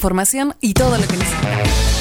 Información 0.00 0.54
y 0.62 0.72
todo 0.72 0.96
lo 0.96 1.06
que 1.06 1.14
necesitas. 1.14 1.99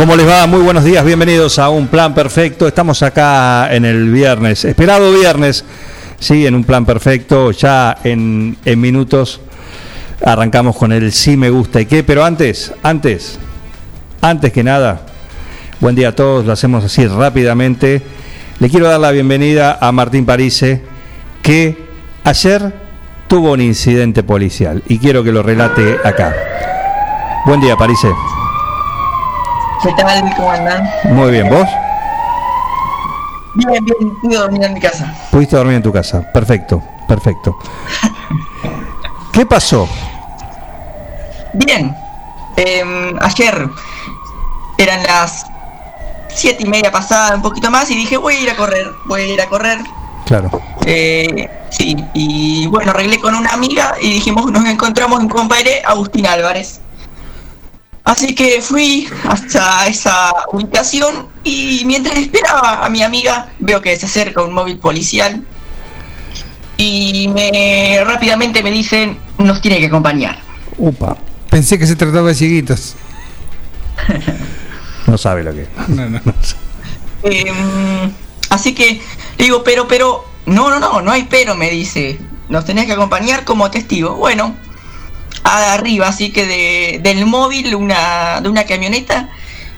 ¿Cómo 0.00 0.16
les 0.16 0.26
va? 0.26 0.46
Muy 0.46 0.62
buenos 0.62 0.82
días, 0.82 1.04
bienvenidos 1.04 1.58
a 1.58 1.68
Un 1.68 1.86
Plan 1.86 2.14
Perfecto. 2.14 2.66
Estamos 2.66 3.02
acá 3.02 3.68
en 3.70 3.84
el 3.84 4.10
viernes, 4.10 4.64
esperado 4.64 5.12
viernes, 5.12 5.62
sí, 6.18 6.46
en 6.46 6.54
Un 6.54 6.64
Plan 6.64 6.86
Perfecto. 6.86 7.50
Ya 7.50 7.98
en, 8.02 8.56
minutos 8.64 9.42
arrancamos 10.24 10.74
con 10.74 10.92
el 10.92 11.12
sí 11.12 11.36
me 11.36 11.50
gusta 11.50 11.82
y 11.82 11.84
qué, 11.84 12.02
pero 12.02 12.24
antes, 12.24 12.72
antes, 12.82 13.38
antes 14.22 14.50
que 14.54 14.64
nada, 14.64 15.02
buen 15.80 15.94
día 15.94 16.08
a 16.08 16.14
todos, 16.16 16.46
lo 16.46 16.52
hacemos 16.52 16.82
así 16.82 17.06
rápidamente. 17.06 18.00
Le 18.58 18.70
quiero 18.70 18.88
dar 18.88 19.00
la 19.00 19.10
bienvenida 19.10 19.76
a 19.82 19.92
Martín 19.92 20.24
Parise, 20.24 20.80
que 21.42 21.76
ayer 22.24 22.72
tuvo 23.28 23.52
un 23.52 23.60
incidente 23.60 24.22
policial 24.22 24.82
y 24.88 24.98
quiero 24.98 25.22
que 25.22 25.30
lo 25.30 25.42
relate 25.42 25.98
acá. 26.02 26.34
Buen 27.44 27.60
día, 27.60 27.76
Parise. 27.76 28.08
¿Qué 29.82 29.92
tal? 29.94 30.34
¿Cómo 30.36 30.50
andan? 30.50 30.90
Muy 31.04 31.30
bien, 31.30 31.48
¿vos? 31.48 31.66
Bien, 33.54 33.84
bien, 33.84 34.20
pude 34.20 34.36
dormir 34.36 34.62
en 34.64 34.74
mi 34.74 34.80
casa. 34.80 35.14
Pudiste 35.30 35.56
dormir 35.56 35.76
en 35.76 35.82
tu 35.82 35.92
casa. 35.92 36.30
Perfecto, 36.32 36.82
perfecto. 37.08 37.58
¿Qué 39.32 39.46
pasó? 39.46 39.88
Bien. 41.54 41.96
Eh, 42.56 43.14
ayer 43.20 43.70
eran 44.76 45.02
las 45.04 45.46
siete 46.28 46.64
y 46.64 46.66
media 46.66 46.92
pasada, 46.92 47.34
un 47.34 47.42
poquito 47.42 47.70
más, 47.70 47.90
y 47.90 47.96
dije, 47.96 48.18
voy 48.18 48.34
a 48.34 48.40
ir 48.40 48.50
a 48.50 48.56
correr, 48.56 48.92
voy 49.06 49.22
a 49.22 49.26
ir 49.26 49.40
a 49.40 49.46
correr. 49.46 49.78
Claro. 50.26 50.50
Eh, 50.84 51.48
sí, 51.70 51.96
y 52.12 52.66
bueno, 52.66 52.90
arreglé 52.90 53.18
con 53.18 53.34
una 53.34 53.50
amiga 53.50 53.94
y 54.00 54.12
dijimos, 54.12 54.52
nos 54.52 54.66
encontramos 54.66 55.20
en 55.20 55.28
compadre 55.28 55.82
Agustín 55.86 56.26
Álvarez. 56.26 56.80
Así 58.04 58.34
que 58.34 58.60
fui 58.62 59.08
hasta 59.28 59.86
esa 59.86 60.32
ubicación 60.52 61.28
y 61.44 61.82
mientras 61.84 62.16
esperaba 62.18 62.84
a 62.84 62.88
mi 62.88 63.02
amiga, 63.02 63.50
veo 63.58 63.80
que 63.80 63.96
se 63.96 64.06
acerca 64.06 64.42
un 64.42 64.52
móvil 64.52 64.78
policial 64.78 65.44
y 66.76 67.28
me 67.28 68.02
rápidamente 68.04 68.62
me 68.62 68.70
dicen, 68.70 69.18
nos 69.38 69.60
tiene 69.60 69.78
que 69.78 69.86
acompañar. 69.86 70.38
Upa. 70.78 71.16
Pensé 71.50 71.78
que 71.78 71.86
se 71.86 71.96
trataba 71.96 72.28
de 72.28 72.34
cieguitos. 72.34 72.96
No 75.06 75.18
sabe 75.18 75.42
lo 75.42 75.52
que. 75.52 75.66
No, 75.88 76.08
no. 76.08 76.20
Em, 77.22 78.12
así 78.48 78.74
que 78.74 79.00
le 79.38 79.44
digo, 79.44 79.64
pero, 79.64 79.88
pero, 79.88 80.24
no, 80.46 80.70
no, 80.70 80.78
no, 80.78 81.02
no 81.02 81.10
hay 81.10 81.24
pero, 81.24 81.56
me 81.56 81.68
dice. 81.68 82.18
Nos 82.48 82.64
tenés 82.64 82.86
que 82.86 82.92
acompañar 82.92 83.44
como 83.44 83.70
testigo. 83.72 84.14
Bueno, 84.14 84.54
arriba, 85.44 86.08
así 86.08 86.32
que 86.32 86.46
de, 86.46 87.00
del 87.02 87.26
móvil, 87.26 87.74
una, 87.74 88.40
de 88.40 88.48
una 88.48 88.64
camioneta. 88.64 89.28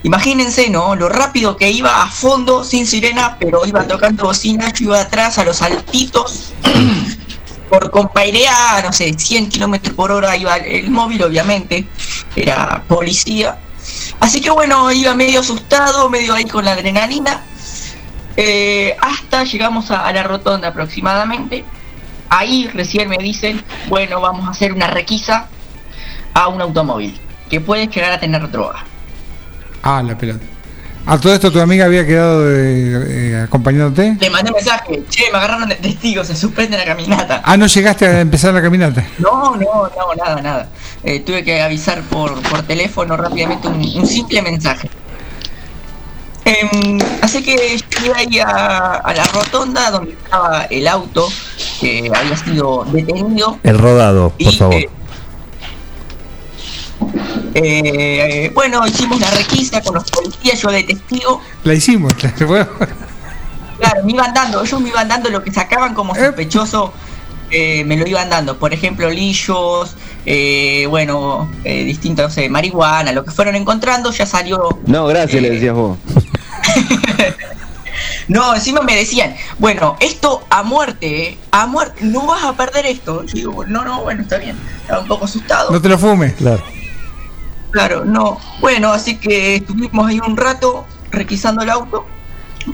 Imagínense, 0.03 0.69
¿no? 0.69 0.95
Lo 0.95 1.07
rápido 1.07 1.55
que 1.55 1.71
iba 1.71 2.03
a 2.03 2.07
fondo, 2.09 2.63
sin 2.63 2.85
sirena, 2.85 3.37
pero 3.39 3.65
iba 3.65 3.87
tocando 3.87 4.25
bocina, 4.25 4.71
yo 4.73 4.85
iba 4.85 4.99
atrás 4.99 5.37
a 5.37 5.45
los 5.45 5.57
saltitos. 5.57 6.53
Por 7.69 7.89
compairea, 7.89 8.81
no 8.83 8.91
sé, 8.91 9.13
100 9.17 9.49
kilómetros 9.49 9.95
por 9.95 10.11
hora 10.11 10.37
iba 10.37 10.57
el 10.57 10.91
móvil, 10.91 11.23
obviamente. 11.23 11.87
Era 12.35 12.83
policía. 12.87 13.57
Así 14.19 14.41
que 14.41 14.51
bueno, 14.51 14.91
iba 14.91 15.15
medio 15.15 15.39
asustado, 15.39 16.07
medio 16.07 16.35
ahí 16.35 16.45
con 16.45 16.65
la 16.65 16.73
adrenalina. 16.73 17.41
Eh, 18.37 18.95
hasta 19.01 19.43
llegamos 19.45 19.89
a 19.89 20.11
la 20.11 20.21
rotonda 20.21 20.67
aproximadamente. 20.67 21.65
Ahí 22.35 22.67
recién 22.73 23.09
me 23.09 23.17
dicen, 23.17 23.63
bueno, 23.89 24.19
vamos 24.19 24.47
a 24.47 24.51
hacer 24.51 24.73
una 24.73 24.87
requisa 24.87 25.45
a 26.33 26.47
un 26.47 26.61
automóvil 26.61 27.15
que 27.47 27.61
puede 27.61 27.85
llegar 27.85 28.11
a 28.11 28.19
tener 28.19 28.49
droga. 28.49 28.83
Ah, 29.83 30.01
la 30.01 30.17
pelota. 30.17 30.43
A 31.05 31.19
todo 31.19 31.31
esto 31.31 31.51
tu 31.51 31.59
amiga 31.59 31.85
había 31.85 32.07
quedado 32.07 32.49
eh, 32.49 33.33
eh, 33.33 33.41
acompañándote. 33.43 34.17
Le 34.19 34.29
mandé 34.31 34.49
un 34.49 34.55
mensaje, 34.55 35.03
che, 35.11 35.25
me 35.31 35.37
agarraron 35.37 35.69
de 35.69 35.75
testigo, 35.75 36.23
se 36.23 36.35
suspende 36.35 36.75
la 36.75 36.85
caminata. 36.85 37.43
Ah, 37.45 37.55
no 37.55 37.67
llegaste 37.67 38.07
a 38.07 38.21
empezar 38.21 38.51
la 38.51 38.63
caminata. 38.63 39.05
No, 39.19 39.55
no, 39.55 39.91
no, 39.95 40.15
nada, 40.17 40.41
nada. 40.41 40.69
Eh, 41.03 41.19
tuve 41.19 41.43
que 41.43 41.61
avisar 41.61 42.01
por, 42.01 42.41
por 42.41 42.63
teléfono 42.63 43.15
rápidamente 43.15 43.67
un, 43.67 43.75
un 43.75 44.07
simple 44.07 44.41
mensaje. 44.41 44.89
Em, 46.45 46.99
así 47.21 47.41
que 47.41 47.55
llegué 48.01 48.13
ahí 48.15 48.39
a, 48.39 48.95
a 48.95 49.13
la 49.13 49.23
rotonda 49.25 49.89
donde 49.91 50.11
estaba 50.11 50.63
el 50.69 50.87
auto 50.89 51.27
que 51.79 52.11
había 52.13 52.35
sido 52.37 52.85
detenido. 52.91 53.59
El 53.63 53.77
rodado, 53.79 54.29
por 54.31 54.41
Y, 54.41 54.57
favor. 54.57 54.75
eh, 54.75 54.89
eh, 57.55 58.51
bueno, 58.53 58.85
hicimos 58.87 59.19
la 59.19 59.29
requisa 59.31 59.81
con 59.81 59.95
los 59.95 60.03
policías, 60.09 60.61
yo 60.61 60.69
de 60.71 60.83
testigo. 60.83 61.41
La 61.63 61.73
hicimos. 61.73 62.13
claro. 62.37 62.69
Claro, 63.79 64.03
me 64.05 64.11
iban 64.13 64.33
dando, 64.33 64.63
ellos 64.63 64.79
me 64.81 64.89
iban 64.89 65.07
dando 65.07 65.29
lo 65.29 65.43
que 65.43 65.51
sacaban 65.51 65.93
como 65.93 66.15
sospechoso, 66.15 66.93
eh, 67.51 67.83
me 67.85 67.97
lo 67.97 68.07
iban 68.07 68.29
dando. 68.29 68.57
Por 68.57 68.73
ejemplo, 68.73 69.09
lillos, 69.09 69.95
eh, 70.25 70.85
bueno, 70.89 71.49
eh, 71.63 71.83
distintos, 71.83 72.37
eh, 72.37 72.49
marihuana, 72.49 73.11
lo 73.11 73.25
que 73.25 73.31
fueron 73.31 73.55
encontrando, 73.55 74.11
ya 74.11 74.25
salió. 74.25 74.79
No, 74.85 75.05
gracias, 75.07 75.41
le 75.41 75.47
eh, 75.49 75.51
decías 75.51 75.75
vos. 75.75 75.97
No, 78.27 78.55
encima 78.55 78.81
me 78.81 78.95
decían, 78.95 79.35
bueno, 79.59 79.97
esto 79.99 80.45
a 80.49 80.63
muerte, 80.63 81.29
eh, 81.29 81.37
a 81.51 81.67
muerte, 81.67 82.05
no 82.05 82.25
vas 82.25 82.43
a 82.43 82.53
perder 82.53 82.85
esto. 82.85 83.23
Yo 83.25 83.33
digo, 83.33 83.65
no, 83.65 83.83
no, 83.83 84.01
bueno, 84.01 84.21
está 84.21 84.37
bien. 84.37 84.57
Estaba 84.81 85.01
un 85.01 85.07
poco 85.07 85.25
asustado. 85.25 85.71
No 85.71 85.81
te 85.81 85.89
lo 85.89 85.97
fumes. 85.97 86.33
Claro. 86.33 86.63
Claro, 87.71 88.05
no. 88.05 88.39
Bueno, 88.61 88.93
así 88.93 89.17
que 89.17 89.55
estuvimos 89.55 90.07
ahí 90.07 90.19
un 90.25 90.37
rato 90.37 90.85
requisando 91.11 91.63
el 91.63 91.69
auto 91.69 92.05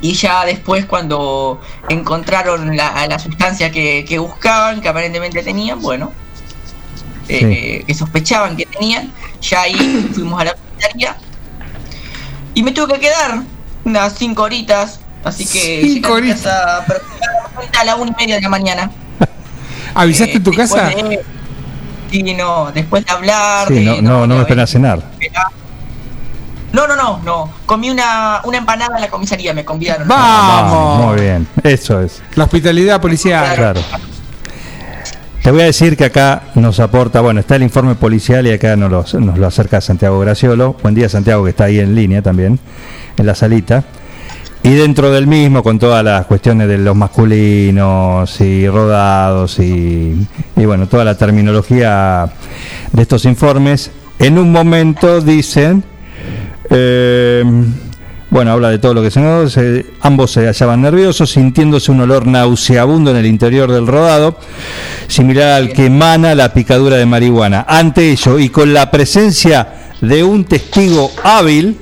y 0.02 0.14
ya 0.14 0.46
después 0.46 0.86
cuando 0.86 1.60
encontraron 1.90 2.76
la, 2.76 3.08
la 3.08 3.18
sustancia 3.18 3.72
que, 3.72 4.06
que 4.08 4.20
buscaban, 4.20 4.82
que 4.82 4.90
aparentemente 4.90 5.42
tenían, 5.42 5.82
bueno, 5.82 6.12
eh, 7.28 7.84
que 7.88 7.94
sospechaban 7.94 8.56
que 8.56 8.66
tenían, 8.66 9.12
ya 9.42 9.62
ahí 9.62 10.10
fuimos 10.14 10.42
a 10.42 10.46
la 10.46 10.54
comisaría 10.54 11.18
y 12.54 12.64
me 12.64 12.72
tuve 12.72 12.96
que 12.96 13.00
quedar 13.00 13.44
unas 13.86 14.14
cinco 14.18 14.44
horitas, 14.44 15.00
así 15.24 15.46
que 15.46 15.82
Cinco 15.84 16.10
a 16.10 16.12
horitas. 16.14 16.46
aproximadamente 16.46 17.78
a 17.80 17.84
la 17.86 17.96
una 17.96 18.12
y 18.12 18.16
media 18.22 18.36
de 18.36 18.42
la 18.42 18.50
mañana. 18.50 18.92
¿Avisaste 19.96 20.38
en 20.38 20.44
tu 20.44 20.52
Eh, 20.52 20.56
casa? 20.56 20.84
de- 20.90 21.20
sí, 22.12 22.24
no, 22.36 22.72
después 22.72 23.06
de 23.06 23.12
hablar. 23.12 23.68
Sí, 23.68 23.74
de- 23.76 24.02
no, 24.02 24.02
no, 24.02 24.28
no 24.28 24.36
me 24.36 24.42
esperan 24.42 24.64
a 24.64 24.68
cenar. 24.68 25.04
no, 26.72 26.88
no, 26.88 26.96
no, 26.96 27.20
no. 27.24 27.52
Comí 27.66 27.90
una, 27.90 28.42
una 28.44 28.58
empanada 28.60 28.96
en 28.96 29.02
la 29.02 29.10
comisaría, 29.10 29.54
me 29.54 29.66
convidaron. 29.66 30.08
¡Vamos! 30.08 31.06
Muy 31.08 31.22
bien, 31.22 31.48
eso 31.64 32.02
es. 32.02 32.22
La 32.36 32.44
hospitalidad 32.46 33.02
policial. 33.02 33.56
Claro. 33.56 33.82
Te 35.42 35.52
voy 35.52 35.62
a 35.62 35.66
decir 35.66 35.96
que 35.96 36.04
acá 36.06 36.44
nos 36.56 36.80
aporta, 36.82 37.22
bueno, 37.22 37.40
está 37.40 37.56
el 37.56 37.64
informe 37.64 37.96
policial 37.96 38.46
y 38.46 38.52
acá 38.52 38.76
nos 38.76 38.92
lo, 39.14 39.20
nos 39.22 39.38
lo 39.40 39.48
acerca 39.48 39.80
Santiago 39.80 40.20
Graciolo. 40.20 40.74
Buen 40.84 40.94
día 40.94 41.08
Santiago, 41.08 41.44
que 41.46 41.52
está 41.52 41.64
ahí 41.64 41.80
en 41.80 41.96
línea 41.96 42.22
también, 42.22 42.60
en 43.20 43.26
la 43.28 43.36
salita. 43.36 43.84
Y 44.62 44.72
dentro 44.72 45.10
del 45.12 45.26
mismo, 45.26 45.64
con 45.64 45.80
todas 45.80 46.04
las 46.04 46.26
cuestiones 46.26 46.68
de 46.68 46.78
los 46.78 46.96
masculinos 46.96 48.42
y 48.42 48.68
rodados 48.68 49.58
y, 49.60 50.28
bueno, 50.58 50.88
toda 50.88 51.06
la 51.06 51.16
terminología 51.16 52.30
de 52.92 53.02
estos 53.02 53.24
informes, 53.26 53.92
en 54.20 54.38
un 54.38 54.52
momento 54.52 55.22
dicen, 55.22 55.84
eh, 56.70 57.44
Bueno, 58.32 58.52
habla 58.52 58.70
de 58.70 58.78
todo 58.78 58.94
lo 58.94 59.02
que 59.02 59.10
se 59.10 59.50
se- 59.50 59.86
ambos 60.02 60.30
se 60.30 60.46
hallaban 60.46 60.84
nerviosos, 60.84 61.32
sintiéndose 61.32 61.92
un 61.92 62.02
olor 62.02 62.28
nauseabundo 62.28 63.10
en 63.10 63.18
el 63.18 63.26
interior 63.26 63.72
del 63.72 63.88
rodado, 63.88 64.38
similar 65.08 65.54
al 65.54 65.74
que 65.74 65.88
emana 65.88 66.36
la 66.36 66.54
picadura 66.54 66.98
de 66.98 67.08
marihuana. 67.08 67.66
Ante 67.68 68.12
ello, 68.12 68.38
y 68.38 68.50
con 68.50 68.72
la 68.72 68.92
presencia 68.92 69.68
de 70.00 70.24
un 70.24 70.46
testigo 70.46 71.10
hábil, 71.24 71.76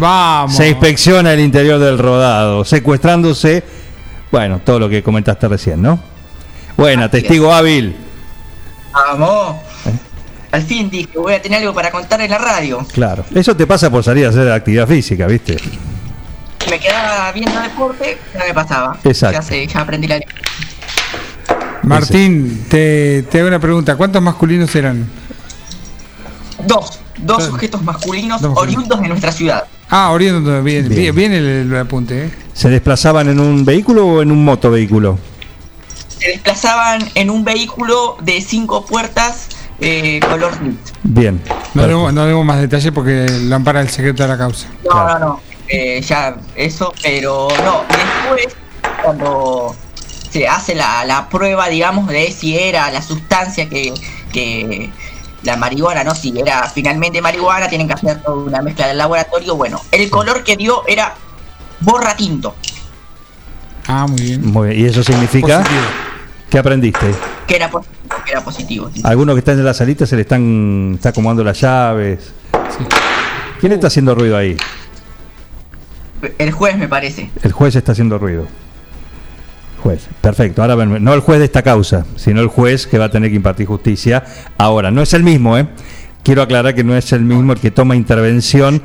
Vamos. 0.00 0.56
se 0.56 0.68
inspecciona 0.68 1.32
el 1.34 1.40
interior 1.40 1.78
del 1.78 1.98
rodado, 1.98 2.64
secuestrándose, 2.64 3.62
bueno, 4.32 4.60
todo 4.64 4.78
lo 4.80 4.88
que 4.88 5.02
comentaste 5.02 5.46
recién, 5.46 5.82
¿no? 5.82 6.00
Buena, 6.76 7.10
testigo 7.10 7.52
hábil. 7.52 7.94
Vamos. 8.92 9.56
¿Eh? 9.86 9.92
Al 10.52 10.62
fin 10.62 10.88
dije, 10.90 11.10
voy 11.16 11.34
a 11.34 11.42
tener 11.42 11.60
algo 11.60 11.74
para 11.74 11.90
contar 11.90 12.20
en 12.22 12.30
la 12.30 12.38
radio. 12.38 12.84
Claro, 12.92 13.24
eso 13.34 13.54
te 13.54 13.66
pasa 13.66 13.90
por 13.90 14.02
salir 14.02 14.26
a 14.26 14.30
hacer 14.30 14.50
actividad 14.50 14.88
física, 14.88 15.26
¿viste? 15.26 15.56
Me 16.68 16.78
quedaba 16.78 17.30
viendo 17.32 17.60
deporte, 17.60 18.18
no 18.38 18.44
me 18.46 18.54
pasaba. 18.54 18.98
Exacto. 19.04 19.38
Ya 19.38 19.42
sé, 19.42 19.66
ya 19.66 19.80
aprendí 19.80 20.08
la 20.08 20.18
Martín, 21.82 22.66
te, 22.68 23.24
te 23.30 23.38
hago 23.38 23.48
una 23.48 23.58
pregunta. 23.58 23.96
¿Cuántos 23.96 24.20
masculinos 24.22 24.74
eran? 24.74 25.08
Dos, 26.66 27.00
dos 27.18 27.44
sujetos 27.44 27.82
masculinos 27.82 28.40
Dos 28.40 28.50
masculinos. 28.50 28.78
oriundos 28.84 29.00
de 29.02 29.08
nuestra 29.08 29.32
ciudad. 29.32 29.64
Ah, 29.90 30.10
oriendo, 30.12 30.62
bien, 30.62 30.88
Bien. 30.88 31.00
bien, 31.00 31.14
bien 31.14 31.32
el, 31.32 31.46
el 31.46 31.76
apunte, 31.76 32.26
¿eh? 32.26 32.30
¿Se 32.54 32.68
desplazaban 32.68 33.28
en 33.28 33.40
un 33.40 33.64
vehículo 33.64 34.06
o 34.06 34.22
en 34.22 34.30
un 34.30 34.44
motovehículo? 34.44 35.18
Se 36.18 36.28
desplazaban 36.28 37.00
en 37.14 37.30
un 37.30 37.44
vehículo 37.44 38.16
de 38.22 38.40
cinco 38.40 38.84
puertas 38.84 39.48
eh, 39.80 40.20
color. 40.28 40.52
Bien. 41.02 41.40
No 41.74 41.86
demos, 41.86 42.12
no 42.12 42.26
demos 42.26 42.44
más 42.44 42.60
detalles 42.60 42.92
porque 42.92 43.26
lo 43.44 43.56
ampara 43.56 43.80
el 43.80 43.88
secreto 43.88 44.22
de 44.22 44.28
la 44.28 44.38
causa. 44.38 44.68
No, 44.84 44.90
Claro. 44.90 45.18
no, 45.18 45.26
no. 45.26 45.40
eh, 45.68 46.00
ya, 46.02 46.36
eso, 46.54 46.92
pero 47.02 47.48
no. 47.64 47.84
Después, 47.88 48.56
cuando 49.02 49.74
se 50.30 50.46
hace 50.46 50.74
la, 50.74 51.04
la 51.06 51.28
prueba, 51.28 51.68
digamos, 51.68 52.06
de 52.08 52.30
si 52.30 52.56
era 52.58 52.90
la 52.92 53.00
sustancia 53.02 53.68
que, 53.68 53.92
que 54.32 54.90
la 55.42 55.56
marihuana, 55.56 56.04
¿no? 56.04 56.14
Si 56.14 56.32
era 56.38 56.68
finalmente 56.68 57.20
marihuana, 57.22 57.68
tienen 57.68 57.86
que 57.88 57.94
hacer 57.94 58.22
toda 58.22 58.36
una 58.44 58.62
mezcla 58.62 58.86
del 58.88 58.98
laboratorio. 58.98 59.56
Bueno, 59.56 59.80
el 59.90 60.08
color 60.10 60.44
que 60.44 60.56
dio 60.56 60.82
era 60.86 61.14
borra 61.80 62.14
tinto, 62.16 62.54
Ah, 63.86 64.06
muy 64.08 64.20
bien. 64.20 64.46
Muy 64.52 64.68
bien. 64.68 64.80
¿Y 64.80 64.88
eso 64.88 65.02
significa 65.02 65.58
Positivo. 65.58 65.80
que 66.50 66.58
aprendiste? 66.58 67.14
que 67.48 67.56
era 67.56 67.68
positivo, 67.70 68.16
que 68.24 68.30
era 68.30 68.44
positivo. 68.44 68.90
sí. 68.94 69.00
Algunos 69.04 69.34
que 69.34 69.38
están 69.40 69.58
en 69.58 69.64
la 69.64 69.74
salita 69.74 70.06
se 70.06 70.14
le 70.14 70.22
están 70.22 70.92
está 70.94 71.08
acomodando 71.08 71.42
las 71.42 71.60
llaves. 71.60 72.32
Sí. 72.78 72.84
¿Quién 73.58 73.72
está 73.72 73.88
haciendo 73.88 74.14
ruido 74.14 74.36
ahí? 74.36 74.56
El 76.38 76.52
juez, 76.52 76.76
me 76.76 76.86
parece. 76.86 77.30
El 77.42 77.52
juez 77.52 77.74
está 77.74 77.92
haciendo 77.92 78.18
ruido. 78.18 78.46
Juez, 79.82 80.06
perfecto. 80.20 80.62
Ahora 80.62 80.84
no 80.86 81.14
el 81.14 81.20
juez 81.20 81.38
de 81.38 81.46
esta 81.46 81.62
causa, 81.62 82.04
sino 82.16 82.40
el 82.40 82.48
juez 82.48 82.86
que 82.86 82.98
va 82.98 83.06
a 83.06 83.10
tener 83.10 83.30
que 83.30 83.36
impartir 83.36 83.66
justicia. 83.66 84.24
Ahora, 84.58 84.90
no 84.90 85.02
es 85.02 85.12
el 85.14 85.22
mismo, 85.22 85.56
¿eh? 85.58 85.66
Quiero 86.22 86.42
aclarar 86.42 86.74
que 86.74 86.84
no 86.84 86.94
es 86.96 87.12
el 87.12 87.22
mismo 87.22 87.52
el 87.54 87.60
que 87.60 87.70
toma 87.70 87.96
intervención 87.96 88.82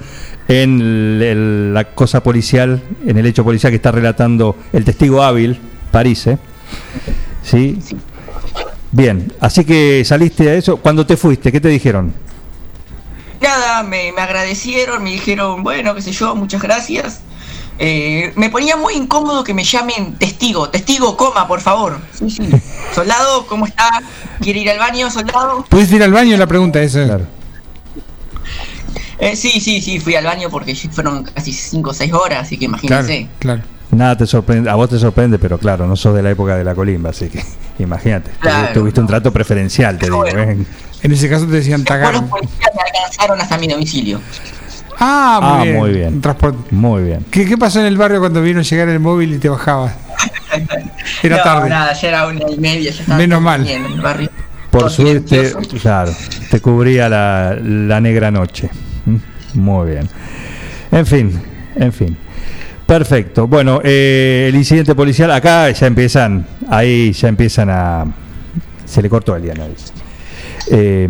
en 0.48 0.80
el- 1.22 1.74
la 1.74 1.84
cosa 1.84 2.24
policial, 2.24 2.82
en 3.06 3.18
el 3.18 3.26
hecho 3.26 3.44
policial 3.44 3.72
que 3.72 3.76
está 3.78 3.92
relatando 3.92 4.56
el 4.72 4.86
testigo 4.86 5.22
hábil, 5.22 5.60
París, 5.92 6.26
¿eh? 6.28 6.38
¿Sí? 7.44 7.78
Bien, 8.92 9.32
así 9.42 9.66
que 9.66 10.04
saliste 10.06 10.50
a 10.50 10.54
eso. 10.56 10.78
Cuando 10.78 11.06
te 11.06 11.18
fuiste, 11.18 11.52
¿qué 11.52 11.60
te 11.60 11.68
dijeron? 11.68 12.14
Nada, 13.42 13.84
me, 13.84 14.12
me 14.14 14.22
agradecieron, 14.22 15.04
me 15.04 15.12
dijeron, 15.12 15.62
bueno, 15.62 15.94
qué 15.94 16.02
sé 16.02 16.12
yo, 16.14 16.36
muchas 16.36 16.62
gracias. 16.62 17.22
Eh, 17.78 18.32
me 18.36 18.50
ponía 18.50 18.78
muy 18.78 18.94
incómodo 18.94 19.44
que 19.44 19.54
me 19.54 19.64
llamen 19.64 20.14
testigo, 20.16 20.70
testigo, 20.70 21.18
coma, 21.18 21.48
por 21.48 21.60
favor. 21.62 22.00
Sí, 22.18 22.30
sí. 22.30 22.50
Soldado, 22.94 23.46
¿cómo 23.48 23.66
está? 23.66 23.90
¿Quiere 24.40 24.60
ir 24.62 24.70
al 24.70 24.80
baño, 24.80 25.10
soldado? 25.12 25.66
¿Pudiste 25.68 25.98
ir 25.98 26.04
al 26.04 26.14
baño? 26.14 26.38
La 26.38 26.48
pregunta 26.48 26.82
esa. 26.82 27.04
Claro. 27.06 27.26
Eh, 29.20 29.36
sí, 29.36 29.60
sí, 29.62 29.82
sí, 29.82 30.00
fui 30.00 30.16
al 30.16 30.26
baño 30.26 30.50
porque 30.50 30.76
fueron 30.92 31.24
casi 31.24 31.54
5 31.54 31.90
o 31.90 31.94
6 31.94 32.14
horas, 32.14 32.42
así 32.44 32.58
que 32.58 32.68
Claro, 32.68 32.84
imagínense. 32.88 33.28
claro. 33.40 33.62
Nada 33.92 34.18
te 34.18 34.26
sorprende, 34.28 34.70
a 34.70 34.76
vos 34.76 34.90
te 34.90 35.00
sorprende, 35.00 35.40
pero 35.40 35.58
claro, 35.58 35.88
no 35.88 35.96
sos 35.96 36.14
de 36.16 36.22
la 36.22 36.32
época 36.32 36.58
de 36.58 36.64
la 36.66 36.76
colimba, 36.76 37.12
así 37.12 37.30
que 37.30 37.42
imagínate, 37.80 38.32
Claro. 38.40 38.74
tuviste 38.74 39.00
un 39.00 39.08
trato 39.08 39.32
preferencial, 39.32 39.98
te 39.98 40.08
digo. 40.08 40.18
Bueno. 40.18 40.40
¿eh? 40.52 40.58
En 41.02 41.12
ese 41.12 41.30
caso 41.30 41.46
te 41.46 41.52
decían 41.54 41.84
tagar. 41.86 42.14
los 42.14 42.24
policías 42.24 42.72
me 42.76 42.82
alcanzaron 42.82 43.40
hasta 43.42 43.58
mi 43.58 43.68
domicilio. 43.68 44.20
Ah, 45.00 45.40
muy 45.42 45.52
Ah, 45.52 45.64
bien. 45.64 45.76
muy 45.78 45.90
bien. 45.92 46.22
Transporte. 46.22 46.58
Muy 46.76 47.04
bien. 47.04 47.26
¿Qué, 47.32 47.46
qué 47.46 47.58
pasó 47.58 47.80
en 47.80 47.86
el 47.88 47.98
barrio 47.98 48.20
cuando 48.20 48.42
vino 48.42 48.60
a 48.60 48.64
llegar 48.64 48.90
el 48.90 49.00
móvil 49.00 49.34
y 49.34 49.38
te 49.38 49.50
bajabas? 49.50 49.94
Era 51.24 51.38
no, 51.38 51.44
tarde. 51.44 51.70
nada, 51.70 51.94
ya 51.94 52.08
era 52.08 52.28
una 52.28 52.40
y 52.50 52.58
media, 52.58 52.92
ya 52.92 53.02
estaba 53.02 53.18
Menos 53.18 53.42
mal. 53.42 53.68
en 53.68 53.86
el 53.86 54.02
barrio. 54.02 54.30
Por 54.72 54.90
suerte, 54.90 55.54
claro, 55.82 56.12
te 56.50 56.60
cubría 56.60 57.08
la, 57.10 57.58
la 57.62 58.00
negra 58.02 58.32
noche. 58.32 58.70
¿Mm? 59.06 59.16
Muy 59.60 59.92
bien. 59.92 60.10
En 60.92 61.06
fin, 61.06 61.42
en 61.76 61.94
fin. 61.94 62.18
Perfecto. 62.86 63.48
Bueno, 63.48 63.80
eh, 63.84 64.46
el 64.50 64.56
incidente 64.56 64.94
policial, 64.96 65.32
acá 65.32 65.70
ya 65.72 65.88
empiezan, 65.88 66.46
ahí 66.70 67.12
ya 67.14 67.28
empiezan 67.30 67.70
a... 67.70 68.06
Se 68.86 69.02
le 69.02 69.10
cortó 69.10 69.36
el 69.36 69.44
diana, 69.44 69.66
dice. 69.68 69.92
Eh, 70.72 71.08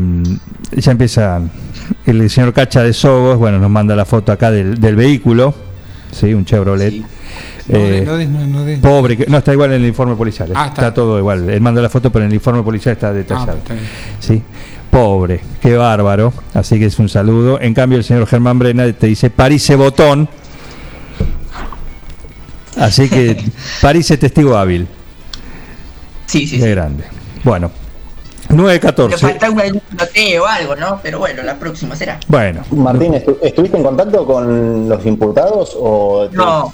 ya 0.72 0.92
empiezan, 0.92 1.50
el 2.06 2.30
señor 2.30 2.54
Cacha 2.54 2.84
de 2.84 2.94
Sogos, 2.94 3.38
bueno, 3.38 3.60
nos 3.60 3.70
manda 3.70 3.96
la 3.96 4.06
foto 4.06 4.32
acá 4.32 4.52
del, 4.52 4.80
del 4.80 4.96
vehículo, 4.96 5.54
¿sí? 6.12 6.34
Un 6.34 6.46
Chevrolet. 6.46 6.92
Sí. 6.92 7.06
No, 7.68 7.78
Eh, 7.80 8.28
no, 8.28 8.46
no, 8.48 8.82
Pobre, 8.82 9.18
que- 9.18 9.26
no 9.28 9.40
está 9.40 9.52
igual 9.52 9.72
en 9.74 9.82
el 9.82 9.88
informe 9.88 10.16
policial, 10.16 10.50
Ah, 10.54 10.68
está. 10.68 10.82
está. 10.84 10.94
todo 10.94 11.18
igual. 11.18 11.50
Él 11.50 11.62
mandó 11.62 11.82
la 11.82 11.90
foto, 11.90 12.12
pero 12.12 12.24
en 12.26 12.30
el 12.32 12.36
informe 12.36 12.62
policial 12.62 12.94
está 12.94 13.10
Ah, 13.10 13.14
detallado. 13.14 13.58
está 13.58 13.74
bien. 13.74 13.86
Sí, 14.20 14.42
pobre, 14.92 15.42
qué 15.62 15.76
bárbaro. 15.76 16.32
Así 16.54 16.78
que 16.78 16.86
es 16.86 17.00
un 17.00 17.10
saludo. 17.10 17.60
En 17.60 17.74
cambio, 17.74 17.98
el 17.98 18.04
señor 18.04 18.28
Germán 18.28 18.60
Brena 18.60 18.92
te 18.94 19.08
dice 19.08 19.30
París 19.32 19.68
Botón. 19.76 20.30
Así 22.78 23.10
que 23.10 23.38
París 23.82 24.10
es 24.12 24.20
testigo 24.20 24.56
hábil. 24.58 24.88
Sí, 26.28 26.46
sí, 26.48 26.58
Qué 26.58 26.64
sí. 26.66 26.70
grande. 26.70 27.04
Bueno, 27.44 27.72
Le 28.50 28.56
9.14. 28.56 29.18
falta 29.18 29.50
un 29.50 29.82
noteo 29.98 30.44
o 30.44 30.46
algo, 30.48 30.76
¿no? 30.76 31.00
Pero 31.02 31.20
bueno, 31.20 31.44
la 31.44 31.58
próxima 31.58 31.96
será. 31.96 32.20
Bueno, 32.28 32.64
Martín, 32.72 33.14
¿estu- 33.14 33.38
¿estuviste 33.42 33.78
en 33.78 33.84
contacto 33.84 34.26
con 34.26 34.88
los 34.88 35.06
imputados 35.06 35.76
o 35.80 36.28
No, 36.32 36.74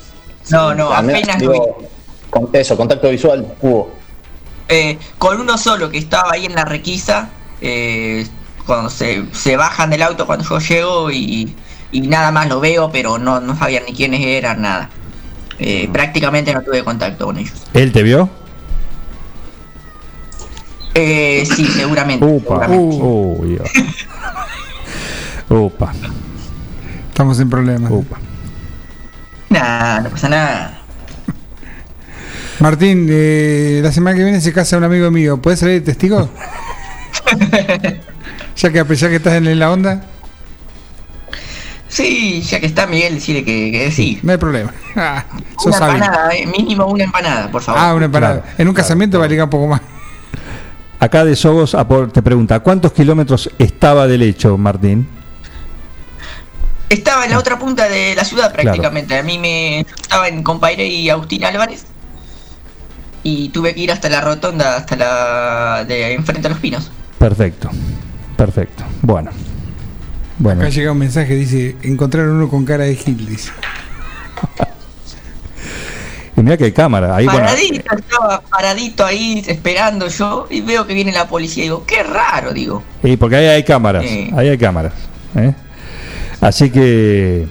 no, 0.50 0.75
no, 0.75 0.91
apenas 0.91 1.38
digo, 1.39 1.53
lo 1.53 1.62
vi. 1.81 1.88
con- 2.29 2.50
eso, 2.53 2.75
contacto 2.77 3.09
visual 3.09 3.45
hubo. 3.62 3.91
Eh, 4.69 4.98
con 5.17 5.39
uno 5.39 5.57
solo 5.57 5.89
que 5.89 5.98
estaba 5.98 6.31
ahí 6.34 6.45
en 6.45 6.55
la 6.55 6.65
requisa, 6.65 7.29
eh, 7.62 8.25
cuando 8.65 8.89
se, 8.89 9.25
se 9.34 9.57
bajan 9.57 9.89
del 9.89 10.01
auto 10.03 10.25
cuando 10.25 10.45
yo 10.48 10.60
llego 10.60 11.12
y, 11.12 11.55
y 11.91 12.01
nada 12.01 12.31
más 12.31 12.48
lo 12.48 12.60
veo, 12.60 12.89
pero 12.91 13.17
no, 13.17 13.39
no 13.39 13.57
sabían 13.57 13.84
ni 13.88 13.93
quiénes 13.93 14.22
eran, 14.25 14.62
nada. 14.62 14.89
Eh, 15.60 15.89
prácticamente 15.91 16.53
no 16.53 16.62
tuve 16.62 16.84
contacto 16.84 17.25
con 17.25 17.38
ellos. 17.38 17.53
¿él 17.74 17.91
te 17.91 18.01
vio? 18.03 18.29
Eh, 20.93 21.43
sí, 21.45 21.65
seguramente. 21.65 22.25
Upa. 22.25 22.65
seguramente. 22.67 23.62
Upa, 25.50 25.93
Estamos 27.10 27.39
en 27.39 27.50
problemas. 27.50 27.91
upa. 27.91 28.17
Nah, 29.50 30.00
no 30.01 30.10
pasa 30.10 30.29
nada. 30.29 30.77
Martín, 32.60 33.07
eh, 33.10 33.81
la 33.83 33.91
semana 33.91 34.15
que 34.15 34.24
viene 34.24 34.39
se 34.39 34.53
casa 34.53 34.77
un 34.77 34.83
amigo 34.83 35.12
mío. 35.12 35.41
¿Puedes 35.41 35.60
salir 35.60 35.75
de 35.75 35.81
testigo? 35.81 36.29
ya 38.55 38.71
que 38.71 38.79
a 38.79 38.86
pesar 38.86 39.10
que 39.10 39.15
estás 39.17 39.33
en 39.33 39.60
la 39.60 39.71
onda, 39.71 40.03
Sí, 41.91 42.41
ya 42.43 42.62
que 42.62 42.67
está 42.67 42.88
Miguel, 42.88 43.15
decirle 43.15 43.43
que, 43.43 43.69
que 43.69 43.91
sí. 43.91 44.17
no 44.24 44.31
hay 44.31 44.38
problema. 44.38 44.71
Ah, 44.95 45.25
sos 45.57 45.77
Una 45.77 45.88
empanada, 45.88 46.36
eh, 46.36 46.45
mínimo 46.45 46.86
una 46.86 47.03
empanada, 47.05 47.50
por 47.50 47.62
favor. 47.62 47.81
Ah, 47.81 47.93
una 47.93 48.05
empanada. 48.05 48.41
Claro, 48.41 48.55
en 48.57 48.67
un 48.67 48.74
claro, 48.74 48.83
casamiento 48.86 49.12
claro. 49.17 49.21
valdría 49.21 49.43
un 49.45 49.50
poco 49.50 49.67
más. 49.67 49.81
Acá 51.01 51.25
de 51.25 51.36
Sogos 51.36 51.75
te 52.13 52.22
pregunta, 52.22 52.60
¿cuántos 52.60 52.93
kilómetros 52.93 53.50
estaba 53.58 54.08
del 54.08 54.22
hecho, 54.22 54.55
Martín? 54.55 55.08
Estaba 56.89 57.25
en 57.25 57.31
la 57.31 57.39
otra 57.39 57.58
punta 57.58 57.89
de 57.89 58.13
la 58.13 58.24
ciudad 58.24 58.53
prácticamente. 58.53 59.17
A 59.17 59.24
mí 59.24 59.39
me 59.39 59.79
estaba 59.79 60.27
en 60.27 60.43
Compaire 60.43 60.86
y 60.86 61.10
Agustín 61.10 61.43
Álvarez. 61.43 61.86
Y 63.24 63.50
tuve 63.50 63.74
que 63.74 63.79
ir 63.79 63.91
hasta 63.91 64.10
la 64.10 64.22
rotonda, 64.22 64.77
hasta 64.77 64.96
la 64.96 65.86
de 65.86 66.13
enfrente 66.13 66.46
a 66.46 66.51
los 66.51 66.60
pinos. 66.60 66.91
Perfecto, 67.17 67.72
perfecto. 68.38 68.84
Bueno, 69.01 69.31
bueno. 70.38 70.62
Acá 70.62 70.70
llega 70.70 70.91
un 70.91 71.00
mensaje, 71.00 71.34
dice, 71.34 71.77
encontraron 71.81 72.36
uno 72.36 72.48
con 72.48 72.63
cara 72.63 72.84
de. 72.84 72.91
Y 72.93 73.38
mira 76.43 76.57
que 76.57 76.65
hay 76.65 76.71
cámara. 76.71 77.15
Ahí, 77.15 77.25
bueno, 77.25 77.41
paradito, 77.41 77.95
estaba 77.98 78.41
paradito 78.41 79.05
ahí 79.05 79.43
esperando 79.48 80.07
yo 80.07 80.48
y 80.50 80.62
veo 80.62 80.86
que 80.88 80.93
viene 80.93 81.12
la 81.12 81.27
policía 81.27 81.63
y 81.63 81.67
digo, 81.67 81.86
qué 81.86 82.03
raro, 82.03 82.51
digo. 82.53 82.83
y 83.03 83.17
porque 83.17 83.36
ahí 83.38 83.45
hay 83.48 83.63
cámaras. 83.63 84.03
Sí. 84.05 84.29
Ahí 84.36 84.50
hay 84.50 84.57
cámaras. 84.57 84.93
¿eh? 85.36 85.53
Así 86.41 86.69
que 86.69 87.48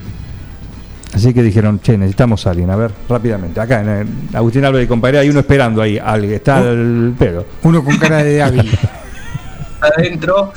Así 1.12 1.34
que 1.34 1.42
dijeron, 1.42 1.80
che, 1.80 1.98
necesitamos 1.98 2.46
a 2.46 2.50
alguien. 2.50 2.70
A 2.70 2.76
ver, 2.76 2.92
rápidamente. 3.08 3.60
Acá 3.60 3.80
en 3.80 3.88
el- 3.88 4.08
Agustín 4.36 4.64
Álvarez 4.64 4.84
y 4.86 4.88
compañera, 4.88 5.20
hay 5.22 5.28
uno 5.28 5.40
esperando 5.40 5.82
ahí. 5.82 5.98
Alguien, 5.98 6.34
está 6.34 6.60
el 6.60 7.14
pedo. 7.18 7.46
Uno 7.64 7.84
con 7.84 7.96
cara 7.98 8.22
de 8.22 8.40
hábil. 8.42 8.70
Adentro. 9.80 10.52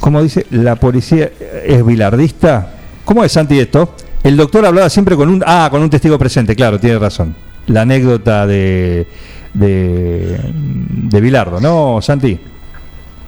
Como 0.00 0.22
dice, 0.22 0.46
la 0.50 0.76
policía 0.76 1.30
es 1.64 1.84
bilardista. 1.84 2.72
¿Cómo 3.04 3.24
es, 3.24 3.32
Santi, 3.32 3.58
esto? 3.58 3.94
El 4.22 4.36
doctor 4.36 4.64
hablaba 4.66 4.88
siempre 4.90 5.16
con 5.16 5.28
un... 5.28 5.42
Ah, 5.46 5.68
con 5.70 5.82
un 5.82 5.90
testigo 5.90 6.18
presente, 6.18 6.54
claro, 6.54 6.78
tiene 6.78 6.98
razón. 6.98 7.34
La 7.66 7.82
anécdota 7.82 8.46
de... 8.46 9.06
De, 9.52 10.38
de 10.54 11.20
Bilardo, 11.20 11.60
¿no, 11.60 12.00
Santi? 12.00 12.38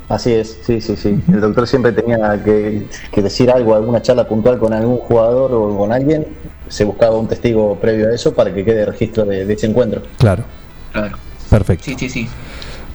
Así 0.09 0.31
es, 0.33 0.59
sí, 0.65 0.81
sí, 0.81 0.95
sí. 0.95 1.19
El 1.33 1.41
doctor 1.41 1.67
siempre 1.67 1.91
tenía 1.91 2.41
que, 2.45 2.87
que 3.11 3.23
decir 3.23 3.51
algo, 3.51 3.75
alguna 3.75 4.01
charla 4.03 4.29
puntual 4.29 4.59
con 4.59 4.73
algún 4.73 4.99
jugador 4.99 5.53
o 5.53 5.77
con 5.77 5.91
alguien. 5.93 6.27
Se 6.69 6.85
buscaba 6.85 7.17
un 7.19 7.27
testigo 7.27 7.77
previo 7.81 8.09
a 8.09 8.15
eso 8.15 8.33
para 8.35 8.55
que 8.55 8.65
quede 8.65 8.85
registro 8.87 9.25
de, 9.25 9.45
de 9.47 9.53
ese 9.55 9.67
encuentro. 9.67 10.03
Claro, 10.19 10.45
Claro. 10.93 11.17
perfecto, 11.51 11.85
Sí, 11.87 11.97
sí, 11.99 12.09
sí. 12.09 12.29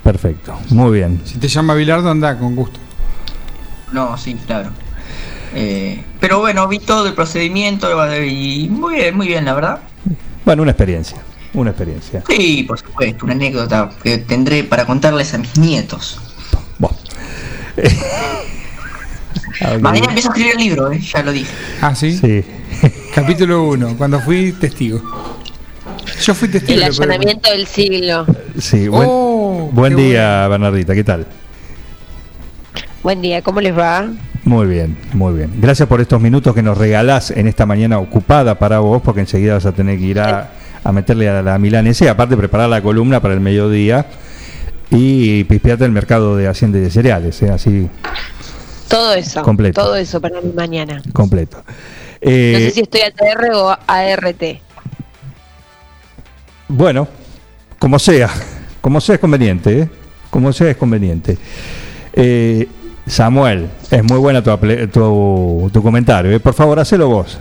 perfecto. 0.03 0.53
Muy 0.69 0.99
bien. 0.99 1.19
Si 1.25 1.37
te 1.37 1.47
llama 1.49 1.73
Bilardo, 1.73 2.09
anda 2.09 2.37
con 2.37 2.55
gusto. 2.55 2.79
No, 3.91 4.15
sí, 4.17 4.35
claro. 4.45 4.69
Eh, 5.59 6.03
pero 6.19 6.39
bueno, 6.39 6.67
vi 6.67 6.77
todo 6.77 7.07
el 7.07 7.15
procedimiento 7.15 7.89
y 8.23 8.67
muy 8.69 8.93
bien, 8.93 9.17
muy 9.17 9.27
bien, 9.27 9.43
la 9.43 9.55
verdad. 9.55 9.79
Bueno, 10.45 10.61
una 10.61 10.69
experiencia, 10.69 11.17
una 11.55 11.71
experiencia. 11.71 12.21
Sí, 12.29 12.61
por 12.61 12.77
supuesto, 12.77 13.25
una 13.25 13.33
anécdota 13.33 13.89
que 14.03 14.19
tendré 14.19 14.63
para 14.63 14.85
contarles 14.85 15.33
a 15.33 15.39
mis 15.39 15.57
nietos. 15.57 16.19
Bueno. 16.77 16.95
Mañana 19.81 20.09
empiezo 20.09 20.29
a 20.29 20.33
escribir 20.33 20.53
el 20.53 20.59
libro, 20.59 20.91
eh, 20.91 20.99
ya 20.99 21.23
lo 21.23 21.31
dije. 21.31 21.51
Ah, 21.81 21.95
sí. 21.95 22.15
Sí. 22.15 22.43
Capítulo 23.15 23.63
1, 23.63 23.97
cuando 23.97 24.19
fui 24.19 24.51
testigo. 24.51 25.01
Yo 26.21 26.35
fui 26.35 26.49
testigo. 26.49 26.77
El 26.77 26.83
allanamiento 26.83 27.49
del 27.49 27.65
siglo. 27.65 28.27
Sí, 28.59 28.87
buen, 28.87 29.07
Oh, 29.09 29.71
buen 29.73 29.95
día, 29.95 30.47
Bernardita, 30.49 30.93
¿qué 30.93 31.03
tal? 31.03 31.25
Buen 33.01 33.23
día, 33.23 33.41
¿cómo 33.41 33.59
les 33.59 33.75
va? 33.75 34.07
Muy 34.47 34.65
bien, 34.65 34.95
muy 35.11 35.33
bien. 35.33 35.51
Gracias 35.59 35.89
por 35.89 35.99
estos 35.99 36.21
minutos 36.21 36.55
que 36.55 36.63
nos 36.63 36.77
regalás 36.77 37.31
en 37.31 37.47
esta 37.47 37.65
mañana 37.65 37.99
ocupada 37.99 38.57
para 38.57 38.79
vos, 38.79 39.01
porque 39.01 39.19
enseguida 39.19 39.55
vas 39.55 39.65
a 39.65 39.73
tener 39.73 39.99
que 39.99 40.05
ir 40.05 40.19
a, 40.21 40.51
a 40.85 40.91
meterle 40.93 41.27
a 41.27 41.41
la 41.41 41.57
milanesa 41.59 42.05
y 42.05 42.07
aparte 42.07 42.37
preparar 42.37 42.69
la 42.69 42.81
columna 42.81 43.19
para 43.21 43.33
el 43.33 43.41
mediodía 43.41 44.05
y 44.89 45.43
pispearte 45.43 45.83
el 45.83 45.91
mercado 45.91 46.37
de 46.37 46.47
Hacienda 46.47 46.77
y 46.77 46.81
de 46.81 46.89
cereales, 46.89 47.41
¿eh? 47.43 47.49
así 47.49 47.89
Todo 48.87 49.13
eso. 49.15 49.41
Completo. 49.41 49.81
Todo 49.83 49.97
eso 49.97 50.21
para 50.21 50.39
mi 50.39 50.53
mañana. 50.53 51.01
completo. 51.11 51.57
No 51.57 51.73
Eh, 52.21 52.55
sé 52.69 52.71
si 52.71 52.79
estoy 52.83 53.01
ATR 53.01 53.51
o 53.53 53.77
ART. 53.85 54.43
Bueno, 56.69 57.05
como 57.79 57.99
sea, 57.99 58.29
como 58.79 59.01
sea 59.01 59.15
es 59.15 59.21
conveniente, 59.21 59.79
¿eh? 59.81 59.89
como 60.29 60.53
sea 60.53 60.69
es 60.71 60.77
conveniente. 60.77 61.37
Eh, 62.13 62.65
Samuel, 63.07 63.69
es 63.89 64.03
muy 64.03 64.17
buena 64.17 64.43
tu, 64.43 64.55
tu, 64.91 65.69
tu 65.71 65.81
comentario, 65.83 66.31
¿eh? 66.31 66.39
por 66.39 66.53
favor, 66.53 66.79
hacelo 66.79 67.07
vos 67.07 67.37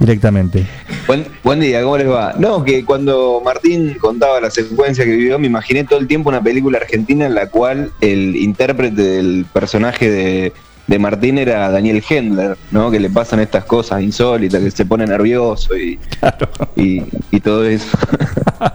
directamente. 0.00 0.66
Buen, 1.06 1.24
buen 1.44 1.60
día, 1.60 1.82
¿cómo 1.82 1.96
les 1.96 2.08
va? 2.08 2.34
No, 2.36 2.64
que 2.64 2.84
cuando 2.84 3.40
Martín 3.44 3.94
contaba 4.00 4.40
la 4.40 4.50
secuencia 4.50 5.04
que 5.04 5.12
vivió, 5.12 5.38
me 5.38 5.46
imaginé 5.46 5.84
todo 5.84 6.00
el 6.00 6.08
tiempo 6.08 6.30
una 6.30 6.42
película 6.42 6.78
argentina 6.78 7.26
en 7.26 7.34
la 7.34 7.48
cual 7.48 7.92
el 8.00 8.34
intérprete 8.34 9.00
del 9.02 9.46
personaje 9.52 10.10
de, 10.10 10.52
de 10.88 10.98
Martín 10.98 11.38
era 11.38 11.70
Daniel 11.70 12.02
Hendler, 12.08 12.56
¿no? 12.72 12.90
Que 12.90 12.98
le 12.98 13.08
pasan 13.08 13.38
estas 13.40 13.64
cosas 13.64 14.02
insólitas, 14.02 14.60
que 14.62 14.70
se 14.72 14.84
pone 14.84 15.06
nervioso 15.06 15.76
y, 15.76 15.96
Claro. 16.18 16.48
y, 16.76 17.02
y 17.30 17.40
todo 17.40 17.64
eso. 17.64 17.96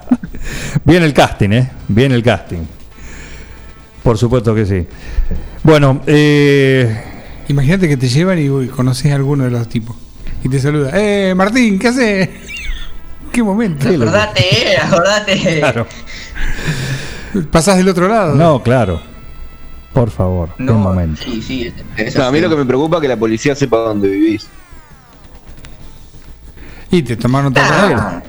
Bien 0.85 1.03
el 1.03 1.13
casting, 1.13 1.49
¿eh? 1.51 1.69
Bien 1.89 2.11
el 2.13 2.23
casting. 2.23 2.59
Por 4.03 4.17
supuesto 4.17 4.55
que 4.55 4.65
sí. 4.65 4.87
Bueno, 5.63 6.01
eh, 6.07 7.03
Imagínate 7.47 7.87
que 7.87 7.97
te 7.97 8.07
llevan 8.07 8.37
y 8.39 8.47
uy, 8.49 8.67
conoces 8.67 9.11
a 9.11 9.15
alguno 9.15 9.43
de 9.43 9.49
los 9.49 9.67
tipos. 9.67 9.95
Y 10.43 10.49
te 10.49 10.59
saluda. 10.59 10.91
¡Eh, 10.93 11.33
Martín! 11.35 11.79
¿Qué 11.79 11.87
haces? 11.87 12.29
¿Qué 13.31 13.41
momento? 13.41 13.89
Sí, 13.89 13.97
lo 13.97 14.03
que- 14.05 14.09
Acordate, 14.09 14.71
eh, 14.73 14.77
acordate. 14.77 15.59
claro. 15.59 15.87
Pasás 17.51 17.77
del 17.77 17.89
otro 17.89 18.07
lado. 18.07 18.35
No, 18.35 18.61
claro. 18.61 19.01
Por 19.93 20.11
favor, 20.11 20.49
No, 20.59 20.73
un 20.73 20.81
momento. 20.81 21.21
Sí, 21.23 21.41
sí. 21.41 21.73
No, 22.15 22.23
a 22.25 22.31
mí 22.31 22.39
lo 22.39 22.49
que 22.49 22.55
me 22.55 22.65
preocupa 22.65 22.97
es 22.97 23.01
que 23.01 23.07
la 23.07 23.17
policía 23.17 23.55
sepa 23.55 23.77
dónde 23.77 24.07
vivís. 24.07 24.47
Y 26.91 27.01
te 27.01 27.15
tomaron 27.17 27.51
todo 27.53 27.63
Ah, 27.67 28.21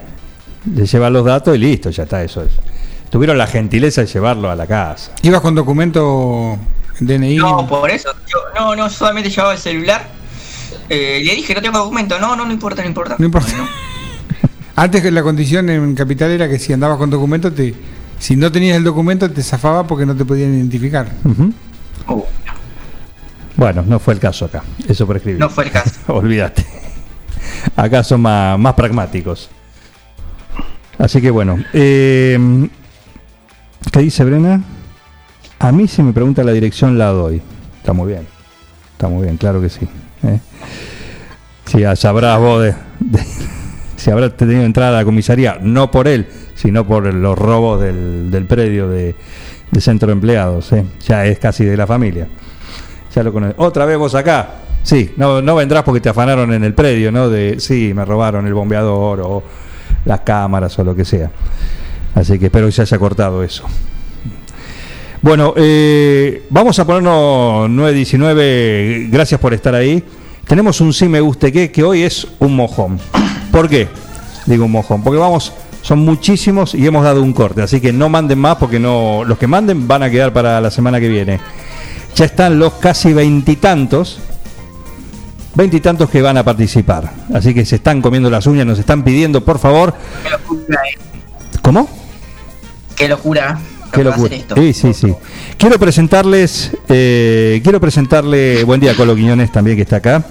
Le 0.75 0.87
llevan 0.87 1.12
los 1.12 1.25
datos 1.26 1.54
y 1.54 1.58
listo, 1.58 1.90
ya 1.90 2.04
está, 2.04 2.22
eso 2.25 2.42
es. 2.42 2.50
Tuvieron 3.11 3.37
la 3.38 3.47
gentileza 3.47 4.02
de 4.02 4.07
llevarlo 4.07 4.50
a 4.50 4.55
la 4.57 4.67
casa. 4.67 5.12
¿Ibas 5.23 5.40
con 5.40 5.55
documento 5.55 6.57
DNI? 7.00 7.37
No, 7.37 7.67
por 7.67 7.90
eso. 7.90 8.11
Yo, 8.26 8.38
no, 8.59 8.76
no, 8.76 8.88
solamente 8.88 9.31
llevaba 9.31 9.52
el 9.55 9.59
celular. 9.59 10.09
Eh, 10.88 11.21
le 11.25 11.35
dije, 11.35 11.55
no 11.55 11.61
tengo 11.62 11.79
documento. 11.79 12.19
No, 12.21 12.37
no, 12.37 12.45
no 12.47 12.52
importa, 12.52 12.83
no 12.83 12.88
importa. 12.88 13.17
No 13.19 13.25
importa. 13.26 13.50
Bueno, 13.50 13.69
Antes 14.76 15.02
que 15.02 15.11
la 15.11 15.23
condición 15.23 15.69
en 15.71 15.95
Capital 15.95 16.31
era 16.31 16.49
que 16.49 16.59
si 16.59 16.73
andabas 16.73 16.99
con 16.99 17.11
documento, 17.11 17.52
te, 17.52 17.75
si 18.19 18.37
no 18.37 18.50
tenías 18.52 18.76
el 18.76 18.85
documento 18.85 19.29
te 19.31 19.43
zafaba 19.43 19.85
porque 19.87 20.07
no 20.07 20.14
te 20.17 20.25
podían 20.25 20.55
identificar. 20.55 21.09
Uh, 22.07 22.23
Bueno, 23.57 23.83
no 23.87 23.99
fue 23.99 24.14
el 24.14 24.21
caso 24.21 24.45
acá. 24.47 24.62
Eso 24.88 25.07
por 25.07 25.17
escribir. 25.17 25.40
no 25.40 25.50
fue 25.50 25.64
el 25.64 25.71
caso. 25.73 25.93
Olvídate. 26.07 26.64
Acá 27.76 28.02
son 28.05 28.23
más, 28.23 28.59
más 28.59 28.75
pragmáticos. 28.75 29.50
Así 30.99 31.21
que 31.21 31.31
bueno. 31.31 31.59
eh, 31.73 32.69
¿Qué 33.92 34.00
dice 34.00 34.25
Brena? 34.25 34.62
A 35.58 35.72
mí 35.72 35.88
si 35.88 36.02
me 36.02 36.12
pregunta 36.12 36.42
la 36.44 36.52
dirección 36.52 36.96
la 36.99 37.06
doy. 37.08 37.42
Está 37.78 37.92
muy 37.92 38.08
bien. 38.08 38.26
Está 38.92 39.08
muy 39.08 39.25
bien, 39.25 39.37
claro 39.37 39.60
que 39.60 39.68
sí. 39.68 39.88
¿eh? 40.22 40.38
Si 41.66 41.82
sabrás 41.96 42.38
vos 42.38 42.62
de, 42.62 42.75
de- 43.00 43.25
si 43.96 44.10
habrás 44.10 44.37
tenido 44.37 44.62
entrada 44.62 44.90
a 44.99 45.00
la 45.00 45.04
comisaría, 45.04 45.58
no 45.60 45.90
por 45.90 46.08
él, 46.08 46.26
sino 46.54 46.87
por 46.87 47.12
los 47.12 47.38
robos 47.38 47.80
del, 47.80 48.30
del 48.30 48.44
predio 48.46 48.88
de, 48.88 49.14
centro 49.80 50.08
de 50.08 50.12
empleados. 50.12 50.72
¿eh? 50.72 50.84
Ya 51.06 51.26
es 51.26 51.38
casi 51.38 51.64
de 51.64 51.76
la 51.76 51.87
familia. 51.87 52.28
Ya 53.14 53.22
lo 53.22 53.32
conoces. 53.32 53.56
Otra 53.58 53.84
vez 53.87 53.99
vos 53.99 54.14
acá. 54.14 54.50
Sí, 54.82 55.12
no, 55.16 55.42
no 55.42 55.54
vendrás 55.56 55.82
porque 55.82 56.00
te 56.00 56.08
afanaron 56.08 56.52
en 56.54 56.64
el 56.64 56.72
predio, 56.75 57.12
¿no? 57.12 57.28
De, 57.28 57.60
sí, 57.60 57.92
me 57.94 58.04
robaron 58.04 58.46
el 58.46 58.54
bombeador 58.54 59.20
o 59.20 59.42
las 60.06 60.20
cámaras 60.20 60.78
o 60.78 60.84
lo 60.84 60.94
que 60.94 61.04
sea. 61.04 61.30
Así 62.14 62.38
que 62.38 62.47
espero 62.47 62.67
que 62.67 62.73
se 62.73 62.83
haya 62.83 62.99
cortado 62.99 63.43
eso. 63.43 63.64
Bueno, 65.23 65.52
eh, 65.57 66.47
vamos 66.50 66.79
a 66.79 66.87
ponernos 66.87 67.69
9.19. 67.71 69.11
Gracias 69.11 69.38
por 69.40 69.52
estar 69.52 69.75
ahí. 69.75 70.02
Tenemos 70.47 70.81
un 70.81 70.93
sí 70.93 71.09
me 71.09 71.21
guste 71.21 71.52
que, 71.52 71.71
que 71.71 71.85
hoy 71.85 72.02
es 72.02 72.26
un 72.38 72.57
mojón. 72.57 72.99
¿Por 73.52 73.69
qué? 73.69 73.88
Digo 74.47 74.64
un 74.64 74.73
mojón. 74.73 75.02
Porque 75.02 75.19
vamos, 75.19 75.52
son 75.83 76.00
muchísimos 76.00 76.75
y 76.75 76.87
hemos 76.87 77.05
dado 77.05 77.23
un 77.23 77.33
corte. 77.33 77.62
Así 77.62 77.81
que 77.81 77.93
no 77.93 78.09
manden 78.09 78.38
más 78.38 78.57
porque 78.57 78.81
no 78.81 79.23
los 79.25 79.38
que 79.38 79.47
manden 79.47 79.87
van 79.87 80.02
a 80.02 80.11
quedar 80.11 80.33
para 80.33 80.61
la 80.61 80.71
semana 80.71 80.99
que 80.99 81.09
viene. 81.09 81.38
Ya 82.17 82.25
están 82.25 82.59
los 82.59 82.75
casi 82.75 83.12
veintitantos 83.12 84.21
veintitantos 85.55 86.09
que 86.09 86.23
van 86.23 86.37
a 86.38 86.45
participar. 86.45 87.12
Así 87.35 87.52
que 87.52 87.64
se 87.64 87.76
están 87.76 88.00
comiendo 88.00 88.31
las 88.31 88.47
uñas, 88.47 88.67
nos 88.67 88.79
están 88.79 89.02
pidiendo, 89.02 89.45
por 89.45 89.59
favor. 89.59 89.95
¿Cómo? 91.62 91.88
Qué 93.00 93.09
locura. 93.09 93.59
lo 93.87 93.90
Qué 93.92 94.04
locura. 94.04 94.37
esto. 94.37 94.54
Sí, 94.57 94.75
sí, 94.75 94.92
sí. 94.92 95.14
Quiero 95.57 95.78
presentarles, 95.78 96.76
eh, 96.87 97.59
quiero 97.64 97.80
presentarle, 97.80 98.62
buen 98.64 98.78
día 98.78 98.95
Colo 98.95 99.16
Quiñones 99.16 99.50
también 99.50 99.78
que 99.78 99.85
está 99.85 99.97
acá. 99.97 100.23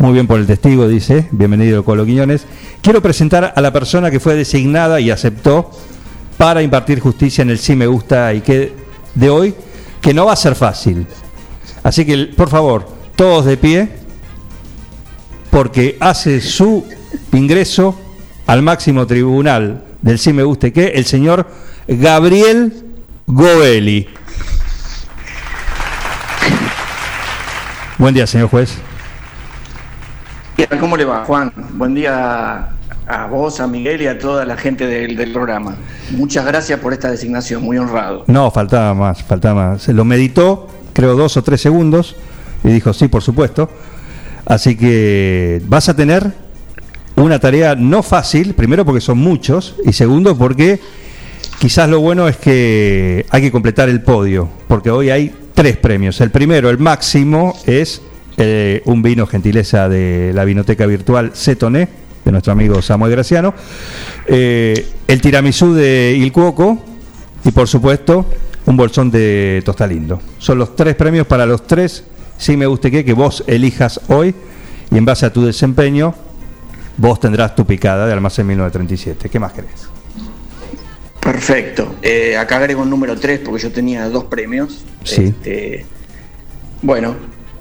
Muy 0.00 0.12
bien 0.14 0.26
por 0.26 0.40
el 0.40 0.46
testigo, 0.48 0.88
dice. 0.88 1.28
Bienvenido 1.30 1.84
Colo 1.84 2.04
Quiñones. 2.04 2.46
Quiero 2.82 3.00
presentar 3.00 3.52
a 3.54 3.60
la 3.60 3.72
persona 3.72 4.10
que 4.10 4.18
fue 4.18 4.34
designada 4.34 4.98
y 4.98 5.12
aceptó 5.12 5.70
para 6.36 6.62
impartir 6.62 6.98
justicia 6.98 7.42
en 7.42 7.50
el 7.50 7.60
sí 7.60 7.76
me 7.76 7.86
gusta 7.86 8.34
y 8.34 8.40
que 8.40 8.72
de 9.14 9.30
hoy, 9.30 9.54
que 10.00 10.12
no 10.12 10.26
va 10.26 10.32
a 10.32 10.36
ser 10.36 10.56
fácil. 10.56 11.06
Así 11.84 12.04
que, 12.04 12.24
por 12.36 12.48
favor, 12.48 12.88
todos 13.14 13.44
de 13.44 13.56
pie, 13.56 13.88
porque 15.48 15.96
hace 16.00 16.40
su 16.40 16.84
ingreso 17.32 17.96
al 18.48 18.62
máximo 18.62 19.06
tribunal 19.06 19.84
del 20.02 20.18
sí 20.18 20.32
me 20.32 20.42
guste 20.42 20.72
que 20.72 20.88
el 20.88 21.04
señor 21.04 21.46
Gabriel 21.86 22.72
Goeli. 23.26 24.08
Buen 27.98 28.14
día, 28.14 28.26
señor 28.26 28.48
juez. 28.48 28.78
¿Qué? 30.56 30.66
¿Cómo 30.78 30.96
le 30.96 31.04
va, 31.04 31.24
Juan? 31.24 31.52
Buen 31.74 31.94
día 31.94 32.70
a 33.06 33.26
vos, 33.26 33.60
a 33.60 33.66
Miguel 33.66 34.02
y 34.02 34.06
a 34.06 34.18
toda 34.18 34.44
la 34.44 34.56
gente 34.56 34.86
del, 34.86 35.16
del 35.16 35.32
programa. 35.32 35.76
Muchas 36.12 36.46
gracias 36.46 36.80
por 36.80 36.92
esta 36.92 37.10
designación, 37.10 37.62
muy 37.62 37.76
honrado. 37.76 38.24
No, 38.26 38.50
faltaba 38.50 38.94
más, 38.94 39.22
faltaba 39.22 39.72
más. 39.72 39.82
Se 39.82 39.92
lo 39.92 40.04
meditó, 40.04 40.68
creo, 40.92 41.14
dos 41.14 41.36
o 41.36 41.42
tres 41.42 41.60
segundos 41.60 42.16
y 42.64 42.68
dijo, 42.68 42.92
sí, 42.92 43.08
por 43.08 43.22
supuesto. 43.22 43.68
Así 44.46 44.76
que 44.76 45.60
vas 45.66 45.88
a 45.88 45.94
tener 45.94 46.32
una 47.24 47.38
tarea 47.38 47.74
no 47.74 48.02
fácil, 48.02 48.54
primero 48.54 48.84
porque 48.84 49.00
son 49.00 49.18
muchos 49.18 49.76
y 49.84 49.92
segundo 49.92 50.36
porque 50.36 50.80
quizás 51.58 51.88
lo 51.88 52.00
bueno 52.00 52.28
es 52.28 52.36
que 52.36 53.26
hay 53.30 53.42
que 53.42 53.52
completar 53.52 53.88
el 53.88 54.02
podio, 54.02 54.48
porque 54.68 54.90
hoy 54.90 55.10
hay 55.10 55.34
tres 55.54 55.76
premios. 55.76 56.20
El 56.20 56.30
primero, 56.30 56.70
el 56.70 56.78
máximo, 56.78 57.56
es 57.66 58.00
eh, 58.38 58.82
un 58.86 59.02
vino 59.02 59.26
gentileza 59.26 59.88
de 59.88 60.32
la 60.34 60.44
vinoteca 60.44 60.86
virtual 60.86 61.32
Cetoné, 61.34 61.88
de 62.24 62.32
nuestro 62.32 62.52
amigo 62.52 62.80
Samuel 62.80 63.12
Graciano, 63.12 63.54
eh, 64.26 64.86
el 65.06 65.20
tiramisú 65.20 65.74
de 65.74 66.14
Il 66.16 66.32
Cuoco 66.32 66.82
y 67.44 67.50
por 67.50 67.68
supuesto 67.68 68.26
un 68.66 68.76
bolsón 68.76 69.10
de 69.10 69.62
Tostalindo. 69.64 70.20
Son 70.38 70.58
los 70.58 70.76
tres 70.76 70.94
premios 70.94 71.26
para 71.26 71.44
los 71.44 71.66
tres, 71.66 72.04
si 72.38 72.56
me 72.56 72.66
guste 72.66 72.90
que, 72.90 73.04
que 73.04 73.12
vos 73.12 73.44
elijas 73.46 74.00
hoy 74.08 74.34
y 74.90 74.96
en 74.96 75.04
base 75.04 75.26
a 75.26 75.32
tu 75.32 75.44
desempeño 75.44 76.14
vos 77.00 77.18
tendrás 77.18 77.54
tu 77.56 77.64
picada 77.64 78.06
de 78.06 78.12
almacén 78.12 78.46
1937. 78.46 79.28
¿Qué 79.28 79.38
más 79.38 79.52
querés? 79.52 79.88
Perfecto. 81.18 81.96
Eh, 82.02 82.36
acá 82.36 82.56
agrego 82.56 82.82
un 82.82 82.90
número 82.90 83.18
3 83.18 83.40
porque 83.40 83.62
yo 83.62 83.72
tenía 83.72 84.08
dos 84.08 84.24
premios. 84.24 84.84
Sí. 85.04 85.24
Este, 85.24 85.86
bueno, 86.82 87.16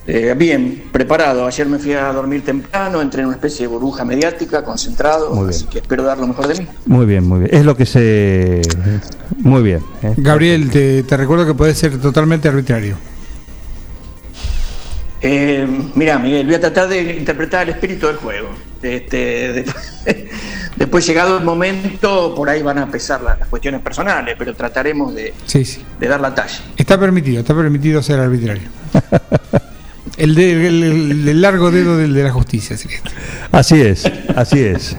eh, 0.07 0.33
bien, 0.37 0.83
preparado. 0.91 1.45
Ayer 1.45 1.67
me 1.67 1.77
fui 1.77 1.93
a 1.93 2.11
dormir 2.11 2.43
temprano, 2.43 3.01
entré 3.01 3.21
en 3.21 3.27
una 3.27 3.35
especie 3.35 3.61
de 3.61 3.67
burbuja 3.67 4.03
mediática, 4.03 4.63
concentrado, 4.63 5.29
Muy 5.29 5.45
bien. 5.45 5.49
así 5.49 5.65
que 5.65 5.79
espero 5.79 6.03
dar 6.03 6.17
lo 6.17 6.27
mejor 6.27 6.47
de 6.47 6.61
mí. 6.61 6.67
Muy 6.85 7.05
bien, 7.05 7.25
muy 7.27 7.39
bien. 7.39 7.51
Es 7.53 7.65
lo 7.65 7.75
que 7.77 7.85
se... 7.85 8.61
Muy 9.37 9.61
bien. 9.61 9.81
¿eh? 10.01 10.13
Gabriel, 10.17 10.69
te, 10.69 11.03
te 11.03 11.15
recuerdo 11.17 11.45
que 11.45 11.53
puedes 11.53 11.77
ser 11.77 11.97
totalmente 11.99 12.47
arbitrario. 12.47 12.97
Eh, 15.21 15.67
mira, 15.95 16.17
Miguel, 16.17 16.45
voy 16.45 16.55
a 16.55 16.59
tratar 16.59 16.87
de 16.87 17.17
interpretar 17.17 17.63
el 17.63 17.75
espíritu 17.75 18.07
del 18.07 18.15
juego. 18.17 18.49
Este, 18.81 19.17
de- 19.53 19.65
después, 20.77 21.05
llegado 21.05 21.37
el 21.37 21.43
momento, 21.43 22.33
por 22.35 22.49
ahí 22.49 22.61
van 22.61 22.77
a 22.79 22.89
pesar 22.89 23.21
las, 23.21 23.37
las 23.39 23.47
cuestiones 23.49 23.81
personales, 23.81 24.35
pero 24.37 24.53
trataremos 24.55 25.13
de, 25.13 25.33
Sí, 25.45 25.65
sí. 25.65 25.83
de 25.99 26.07
dar 26.07 26.21
la 26.21 26.33
talla. 26.33 26.59
Está 26.77 26.99
permitido, 26.99 27.39
está 27.41 27.53
permitido 27.55 28.01
ser 28.01 28.19
arbitrario. 28.19 28.69
El, 30.19 30.35
de- 30.35 30.67
el- 30.67 31.41
largo 31.41 31.71
dedo 31.71 31.97
del 31.97 32.13
de 32.13 32.23
la 32.23 32.31
justicia. 32.31 32.75
que- 32.75 32.99
Así 33.51 33.81
es, 33.81 34.03
así 34.35 34.59
es. 34.59 34.95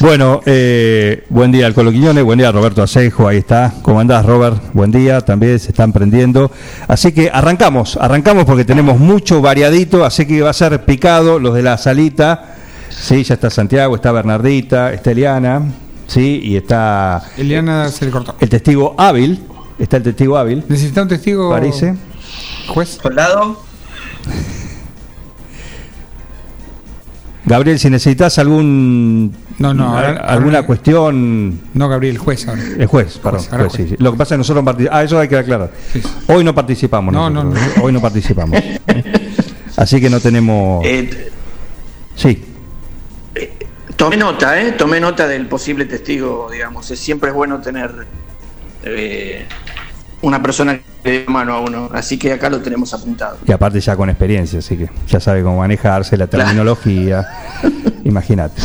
bueno, 0.00 0.40
eh, 0.46 1.24
buen 1.28 1.50
día 1.52 1.66
al 1.66 1.74
Colo 1.74 1.90
Quiñones, 1.90 2.22
buen 2.24 2.38
día 2.38 2.52
Roberto 2.52 2.82
Acejo, 2.82 3.26
ahí 3.28 3.38
está. 3.38 3.72
¿Cómo 3.82 4.00
andás, 4.00 4.24
Robert? 4.24 4.62
Buen 4.72 4.90
día, 4.90 5.20
también 5.20 5.58
se 5.58 5.70
están 5.70 5.92
prendiendo. 5.92 6.50
Así 6.88 7.12
que 7.12 7.30
arrancamos, 7.32 7.96
arrancamos 8.00 8.44
porque 8.44 8.64
tenemos 8.64 8.98
mucho 8.98 9.40
variadito, 9.40 10.04
así 10.04 10.26
que 10.26 10.42
va 10.42 10.50
a 10.50 10.54
ser 10.54 10.84
picado 10.84 11.38
los 11.38 11.54
de 11.54 11.62
la 11.62 11.76
salita. 11.78 12.56
Sí, 12.88 13.22
ya 13.24 13.34
está 13.34 13.50
Santiago, 13.50 13.94
está 13.94 14.12
Bernardita, 14.12 14.92
está 14.92 15.12
Eliana, 15.12 15.62
sí, 16.06 16.40
y 16.42 16.56
está 16.56 17.22
Eliana 17.36 17.88
se 17.88 18.04
le 18.04 18.10
cortó. 18.10 18.34
el 18.40 18.48
testigo 18.48 18.94
hábil, 18.98 19.40
está 19.78 19.96
el 19.98 20.02
testigo 20.02 20.36
hábil, 20.36 20.64
¿Necesita 20.68 21.02
un 21.02 21.08
testigo? 21.08 21.50
parece. 21.50 21.94
Juez. 22.70 22.98
Soldado, 23.02 23.62
Gabriel, 27.46 27.78
si 27.78 27.90
necesitas 27.90 28.38
algún 28.38 29.34
No, 29.58 29.74
no, 29.74 29.96
ahora- 29.96 30.18
alguna 30.26 30.58
ahora- 30.58 30.66
cuestión 30.66 31.60
No, 31.74 31.88
Gabriel, 31.88 32.18
juez 32.18 32.46
ahora. 32.46 32.62
El 32.78 32.86
juez, 32.86 33.18
perdón. 33.18 33.40
juez, 33.42 33.58
juez. 33.60 33.72
sí, 33.72 33.86
sí. 33.88 33.96
Lo 33.98 34.12
que 34.12 34.18
pasa 34.18 34.34
es 34.34 34.36
que 34.36 34.38
nosotros 34.38 34.62
no 34.62 34.66
participamos. 34.66 35.00
Ah, 35.00 35.04
eso 35.04 35.18
hay 35.18 35.28
que 35.28 35.36
aclarar. 35.36 35.70
Sí. 35.92 36.02
Hoy 36.28 36.44
no 36.44 36.54
participamos. 36.54 37.12
No, 37.12 37.28
nosotros, 37.30 37.54
no, 37.54 37.66
¿eh? 37.80 37.84
Hoy 37.84 37.92
no 37.92 38.00
participamos. 38.00 38.58
¿eh? 38.58 38.78
Así 39.76 40.00
que 40.00 40.10
no 40.10 40.20
tenemos. 40.20 40.84
Eh, 40.86 41.28
Sí, 42.16 42.44
tomé 43.96 44.18
nota, 44.18 44.60
¿eh? 44.60 44.72
Tomé 44.72 45.00
nota 45.00 45.26
del 45.26 45.46
posible 45.46 45.86
testigo, 45.86 46.50
digamos. 46.52 46.86
Siempre 46.86 47.30
es 47.30 47.34
bueno 47.34 47.60
tener 47.62 48.06
eh, 48.84 49.46
una 50.22 50.42
persona 50.42 50.78
que 51.02 51.10
dé 51.10 51.24
mano 51.28 51.54
a 51.54 51.60
uno. 51.60 51.88
Así 51.92 52.18
que 52.18 52.32
acá 52.32 52.50
lo 52.50 52.60
tenemos 52.60 52.92
apuntado. 52.94 53.38
y 53.46 53.52
aparte 53.52 53.80
ya 53.80 53.96
con 53.96 54.10
experiencia, 54.10 54.58
así 54.58 54.76
que 54.76 54.90
ya 55.08 55.20
sabe 55.20 55.42
cómo 55.42 55.58
manejarse, 55.58 56.16
la 56.16 56.26
Claro. 56.26 56.44
terminología. 56.46 57.26
Imagínate. 58.04 58.60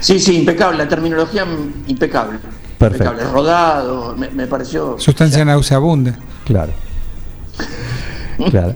Sí, 0.00 0.18
sí, 0.20 0.36
impecable. 0.38 0.78
La 0.78 0.88
terminología 0.88 1.44
mm, 1.44 1.84
impecable. 1.88 2.38
Perfecto. 2.78 3.04
Impecable. 3.12 3.32
Rodado, 3.32 4.14
me, 4.16 4.28
me 4.30 4.46
pareció. 4.46 4.96
Sustancia 4.98 5.44
nauseabunda. 5.44 6.16
Claro. 6.44 6.72
Claro. 8.50 8.74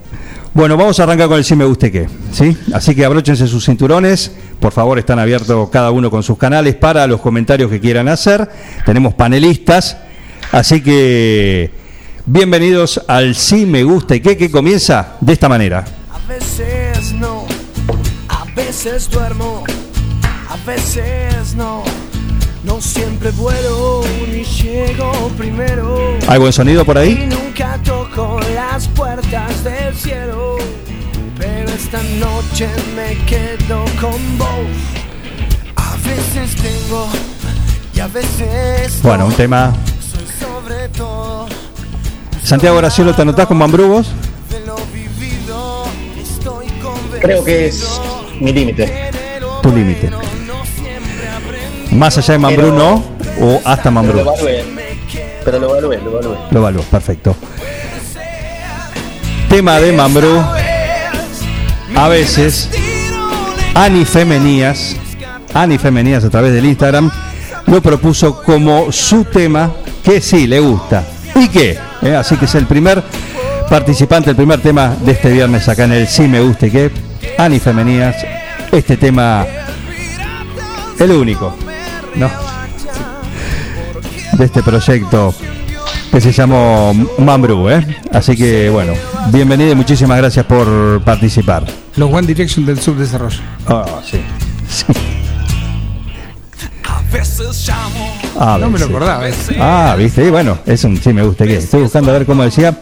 Bueno, 0.55 0.77
vamos 0.77 0.99
a 0.99 1.03
arrancar 1.05 1.29
con 1.29 1.37
el 1.39 1.45
sí 1.45 1.55
me 1.55 1.65
guste 1.65 1.93
qué, 1.93 2.09
¿sí? 2.33 2.57
Así 2.73 2.95
que 2.95 3.05
abróchense 3.05 3.47
sus 3.47 3.65
cinturones, 3.65 4.33
por 4.59 4.73
favor, 4.73 4.99
están 4.99 5.19
abiertos 5.19 5.69
cada 5.71 5.91
uno 5.91 6.11
con 6.11 6.23
sus 6.23 6.37
canales 6.39 6.75
para 6.75 7.07
los 7.07 7.21
comentarios 7.21 7.71
que 7.71 7.79
quieran 7.79 8.09
hacer. 8.09 8.49
Tenemos 8.85 9.15
panelistas, 9.15 9.99
así 10.51 10.81
que 10.83 11.71
bienvenidos 12.31 13.01
al 13.09 13.35
sí 13.35 13.65
me 13.65 13.83
gusta 13.85 14.15
y 14.15 14.21
qué, 14.21 14.37
que 14.37 14.51
comienza 14.51 15.17
de 15.21 15.33
esta 15.33 15.49
manera. 15.49 15.85
A 16.13 16.29
veces 16.29 17.13
no, 17.15 17.47
a 18.29 18.45
veces 18.55 19.09
duermo, 19.11 19.65
a 20.49 20.57
veces 20.67 21.55
no. 21.55 21.83
No 22.65 22.83
siempre 22.83 23.31
vuelo 23.31 24.03
ni 24.31 24.45
llego 24.45 25.11
primero. 25.39 26.19
¿Hay 26.27 26.39
buen 26.39 26.53
sonido 26.53 26.85
por 26.85 26.97
Y 26.97 27.01
ahí? 27.01 27.27
nunca 27.31 27.79
toco 27.83 28.39
las 28.55 28.87
puertas 28.89 29.65
del 29.65 29.95
cielo. 29.95 30.57
Pero 31.39 31.71
esta 31.71 32.03
noche 32.19 32.69
me 32.95 33.17
quedo 33.25 33.85
con 34.01 34.39
vos. 34.39 34.49
A 35.77 35.97
veces 36.07 36.57
tengo 36.57 37.09
y 37.95 38.01
a 38.01 38.09
veces 38.09 39.01
Bueno, 39.03 39.21
no. 39.25 39.27
un 39.31 39.35
tema. 39.35 39.73
Soy 40.01 40.27
sobre 40.39 40.89
todo 40.89 41.47
Santiago 42.49 42.79
Graciolo, 42.79 43.13
¿te 43.15 43.21
anotás 43.21 43.47
con 43.47 43.59
Mambrugos? 43.59 44.07
Creo 47.21 47.45
que 47.45 47.67
es 47.67 48.01
mi 48.41 48.55
límite. 48.55 49.11
Tu 49.63 49.71
límite. 49.71 50.11
Más 51.91 52.17
allá 52.17 52.33
de 52.33 52.39
Mambrú, 52.39 52.63
Pero- 52.71 52.79
¿no? 52.79 53.05
O 53.43 53.61
hasta 53.67 53.83
Pero 53.83 53.93
Mambrú. 53.93 54.15
lo 54.17 54.21
evalué. 54.33 54.65
Pero 55.45 55.59
lo 55.59 55.69
evalué, 55.73 55.99
lo 55.99 56.11
evalué. 56.11 56.39
Lo 56.51 56.59
evalúo, 56.61 56.83
perfecto. 56.85 57.37
Tema 59.51 59.79
de 59.79 59.93
Mambrú. 59.93 60.43
A 61.97 62.09
veces, 62.09 62.71
Ani 63.75 64.07
Femenías, 64.07 64.97
Ani 65.53 65.77
Femenías 65.77 66.25
a 66.25 66.31
través 66.31 66.55
del 66.55 66.65
Instagram, 66.65 67.11
lo 67.67 67.83
propuso 67.83 68.43
como 68.43 68.91
su 68.91 69.25
tema 69.27 69.71
que 70.03 70.23
sí 70.23 70.47
le 70.47 70.61
gusta. 70.61 71.05
¿Y 71.41 71.49
qué? 71.49 71.79
Eh, 72.03 72.17
Así 72.17 72.37
que 72.37 72.47
es 72.47 72.55
el 72.55 72.67
primer 72.67 73.03
participante, 73.69 74.31
el 74.31 74.37
primer 74.37 74.61
tema 74.61 74.97
de 75.01 75.13
este 75.13 75.31
viernes 75.31 75.69
acá 75.69 75.85
en 75.85 75.93
el 75.93 76.09
Sí 76.09 76.23
Me 76.23 76.41
Gusta 76.41 76.67
y 76.67 76.71
qué. 76.71 76.91
Ani 77.37 77.61
Femenías, 77.61 78.17
este 78.73 78.97
tema, 78.97 79.47
el 80.99 81.13
único, 81.13 81.55
¿no? 82.17 82.29
De 84.33 84.45
este 84.45 84.63
proyecto 84.63 85.35
que 86.11 86.21
se 86.21 86.33
llamó 86.33 86.93
Mambrú, 87.19 87.69
¿eh? 87.69 87.87
Así 88.13 88.37
que 88.37 88.71
bueno, 88.71 88.95
bienvenido 89.31 89.73
y 89.73 89.75
muchísimas 89.75 90.19
gracias 90.19 90.45
por 90.47 91.01
participar. 91.03 91.65
Los 91.97 92.13
One 92.13 92.27
Direction 92.27 92.67
del 92.67 92.81
subdesarrollo. 92.81 93.41
Ah, 93.69 93.85
sí. 94.05 94.21
sí. 94.69 94.85
A 98.39 98.59
No 98.59 98.71
me 98.71 98.79
lo 98.79 98.87
acordaba. 98.87 99.29
¿eh? 99.29 99.35
Ah, 99.59 99.95
viste, 99.99 100.25
y 100.25 100.31
bueno, 100.31 100.59
es 100.65 100.85
un 100.85 100.97
sí 100.97 101.13
me 101.13 101.23
gusta 101.23 101.45
que 101.45 101.57
estoy 101.57 101.83
buscando 101.83 102.11
a 102.11 102.15
ver 102.15 102.27
cómo 102.27 102.45
decía. 102.45 102.79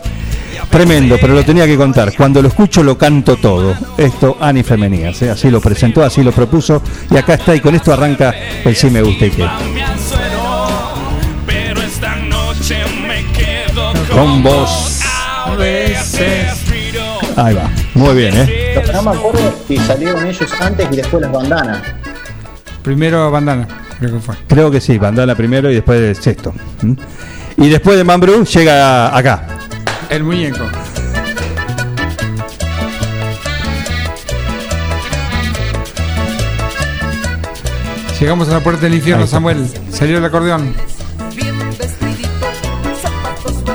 Tremendo, 0.71 1.17
pero 1.21 1.35
lo 1.35 1.45
tenía 1.45 1.67
que 1.67 1.77
contar. 1.77 2.15
Cuando 2.15 2.43
lo 2.43 2.49
escucho 2.49 2.83
lo 2.83 2.99
canto 2.99 3.37
todo. 3.37 3.75
Esto 3.97 4.37
Ani 4.41 4.63
Femenías, 4.63 5.23
¿eh? 5.23 5.31
así 5.31 5.51
lo 5.51 5.61
presentó, 5.61 6.05
así 6.05 6.23
lo 6.23 6.33
propuso 6.33 6.83
y 7.11 7.17
acá 7.17 7.35
está 7.35 7.55
y 7.55 7.61
con 7.61 7.75
esto 7.75 7.93
arranca 7.93 8.35
el 8.65 8.75
sí 8.77 8.91
me 8.91 9.01
gusta 9.03 9.27
y 9.27 9.31
quedo 9.31 9.51
Con 14.13 14.43
vos. 14.43 15.01
Ahí 17.37 17.55
va. 17.55 17.71
Muy 17.95 18.15
bien, 18.15 18.37
¿eh? 18.37 18.83
Que 18.85 18.93
no 18.93 19.03
me 19.03 19.11
acuerdo 19.11 19.55
si 19.69 19.77
salieron 19.79 20.27
ellos 20.27 20.53
antes 20.61 20.89
y 20.91 20.97
después 20.97 21.23
las 21.23 21.33
bandanas. 21.33 21.83
Primero 22.83 23.31
bandana, 23.31 23.67
creo 23.99 24.13
que 24.13 24.21
fue. 24.21 24.35
Creo 24.47 24.71
que 24.71 24.81
sí, 24.81 24.99
Bandana 24.99 25.35
primero 25.35 25.71
y 25.71 25.75
después 25.75 26.01
el 26.01 26.17
sexto. 26.17 26.53
¿Mm? 26.83 26.93
Y 27.59 27.69
después 27.69 27.97
de 27.97 28.05
Mambrú 28.05 28.45
llega 28.45 29.17
acá. 29.17 29.47
El 30.11 30.25
muñeco. 30.25 30.65
Llegamos 38.21 38.49
a 38.49 38.53
la 38.53 38.61
puerta 38.61 38.83
del 38.83 38.95
infierno. 38.95 39.27
Samuel. 39.27 39.69
Salió 39.91 40.19
el 40.19 40.25
acordeón. 40.25 40.75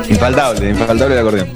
Infaltable, 0.10 0.70
infaltable 0.70 1.14
el 1.14 1.20
acordeón. 1.20 1.50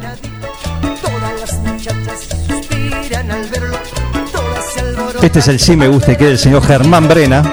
Este 5.21 5.39
es 5.39 5.47
el 5.47 5.59
sí 5.59 5.75
me 5.75 5.87
gusta 5.87 6.11
y 6.11 6.15
que 6.15 6.25
del 6.25 6.37
señor 6.37 6.63
Germán 6.63 7.07
Brena. 7.07 7.43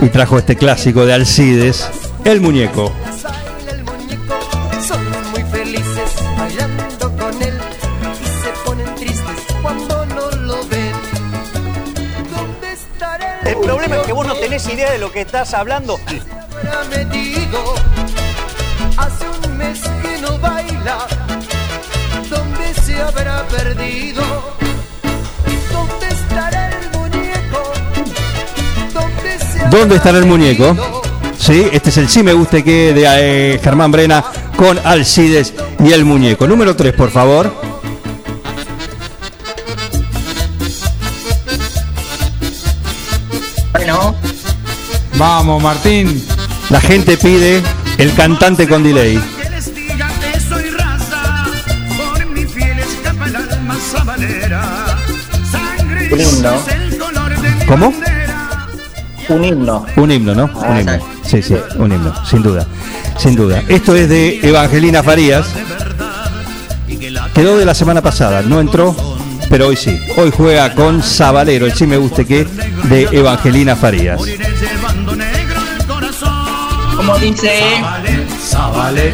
Y 0.00 0.08
trajo 0.10 0.38
este 0.38 0.56
clásico 0.56 1.04
de 1.06 1.12
Alcides, 1.12 1.88
El 2.24 2.40
Muñeco. 2.40 2.92
el 3.68 3.82
muñeco, 3.82 4.38
son 4.86 5.04
muy 5.32 5.42
felices 5.42 6.14
bailando 6.36 7.16
con 7.16 7.42
él 7.42 7.58
y 8.22 8.24
se 8.24 8.50
ponen 8.64 8.94
tristes 8.94 9.56
cuando 9.60 10.06
no 10.06 10.30
lo 10.30 10.64
ven. 10.68 10.92
¿Dónde 12.30 12.72
estará 12.72 13.40
el 13.40 13.48
El 13.48 13.56
problema 13.56 13.96
es 13.96 14.06
que 14.06 14.12
vos 14.12 14.26
no 14.26 14.34
tenés 14.34 14.68
idea 14.68 14.92
de 14.92 14.98
lo 14.98 15.10
que 15.10 15.22
estás 15.22 15.52
hablando. 15.52 15.98
Hace 18.96 19.24
un 19.28 19.56
mes 19.56 19.80
que 19.80 20.20
no 20.20 20.38
baila. 20.38 20.98
¿Dónde 22.30 22.74
se 22.82 23.00
habrá 23.00 23.46
perdido? 23.48 24.17
¿Dónde 29.70 29.70
se 29.70 29.76
habrá 29.76 29.78
¿Dónde 29.80 29.96
estará 29.96 30.18
el 30.18 30.26
muñeco? 30.26 31.02
Sí, 31.38 31.66
este 31.72 31.90
es 31.90 31.96
el 31.98 32.08
sí 32.08 32.22
me 32.22 32.32
gusta 32.32 32.58
y 32.58 32.62
que 32.62 32.92
de 32.94 33.04
eh, 33.06 33.60
Germán 33.62 33.92
Brena 33.92 34.24
con 34.56 34.78
Alcides 34.84 35.54
y 35.84 35.92
El 35.92 36.04
Muñeco. 36.04 36.46
Número 36.46 36.74
3, 36.74 36.94
por 36.94 37.10
favor. 37.10 37.52
Bueno, 43.72 44.14
Vamos, 45.16 45.62
Martín. 45.62 46.24
La 46.70 46.80
gente 46.80 47.16
pide 47.16 47.62
el 47.98 48.14
cantante 48.14 48.68
con 48.68 48.82
delay. 48.82 49.20
¿Cómo? 57.66 57.92
Un 59.28 59.44
himno. 59.44 59.84
Un 59.96 60.10
himno, 60.10 60.34
¿no? 60.34 60.50
Ah, 60.62 60.68
Un 60.70 60.80
himno. 60.80 60.98
sí. 61.22 61.42
Sí, 61.42 61.54
un 61.76 61.92
himno, 61.92 62.12
sin 62.26 62.42
duda. 62.42 62.66
Sin 63.18 63.34
duda. 63.34 63.62
Esto 63.68 63.94
es 63.94 64.08
de 64.08 64.40
Evangelina 64.42 65.02
Farías. 65.02 65.46
Quedó 67.34 67.56
de 67.58 67.64
la 67.64 67.74
semana 67.74 68.00
pasada, 68.02 68.42
no 68.42 68.60
entró, 68.60 68.96
pero 69.50 69.68
hoy 69.68 69.76
sí. 69.76 70.00
Hoy 70.16 70.32
juega 70.34 70.74
con 70.74 71.02
Sabalero, 71.02 71.66
el 71.66 71.72
sí 71.74 71.86
me 71.86 71.96
guste 71.96 72.24
que 72.24 72.46
de 72.84 73.02
Evangelina 73.12 73.76
Farías. 73.76 74.20
como 76.96 77.16
dice, 77.18 77.60
Zabale, 78.40 79.12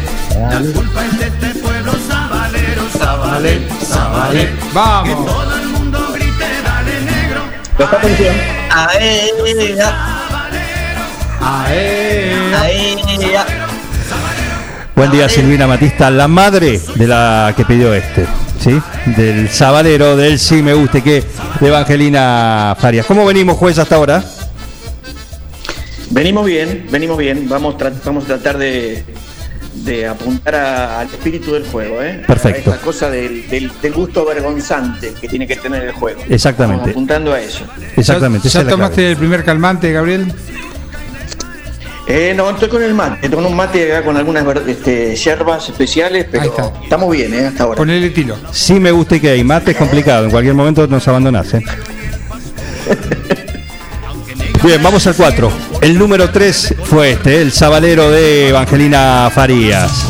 la 0.49 0.59
culpa 0.73 1.05
es 1.05 1.19
de 1.19 1.27
este 1.27 1.59
pueblo 1.59 1.91
sabalero, 2.07 2.81
Zabale, 2.97 3.67
Zabale. 3.83 4.49
Vamos. 4.73 5.25
Todo 5.25 5.55
el 5.57 5.67
mundo 5.69 5.99
grite, 6.13 6.45
dale 6.63 7.01
negro. 7.01 8.54
Presta 8.75 8.91
atención. 8.91 9.83
a 11.41 11.73
ella, 11.73 12.61
a 12.61 12.69
ella. 12.69 13.45
Buen 14.95 15.11
día, 15.11 15.29
Silvina 15.29 15.65
Matista, 15.67 16.09
la 16.11 16.27
madre 16.27 16.81
de 16.95 17.07
la 17.07 17.53
que 17.55 17.63
pidió 17.63 17.93
este, 17.93 18.25
¿sí? 18.61 18.81
Del 19.15 19.49
Sabalero, 19.49 20.17
del 20.17 20.39
sí 20.39 20.61
me 20.61 20.73
guste 20.73 21.01
que 21.01 21.23
de 21.59 21.67
Evangelina 21.67 22.75
Farías. 22.79 23.05
¿Cómo 23.05 23.25
venimos, 23.25 23.57
juez, 23.57 23.77
hasta 23.79 23.95
ahora? 23.95 24.23
Venimos 26.09 26.45
bien, 26.45 26.87
venimos 26.91 27.17
bien. 27.17 27.47
Vamos, 27.47 27.75
tra- 27.77 27.93
vamos 28.03 28.25
a 28.25 28.27
tratar 28.27 28.57
de, 28.57 29.03
de 29.85 30.07
apuntar 30.07 30.55
a- 30.55 30.99
al 31.01 31.07
espíritu 31.07 31.53
del 31.53 31.65
juego, 31.65 32.01
¿eh? 32.01 32.23
Perfecto. 32.27 32.71
A 32.71 32.73
esta 32.75 32.85
cosa 32.85 33.09
del, 33.09 33.47
del- 33.49 33.71
del 33.81 33.93
gusto 33.93 34.25
vergonzante 34.25 35.13
que 35.19 35.27
tiene 35.27 35.47
que 35.47 35.55
tener 35.55 35.83
el 35.83 35.91
juego. 35.93 36.21
Exactamente. 36.27 36.89
Apuntando 36.89 37.33
a 37.33 37.39
eso. 37.39 37.63
Exactamente. 37.95 38.49
¿Ya, 38.49 38.67
tomaste 38.67 39.11
el 39.11 39.17
primer 39.17 39.43
calmante, 39.43 39.91
Gabriel? 39.91 40.33
Eh, 42.07 42.33
no, 42.35 42.49
estoy 42.51 42.69
con 42.69 42.83
el 42.83 42.93
mate. 42.93 43.29
Con 43.31 43.45
un 43.45 43.55
mate 43.55 43.91
acá 43.91 44.05
con 44.05 44.15
algunas 44.15 44.45
este, 44.67 45.15
yerbas 45.15 45.69
especiales, 45.69 46.27
pero 46.31 46.73
estamos 46.83 47.11
bien, 47.11 47.33
¿eh? 47.33 47.47
Hasta 47.47 47.63
ahora. 47.63 47.77
Ponele 47.77 48.09
tiro. 48.11 48.37
Sí 48.51 48.79
me 48.79 48.91
guste 48.91 49.19
que 49.19 49.29
hay 49.31 49.43
mate 49.43 49.71
es 49.71 49.77
complicado, 49.77 50.25
en 50.25 50.31
cualquier 50.31 50.53
momento 50.53 50.85
nos 50.87 51.07
abandonás. 51.07 51.53
¿eh? 51.55 51.63
Bien, 54.65 54.81
vamos 54.81 55.05
al 55.05 55.13
4. 55.15 55.51
El 55.81 55.99
número 55.99 56.31
3 56.31 56.75
fue 56.85 57.11
este, 57.11 57.39
el 57.39 57.51
Sabalero 57.51 58.09
de 58.09 58.49
Evangelina 58.49 59.29
Farías. 59.31 60.07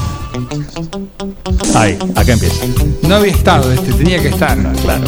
Ahí, 1.76 2.00
acá 2.16 2.32
empieza. 2.32 2.64
No 3.02 3.16
había 3.16 3.34
estado 3.34 3.70
este, 3.74 3.92
tenía 3.92 4.22
que 4.22 4.30
estar. 4.30 4.58
Claro. 4.82 5.04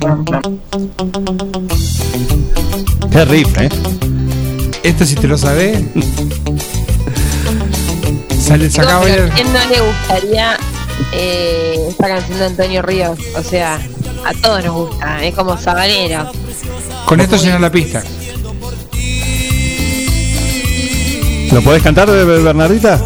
Pam, 0.00 0.24
pam. 0.24 0.58
Qué 3.10 3.24
riff, 3.26 3.58
¿eh? 3.58 3.68
Esto 4.82 5.04
si 5.04 5.14
te 5.14 5.28
lo 5.28 5.36
sabés. 5.36 5.78
Sale, 8.42 8.68
Digo, 8.68 8.82
sacaba 8.82 9.04
pero 9.04 9.14
¿a 9.14 9.26
bailar. 9.26 9.34
quién 9.36 9.52
no 9.52 9.58
le 9.68 9.80
gustaría 9.80 10.56
eh, 11.12 11.76
esta 11.88 12.08
canción 12.08 12.38
de 12.38 12.44
Antonio 12.46 12.82
Ríos? 12.82 13.18
O 13.36 13.42
sea, 13.42 13.78
a 14.24 14.32
todos 14.42 14.64
nos 14.64 14.74
gusta, 14.74 15.22
es 15.24 15.34
como 15.34 15.56
Sabalero. 15.56 16.30
Con 17.06 17.20
esto 17.20 17.36
llena 17.36 17.58
la 17.58 17.70
pista. 17.70 18.02
¿Lo 21.52 21.62
podés 21.62 21.82
cantar, 21.82 22.08
eh, 22.08 22.24
Bernardita? 22.24 22.98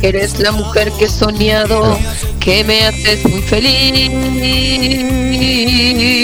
Eres 0.00 0.38
la 0.40 0.52
mujer 0.52 0.90
que 0.92 1.04
he 1.04 1.08
soñado, 1.08 1.98
que 2.40 2.64
me 2.64 2.86
haces 2.86 3.24
muy 3.24 3.42
feliz. 3.42 4.10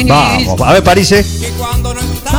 Vamos, 0.09 0.61
a 0.63 0.73
ver, 0.73 0.83
París. 0.83 1.13
¿eh? 1.13 1.25
Cuando 1.57 1.95
no 1.95 2.01
estás, 2.01 2.39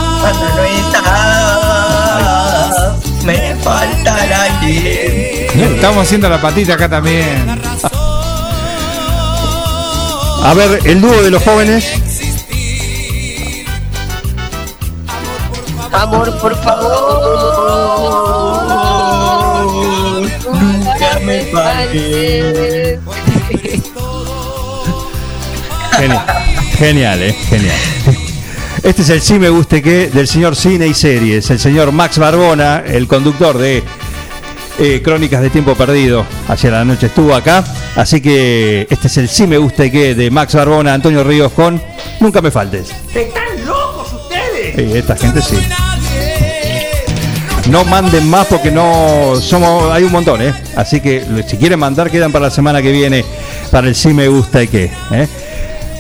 me 3.29 3.55
falta 3.57 4.25
el 4.25 4.33
aire. 4.33 5.75
Estamos 5.75 6.05
haciendo 6.05 6.29
la 6.29 6.41
patita 6.41 6.73
acá 6.73 6.89
también. 6.89 7.61
A 10.43 10.53
ver, 10.55 10.79
el 10.85 10.99
dúo 11.01 11.21
de 11.21 11.29
los 11.29 11.43
jóvenes. 11.43 11.91
Amor, 15.91 16.37
por 16.39 16.55
favor. 16.63 17.89
Nunca 20.53 21.19
me. 21.23 21.45
Genial, 25.97 26.25
genial, 26.77 27.21
¿eh? 27.21 27.33
Genial. 27.49 27.75
Este 28.83 29.01
es 29.01 29.09
el 29.09 29.21
sí 29.21 29.39
me 29.39 29.49
guste 29.49 29.81
que 29.81 30.09
del 30.09 30.27
señor 30.27 30.55
Cine 30.55 30.87
y 30.87 30.93
Series, 30.93 31.49
el 31.49 31.59
señor 31.59 31.91
Max 31.91 32.17
Barbona, 32.17 32.83
el 32.85 33.07
conductor 33.07 33.57
de 33.57 33.83
eh, 34.79 35.01
Crónicas 35.03 35.41
de 35.41 35.49
Tiempo 35.49 35.75
Perdido. 35.75 36.25
Ayer 36.47 36.73
a 36.73 36.79
la 36.79 36.85
noche 36.85 37.07
estuvo 37.07 37.35
acá. 37.35 37.63
Así 37.95 38.21
que 38.21 38.87
este 38.89 39.07
es 39.07 39.17
el 39.17 39.27
sí 39.27 39.47
me 39.47 39.57
guste 39.57 39.91
que 39.91 40.15
de 40.15 40.31
Max 40.31 40.55
Barbona, 40.55 40.93
Antonio 40.93 41.23
Ríos 41.23 41.51
con 41.51 41.81
Nunca 42.21 42.41
me 42.41 42.51
faltes. 42.51 42.91
¡Están 43.13 43.65
locos 43.65 44.13
ustedes! 44.13 44.75
Sí, 44.75 44.97
esta 44.97 45.15
gente 45.17 45.41
sí. 45.41 45.57
No 47.69 47.83
manden 47.83 48.29
más 48.29 48.47
porque 48.47 48.71
no 48.71 49.35
somos, 49.41 49.91
hay 49.91 50.03
un 50.03 50.11
montón, 50.11 50.41
¿eh? 50.41 50.53
Así 50.75 51.01
que 51.01 51.23
si 51.47 51.57
quieren 51.57 51.79
mandar, 51.79 52.09
quedan 52.09 52.31
para 52.31 52.45
la 52.45 52.51
semana 52.51 52.81
que 52.81 52.91
viene 52.91 53.25
para 53.69 53.87
el 53.87 53.95
sí 53.95 54.13
me 54.13 54.27
gusta 54.27 54.63
y 54.63 54.67
qué. 54.67 54.91
¿eh? 55.11 55.27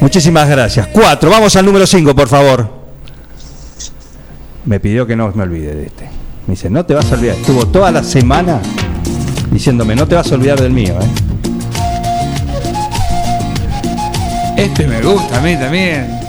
Muchísimas 0.01 0.49
gracias. 0.49 0.87
Cuatro, 0.87 1.29
vamos 1.29 1.55
al 1.55 1.65
número 1.65 1.85
cinco, 1.85 2.15
por 2.15 2.27
favor. 2.27 2.79
Me 4.65 4.79
pidió 4.79 5.05
que 5.05 5.15
no 5.15 5.31
me 5.33 5.43
olvide 5.43 5.75
de 5.75 5.85
este. 5.87 6.05
Me 6.47 6.53
dice, 6.53 6.69
no 6.69 6.85
te 6.85 6.93
vas 6.93 7.11
a 7.11 7.15
olvidar. 7.15 7.35
Estuvo 7.35 7.67
toda 7.67 7.91
la 7.91 8.03
semana 8.03 8.59
diciéndome, 9.51 9.95
no 9.95 10.07
te 10.07 10.15
vas 10.15 10.31
a 10.31 10.35
olvidar 10.35 10.59
del 10.59 10.71
mío, 10.71 10.97
¿eh? 10.99 11.07
Este 14.57 14.87
me 14.87 15.01
gusta 15.01 15.37
a 15.37 15.41
mí 15.41 15.55
también. 15.55 16.19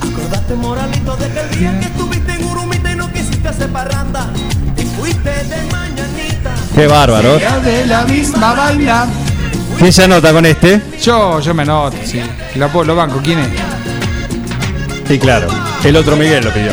Acordate, 0.00 0.54
moralito, 0.56 1.16
de 1.16 1.24
aquel 1.26 1.58
día 1.58 1.80
que 1.80 1.86
estuviste 1.86 2.32
en 2.32 2.44
Urumita 2.44 2.92
y 2.92 2.96
no 2.96 3.12
quisiste 3.12 3.48
hacer 3.48 3.68
parranda. 3.70 4.30
Te 4.76 4.84
fuiste 4.84 5.30
de 5.30 5.56
mañanita. 5.72 5.83
Qué 6.74 6.86
bárbaro. 6.86 7.38
De 7.62 7.86
la 7.86 8.04
misma 8.04 8.54
vaina. 8.54 9.06
¿Quién 9.78 9.92
se 9.92 10.04
anota 10.04 10.32
con 10.32 10.44
este? 10.46 10.80
Yo, 11.00 11.40
yo 11.40 11.54
me 11.54 11.62
anoto, 11.62 11.96
sí. 12.04 12.20
Lo, 12.56 12.84
lo 12.84 12.96
banco, 12.96 13.20
¿quién 13.22 13.38
es? 13.38 13.48
Sí, 15.06 15.18
claro. 15.18 15.48
El 15.84 15.96
otro 15.96 16.16
Miguel 16.16 16.44
lo 16.44 16.52
pidió. 16.52 16.72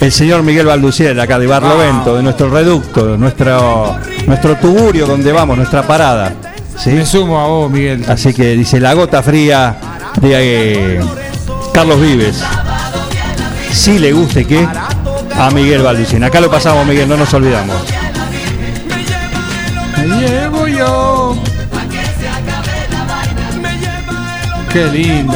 El 0.00 0.12
señor 0.12 0.42
Miguel 0.42 0.66
Balduciel, 0.66 1.18
acá 1.18 1.38
de 1.38 1.46
Barlovento, 1.46 2.16
de 2.16 2.22
nuestro 2.22 2.50
reducto, 2.50 3.12
de 3.12 3.18
nuestro, 3.18 3.96
nuestro 4.26 4.56
tugurio 4.56 5.06
donde 5.06 5.32
vamos, 5.32 5.56
nuestra 5.56 5.86
parada. 5.86 6.34
¿sí? 6.78 6.90
Me 6.90 7.06
sumo 7.06 7.40
a 7.40 7.46
vos, 7.46 7.70
Miguel. 7.70 8.04
Así 8.08 8.34
que 8.34 8.56
dice 8.56 8.78
la 8.78 8.92
gota 8.94 9.22
fría 9.22 9.76
de 10.20 10.96
eh, 10.98 11.00
Carlos 11.72 12.00
Vives. 12.00 12.42
Si 13.72 13.98
le 13.98 14.12
guste 14.12 14.46
que 14.46 14.66
a 15.38 15.50
Miguel 15.50 15.82
Balducín. 15.82 16.24
Acá 16.24 16.40
lo 16.40 16.50
pasamos, 16.50 16.86
Miguel, 16.86 17.08
no 17.08 17.16
nos 17.16 17.32
olvidamos. 17.34 17.76
Me 19.98 20.06
llevo 20.20 20.66
yo. 20.66 21.36
Qué 24.72 24.84
lindo. 24.86 25.34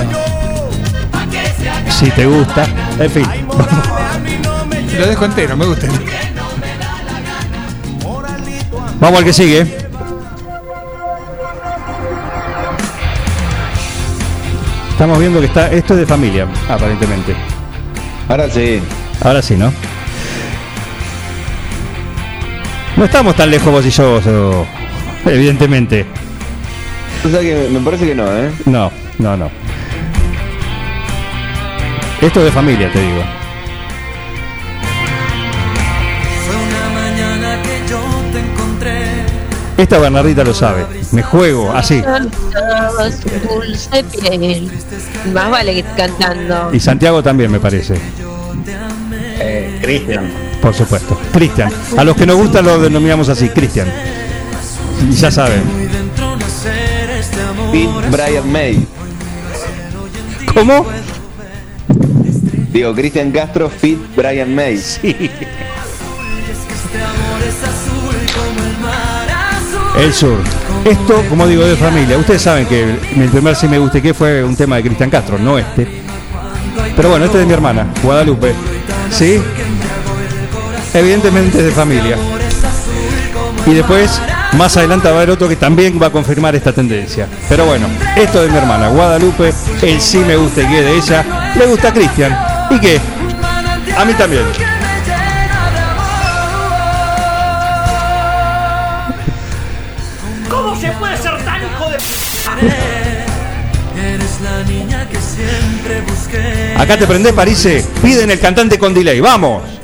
Si 1.89 2.11
te 2.11 2.27
gusta. 2.27 2.67
En 2.99 3.11
fin. 3.11 3.27
Lo 4.99 5.07
dejo 5.07 5.25
entero, 5.25 5.57
me 5.57 5.67
gusta. 5.67 5.87
Vamos 9.01 9.19
al 9.19 9.25
que 9.25 9.33
sigue. 9.33 9.67
Estamos 14.91 15.19
viendo 15.19 15.41
que 15.41 15.47
está. 15.47 15.71
Esto 15.73 15.95
es 15.95 16.01
de 16.01 16.07
familia, 16.07 16.47
aparentemente. 16.69 17.35
Ahora 18.29 18.51
sí. 18.51 18.83
Ahora 19.23 19.41
sí, 19.41 19.57
¿no? 19.57 19.73
No 23.01 23.07
estamos 23.07 23.35
tan 23.35 23.51
lejos 23.51 23.73
vos 23.73 23.87
y 23.87 23.89
yo, 23.89 24.21
evidentemente. 25.25 26.05
O 27.25 27.31
sea 27.31 27.41
que 27.41 27.67
me 27.73 27.81
parece 27.81 28.09
que 28.09 28.15
no, 28.15 28.31
¿eh? 28.31 28.53
No, 28.67 28.93
no, 29.17 29.39
no. 29.39 29.51
Esto 32.21 32.41
es 32.41 32.45
de 32.45 32.53
familia, 32.53 32.93
te 32.93 33.01
digo. 33.01 33.23
Fue 36.47 36.57
una 36.57 36.91
mañana 36.91 37.63
que 37.63 37.89
yo 37.89 38.03
te 38.35 38.41
encontré. 38.41 39.25
Esta 39.79 39.99
Bernardita 39.99 40.45
lo 40.45 40.53
sabe. 40.53 40.85
Me 41.13 41.23
juego 41.23 41.73
así. 41.73 42.03
Más 45.33 45.51
vale 45.51 45.75
que 45.75 45.85
cantando. 45.97 46.69
Y 46.75 46.81
Santiago 46.81 47.23
también, 47.23 47.51
me 47.51 47.61
parece. 47.61 47.95
Eh, 49.39 49.79
Cristian. 49.81 50.50
Por 50.61 50.75
supuesto. 50.75 51.19
Cristian. 51.33 51.71
A 51.97 52.05
los 52.05 52.17
que 52.17 52.27
nos 52.27 52.37
gustan 52.37 52.65
lo 52.65 52.79
denominamos 52.79 53.29
así, 53.29 53.49
Cristian. 53.49 53.89
Ya 55.11 55.31
saben. 55.31 55.63
Pete 57.73 58.09
Brian 58.11 58.53
May. 58.53 58.87
¿Cómo? 60.55 60.87
Digo, 62.73 62.95
Cristian 62.95 63.31
Castro, 63.31 63.69
Fit 63.69 63.99
Brian 64.15 64.55
May. 64.55 64.79
Sí. 64.79 65.31
El 69.99 70.13
sur. 70.13 70.39
Esto, 70.85 71.23
como 71.29 71.47
digo, 71.47 71.65
de 71.65 71.77
familia. 71.77 72.17
Ustedes 72.17 72.43
saben 72.43 72.67
que 72.67 72.83
el 72.83 73.29
primer 73.29 73.55
Si 73.55 73.69
Me 73.69 73.79
Guste 73.79 74.01
Que 74.01 74.15
fue 74.15 74.43
un 74.43 74.57
tema 74.57 74.77
de 74.77 74.83
Cristian 74.83 75.11
Castro, 75.11 75.39
no 75.39 75.59
este. 75.59 75.87
Pero 76.97 77.11
bueno, 77.11 77.25
este 77.25 77.39
es 77.39 77.41
de 77.41 77.47
mi 77.47 77.53
hermana, 77.53 77.93
Guadalupe. 78.03 78.53
¿Sí? 79.11 79.41
Evidentemente 80.93 81.63
de 81.63 81.71
familia. 81.71 82.17
Y 83.67 83.75
después, 83.75 84.21
más 84.55 84.77
adelante 84.77 85.09
va 85.09 85.15
a 85.15 85.17
haber 85.19 85.31
otro 85.31 85.49
que 85.49 85.57
también 85.57 86.01
va 86.03 86.07
a 86.07 86.11
confirmar 86.11 86.57
esta 86.57 86.73
tendencia. 86.73 87.29
Pero 87.49 87.67
bueno, 87.67 87.87
esto 88.17 88.41
es 88.41 88.47
de 88.47 88.53
mi 88.53 88.59
hermana, 88.59 88.89
Guadalupe. 88.89 89.53
El 89.83 90.01
Sí 90.01 90.19
Me 90.19 90.37
Guste 90.37 90.67
Que 90.67 90.83
de 90.83 90.97
ella. 90.97 91.53
Le 91.57 91.67
gusta 91.67 91.89
a 91.89 91.93
Cristian. 91.93 92.37
¿Y 92.71 92.79
qué? 92.81 93.01
A 93.97 94.05
mí 94.05 94.15
también. 94.15 94.43
¿Cómo 100.49 100.75
se 100.81 100.91
puede 100.93 101.17
ser 101.17 101.45
tan 101.45 101.63
hijo 101.63 101.91
de 101.91 101.99
Eres 104.15 104.41
la 104.41 104.63
niña 104.65 105.07
que 105.09 105.19
siempre 105.21 106.01
busqué. 106.01 106.75
Acá 106.77 106.97
te 106.99 107.07
prendés, 107.07 107.33
Parise. 107.33 107.87
Piden 108.03 108.31
el 108.31 108.41
cantante 108.41 108.79
con 108.79 108.93
delay. 108.95 109.21
¡Vamos! 109.21 109.80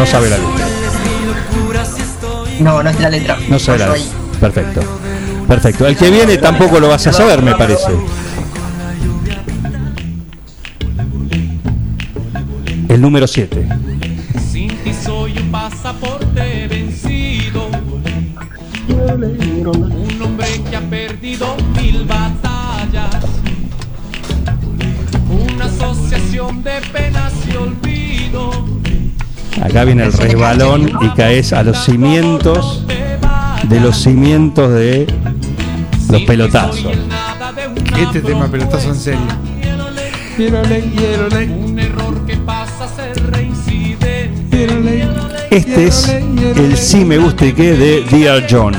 No 0.00 0.06
sabe 0.06 0.30
la 0.30 0.38
letra. 0.38 0.66
No, 2.60 2.82
no 2.82 2.88
es 2.88 3.00
la 3.00 3.10
letra. 3.10 3.38
No 3.50 3.58
sabe 3.58 3.80
la 3.80 3.88
letra. 3.88 4.10
Perfecto. 4.40 4.80
Perfecto. 5.46 5.86
El 5.86 5.94
que 5.94 6.10
viene 6.10 6.38
tampoco 6.38 6.80
lo 6.80 6.88
vas 6.88 7.06
a 7.06 7.12
saber, 7.12 7.42
me 7.42 7.54
parece. 7.54 7.92
El 12.88 13.02
número 13.02 13.26
7. 13.26 13.68
Sin 14.50 14.74
ti 14.78 14.94
soy 15.04 15.36
un 15.36 15.50
pasaporte 15.50 16.66
vencido. 16.66 17.68
Un 18.88 20.22
hombre 20.22 20.62
que 20.70 20.76
ha 20.76 20.80
perdido 20.80 21.56
mil 21.78 22.06
batallas. 22.06 23.22
Una 25.28 25.66
asociación 25.66 26.62
de 26.62 26.80
penas 26.90 27.34
y 27.52 27.56
olvido. 27.56 28.79
Acá 29.62 29.84
viene 29.84 30.04
el 30.04 30.12
resbalón 30.12 30.90
y 31.00 31.08
caes 31.10 31.52
a 31.52 31.62
los 31.62 31.84
cimientos 31.84 32.84
de 33.64 33.80
los 33.80 33.96
cimientos 33.96 34.72
de 34.72 35.06
los 36.10 36.22
pelotazos. 36.22 36.92
Este 37.98 38.20
tema 38.20 38.48
pelotazo 38.48 38.88
en 38.88 38.94
serio. 38.96 39.20
Quiero 40.36 40.62
ley, 40.62 40.92
quiero 40.96 41.28
ley. 41.28 41.48
Un 41.50 41.78
error 41.78 42.26
que 42.26 42.36
pasa 42.38 42.84
a 42.84 42.88
ser 42.88 43.30
reincidente. 43.30 44.32
Quiero 44.50 44.80
ley. 44.80 45.08
Este 45.50 45.86
es 45.86 46.08
el 46.08 46.76
sí 46.76 47.04
me 47.04 47.18
gusta 47.18 47.44
y 47.46 47.52
qué 47.52 47.74
de 47.74 48.04
Dear 48.10 48.46
John, 48.48 48.74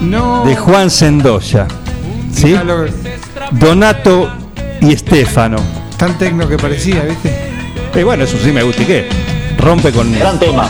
No. 0.00 0.44
de 0.46 0.56
Juan 0.56 0.90
Sendoya. 0.90 1.66
¿Sí? 2.32 2.54
Donato 3.52 4.30
y 4.80 4.92
Estefano. 4.92 5.56
Tan 5.96 6.16
tecno 6.18 6.48
que 6.48 6.56
parecía, 6.56 7.02
¿viste? 7.04 7.45
Y 7.96 8.02
bueno, 8.02 8.24
eso 8.24 8.36
sí 8.38 8.52
me 8.52 8.62
gusta 8.62 8.82
y 8.82 8.86
qué. 8.86 9.08
Rompe 9.58 9.90
con. 9.92 10.12
Gran 10.12 10.38
tema. 10.38 10.68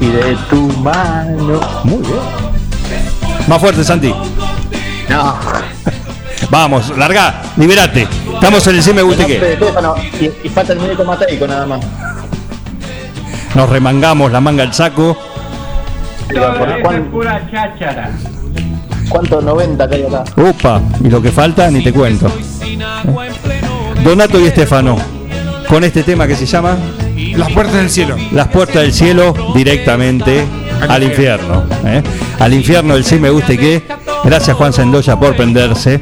Y 0.00 0.06
de 0.06 0.36
tu 0.50 0.68
mano. 0.78 1.60
Muy 1.84 1.98
bien. 2.02 2.18
Más 3.48 3.60
fuerte, 3.60 3.84
Santi. 3.84 4.12
No. 5.08 5.36
Vamos, 6.50 6.96
larga, 6.96 7.42
liberate. 7.56 8.06
Estamos 8.34 8.66
en 8.66 8.76
el 8.76 8.82
sí 8.82 8.92
me 8.92 9.02
gusta 9.02 9.22
y 9.22 9.26
qué. 9.26 9.58
Y, 10.20 10.46
y 10.46 10.48
falta 10.50 10.72
el 10.72 10.80
muñeco 10.80 11.04
mateico 11.04 11.46
nada 11.46 11.66
más. 11.66 11.80
Nos 13.54 13.68
remangamos 13.68 14.32
la 14.32 14.40
manga 14.40 14.62
al 14.62 14.74
saco. 14.74 15.16
¿Cuán- 16.82 17.04
pura 17.10 17.40
cháchara. 17.50 18.10
¿Cuántos 19.08 19.44
90 19.44 19.88
que 19.88 19.94
hay 19.94 20.02
acá? 20.04 20.24
Upa, 20.36 20.82
y 21.02 21.08
lo 21.08 21.20
que 21.20 21.30
falta 21.30 21.70
ni 21.70 21.82
te 21.82 21.92
cuento. 21.92 22.30
Donato 24.02 24.40
y 24.40 24.44
Estefano, 24.44 24.96
con 25.68 25.84
este 25.84 26.02
tema 26.02 26.26
que 26.26 26.36
se 26.36 26.46
llama 26.46 26.76
Las 27.36 27.50
puertas 27.52 27.76
del 27.76 27.90
cielo. 27.90 28.16
Las 28.32 28.48
puertas 28.48 28.82
del 28.82 28.92
cielo 28.92 29.34
directamente 29.54 30.44
al 30.88 31.02
infierno. 31.02 31.64
¿eh? 31.84 32.02
Al 32.38 32.52
infierno 32.52 32.94
del 32.94 33.04
sí 33.04 33.18
me 33.18 33.30
gusta 33.30 33.54
y 33.54 33.58
qué. 33.58 33.82
Gracias 34.24 34.56
Juan 34.56 34.72
Sendoya 34.72 35.18
por 35.18 35.36
prenderse. 35.36 36.00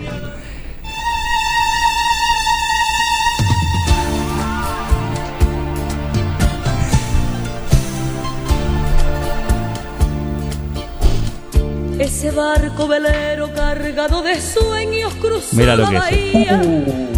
Mira 15.53 15.77
lo 15.77 15.89
que 15.89 15.97
es. 15.97 16.01
bahía. 16.03 16.63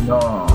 no. 0.07 0.47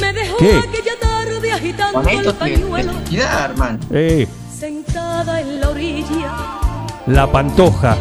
Me 0.00 0.12
dejó 0.12 0.36
¿Qué? 0.38 0.58
aquella 0.58 0.98
tarde 1.00 1.52
agitando 1.52 2.00
Con 2.02 2.08
esto 2.08 2.30
el 2.30 2.36
te 2.36 3.20
hermano. 3.20 3.78
Eh, 3.90 4.28
sentada 4.56 5.40
en 5.40 5.60
la 5.60 5.70
orilla. 5.70 6.32
la 7.06 7.30
pantoja. 7.30 7.96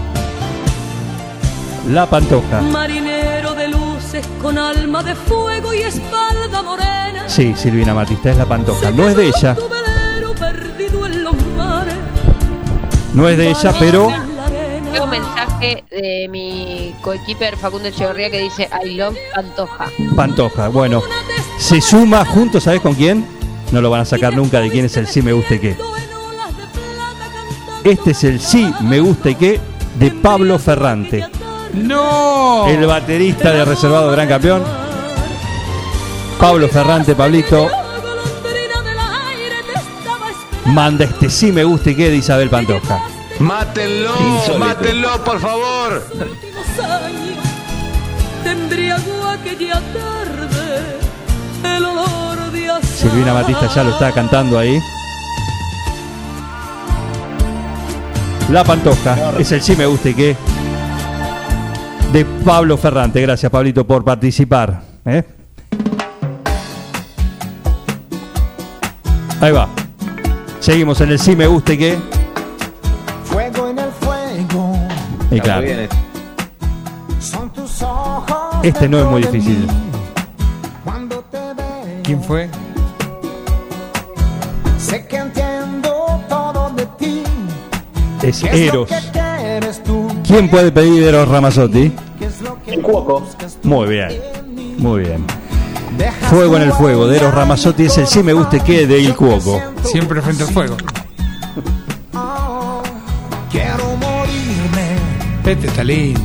La 1.90 2.06
pantoja. 2.06 2.62
Marinero 2.62 3.54
de 3.54 3.68
luces 3.68 4.26
con 4.42 4.58
alma 4.58 5.04
de 5.04 5.16
fuego 5.16 5.74
y 5.74 5.80
espalda 5.82 6.62
morena. 6.64 7.24
Sí, 7.28 7.54
Silvina 7.56 7.94
Matista 7.94 8.32
es 8.32 8.38
la 8.38 8.46
pantoja. 8.46 8.92
No 8.92 9.10
es 9.10 9.16
de 9.18 9.28
ella, 9.28 9.56
no 13.14 13.30
es 13.30 13.38
de 13.38 13.50
ella, 13.50 13.74
pero 13.80 14.08
Tengo 14.94 15.06
un 15.06 15.10
mensaje 15.10 15.84
de 15.90 16.28
mi 16.30 16.94
coequiper 17.02 17.58
Facundo 17.58 17.88
Echeverría 17.88 18.30
que 18.30 18.40
dice 18.40 18.70
I 18.86 18.92
love 18.92 19.18
Pantoja. 19.34 19.90
pantoja. 20.16 20.68
Bueno, 20.68 21.02
se 21.58 21.82
suma 21.82 22.24
junto, 22.24 22.62
¿sabes 22.62 22.80
con 22.80 22.94
quién? 22.94 23.26
No 23.72 23.82
lo 23.82 23.90
van 23.90 24.02
a 24.02 24.06
sacar 24.06 24.36
nunca 24.36 24.60
de 24.62 24.70
quién 24.70 24.86
es 24.86 24.96
el 24.98 25.08
sí 25.08 25.24
me 25.24 25.34
gusta 25.34 25.56
y 25.56 25.60
qué. 25.60 25.76
Este 27.84 28.12
es 28.12 28.24
el 28.24 28.40
sí 28.40 28.72
me 28.82 29.00
gusta 29.00 29.32
y 29.32 29.36
qué 29.36 29.60
de 29.98 30.12
Pablo 30.12 30.60
Ferrante. 30.60 31.26
¡No! 31.74 32.68
El 32.68 32.86
baterista 32.86 33.52
de 33.52 33.66
Reservado 33.66 34.12
Gran 34.12 34.28
Campeón. 34.28 34.64
Pablo 36.40 36.68
Ferrante, 36.68 37.16
Pablito. 37.16 37.68
Manda 40.66 41.06
este 41.06 41.32
sí 41.32 41.52
me 41.52 41.64
gusta 41.64 41.90
y 41.90 41.96
qué 41.96 42.12
de 42.12 42.18
Isabel 42.18 42.52
Pantoja. 42.52 43.12
Mátenlo, 43.39 44.12
Insólito. 44.19 44.60
mátenlo, 44.60 45.24
por 45.24 45.39
favor. 45.39 46.04
Tendría 48.43 48.98
aquella 49.32 49.82
tarde 49.93 51.00
el 51.63 51.86
olor 51.86 52.52
de 52.52 52.69
azahar. 52.69 52.84
Silvina 52.84 53.34
Batista 53.34 53.67
ya 53.67 53.84
lo 53.84 53.89
está 53.91 54.12
cantando 54.12 54.60
ahí. 54.60 54.80
La 58.50 58.63
Pantoja 58.63 59.34
es 59.39 59.52
el 59.52 59.62
sí 59.62 59.76
me 59.76 59.86
gusta 59.86 60.10
y 60.10 60.13
qué 60.13 60.38
de 62.13 62.26
Pablo 62.26 62.78
Ferrante. 62.78 63.19
Gracias, 63.19 63.52
Pablito, 63.52 63.86
por 63.86 64.04
participar. 64.06 64.82
¿eh? 65.04 65.24
Ahí 69.41 69.52
va. 69.52 69.67
Seguimos 70.60 71.02
en 71.02 71.10
el 71.10 71.19
sí 71.19 71.36
me 71.36 71.48
gusta 71.48 71.74
y 71.74 71.78
Y 75.34 75.39
claro, 75.39 75.67
Son 77.19 77.50
tus 77.52 77.82
ojos. 77.82 78.56
este 78.63 78.88
no 78.88 79.00
es 79.00 79.06
muy 79.06 79.22
difícil. 79.24 79.67
¿Quién 82.04 82.22
fue? 82.22 82.50
Sé 84.78 85.08
que 85.08 85.15
entiendo 85.17 86.22
todo 86.28 86.69
de 86.76 86.86
ti. 86.98 87.24
Es 88.22 88.41
¿Qué 88.41 88.48
es 88.67 88.74
lo 88.74 88.86
Eros. 88.86 88.89
que? 88.89 90.24
¿Quién 90.28 90.50
puede 90.50 90.72
pedir 90.72 91.04
Eros 91.04 91.28
Ramazzotti? 91.30 91.91
¿Qué 92.19 92.26
es 92.26 92.41
lo 92.41 92.62
que 92.62 92.74
El 92.74 92.82
cuoco. 92.82 93.24
Muy 93.63 93.88
bien, 93.88 94.10
muy 94.78 95.02
bien. 95.02 95.26
Fuego 96.30 96.58
en 96.58 96.63
el 96.63 96.74
fuego 96.74 97.08
de 97.08 97.17
Eros 97.17 97.34
Ramazzotti 97.34 97.86
es 97.86 97.98
el 97.98 98.08
sí 98.08 98.22
me 98.22 98.34
gusta 98.34 98.58
y 98.58 98.60
qué 98.62 98.86
de 98.88 99.00
Il 99.00 99.15
Cuoco. 99.15 99.62
Siempre 99.84 100.22
frente 100.22 100.43
al 100.43 100.50
fuego. 100.50 100.76
Este 105.46 105.68
está 105.68 105.84
lindo. 105.84 106.22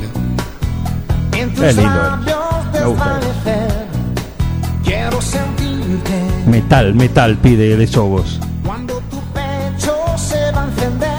en 1.37 1.53
tus 1.53 1.63
Es 1.63 1.75
lindo, 1.75 1.91
labios 1.93 2.37
Me 2.73 2.85
gusta. 2.85 3.19
desvanecer. 3.19 3.85
Quiero 4.83 5.21
sentirte 5.21 6.21
Metal, 6.47 6.93
metal 6.95 7.37
pide 7.37 7.75
de 7.77 7.87
Sobos. 7.87 8.39
cuando 8.65 8.95
tu 9.11 9.19
pecho 9.33 9.95
se 10.17 10.51
va 10.51 10.63
a 10.63 10.65
encender. 10.67 11.09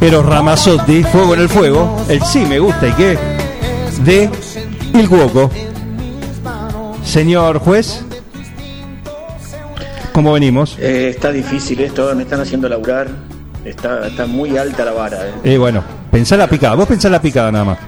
Eros 0.00 0.24
Ramazzotti, 0.26 1.02
Fuego 1.04 1.34
en 1.34 1.40
el 1.40 1.48
Fuego, 1.48 1.96
el 2.08 2.22
sí 2.22 2.44
me 2.46 2.58
gusta 2.58 2.86
y 2.88 2.92
qué 2.92 3.18
de 4.04 4.30
Il 4.94 5.08
Cuoco. 5.08 5.50
Señor 7.04 7.58
juez, 7.58 8.04
¿cómo 10.12 10.32
venimos? 10.34 10.76
Eh, 10.78 11.08
está 11.16 11.32
difícil 11.32 11.80
esto, 11.80 12.14
me 12.14 12.22
están 12.24 12.40
haciendo 12.40 12.68
laburar. 12.68 13.08
Está, 13.64 14.06
está 14.06 14.26
muy 14.26 14.56
alta 14.56 14.84
la 14.84 14.92
vara. 14.92 15.26
eh. 15.26 15.32
Eh, 15.54 15.58
bueno, 15.58 15.82
pensá 16.10 16.36
la 16.36 16.46
picada, 16.48 16.74
vos 16.74 16.86
pensá 16.88 17.08
la 17.08 17.20
picada 17.20 17.50
nada 17.52 17.64
más. 17.64 17.78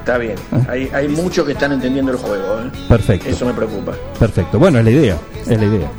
Está 0.00 0.18
bien. 0.18 0.34
Hay, 0.68 0.90
hay 0.92 1.08
muchos 1.08 1.44
que 1.46 1.52
están 1.52 1.72
entendiendo 1.72 2.10
el 2.12 2.18
juego. 2.18 2.60
eh. 2.60 2.70
Perfecto. 2.88 3.28
Eso 3.28 3.44
me 3.46 3.52
preocupa. 3.52 3.92
Perfecto, 4.18 4.58
bueno, 4.58 4.78
es 4.78 4.84
la 4.84 4.90
idea, 4.90 5.16
es 5.46 5.58
la 5.60 5.64
idea. 5.66 5.90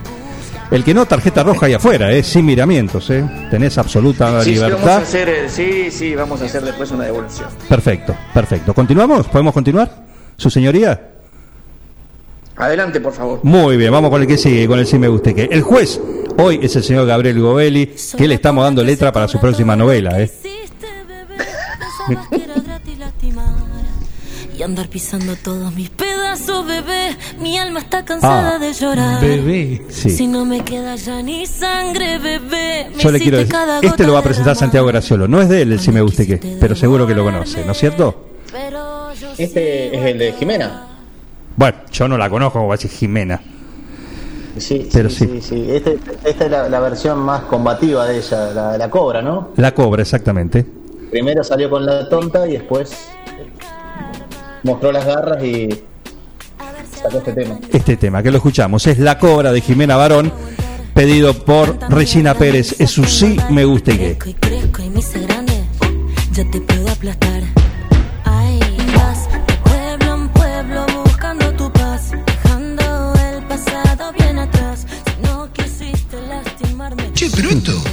El 0.72 0.84
que 0.86 0.94
no, 0.94 1.06
tarjeta 1.06 1.44
roja 1.44 1.66
ahí 1.66 1.74
afuera, 1.74 2.12
eh, 2.12 2.24
sin 2.24 2.46
miramientos, 2.46 3.10
eh. 3.10 3.24
tenés 3.52 3.78
absoluta 3.78 4.42
Sí, 4.42 4.56
sí, 4.56 4.60
vamos 4.62 4.74
a 4.74 4.78
libertad. 4.80 4.98
hacer, 5.04 5.30
eh, 5.30 5.50
sí, 5.50 5.92
sí, 5.92 6.16
vamos 6.16 6.42
a 6.42 6.46
hacer 6.46 6.64
después 6.64 6.90
una 6.92 7.04
devolución. 7.06 7.50
Perfecto, 7.68 8.16
perfecto. 8.34 8.74
¿Continuamos? 8.74 9.28
¿Podemos 9.28 9.54
continuar? 9.54 9.92
¿Su 10.38 10.50
señoría? 10.50 11.10
Adelante, 12.56 13.02
por 13.02 13.14
favor. 13.14 13.40
Muy 13.44 13.76
bien, 13.78 13.92
vamos 13.92 14.10
con 14.10 14.22
el 14.22 14.28
que 14.28 14.38
sigue, 14.38 14.68
con 14.68 14.80
el 14.80 14.86
sí 14.88 14.98
me 14.98 15.08
guste 15.10 15.34
que. 15.36 15.44
El 15.46 15.62
juez 15.62 16.00
hoy 16.38 16.60
es 16.62 16.76
el 16.76 16.84
señor 16.84 17.06
Gabriel 17.06 17.40
Govelli, 17.42 17.94
que 18.18 18.28
le 18.28 18.36
estamos 18.36 18.64
dando 18.64 18.84
letra 18.84 19.12
para 19.12 19.28
su 19.28 19.40
próxima 19.40 19.76
novela, 19.76 20.20
¿eh? 20.22 20.32
Y 24.58 24.64
andar 24.64 24.88
pisando 24.90 25.36
todos 25.36 25.74
mis 25.74 25.90
pedazos, 25.90 26.66
bebé. 26.66 27.16
Mi 27.40 27.58
alma 27.58 27.80
está 27.80 28.04
cansada 28.04 28.56
Ah, 28.56 28.60
de 28.60 28.74
llorar. 28.74 29.22
Bebé. 29.22 29.84
Sí. 29.90 30.10
Si 30.10 30.28
no 30.28 30.46
me 30.46 30.64
queda 30.64 30.96
ya 30.96 31.22
ni 31.22 31.46
sangre, 31.46 32.18
bebé. 32.20 32.90
Me 32.96 33.02
Yo 33.02 33.12
le 33.12 33.20
quiero 33.20 33.38
decir, 33.38 33.52
cada 33.52 33.80
este 33.80 34.06
lo 34.06 34.14
va 34.14 34.20
a 34.20 34.24
presentar 34.24 34.56
Santiago 34.56 34.88
Graciolo, 34.88 35.28
no 35.28 35.42
es 35.42 35.50
de 35.50 35.62
él 35.62 35.72
el 35.74 35.80
sí 35.80 35.92
me 35.92 36.02
guste 36.02 36.26
que, 36.28 36.58
pero 36.60 36.76
seguro 36.76 37.06
que 37.08 37.14
lo 37.16 37.24
conoce, 37.24 37.64
¿no 37.66 37.72
es 37.72 37.78
cierto? 37.78 38.30
Este 39.38 39.96
es 39.96 40.06
el 40.06 40.18
de 40.18 40.34
Jimena. 40.34 40.88
Bueno, 41.56 41.78
yo 41.92 42.08
no 42.08 42.18
la 42.18 42.30
conozco, 42.30 42.54
como 42.54 42.68
va 42.68 42.76
a 42.76 42.78
decir 42.78 42.92
Jimena. 42.92 43.40
Sí, 44.58 44.90
Pero 44.92 45.10
sí, 45.10 45.28
sí. 45.28 45.42
sí. 45.42 45.42
sí. 45.50 45.66
Este- 45.72 45.98
esta 46.26 46.46
es 46.46 46.52
la, 46.52 46.68
la 46.68 46.80
versión 46.82 47.20
más 47.20 47.44
combativa 47.44 48.06
de 48.06 48.18
ella, 48.18 48.52
la, 48.54 48.78
la 48.78 48.90
cobra, 48.90 49.22
¿no? 49.22 49.52
La 49.56 49.74
cobra, 49.74 50.02
exactamente. 50.02 50.66
Primero 51.12 51.44
salió 51.44 51.70
con 51.70 51.86
la 51.86 52.08
tonta 52.08 52.48
y 52.48 52.54
después 52.54 53.10
mostró 54.64 54.94
las 54.94 55.06
garras 55.06 55.44
y 55.44 55.68
sacó 56.90 57.18
este 57.18 57.34
tema. 57.34 57.60
Este 57.70 57.98
tema 57.98 58.24
que 58.24 58.32
lo 58.32 58.38
escuchamos 58.38 58.88
es 58.88 58.98
La 58.98 59.20
cobra 59.20 59.52
de 59.52 59.60
Jimena 59.60 59.98
Barón, 59.98 60.32
pedido 60.94 61.34
por 61.34 61.78
Regina 61.92 62.34
Pérez. 62.34 62.80
Es 62.80 62.92
su 62.92 63.04
sí 63.04 63.38
me 63.50 63.66
guste 63.66 63.98
que. 63.98 64.18
Y 64.26 65.26
grande. 65.26 65.54
Ya 66.32 66.50
te 66.50 66.62
puedo 66.62 66.90
aplastar. 66.90 67.44
Ay, 68.24 68.60
vas 68.96 69.30
de 69.30 69.54
pueblo 69.70 70.16
en 70.16 70.30
pueblo 70.30 70.86
buscando 71.04 71.52
tu 71.56 71.70
paz. 71.74 72.12
Dejando 72.12 73.14
el 73.16 73.44
pasado 73.48 74.14
bien 74.18 74.40
atrás. 74.40 74.86
Si 74.88 75.22
no 75.28 75.52
quisiste 75.52 76.22
lastimarme. 76.30 77.12
Che, 77.14 77.30
pero 77.36 77.50
esto 77.50 77.91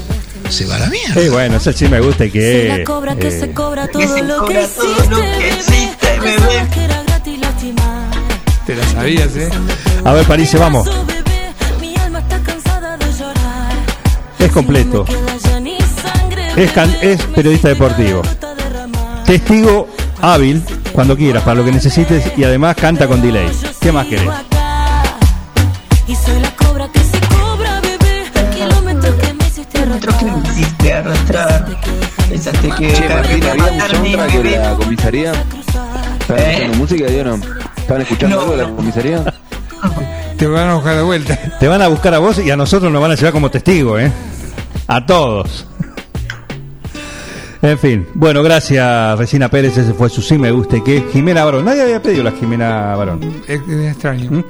se 0.51 0.67
va 0.67 0.77
a 0.77 0.79
la 0.81 0.87
mierda. 0.89 1.21
Sí, 1.21 1.29
bueno, 1.29 1.57
ese 1.57 1.73
sí 1.73 1.89
me 1.89 2.01
gusta 2.01 2.25
y 2.27 2.31
que. 2.31 2.75
la 2.79 2.85
cobra 2.85 3.17
que 3.17 3.29
eh, 3.29 3.41
se 3.41 3.53
cobra 3.53 3.87
todo 3.89 4.03
se 4.03 4.23
lo 4.23 4.45
que 4.45 4.55
cobra 4.55 4.67
todo 4.69 4.87
hiciste, 4.93 5.11
lo 5.11 5.17
que 5.21 5.23
bebé. 5.27 5.49
hiciste, 5.59 6.07
Pensabas 6.21 6.49
bebé. 6.55 6.69
que 6.75 6.85
era 6.85 7.03
gratis 7.03 7.39
lastimar. 7.41 8.11
Te 8.67 8.75
la 8.75 8.85
sabías, 8.89 9.37
¿eh? 9.37 9.49
A 10.05 10.13
ver, 10.13 10.27
París, 10.27 10.55
vamos. 10.59 10.89
Es 14.39 14.53
completo. 14.53 15.05
Es, 16.57 16.73
can- 16.73 16.97
es 17.03 17.23
periodista 17.35 17.69
deportivo. 17.69 18.23
Testigo 19.27 19.89
hábil 20.21 20.63
cuando 20.93 21.17
quieras, 21.17 21.43
para 21.43 21.57
lo 21.57 21.65
que 21.65 21.73
necesites 21.73 22.33
y 22.37 22.45
además 22.45 22.77
canta 22.77 23.07
con 23.07 23.21
delay. 23.21 23.51
¿Qué 23.81 23.93
más 23.93 24.07
querés? 24.07 24.29
Que 32.79 32.93
Che, 32.93 33.09
Martín, 33.09 33.41
que 33.41 33.51
¿había 33.51 33.65
soundtrack 33.89 33.95
en 34.35 34.43
bebé. 34.43 34.59
la 34.59 34.75
comisaría? 34.75 35.33
¿Estaban 36.21 36.43
¿Eh? 36.43 36.51
escuchando 36.53 36.77
música, 36.79 37.07
Dios 37.07 37.27
no? 37.27 37.35
¿Estaban 37.77 38.03
escuchando 38.03 38.37
No, 38.37 38.43
algo 38.43 38.57
de 38.57 38.63
la 38.63 38.69
comisaría? 38.71 39.35
Te 40.37 40.47
van 40.47 40.69
a 40.69 40.75
buscar 40.75 40.97
de 40.97 41.03
vuelta. 41.03 41.39
Te 41.59 41.67
van 41.69 41.83
a 41.83 41.89
buscar 41.89 42.15
a 42.15 42.19
vos 42.19 42.39
y 42.39 42.51
a 42.51 42.57
nosotros 42.57 42.93
nos 42.93 43.01
van 43.03 43.11
a 43.11 43.15
llevar 43.17 43.33
como 43.33 43.51
testigo, 43.51 43.99
¿eh? 43.99 44.11
A 44.87 45.05
todos. 45.05 45.67
En 47.61 47.77
fin, 47.77 48.07
bueno, 48.15 48.41
gracias 48.45 49.19
Regina 49.19 49.49
Pérez, 49.49 49.77
ese 49.77 49.93
fue 49.93 50.09
su 50.09 50.23
sí 50.23 50.39
me 50.39 50.53
guste 50.53 50.81
que 50.85 51.05
Jimena 51.13 51.45
Barón, 51.45 51.65
nadie 51.65 51.83
había 51.83 52.01
pedido 52.01 52.23
la 52.23 52.31
Jimena 52.31 52.95
Barón, 52.95 53.43
Es, 53.49 53.61
es 53.69 53.91
extraño. 53.93 54.31
¿Mm? 54.31 54.45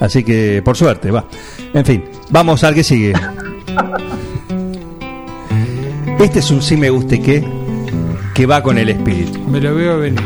así 0.00 0.24
que 0.24 0.62
por 0.64 0.74
suerte, 0.74 1.10
va. 1.10 1.26
En 1.74 1.84
fin, 1.84 2.04
vamos 2.30 2.64
al 2.64 2.74
que 2.74 2.82
sigue. 2.82 3.12
Este 6.18 6.38
es 6.38 6.50
un 6.50 6.62
sí 6.62 6.76
me 6.78 6.88
guste 6.88 7.20
que 7.20 7.44
que 8.34 8.46
va 8.46 8.62
con 8.62 8.78
el 8.78 8.88
espíritu. 8.88 9.38
Me 9.48 9.60
lo 9.60 9.74
veo 9.74 9.98
venir. 10.00 10.20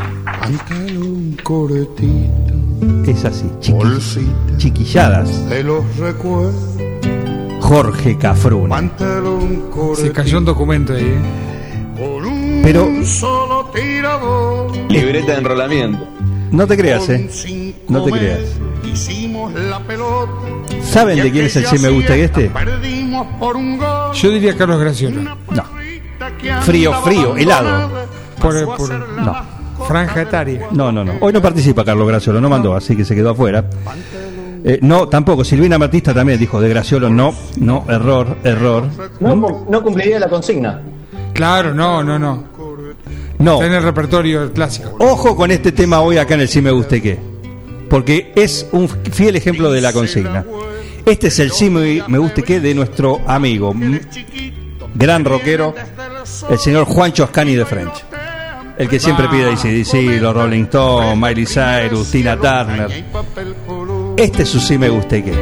Un 0.98 1.36
coretito, 1.42 3.10
Es 3.10 3.24
así, 3.24 3.46
chiqui- 3.60 4.56
chiquilladas. 4.56 5.48
de 5.50 5.62
los 5.62 5.96
recuerdos. 5.98 6.54
Jorge 7.60 8.16
Cafrune. 8.16 8.68
Pantalón 8.68 9.64
Se 9.64 9.70
coretito. 9.70 10.12
cayó 10.14 10.38
un 10.38 10.44
documento 10.46 10.94
ahí, 10.94 11.02
¿eh? 11.04 11.18
Por 11.98 12.24
un 12.26 12.60
Pero- 12.62 12.88
solo 13.04 13.70
tirador. 13.74 14.72
Libreta 14.90 15.32
de 15.32 15.38
enrolamiento. 15.38 16.06
No 16.50 16.66
te 16.66 16.76
creas, 16.78 17.08
eh. 17.10 17.28
No 17.88 18.02
te 18.04 18.10
creas. 18.10 18.40
Hicimos 18.90 19.52
la 19.54 19.80
pelota. 19.80 20.32
¿Saben 20.82 21.20
de 21.22 21.30
quién 21.30 21.44
es 21.46 21.56
el 21.56 21.66
sí 21.66 21.78
me 21.78 21.90
gusta 21.90 22.14
que 22.14 22.24
este? 22.24 22.48
Perdimos 22.48 23.26
por 23.38 23.56
un 23.56 23.76
gol. 23.76 24.14
Yo 24.14 24.30
diría 24.30 24.56
Carlos 24.56 24.80
Graciolo. 24.80 25.20
No. 25.22 25.64
Frío, 26.62 26.92
frío, 27.02 27.36
helado. 27.36 27.90
Por, 28.40 28.76
por 28.76 28.90
No. 28.90 29.34
franja 29.86 30.22
etaria. 30.22 30.66
No, 30.72 30.92
no, 30.92 31.04
no. 31.04 31.14
Hoy 31.20 31.32
no 31.32 31.42
participa 31.42 31.84
Carlos 31.84 32.06
Graciolo, 32.06 32.40
no 32.40 32.48
mandó, 32.48 32.74
así 32.74 32.96
que 32.96 33.04
se 33.04 33.14
quedó 33.14 33.30
afuera. 33.30 33.64
Eh, 34.64 34.78
no, 34.82 35.08
tampoco. 35.08 35.44
Silvina 35.44 35.78
Batista 35.78 36.12
también 36.12 36.38
dijo 36.38 36.60
de 36.60 36.68
Graciolo, 36.68 37.08
no, 37.08 37.34
no, 37.58 37.84
error, 37.88 38.36
error. 38.44 38.84
No, 39.20 39.34
no 39.68 39.82
cumpliría 39.82 40.18
la 40.18 40.28
consigna. 40.28 40.80
Claro, 41.32 41.72
no, 41.74 42.02
no, 42.02 42.18
no. 42.18 42.44
No. 43.38 43.54
Está 43.54 43.66
en 43.66 43.72
el 43.74 43.82
repertorio 43.84 44.52
clásico. 44.52 44.96
Ojo 44.98 45.36
con 45.36 45.50
este 45.52 45.70
tema 45.70 46.00
hoy 46.00 46.18
acá 46.18 46.34
en 46.34 46.40
el 46.40 46.48
Sí 46.48 46.60
Me 46.60 46.72
Guste 46.72 47.00
Que. 47.00 47.18
porque 47.88 48.32
es 48.34 48.66
un 48.72 48.88
fiel 48.88 49.36
ejemplo 49.36 49.70
de 49.70 49.80
la 49.80 49.92
consigna. 49.92 50.44
Este 51.06 51.28
es 51.28 51.38
el 51.38 51.52
sí 51.52 51.70
me, 51.70 52.00
guste 52.18 52.42
que 52.42 52.60
de 52.60 52.74
nuestro 52.74 53.20
amigo, 53.26 53.72
gran 54.94 55.24
rockero, 55.24 55.74
el 56.48 56.58
señor 56.58 56.84
Juancho 56.84 57.24
Ascani 57.24 57.54
de 57.54 57.64
French. 57.64 58.04
El 58.78 58.88
que 58.88 59.00
siempre 59.00 59.28
pide 59.28 59.50
ACDC, 59.50 60.20
los 60.22 60.32
Rolling 60.32 60.64
Stones, 60.64 61.18
Miley 61.18 61.46
Cyrus, 61.46 62.12
Tina 62.12 62.36
Turner. 62.36 63.04
Este 64.16 64.44
es 64.44 64.48
su 64.48 64.60
sí 64.60 64.78
me 64.78 64.88
guste 64.88 65.24
que. 65.24 65.32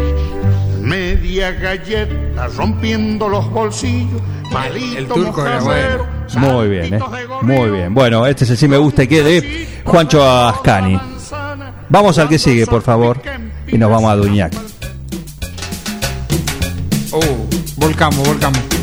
Media 0.81 1.51
galleta 1.53 2.49
rompiendo 2.57 3.29
los 3.29 3.51
bolsillos. 3.51 4.23
Palito 4.51 4.99
el 4.99 5.07
turco 5.07 5.45
era 5.45 5.61
mojadero, 5.61 6.07
Muy 6.37 6.69
bien, 6.69 6.95
eh. 6.95 7.01
Muy 7.43 7.71
bien. 7.71 7.93
Bueno, 7.93 8.27
este 8.27 8.45
es 8.45 8.51
el 8.51 8.57
sí 8.57 8.69
me 8.69 8.79
guste 8.79 9.07
que 9.07 9.23
de 9.23 9.69
Juancho 9.85 10.25
Ascani. 10.25 10.99
Vamos 11.91 12.19
al 12.19 12.29
que 12.29 12.39
sigue, 12.39 12.67
por 12.67 12.81
favor. 12.81 13.21
Y 13.67 13.77
nos 13.77 13.91
vamos 13.91 14.11
a 14.11 14.17
Duñac. 14.17 14.55
Oh, 17.13 17.21
volcamos, 17.77 18.27
volcamos. 18.27 18.76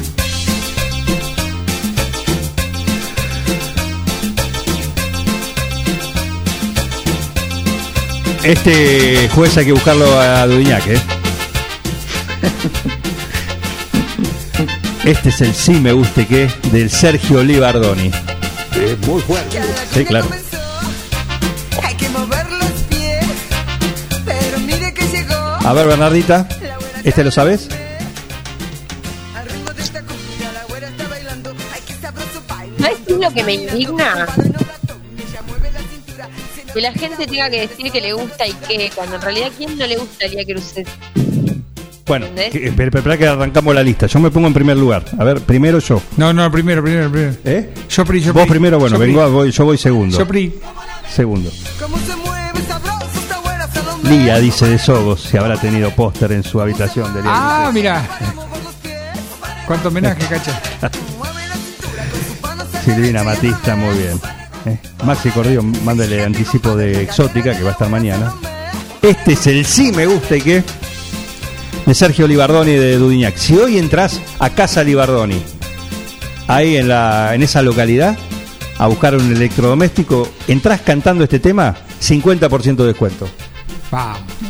Este 8.43 9.29
juez 9.29 9.55
hay 9.57 9.65
que 9.65 9.71
buscarlo 9.71 10.19
a 10.19 10.45
Duñac, 10.45 10.85
¿eh? 10.87 10.99
Este 15.05 15.29
es 15.29 15.41
el 15.41 15.53
sí 15.55 15.71
me 15.73 15.93
guste 15.93 16.27
que 16.27 16.49
del 16.71 16.89
Sergio 16.89 17.41
Libardoni. 17.41 18.11
Es 18.75 19.07
muy 19.07 19.21
fuerte. 19.21 19.61
Sí, 19.93 20.03
claro. 20.03 20.27
Hay 21.81 21.95
que 21.95 22.09
mover 22.09 22.45
los 22.51 22.71
pies, 22.89 23.25
pero 24.25 24.59
mire 24.59 24.93
que 24.93 25.07
llegó. 25.07 25.35
A 25.35 25.73
ver, 25.73 25.87
Bernardita, 25.87 26.47
¿este 27.05 27.23
lo 27.23 27.31
sabes? 27.31 27.69
¿Sabes 32.79 32.97
qué 33.07 33.13
es 33.13 33.19
lo 33.19 33.33
que 33.33 33.43
me 33.43 33.53
indigna? 33.53 34.27
Que 36.73 36.81
la 36.81 36.91
gente 36.91 37.27
tenga 37.27 37.49
que 37.49 37.61
decir 37.67 37.91
que 37.91 38.01
le 38.01 38.13
gusta 38.13 38.47
y 38.47 38.53
que, 38.53 38.91
cuando 38.95 39.15
en 39.17 39.21
realidad, 39.21 39.51
¿quién 39.57 39.77
no 39.77 39.85
le 39.85 39.95
gustaría 39.97 40.43
que 40.43 40.55
usted 40.55 40.87
Bueno, 42.05 42.25
que- 42.35 42.67
espera, 42.67 42.89
espera 42.97 43.17
que 43.17 43.27
arrancamos 43.27 43.75
la 43.75 43.83
lista. 43.83 44.07
Yo 44.07 44.19
me 44.19 44.31
pongo 44.31 44.47
en 44.47 44.53
primer 44.53 44.75
lugar. 44.77 45.05
A 45.19 45.23
ver, 45.23 45.39
primero 45.41 45.79
yo. 45.79 46.01
No, 46.17 46.33
no, 46.33 46.51
primero, 46.51 46.81
primero, 46.83 47.11
primero. 47.11 47.35
¿Eh? 47.45 47.69
Yo 47.89 48.05
pri, 48.05 48.21
yo 48.21 48.33
Vos 48.33 48.43
pri. 48.43 48.49
primero, 48.51 48.79
bueno, 48.79 48.95
Yo 48.95 48.99
pri. 49.03 49.13
vengo, 49.13 49.29
voy, 49.31 49.51
yo 49.51 49.65
voy 49.65 49.77
segundo. 49.77 50.17
Yo 50.17 50.27
pri. 50.27 50.53
Segundo. 51.13 51.51
Lía 54.03 54.37
dice 54.39 54.67
de 54.67 54.77
Sogos 54.79 55.21
si 55.21 55.37
habrá 55.37 55.55
tenido 55.59 55.89
póster 55.91 56.33
en 56.33 56.43
su 56.43 56.59
habitación 56.59 57.13
de 57.13 57.21
Lía 57.21 57.31
Ah, 57.33 57.71
mira. 57.73 58.05
¿Cuánto 59.65 59.87
homenaje, 59.87 60.25
cacha? 60.29 60.59
Silvina 62.83 63.23
Matista, 63.23 63.75
muy 63.77 63.95
bien. 63.97 64.19
Eh, 64.65 64.77
Maxi 65.03 65.29
Cordillo, 65.29 65.61
mándale 65.83 66.23
anticipo 66.23 66.75
de 66.75 67.01
Exótica, 67.03 67.55
que 67.55 67.63
va 67.63 67.69
a 67.69 67.73
estar 67.73 67.89
mañana. 67.89 68.33
Este 69.01 69.33
es 69.33 69.47
el 69.47 69.65
sí 69.65 69.91
me 69.91 70.05
gusta 70.05 70.37
y 70.37 70.41
que 70.41 70.63
de 71.85 71.93
Sergio 71.93 72.27
Libardoni 72.27 72.71
de 72.71 72.97
Dudignac. 72.97 73.35
Si 73.35 73.57
hoy 73.57 73.77
entras 73.77 74.21
a 74.39 74.49
Casa 74.49 74.83
Libardoni, 74.83 75.41
ahí 76.47 76.77
en, 76.77 76.87
la, 76.87 77.35
en 77.35 77.43
esa 77.43 77.61
localidad, 77.61 78.17
a 78.77 78.87
buscar 78.87 79.15
un 79.15 79.31
electrodoméstico, 79.31 80.27
entras 80.47 80.81
cantando 80.81 81.23
este 81.25 81.39
tema, 81.39 81.75
50% 82.01 82.75
de 82.77 82.85
descuento. 82.87 83.27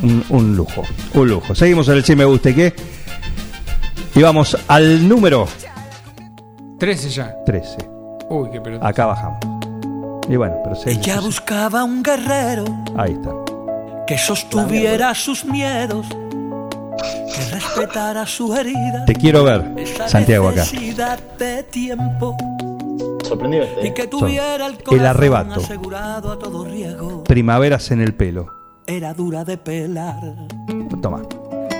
Un, 0.01 0.23
un 0.29 0.55
lujo, 0.55 0.83
un 1.15 1.27
lujo. 1.27 1.53
Seguimos 1.53 1.89
en 1.89 1.95
el 1.95 2.05
sí 2.05 2.15
me 2.15 2.23
gusta 2.23 2.51
y 2.51 2.53
que. 2.53 2.73
Y 4.15 4.21
vamos 4.21 4.57
al 4.67 5.07
número 5.07 5.47
13 6.79 7.09
ya. 7.09 7.35
13. 7.45 7.77
Uy, 8.29 8.49
qué 8.51 8.61
pelota. 8.61 8.87
Acá 8.87 9.05
bajamos. 9.07 9.39
Y 10.29 10.35
bueno, 10.35 10.55
pero 10.63 10.75
se- 10.75 10.91
Ella 10.91 11.19
buscaba 11.19 11.83
un 11.83 12.01
guerrero 12.01 12.63
ahí 12.97 13.13
está. 13.13 13.31
que 14.07 14.17
sostuviera 14.17 15.13
sus 15.15 15.43
miedos, 15.45 16.05
que 16.07 17.51
respetara 17.51 18.25
su 18.25 18.53
herida. 18.55 19.05
Te 19.05 19.15
quiero 19.15 19.43
ver, 19.43 19.73
esa 19.77 20.07
Santiago, 20.07 20.49
acá. 20.49 20.63
de 21.39 21.63
tiempo 21.63 22.35
Sorprendido 23.27 23.63
y 23.65 23.67
este. 23.87 23.93
que 23.93 24.07
tuviera 24.07 24.65
el 24.67 24.77
El 24.91 25.05
arrebato. 25.05 25.59
asegurado 25.59 26.31
a 26.31 26.39
todo 26.39 26.65
riesgo. 26.65 27.23
Primaveras 27.23 27.91
en 27.91 28.01
el 28.01 28.13
pelo. 28.13 28.47
Era 28.85 29.13
dura 29.13 29.43
de 29.45 29.57
pelar. 29.57 30.19
Toma. 31.01 31.21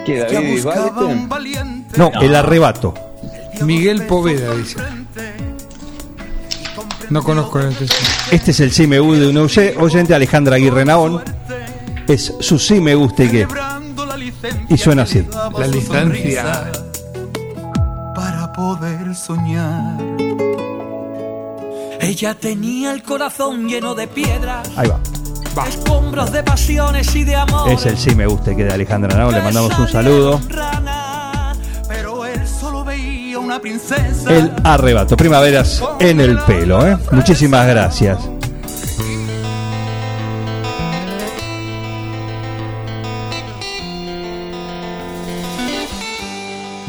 ¿Qué, 0.05 0.17
Ella 0.17 0.31
David 0.33 0.63
buscaba 0.63 1.05
un 1.05 1.29
valiente 1.29 1.97
No, 1.97 2.11
el 2.21 2.35
arrebato. 2.35 2.93
Miguel 3.61 4.05
Poveda 4.07 4.53
dice. 4.55 4.79
No 7.09 7.23
conozco 7.23 7.59
el. 7.59 7.75
Este 8.31 8.51
es 8.51 8.59
el 8.59 8.71
sí 8.71 8.87
me 8.87 8.99
gusta 8.99 9.21
de 9.21 9.27
un 9.29 9.37
oye- 9.37 9.75
oyente, 9.77 10.13
Alejandra 10.15 10.55
Aguirre 10.55 10.85
Naón. 10.85 11.21
Es 12.07 12.33
su 12.39 12.59
sí 12.59 12.79
me 12.81 12.95
guste 12.95 13.29
que. 13.29 13.47
Y 14.69 14.77
suena 14.77 15.03
así. 15.03 15.25
La 15.57 15.67
distancia. 15.67 16.71
para 18.15 18.51
poder 18.53 19.15
soñar. 19.15 19.97
Ella 21.99 22.33
tenía 22.35 22.91
el 22.93 23.01
corazón 23.03 23.67
lleno 23.67 23.95
de 23.95 24.07
piedras, 24.07 24.69
Ahí 24.75 24.89
va. 24.89 24.99
escombros 25.67 26.31
de 26.33 26.43
pasiones 26.43 27.15
y 27.15 27.23
de 27.23 27.35
amor. 27.37 27.69
Es 27.69 27.85
el 27.85 27.97
sí 27.97 28.13
me 28.13 28.25
guste 28.27 28.55
que 28.57 28.65
de 28.65 28.73
Alejandra 28.73 29.15
Naón. 29.17 29.33
Le 29.33 29.41
mandamos 29.41 29.77
un 29.79 29.87
saludo. 29.87 30.41
Una 33.53 33.61
princesa. 33.61 34.33
El 34.33 34.51
arrebato. 34.63 35.15
Primaveras 35.15 35.83
en 35.99 36.19
el 36.19 36.39
pelo. 36.39 36.85
¿eh? 36.87 36.97
Muchísimas 37.11 37.67
gracias. 37.67 38.17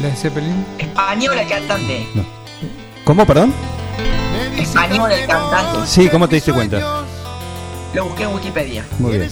¿La 0.01 0.15
Zeppelin? 0.15 0.65
Español 0.77 1.37
el 1.37 1.47
cantante. 1.47 2.07
¿Cómo, 3.03 3.25
perdón? 3.25 3.53
Español 4.57 5.11
el 5.11 5.27
cantante. 5.27 5.87
Sí, 5.87 6.09
¿cómo 6.09 6.27
te 6.27 6.35
diste 6.35 6.51
cuenta? 6.51 7.03
Lo 7.93 8.05
busqué 8.05 8.23
en 8.23 8.33
Wikipedia. 8.33 8.85
Muy 8.99 9.17
bien. 9.19 9.31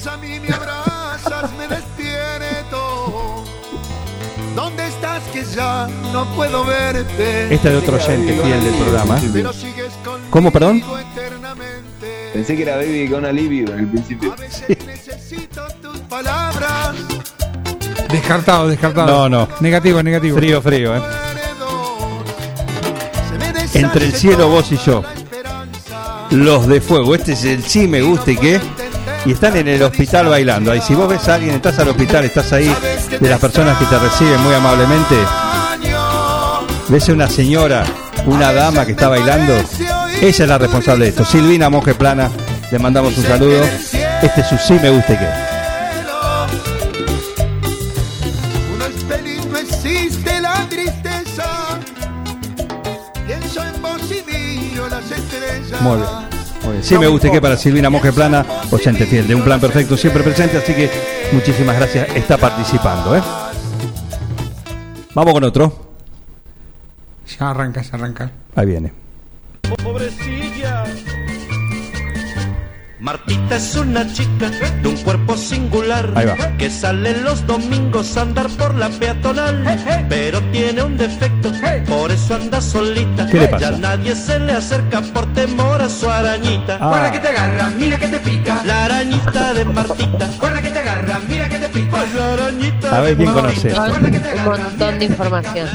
Ya 5.56 5.88
no 6.12 6.26
puedo 6.36 6.66
verte? 6.66 7.54
Esta 7.54 7.70
de 7.70 7.78
otro 7.78 7.96
oyente 7.96 8.34
fiel 8.42 8.64
del 8.64 8.74
programa. 8.76 9.20
Pero 9.32 9.54
sigues 9.54 9.94
con 10.04 10.22
¿Cómo, 10.30 10.52
perdón? 10.52 10.84
Pensé 12.34 12.56
que 12.56 12.64
era 12.64 12.78
Baby 12.78 13.10
con 13.10 13.26
alivio 13.26 13.72
en 13.74 13.80
el 13.80 13.88
principio. 13.88 14.36
tus 15.82 16.00
palabras. 16.10 16.96
Descartado, 18.10 18.68
descartado. 18.68 19.30
No, 19.30 19.30
no. 19.30 19.48
Negativo, 19.60 20.02
negativo. 20.02 20.38
Frío, 20.38 20.62
frío, 20.62 20.96
¿eh? 20.96 21.02
Entre 23.74 24.06
el 24.06 24.14
cielo, 24.14 24.50
vos 24.50 24.72
y 24.72 24.78
yo. 24.78 25.04
Los 26.32 26.68
de 26.68 26.82
fuego. 26.82 27.16
Este 27.16 27.34
es 27.34 27.44
el 27.46 27.64
sí 27.64 27.88
me 27.88 28.02
gusta 28.02 28.32
y 28.32 28.38
qué. 28.38 28.62
Y 29.26 29.32
están 29.32 29.56
en 29.56 29.68
el 29.68 29.82
hospital 29.84 30.28
bailando. 30.28 30.72
Ahí, 30.72 30.82
si 30.82 30.96
vos 30.96 31.08
ves 31.08 31.28
a 31.30 31.36
alguien, 31.36 31.56
estás 31.56 31.80
al 31.80 31.88
hospital, 31.90 32.26
estás 32.26 32.52
ahí, 32.54 32.74
de 33.20 33.30
las 33.30 33.40
personas 33.40 33.78
que 33.78 33.86
te 33.86 33.98
reciben 33.98 34.42
muy 34.42 34.54
amablemente, 34.54 35.16
ves 36.90 37.10
a 37.10 37.14
una 37.14 37.30
señora, 37.30 37.86
una 38.26 38.52
dama 38.52 38.86
que 38.86 38.92
está 38.92 39.08
bailando, 39.08 39.54
ella 40.22 40.44
es 40.44 40.50
la 40.50 40.58
responsable 40.58 41.06
de 41.06 41.10
esto. 41.10 41.26
Silvina 41.26 41.70
Monje 41.70 41.96
Plana, 41.96 42.30
le 42.72 42.80
mandamos 42.80 43.18
un 43.18 43.24
saludo. 43.24 43.64
Este 44.22 44.42
es 44.42 44.48
su 44.48 44.58
sí 44.58 44.80
me 44.82 44.90
gusta 44.90 45.14
estrellas. 55.12 55.82
Muy 55.82 55.98
bien. 55.98 56.23
Sí 56.84 56.98
me 56.98 57.08
gusta 57.08 57.30
y 57.30 57.32
qué 57.32 57.40
para 57.40 57.56
Silvina 57.56 57.90
Monje 57.90 58.12
Plana, 58.12 58.46
oyente 58.70 59.06
fiel 59.06 59.26
de 59.26 59.34
un 59.34 59.42
plan 59.42 59.60
perfecto, 59.60 59.96
siempre 59.96 60.22
presente, 60.22 60.58
así 60.58 60.74
que 60.74 60.92
muchísimas 61.32 61.78
gracias, 61.78 62.14
está 62.14 62.38
participando. 62.38 63.16
¿eh? 63.16 63.22
Vamos 65.16 65.34
con 65.34 65.44
otro. 65.46 65.96
Ya 67.40 67.52
arranca, 67.52 67.82
ya 67.82 67.96
arranca. 67.96 68.32
Ahí 68.54 68.66
viene. 68.66 68.92
Martita 73.04 73.58
es 73.58 73.76
una 73.76 74.08
chica 74.14 74.50
de 74.50 74.88
un 74.88 74.96
cuerpo 74.96 75.36
singular 75.36 76.10
Ahí 76.16 76.26
va. 76.26 76.56
que 76.58 76.70
sale 76.70 77.20
los 77.20 77.46
domingos 77.46 78.16
a 78.16 78.22
andar 78.22 78.48
por 78.52 78.76
la 78.76 78.88
peatonal, 78.88 79.62
pero 80.08 80.40
tiene 80.54 80.84
un 80.84 80.96
defecto, 80.96 81.52
por 81.86 82.14
eso 82.14 82.36
anda 82.36 82.62
solita. 82.62 83.28
¿Qué 83.28 83.42
le 83.42 83.48
pasa? 83.50 83.72
Ya 83.72 83.78
nadie 83.78 84.16
se 84.16 84.40
le 84.40 84.54
acerca 84.54 85.02
por 85.02 85.26
temor 85.34 85.82
a 85.82 85.90
su 85.90 86.10
arañita. 86.10 86.78
Ah. 86.80 86.88
Guarda 86.88 87.12
que 87.12 87.20
te 87.20 87.28
agarra, 87.28 87.70
mira 87.78 88.00
que 88.00 88.08
te 88.08 88.20
pica. 88.20 88.64
La 88.64 88.86
arañita 88.86 89.54
de 89.54 89.66
Martita. 89.66 90.30
Guarda 90.40 90.62
que 90.62 90.70
te 90.70 90.80
agarra, 90.80 91.20
mira 91.28 91.50
que 91.50 91.60
te 91.60 91.68
pica. 91.68 91.98
La 92.16 92.34
arañita 92.36 92.98
A 92.98 93.02
ver 93.02 93.18
quién 93.18 93.28
de 93.28 93.34
conoce. 93.34 93.74
Un 93.74 94.46
montón 94.46 95.00
de 95.00 95.06
información. 95.06 95.70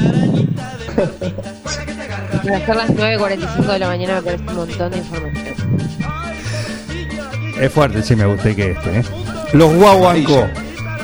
Para 2.43 2.65
ser 2.65 2.75
las 2.75 2.89
9.45 2.89 3.65
de 3.67 3.79
la 3.79 3.87
mañana 3.87 4.15
me 4.15 4.21
parece 4.23 4.43
un 4.47 4.55
montón 4.55 4.91
de 4.91 4.97
información. 4.97 5.79
Es 7.59 7.71
fuerte, 7.71 8.01
sí 8.01 8.15
me 8.15 8.25
gusta 8.25 8.55
que 8.55 8.71
este. 8.71 8.99
¿eh? 8.99 9.03
Los 9.53 9.73
guaguancó. 9.73 10.47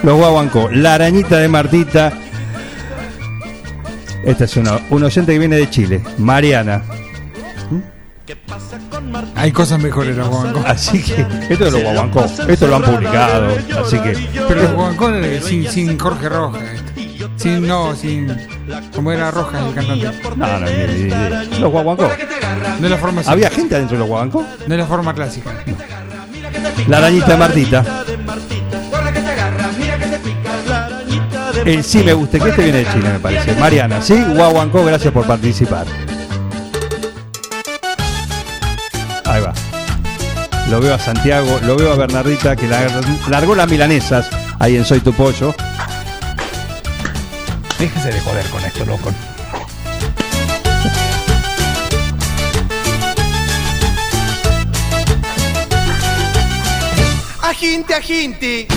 Los 0.04 0.18
guaguancó. 0.18 0.70
La 0.72 0.96
arañita 0.96 1.38
de 1.38 1.48
Martita. 1.48 2.14
Esta 4.24 4.46
es 4.46 4.58
una, 4.58 4.80
un 4.90 5.04
oyente 5.04 5.34
que 5.34 5.40
viene 5.40 5.58
de 5.58 5.70
Chile. 5.70 6.02
Mariana. 6.18 6.84
Hay 9.36 9.52
cosas 9.52 9.80
mejores 9.82 10.16
los 10.16 10.28
guaguancó. 10.28 10.64
Así 10.66 11.02
que 11.04 11.26
esto 11.50 11.66
de 11.66 11.72
los 11.72 11.84
guaguancó. 11.84 12.26
Esto 12.48 12.68
lo 12.68 12.76
han 12.78 12.84
publicado. 12.84 13.56
Así 13.84 14.00
que. 14.00 14.18
Pero 14.48 14.62
los 14.62 14.72
guaguancó 14.72 15.10
eh, 15.10 15.42
sin, 15.44 15.70
sin 15.70 16.00
Jorge 16.00 16.30
Rojas. 16.30 16.64
esto. 16.64 17.30
Sin, 17.36 17.68
no, 17.68 17.96
sin. 17.96 18.36
Como 18.94 19.12
era 19.12 19.30
Rojas 19.30 19.62
el 19.68 19.74
cantante. 19.74 20.12
No, 20.36 20.60
no, 20.60 20.66
ni-. 20.66 21.60
Los 21.60 21.72
guaguancó. 21.72 22.10
No 22.80 22.86
es 22.86 22.92
la 22.92 22.98
forma 22.98 23.22
¿Había 23.26 23.50
gente 23.50 23.76
adentro 23.76 23.96
de 23.96 24.00
los 24.00 24.08
guaguancó? 24.08 24.46
No 24.68 24.74
es 24.74 24.80
la 24.80 24.88
forma 24.88 25.14
clásica. 25.14 25.52
La 26.88 26.98
arañita 26.98 27.28
de 27.28 27.38
Martita. 27.38 27.84
El 31.66 31.84
sí 31.84 32.04
me 32.04 32.14
gusta, 32.14 32.38
que 32.40 32.50
este 32.50 32.64
viene 32.64 32.78
de 32.80 32.92
Chile, 32.92 33.10
me 33.14 33.20
parece. 33.20 33.54
Mariana, 33.56 34.02
sí, 34.02 34.22
Guaguancó, 34.36 34.86
gracias 34.86 35.12
por 35.12 35.26
participar. 35.26 35.86
Ahí 39.26 39.42
va. 39.42 39.54
Lo 40.70 40.80
veo 40.80 40.94
a 40.96 41.00
Santiago, 41.00 41.60
lo 41.66 41.76
veo 41.76 41.94
a 41.94 41.96
Bernardita 41.96 42.56
que 42.56 42.68
la- 42.68 42.88
largó 43.30 43.56
las 43.56 43.68
milanesas 43.70 44.28
ahí 44.60 44.76
en 44.78 44.86
Soy 44.86 45.00
tu 45.00 45.14
Pollo. 45.14 45.56
Déjese 47.80 48.12
de 48.12 48.20
joder 48.22 48.46
con 48.48 48.64
esto, 48.64 48.86
loco. 48.86 49.12
Aginte, 57.66 57.96
aginte, 57.96 58.68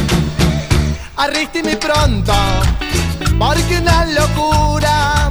arrésteme 1.15 1.77
pronto, 1.77 2.33
porque 3.39 3.81
una 3.83 4.07
locura 4.07 5.31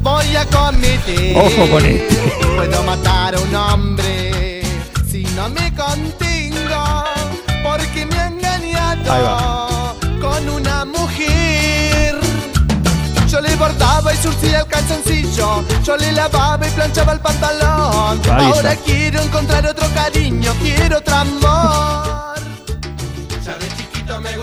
voy 0.00 0.34
a 0.34 0.44
cometer. 0.46 1.36
Ojo 1.36 1.70
con 1.70 1.84
este. 1.86 2.16
Puedo 2.56 2.82
matar 2.82 3.36
a 3.36 3.38
un 3.38 3.54
hombre 3.54 4.62
si 5.08 5.22
no 5.36 5.48
me 5.48 5.72
contengo, 5.76 7.04
porque 7.62 8.04
me 8.04 8.18
ha 8.18 8.26
engañado 8.26 9.94
con 10.20 10.48
una 10.48 10.84
mujer. 10.84 12.18
Yo 13.28 13.40
le 13.40 13.54
bordaba 13.54 14.12
y 14.12 14.16
surcía 14.16 14.58
el 14.58 14.66
calzoncillo, 14.66 15.64
yo 15.84 15.96
le 15.96 16.10
lavaba 16.10 16.66
y 16.66 16.70
planchaba 16.72 17.12
el 17.12 17.20
pantalón. 17.20 18.20
Ahora 18.28 18.74
quiero 18.84 19.22
encontrar 19.22 19.64
otro 19.68 19.86
cariño, 19.94 20.52
quiero 20.60 20.98
otro 20.98 21.14
amor. 21.14 22.27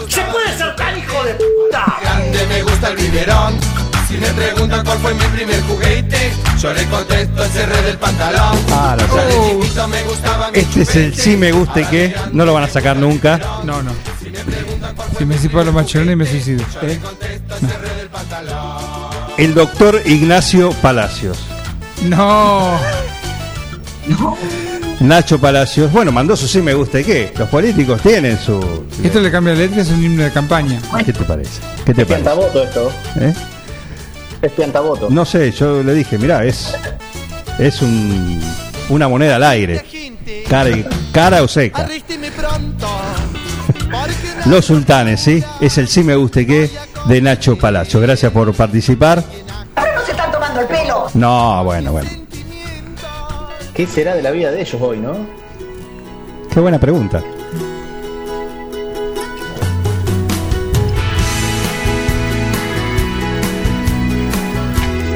¡Se 0.10 0.22
puede 0.22 0.58
ser 0.58 0.76
tan 0.76 0.98
hijo 0.98 1.24
de 1.24 1.34
puta! 1.36 1.98
grande 2.02 2.46
me 2.48 2.62
gusta 2.64 2.90
el 2.90 2.96
biberón. 2.98 3.60
Si 4.08 4.18
me 4.18 4.28
preguntan 4.28 4.86
cuál 4.86 4.98
fue 5.00 5.14
mi 5.16 5.26
primer 5.26 5.62
juguete, 5.64 6.32
yo 6.60 6.74
le 6.74 6.86
contesto 6.86 7.44
el 7.44 7.50
cerré 7.50 7.82
del 7.82 7.98
pantalón. 7.98 8.60
Ah, 8.72 8.96
Ya 9.00 9.26
de 9.26 9.34
chiquito 9.62 9.88
me 9.88 10.04
gustaba 10.04 10.52
mi 10.52 10.60
Este 10.60 10.82
es 10.84 10.96
el 10.96 11.16
sí 11.16 11.36
me 11.38 11.52
gusta 11.52 11.82
y 11.82 11.86
que 11.86 12.16
no 12.32 12.46
lo 12.46 12.54
van 12.54 12.64
a 12.66 12.70
sacar 12.70 12.98
nunca. 12.98 13.40
No, 13.64 13.82
no. 13.82 13.92
Si 15.18 15.26
me 15.26 15.38
cipo 15.38 15.60
a 15.60 15.64
los 15.64 15.74
machones 15.74 16.16
me 16.16 16.26
suicido. 16.26 16.64
El 19.38 19.54
doctor 19.56 20.02
Ignacio 20.06 20.72
Palacios. 20.82 21.40
No. 22.04 22.78
Nacho 25.00 25.40
Palacios. 25.40 25.92
Bueno, 25.92 26.12
mandó 26.12 26.36
su 26.36 26.48
sí 26.48 26.62
me 26.62 26.74
gusta 26.74 27.00
y 27.00 27.04
qué. 27.04 27.34
Los 27.38 27.50
políticos 27.50 28.02
tienen 28.02 28.40
su. 28.40 28.86
Esto 29.04 29.20
le 29.20 29.30
cambia 29.32 29.54
la 29.54 29.60
letra, 29.60 29.82
es 29.82 29.90
un 29.90 30.04
himno 30.04 30.24
de 30.24 30.32
campaña. 30.32 30.80
¿Qué 31.06 31.14
te 31.14 31.24
parece? 31.24 31.60
¿Qué 31.86 31.94
te 31.94 32.02
Es 32.04 32.08
parece? 32.08 32.24
piantavoto 32.24 32.64
esto. 32.64 32.92
¿Eh? 33.20 33.34
Es 34.42 34.52
piantavoto. 34.54 35.10
No 35.10 35.26
sé, 35.26 35.52
yo 35.52 35.84
le 35.84 35.94
dije, 35.94 36.18
mirá, 36.18 36.44
es. 36.46 36.76
Es 37.60 37.82
un, 37.82 38.42
una 38.90 39.08
moneda 39.08 39.36
al 39.38 39.44
aire. 39.44 39.84
Cara, 40.50 40.70
cara 41.12 41.44
o 41.44 41.48
seca. 41.48 41.88
Los 44.46 44.66
sultanes, 44.66 45.22
¿sí? 45.22 45.44
Es 45.62 45.78
el 45.78 45.88
sí 45.88 46.04
me 46.04 46.16
gusta 46.16 46.42
y 46.42 46.46
qué 46.46 46.70
de 47.08 47.22
Nacho 47.22 47.58
Palacios. 47.58 48.02
Gracias 48.02 48.32
por 48.32 48.54
participar. 48.54 49.24
Ahora 49.76 49.96
no 49.96 50.06
se 50.06 50.12
están 50.12 50.32
tomando 50.32 50.62
el 50.62 50.68
pelo. 50.68 51.08
No, 51.14 51.64
bueno, 51.64 51.92
bueno. 51.92 52.10
¿Qué 53.76 53.86
será 53.86 54.16
de 54.16 54.22
la 54.22 54.32
vida 54.32 54.52
de 54.52 54.62
ellos 54.62 54.82
hoy, 54.82 55.00
no? 55.00 55.26
Qué 56.54 56.60
buena 56.60 56.80
pregunta. 56.80 57.22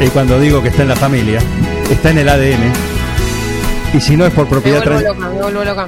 Y 0.02 0.08
cuando 0.10 0.40
digo 0.40 0.62
que 0.62 0.70
está 0.70 0.84
en 0.84 0.90
la 0.90 0.96
familia, 0.96 1.40
está 1.90 2.12
en 2.12 2.20
el 2.20 2.30
ADN. 2.30 2.72
Y 3.94 4.00
si 4.00 4.16
no 4.16 4.26
es 4.26 4.34
por 4.34 4.46
Me 4.46 4.52
propiedad 4.52 4.84
vuelvo 4.84 5.00
tran- 5.00 5.08
loca, 5.16 5.30
me 5.30 5.42
vuelvo 5.42 5.64
loca. 5.66 5.86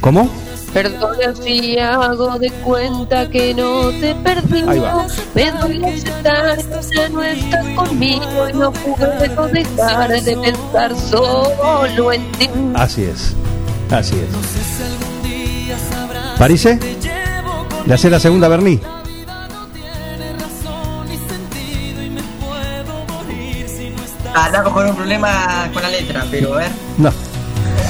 ¿Cómo? 0.00 0.45
Perdona 0.76 1.34
si 1.42 1.78
hago 1.78 2.38
de 2.38 2.50
cuenta 2.62 3.30
que 3.30 3.54
no 3.54 3.88
te 3.98 4.14
perdí. 4.16 4.62
Me 5.34 5.50
duele 5.52 5.88
aceptar 5.88 6.58
que 6.58 6.94
ya 6.94 7.08
no 7.08 7.22
estás 7.22 7.66
conmigo 7.68 8.48
y 8.50 8.52
no 8.52 8.70
puedo 8.70 9.10
dejar 9.18 10.20
de 10.20 10.36
pensar 10.36 10.94
solo 10.94 12.12
en 12.12 12.30
ti. 12.32 12.50
Así 12.74 13.04
es. 13.04 13.34
Así 13.90 14.16
es. 14.16 14.28
¿Parise? 16.38 16.78
¿Le 17.86 17.94
hace 17.94 18.10
la 18.10 18.20
segunda 18.20 18.46
Berní? 18.46 18.78
Ah, 24.34 24.46
estamos 24.48 24.74
con 24.74 24.90
un 24.90 24.94
problema 24.94 25.70
con 25.72 25.82
la 25.82 25.88
letra, 25.88 26.26
pero 26.30 26.52
a 26.52 26.58
ver. 26.58 26.70
No. 26.98 27.25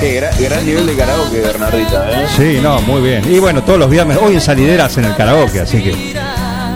Qué 0.01 0.15
gran, 0.15 0.33
gran 0.39 0.65
nivel 0.67 0.87
de 0.87 0.97
karaoke, 0.97 1.41
Bernardita, 1.41 2.11
¿eh? 2.11 2.27
Sí, 2.37 2.59
no, 2.63 2.81
muy 2.83 3.01
bien. 3.01 3.25
Y 3.33 3.39
bueno, 3.39 3.63
todos 3.65 3.79
los 3.79 3.89
viernes, 3.89 4.19
hoy 4.21 4.35
en 4.35 4.41
Salideras 4.41 4.97
en 4.99 5.07
el 5.07 5.17
karaoke, 5.17 5.61
así 5.61 5.83
que. 5.83 6.15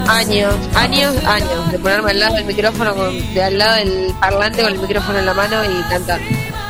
Años, 0.08 0.54
años, 0.74 1.14
años 1.26 1.70
de 1.70 1.78
ponerme 1.78 2.12
al 2.12 2.20
lado 2.20 2.34
del 2.36 2.46
micrófono, 2.46 2.94
con- 2.94 3.34
de 3.34 3.42
al 3.44 3.58
lado 3.58 3.74
del 3.76 4.14
parlante 4.18 4.62
con 4.62 4.72
el 4.72 4.78
micrófono 4.80 5.18
en 5.18 5.26
la 5.26 5.34
mano 5.34 5.56
y 5.64 5.82
cantar. 5.90 6.18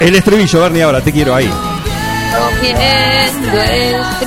El 0.00 0.14
estribillo, 0.16 0.60
Bernie, 0.60 0.82
ahora 0.82 1.00
te 1.00 1.12
quiero 1.12 1.32
ahí. 1.34 1.48
Cogiendo 2.36 2.82
estrellas, 2.82 4.18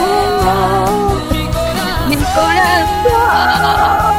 mi 2.09 2.15
corazón. 2.15 4.18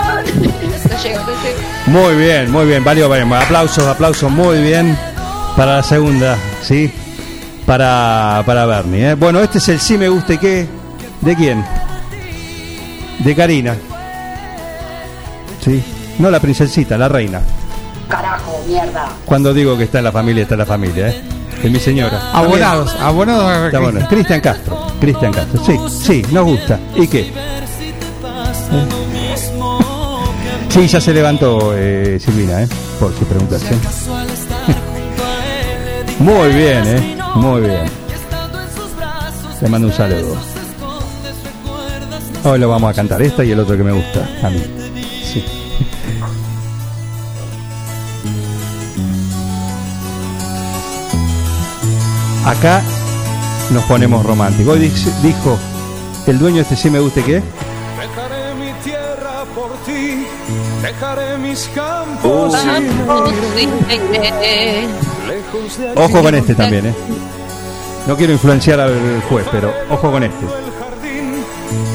No 1.01 1.07
llego, 1.09 1.21
no 1.21 1.43
llego. 1.43 1.59
Muy 1.87 2.15
bien, 2.17 2.51
muy 2.51 2.67
bien, 2.67 2.85
varios, 2.85 3.09
varios. 3.09 3.33
Aplausos, 3.33 3.85
aplausos, 3.87 4.31
muy 4.31 4.61
bien. 4.61 4.99
Para 5.57 5.77
la 5.77 5.83
segunda, 5.83 6.37
¿sí? 6.63 6.93
Para, 7.65 8.43
para 8.45 8.67
Bernie. 8.67 9.11
¿eh? 9.11 9.15
Bueno, 9.15 9.41
este 9.41 9.59
es 9.59 9.69
el 9.71 9.81
sí 9.81 9.97
me 9.97 10.09
gusta 10.09 10.35
y 10.35 10.39
qué. 10.39 10.69
¿De 11.23 11.35
quién? 11.35 11.65
De 13.21 13.35
Karina. 13.35 13.77
Sí. 15.65 15.83
No 16.19 16.31
la 16.31 16.39
princesita, 16.39 16.99
la 16.99 17.09
reina. 17.09 17.41
Carajo, 18.09 18.63
mierda. 18.69 19.09
Cuando 19.25 19.55
digo 19.55 19.79
que 19.79 19.85
está 19.85 19.99
en 19.99 20.05
la 20.05 20.13
familia, 20.13 20.43
está 20.43 20.55
en 20.55 20.59
la 20.59 20.67
familia, 20.67 21.09
¿eh? 21.09 21.23
De 21.63 21.71
mi 21.71 21.79
señora. 21.79 22.31
Abonados, 22.33 22.95
abonados 23.01 23.45
a 23.45 23.67
Está 23.67 23.79
bueno. 23.81 24.07
Cristian 24.09 24.41
Castro. 24.41 24.87
Cristian 25.01 25.33
Castro. 25.33 25.65
Sí, 25.65 25.79
sí, 25.89 26.27
nos 26.31 26.45
gusta. 26.45 26.79
¿Y 26.95 27.07
qué? 27.07 27.33
Sí, 30.71 30.87
ya 30.87 31.01
se 31.01 31.12
levantó 31.12 31.73
eh, 31.75 32.18
Silvina, 32.21 32.62
eh, 32.62 32.68
por 33.01 33.12
si 33.18 33.25
preguntas. 33.25 33.62
¿eh? 33.64 33.75
Muy 36.21 36.53
bien, 36.53 36.87
eh, 36.87 37.16
muy 37.35 37.62
bien. 37.62 37.87
Te 39.59 39.68
mando 39.68 39.89
un 39.89 39.95
saludo. 39.95 40.37
Hoy 42.45 42.59
lo 42.59 42.68
vamos 42.68 42.91
a 42.91 42.95
cantar 42.95 43.23
esta 43.23 43.43
y 43.43 43.53
el 43.53 43.61
otro 43.61 43.77
que 43.77 43.83
me 43.83 43.93
gusta, 43.93 44.29
a 44.43 44.51
mí. 44.51 44.62
Sí. 45.25 45.43
Acá 52.45 52.83
nos 53.71 53.85
ponemos 53.85 54.25
románticos. 54.25 54.75
Hoy 54.75 54.93
dijo 55.23 55.59
el 56.27 56.39
dueño 56.39 56.61
este 56.61 56.77
sí 56.77 56.91
me 56.91 57.01
guste 57.01 57.25
qué. 57.25 57.43
Dejaré 60.93 61.38
mis 61.38 61.68
Uh. 61.68 61.74
campos 61.74 62.55
aquí. 62.76 62.88
Ojo 65.97 66.22
con 66.22 66.34
este 66.34 66.55
también, 66.55 66.86
¿eh? 66.86 66.95
No 68.07 68.16
quiero 68.16 68.32
influenciar 68.32 68.80
al 68.80 69.22
juez, 69.28 69.47
pero 69.53 69.72
ojo 69.91 70.11
con 70.11 70.22
este. 70.24 70.45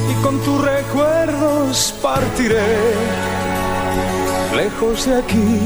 y 0.09 0.13
con 0.23 0.39
tus 0.39 0.61
recuerdos 0.63 1.93
partiré 2.01 2.61
lejos 4.55 5.05
de 5.05 5.17
aquí. 5.17 5.61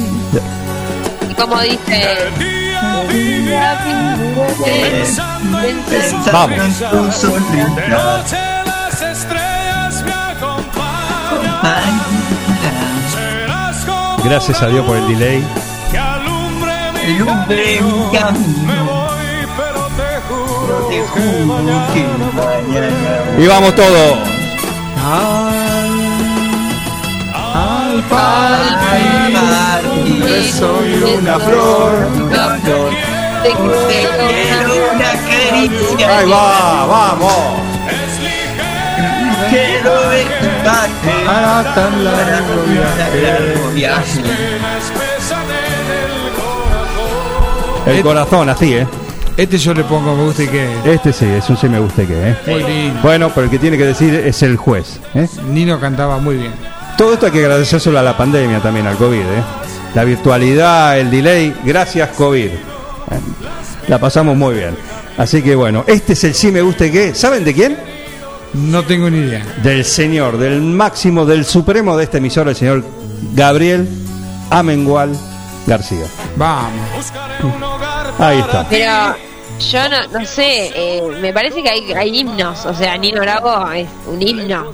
Y 1.30 1.34
como 1.36 1.60
dice. 1.62 2.18
Vamos. 6.32 6.80
De 6.82 7.88
noche 7.90 8.38
las 8.66 9.02
estrellas 9.02 10.04
me 10.06 10.14
acompañan. 10.14 12.00
Gracias 14.24 14.62
a 14.62 14.68
Dios 14.68 14.86
por 14.86 14.98
el 14.98 15.08
delay. 15.08 15.44
que 15.92 15.98
alumbre 15.98 17.82
mi 17.82 18.18
camino. 18.18 18.64
Me 18.66 18.80
voy, 18.82 19.48
pero 19.58 19.88
te 19.98 20.10
juro, 20.28 20.90
que 20.90 21.46
mañana 21.46 22.28
Y 23.38 23.48
vamos 23.48 23.76
todos. 23.76 24.18
al 27.54 28.04
partir 28.04 29.40
soy 30.52 30.94
una 31.18 31.40
flor, 31.40 32.08
una 32.16 32.58
flor. 32.60 32.90
Te 33.44 33.50
quiero 33.52 34.74
una 34.94 35.12
caricia. 35.30 36.18
Ahí 36.18 36.30
va, 36.30 36.86
vamos. 36.86 37.70
Quiero 39.50 39.94
Para 41.26 41.74
tan 41.76 42.04
largo 42.04 43.72
viaje. 43.74 44.22
El 47.86 48.04
corazón, 48.04 48.50
así, 48.50 48.74
¿eh? 48.74 48.88
Este 49.38 49.58
yo 49.58 49.74
le 49.74 49.84
pongo 49.86 50.16
me 50.16 50.24
gusta 50.24 50.44
y 50.44 50.48
que. 50.48 50.68
Este 50.84 51.14
sí, 51.14 51.26
es 51.26 51.50
un 51.50 51.56
sí 51.56 51.70
me 51.70 51.80
guste 51.80 52.06
qué, 52.06 52.30
¿eh? 52.32 52.38
Muy 52.46 52.64
lindo. 52.64 53.00
Bueno, 53.02 53.32
pero 53.34 53.46
el 53.46 53.50
que 53.50 53.58
tiene 53.58 53.78
que 53.78 53.86
decir 53.86 54.14
es 54.14 54.44
el 54.44 54.58
juez. 54.58 55.00
¿eh? 55.16 55.28
Nino 55.48 55.80
cantaba 55.80 56.18
muy 56.18 56.36
bien. 56.36 56.52
Todo 56.98 57.14
esto 57.14 57.28
hay 57.28 57.32
que 57.32 57.40
agradecérselo 57.40 57.98
a 57.98 58.04
la 58.04 58.18
pandemia 58.18 58.60
también, 58.60 58.86
al 58.86 58.98
COVID. 58.98 59.20
¿eh? 59.20 59.44
La 59.96 60.04
virtualidad, 60.04 61.00
el 61.00 61.10
delay, 61.10 61.56
gracias 61.64 62.10
COVID. 62.10 62.48
¿eh? 62.48 62.60
La 63.88 63.98
pasamos 63.98 64.36
muy 64.36 64.56
bien. 64.56 64.76
Así 65.18 65.42
que 65.42 65.56
bueno, 65.56 65.86
este 65.88 66.14
es 66.14 66.24
el 66.26 66.34
sí 66.34 66.52
me 66.52 66.62
guste 66.62 66.92
qué. 66.92 67.16
¿Saben 67.16 67.46
de 67.46 67.54
quién? 67.54 67.78
No 68.54 68.84
tengo 68.84 69.10
ni 69.10 69.20
idea. 69.20 69.46
Del 69.64 69.86
señor, 69.86 70.38
del 70.38 70.62
máximo, 70.62 71.26
del 71.26 71.46
supremo 71.46 71.96
de 71.98 72.04
esta 72.06 72.18
emisora, 72.18 72.50
el 72.52 72.56
señor 72.56 72.84
Gabriel 73.36 73.88
Amengual 74.50 75.12
García. 75.68 76.06
Vamos. 76.36 77.12
Ahí 78.18 78.40
está. 78.40 78.68
Pero 78.70 78.92
yo 79.60 79.90
no, 79.90 80.20
no 80.20 80.26
sé, 80.26 80.72
eh, 80.76 81.02
me 81.22 81.32
parece 81.34 81.62
que 81.62 81.70
hay, 81.70 81.92
hay 81.94 82.20
himnos. 82.20 82.66
O 82.66 82.74
sea, 82.74 82.98
Nino 82.98 83.22
Bravo 83.22 83.72
es 83.72 83.88
un 84.08 84.22
himno. 84.22 84.72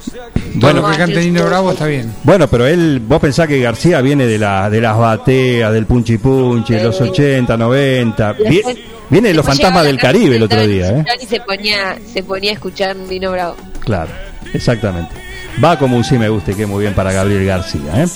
Bueno, 0.54 0.88
que 0.90 0.96
cante 0.96 1.20
Nino 1.20 1.44
Bravo 1.44 1.72
está 1.72 1.86
bien. 1.86 2.14
Bueno, 2.24 2.48
pero 2.48 2.66
él, 2.66 3.00
vos 3.06 3.20
pensás 3.20 3.46
que 3.46 3.60
García 3.60 4.00
viene 4.00 4.26
de, 4.26 4.38
la, 4.38 4.70
de 4.70 4.80
las 4.80 4.96
bateas, 4.96 5.72
del 5.72 5.84
punchi 5.86 6.16
punchi, 6.18 6.74
de 6.74 6.84
los 6.84 6.98
80, 7.00 7.56
90. 7.56 8.36
Y 8.38 8.42
vie- 8.42 8.54
después- 8.64 8.78
viene 9.10 9.28
de 9.28 9.34
los 9.34 9.46
fantasmas 9.46 9.84
del 9.84 9.98
Caribe 9.98 10.36
el 10.36 10.42
otro 10.42 10.66
día, 10.66 10.90
¿eh? 10.90 11.04
Y 11.20 11.26
se 11.26 11.40
ponía, 11.40 11.96
se 12.12 12.22
ponía 12.22 12.50
a 12.50 12.54
escuchar 12.54 12.96
Nino 12.96 13.30
Bravo. 13.32 13.56
Claro, 13.80 14.10
exactamente. 14.52 15.14
Va 15.62 15.78
como 15.78 15.96
un 15.96 16.04
sí 16.04 16.18
me 16.18 16.28
guste, 16.28 16.54
que 16.54 16.66
muy 16.66 16.82
bien 16.82 16.94
para 16.94 17.12
Gabriel 17.12 17.44
García, 17.46 18.02
¿eh? 18.02 18.06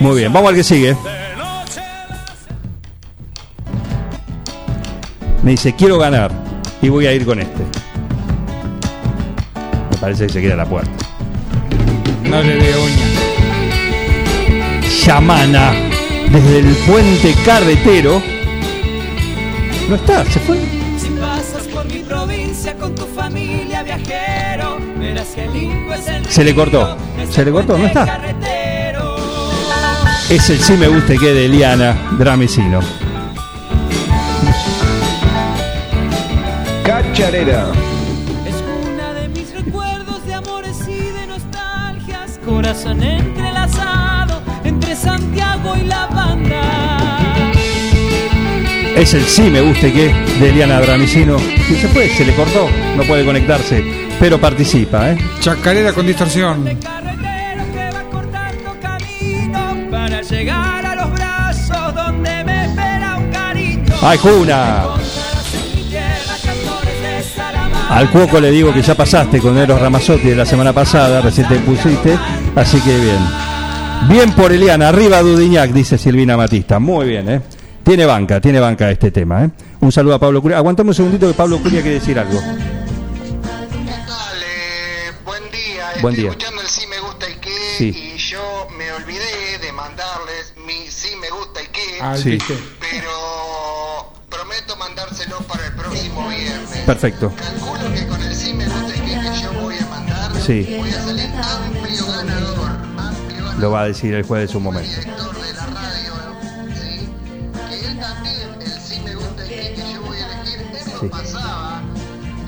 Muy 0.00 0.18
bien, 0.18 0.32
vamos 0.32 0.50
al 0.50 0.56
que 0.56 0.64
sigue. 0.64 0.96
Me 5.42 5.52
dice, 5.52 5.74
quiero 5.74 5.98
ganar 5.98 6.30
y 6.80 6.88
voy 6.88 7.06
a 7.06 7.12
ir 7.12 7.24
con 7.26 7.38
este. 7.40 7.62
Me 9.90 9.96
parece 9.98 10.26
que 10.26 10.32
se 10.32 10.40
queda 10.40 10.54
a 10.54 10.58
la 10.58 10.66
puerta. 10.66 10.90
No 12.22 12.42
le 12.42 12.56
veo 12.56 12.84
uña. 12.84 13.06
Yamana, 15.04 15.72
desde 16.30 16.58
el 16.60 16.74
puente 16.86 17.34
carretero. 17.44 18.33
No 19.88 19.96
está, 19.96 20.24
se 20.24 20.40
fue. 20.40 20.58
Si 20.98 21.10
pasas 21.10 21.64
por 21.64 21.84
mi 21.84 21.98
provincia 22.00 22.74
con 22.74 22.94
tu 22.94 23.04
familia 23.04 23.82
viajero, 23.82 24.78
verás 24.98 25.28
que 25.34 25.46
lindo 25.46 25.92
es 25.92 26.06
el 26.08 26.24
Se 26.24 26.42
le 26.42 26.54
cortó. 26.54 26.96
Se 27.30 27.44
le 27.44 27.52
cortó, 27.52 27.76
no 27.76 27.86
está. 27.86 28.20
Es 30.30 30.48
el 30.48 30.58
sí 30.58 30.72
me 30.74 30.88
guste 30.88 31.18
que 31.18 31.34
de 31.34 31.44
Eliana 31.44 31.94
Dramicino. 32.18 32.80
Cacharera. 36.84 37.66
Es 38.46 38.54
una 38.90 39.12
de 39.12 39.28
mis 39.28 39.52
recuerdos 39.52 40.24
de 40.24 40.34
amores 40.34 40.76
y 40.88 41.10
de 41.12 41.26
nostalgias, 41.26 42.40
corazón 42.44 43.02
entrelazado 43.02 44.40
entre 44.64 44.96
Santiago 44.96 45.74
y 45.76 45.84
la 45.84 46.06
banda. 46.06 46.83
Es 48.96 49.12
el 49.12 49.24
sí 49.24 49.42
me 49.50 49.60
guste 49.60 49.92
que 49.92 50.12
de 50.38 50.50
Eliana 50.50 50.80
Dramicino. 50.80 51.36
Y 51.36 51.74
se 51.74 51.88
fue, 51.88 52.08
se 52.08 52.24
le 52.24 52.34
cortó, 52.34 52.68
no 52.96 53.02
puede 53.02 53.24
conectarse, 53.24 53.82
pero 54.20 54.40
participa, 54.40 55.10
¿eh? 55.10 55.18
Chacarera 55.40 55.92
con 55.92 56.06
distorsión. 56.06 56.64
¡Ay, 64.02 64.18
Juna! 64.18 64.84
Al 67.90 68.10
Cuoco 68.10 68.40
le 68.40 68.50
digo 68.50 68.72
que 68.72 68.82
ya 68.82 68.94
pasaste 68.94 69.38
con 69.40 69.56
Eros 69.56 69.80
Ramazzotti 69.80 70.28
de 70.28 70.36
la 70.36 70.44
semana 70.44 70.72
pasada, 70.72 71.20
recién 71.20 71.48
te 71.48 71.56
pusiste, 71.56 72.18
así 72.54 72.80
que 72.80 72.96
bien. 72.96 73.18
Bien 74.08 74.32
por 74.32 74.52
Eliana, 74.52 74.88
arriba 74.88 75.22
Dudiñac, 75.22 75.70
dice 75.70 75.96
Silvina 75.96 76.36
Matista. 76.36 76.78
Muy 76.78 77.06
bien, 77.06 77.28
¿eh? 77.30 77.40
Tiene 77.84 78.06
banca, 78.06 78.40
tiene 78.40 78.60
banca 78.60 78.90
este 78.90 79.10
tema, 79.10 79.44
¿eh? 79.44 79.50
Un 79.80 79.92
saludo 79.92 80.14
a 80.14 80.18
Pablo 80.18 80.40
Curia. 80.40 80.56
Aguantame 80.58 80.90
un 80.90 80.94
segundito 80.94 81.26
que 81.28 81.34
Pablo 81.34 81.58
Curia 81.58 81.82
quiere 81.82 81.98
decir 82.00 82.18
algo. 82.18 82.40
Buen 86.02 86.14
día. 86.16 86.28
escuchando 86.30 86.60
el 86.60 86.66
sí 86.68 86.86
me 86.86 86.98
gusta 87.00 87.30
y 87.30 87.34
qué 87.36 87.50
Sí. 87.78 88.12
y 88.14 88.18
yo 88.18 88.66
me 88.76 88.92
olvidé 88.92 89.58
de 89.62 89.72
mandarles 89.72 90.52
mi 90.66 90.86
sí 90.90 91.10
me 91.18 91.30
gusta 91.30 91.62
y 91.62 91.66
qué 91.68 91.98
Ah, 92.02 92.14
Sí. 92.16 92.36
pero 92.78 94.12
prometo 94.28 94.76
mandárselo 94.76 95.38
para 95.48 95.66
el 95.66 95.72
próximo 95.72 96.28
viernes 96.28 96.78
Perfecto. 96.84 97.32
calculo 97.34 97.94
que 97.94 98.06
con 98.06 98.20
el 98.20 98.34
sí 98.34 98.52
me 98.52 98.66
gusta 98.68 98.96
y 98.96 99.00
qué 99.00 99.18
que 99.20 99.42
yo 99.42 99.52
voy 99.62 99.76
a 99.78 99.86
mandar 99.86 100.32
Sí. 100.44 100.76
voy 100.78 100.90
a 100.90 101.02
salir 101.04 101.30
amplio 101.36 102.06
ganador 102.06 102.70
amplio 102.98 103.52
Lo 103.60 103.70
va 103.70 103.82
a 103.82 103.84
decir 103.86 104.12
el 104.12 104.24
juez 104.24 104.42
de 104.42 104.48
su 104.52 104.60
momento. 104.60 104.90
Sí. 111.04 111.10
pasaba 111.10 111.82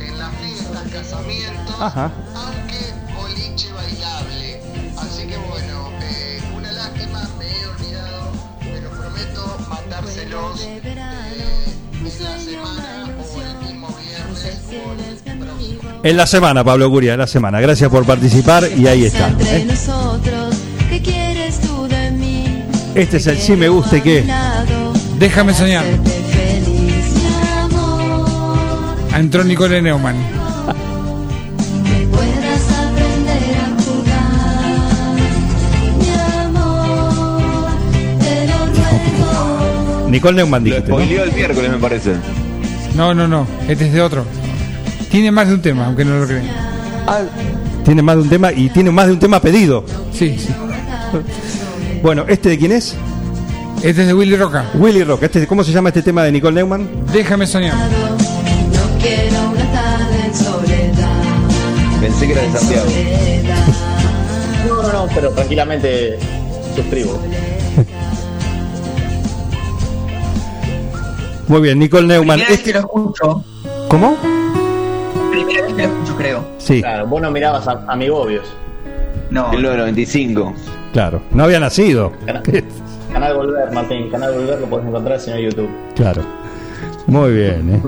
en 0.01 0.19
las 0.19 0.31
fiestas 0.37 0.83
casamientos 0.93 1.77
Ajá. 1.79 2.11
aunque 2.35 2.79
boliche 3.15 3.73
bailable. 3.73 4.61
Así 4.97 5.27
que 5.27 5.37
bueno, 5.37 5.91
eh, 6.03 6.41
una 6.57 6.73
lástima, 6.73 7.29
me 7.39 7.45
he 7.45 7.67
olvidado, 7.67 8.33
pero 8.61 8.91
prometo 8.91 9.59
mandárselos 9.69 10.61
eh, 10.63 10.81
en 10.85 12.23
la 12.25 12.39
semana 12.39 13.09
o 13.19 13.43
el 13.43 13.69
mismo 13.69 13.89
viernes 14.01 14.61
o 14.73 15.31
el 15.31 15.39
próximo. 15.39 16.01
En 16.03 16.17
la 16.17 16.27
semana, 16.27 16.65
Pablo 16.65 16.91
Curia, 16.91 17.13
en 17.15 17.21
la 17.21 17.27
semana. 17.27 17.61
Gracias 17.61 17.91
por 17.91 18.07
participar 18.07 18.69
y 18.75 18.87
ahí 18.87 19.05
está. 19.05 19.29
Entre 19.29 19.57
¿eh? 19.59 19.65
nosotros, 19.67 20.57
¿qué 20.89 21.03
quieres 21.03 21.61
tú 21.61 21.87
de 21.89 22.11
mí? 22.13 22.65
Este 22.95 23.19
es 23.19 23.27
el 23.27 23.39
sí 23.39 23.53
me 23.53 23.69
guste 23.69 24.03
que. 24.03 24.25
Déjame 25.19 25.53
soñar. 25.53 25.85
Entró 29.19 29.43
Nicole 29.45 29.81
Neumann. 29.81 30.15
lo. 40.05 40.11
Nicole 40.11 40.37
Neumann 40.37 40.65
Lo 40.65 40.71
dijiste. 40.71 40.91
¿no? 40.91 40.97
spoileó 40.97 41.25
el 41.25 41.33
miércoles, 41.33 41.71
me 41.71 41.79
parece. 41.79 42.13
No, 42.95 43.15
no, 43.15 43.27
no. 43.27 43.47
Este 43.69 43.87
es 43.87 43.93
de 43.95 44.03
otro. 44.03 44.25
Tiene 45.11 45.31
más 45.31 45.49
de 45.49 45.55
un 45.55 45.63
tema, 45.63 45.87
aunque 45.87 46.05
no 46.05 46.19
lo 46.19 46.27
crean. 46.27 46.45
Tiene 47.85 48.03
más 48.03 48.17
de 48.17 48.23
un 48.23 48.29
tema 48.29 48.53
y 48.53 48.69
tiene 48.69 48.91
más 48.91 49.07
de 49.07 49.13
un 49.15 49.19
tema 49.19 49.41
pedido. 49.41 49.85
Sí, 50.13 50.37
sí. 50.39 50.49
Bueno, 52.03 52.27
¿este 52.29 52.51
de 52.51 52.59
quién 52.59 52.73
es? 52.73 52.95
Este 53.83 54.03
es 54.03 54.09
de 54.09 54.15
Willy 54.15 54.37
Roca. 54.37 54.67
Willy 54.75 55.05
Rock. 55.05 55.23
Este, 55.23 55.47
¿Cómo 55.47 55.65
se 55.65 55.73
llama 55.73 55.89
este 55.89 56.03
tema 56.03 56.23
de 56.23 56.33
Nicole 56.33 56.57
Neumann? 56.57 56.89
Déjame 57.13 57.47
soñar. 57.47 57.75
Pensé 62.19 62.27
que 62.27 62.33
era 62.33 62.43
de 62.43 62.59
Santiago. 62.59 62.87
No, 64.69 64.83
no, 64.83 64.93
no, 64.93 65.07
pero 65.15 65.31
tranquilamente 65.31 66.19
suscribo. 66.75 67.19
Muy 71.49 71.61
bien, 71.61 71.79
Nicole 71.79 72.07
Neumann. 72.07 72.39
Primera 72.39 72.49
vez 72.51 72.59
Este- 72.59 72.73
que 72.73 72.79
lo 72.79 72.81
escucho. 72.81 73.45
¿Cómo? 73.89 74.17
Primera 75.31 75.63
vez 75.63 75.75
que 75.75 75.83
lo 75.87 75.89
escucho, 75.93 76.17
creo. 76.17 76.45
Sí, 76.59 76.81
Claro, 76.81 77.07
vos 77.07 77.21
no 77.23 77.31
mirabas 77.31 77.69
a 77.69 77.85
Amigobios. 77.87 78.47
No. 79.31 79.53
En 79.53 79.63
los 79.63 79.77
95. 79.77 80.55
claro. 80.93 81.21
No 81.33 81.45
había 81.45 81.61
nacido. 81.61 82.13
Canal 83.13 83.37
Volver, 83.37 83.71
Martín. 83.73 84.11
Canal 84.11 84.33
Volver 84.35 84.59
lo 84.61 84.67
podés 84.67 84.87
encontrar 84.87 85.21
si 85.21 85.31
no 85.31 85.37
en 85.37 85.43
YouTube. 85.51 85.69
Claro. 85.95 86.23
Muy 87.07 87.33
bien, 87.33 87.75
¿eh? 87.75 87.83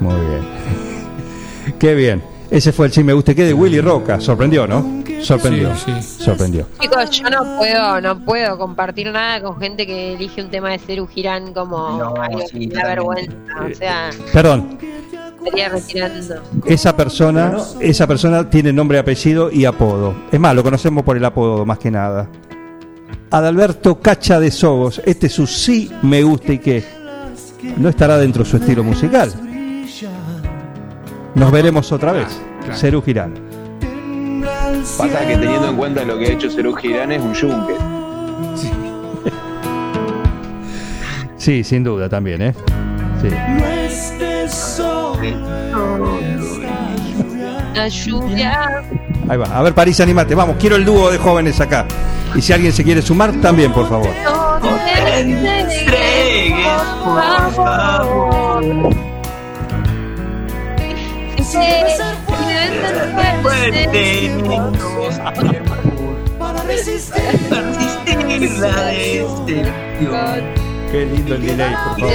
Muy 0.00 0.14
bien. 0.14 1.74
Qué 1.78 1.94
bien. 1.94 2.22
Ese 2.54 2.72
fue 2.72 2.86
el 2.86 2.92
sí 2.92 3.02
me 3.02 3.12
gusta 3.12 3.34
que 3.34 3.44
de 3.44 3.52
Willy 3.52 3.80
Roca. 3.80 4.20
Sorprendió, 4.20 4.64
¿no? 4.66 5.02
Sorprendió. 5.22 5.74
Sí, 5.74 5.92
Sorprendió. 6.02 6.68
Chicos, 6.80 7.10
yo 7.10 7.28
no 7.28 7.56
puedo, 7.58 8.00
no 8.00 8.24
puedo 8.24 8.56
compartir 8.56 9.10
nada 9.10 9.40
con 9.42 9.58
gente 9.58 9.84
que 9.84 10.14
elige 10.14 10.40
un 10.40 10.50
tema 10.50 10.70
de 10.70 10.78
Ceru 10.78 11.06
Girán 11.08 11.52
como 11.52 11.98
No, 11.98 12.14
algo 12.22 12.40
sí, 12.46 12.52
que 12.52 12.58
me 12.68 12.74
da 12.74 12.80
totalmente. 12.80 12.86
vergüenza. 12.86 13.34
O 13.72 13.74
sea, 13.74 14.10
Perdón, 14.32 14.78
estaría 15.44 15.68
retirando. 15.68 16.42
esa 16.66 16.96
persona, 16.96 17.56
esa 17.80 18.06
persona 18.06 18.48
tiene 18.48 18.72
nombre, 18.72 18.98
apellido 19.00 19.50
y 19.50 19.64
apodo. 19.64 20.14
Es 20.30 20.38
más, 20.38 20.54
lo 20.54 20.62
conocemos 20.62 21.02
por 21.02 21.16
el 21.16 21.24
apodo 21.24 21.66
más 21.66 21.78
que 21.80 21.90
nada. 21.90 22.28
Adalberto 23.32 24.00
Cacha 24.00 24.38
de 24.38 24.52
Sogos. 24.52 25.02
Este 25.04 25.26
es 25.26 25.32
su 25.32 25.48
sí 25.48 25.90
me 26.02 26.22
gusta 26.22 26.52
y 26.52 26.58
que 26.58 26.84
no 27.78 27.88
estará 27.88 28.16
dentro 28.16 28.44
de 28.44 28.50
su 28.50 28.58
estilo 28.58 28.84
musical. 28.84 29.32
Nos 31.34 31.50
veremos 31.50 31.90
otra 31.92 32.12
vez. 32.12 32.40
Cerú 32.74 33.02
Girán. 33.02 33.34
Pasa 34.98 35.20
que 35.26 35.36
teniendo 35.36 35.68
en 35.68 35.76
cuenta 35.76 36.04
lo 36.04 36.18
que 36.18 36.26
ha 36.26 36.32
hecho 36.32 36.50
Cerú 36.50 36.74
Girán 36.74 37.12
es 37.12 37.22
un 37.22 37.34
yunque. 37.34 37.74
Sí, 41.36 41.64
sin 41.64 41.84
duda 41.84 42.08
también, 42.08 42.40
¿eh? 42.40 42.54
Sí. 43.20 43.28
La 47.74 47.88
lluvia. 47.88 48.82
Ahí 49.28 49.36
va. 49.36 49.46
A 49.46 49.62
ver, 49.62 49.74
París, 49.74 50.00
animate. 50.00 50.34
Vamos, 50.34 50.56
quiero 50.58 50.76
el 50.76 50.84
dúo 50.84 51.10
de 51.10 51.18
jóvenes 51.18 51.60
acá. 51.60 51.86
Y 52.34 52.40
si 52.40 52.52
alguien 52.52 52.72
se 52.72 52.84
quiere 52.84 53.02
sumar, 53.02 53.32
también, 53.40 53.72
por 53.72 53.88
favor. 53.88 54.08
No 54.62 54.70
te 54.84 55.20
entregues, 55.20 56.66
por 57.04 57.52
favor. 57.54 59.03
Fuerte, 63.42 64.30
Para 66.38 66.62
resistir. 66.64 67.22
Resistir 67.50 68.50
la 68.58 68.86
decepción. 68.86 70.42
Qué 70.90 71.06
lindo 71.06 71.34
el 71.34 71.46
delay, 71.46 71.74
por 71.74 72.00
favor. 72.00 72.14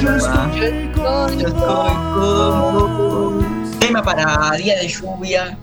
Yo 0.00 1.46
estoy 1.46 1.54
como 1.54 3.40
tema 3.78 4.02
para 4.02 4.52
día 4.56 4.78
de 4.78 4.88
lluvia. 4.88 5.56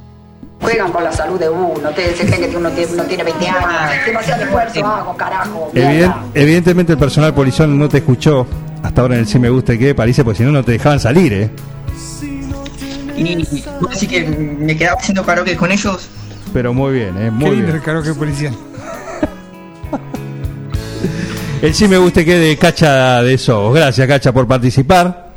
Juegan 0.61 0.91
con 0.91 1.03
la 1.03 1.11
salud 1.11 1.39
de 1.39 1.49
uno. 1.49 1.89
Ustedes 1.89 2.17
se 2.17 2.25
creen 2.25 2.51
que 2.51 2.57
uno 2.57 2.69
tiene, 2.69 2.93
uno 2.93 3.03
tiene 3.03 3.23
20 3.23 3.47
años. 3.47 4.05
Demasiado 4.05 4.43
esfuerzo 4.43 4.85
hago, 4.85 5.17
carajo. 5.17 5.71
Evidentemente 6.33 6.93
el 6.93 6.99
personal 6.99 7.33
polizón 7.33 7.77
no 7.77 7.89
te 7.89 7.97
escuchó 7.97 8.45
hasta 8.83 9.01
ahora 9.01 9.15
en 9.15 9.21
el 9.21 9.27
sí 9.27 9.39
me 9.39 9.49
gusta 9.49 9.73
y 9.73 9.79
que 9.79 9.95
París, 9.95 10.19
porque 10.23 10.37
si 10.37 10.43
no, 10.43 10.51
no 10.51 10.63
te 10.63 10.73
dejaban 10.73 10.99
salir, 10.99 11.33
¿eh? 11.33 11.49
Y 13.17 13.45
así 13.91 14.07
que 14.07 14.23
me 14.25 14.77
quedaba 14.77 14.99
haciendo 14.99 15.25
karaoke 15.25 15.55
con 15.57 15.71
ellos. 15.71 16.07
Pero 16.53 16.73
muy 16.73 16.93
bien, 16.93 17.17
¿eh? 17.17 17.25
Qué 17.25 17.31
Muy 17.31 17.49
lindo 17.51 17.65
bien. 17.65 17.75
el 17.75 17.81
karaoke 17.81 18.13
policial. 18.13 18.53
El 21.61 21.73
sí 21.73 21.89
me 21.89 21.97
gusta 21.97 22.21
y 22.21 22.25
que 22.25 22.35
de 22.35 22.57
Cacha 22.57 23.21
de 23.21 23.37
Sogos. 23.37 23.75
Gracias, 23.75 24.07
Cacha, 24.07 24.31
por 24.31 24.47
participar. 24.47 25.29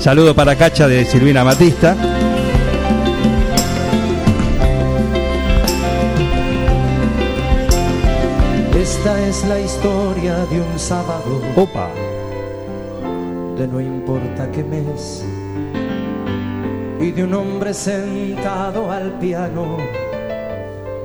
Saludo 0.00 0.34
para 0.34 0.56
Cacha 0.56 0.88
de 0.88 1.04
Silvina 1.04 1.44
Matista. 1.44 1.96
Esta 9.08 9.26
es 9.26 9.44
la 9.46 9.58
historia 9.58 10.36
de 10.50 10.60
un 10.60 10.78
sábado. 10.78 11.40
Opa. 11.56 11.88
De 13.56 13.66
no 13.66 13.80
importa 13.80 14.50
qué 14.52 14.62
mes. 14.62 15.24
Y 17.00 17.12
de 17.12 17.24
un 17.24 17.32
hombre 17.32 17.72
sentado 17.72 18.92
al 18.92 19.12
piano. 19.12 19.78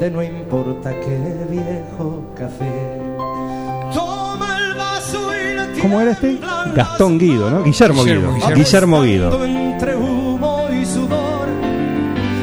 De 0.01 0.11
no 0.11 0.21
importa 0.21 0.91
qué 0.99 1.47
viejo 1.49 2.25
café. 2.35 2.99
Toma 3.93 4.57
el 4.57 4.73
vaso 4.73 5.31
y 5.33 5.55
la 5.55 5.81
¿Cómo 5.81 6.01
era 6.01 6.11
este? 6.11 6.39
Gastón 6.75 7.17
Guido, 7.17 7.49
¿no? 7.49 7.63
Guillermo, 7.63 8.03
Guido. 8.03 8.33
Guillermo. 8.33 8.55
Guillermo 8.55 9.01
Guido. 9.01 9.45
Entre 9.45 9.95
humo 9.95 10.67
y 10.73 10.85
sudor. 10.85 11.47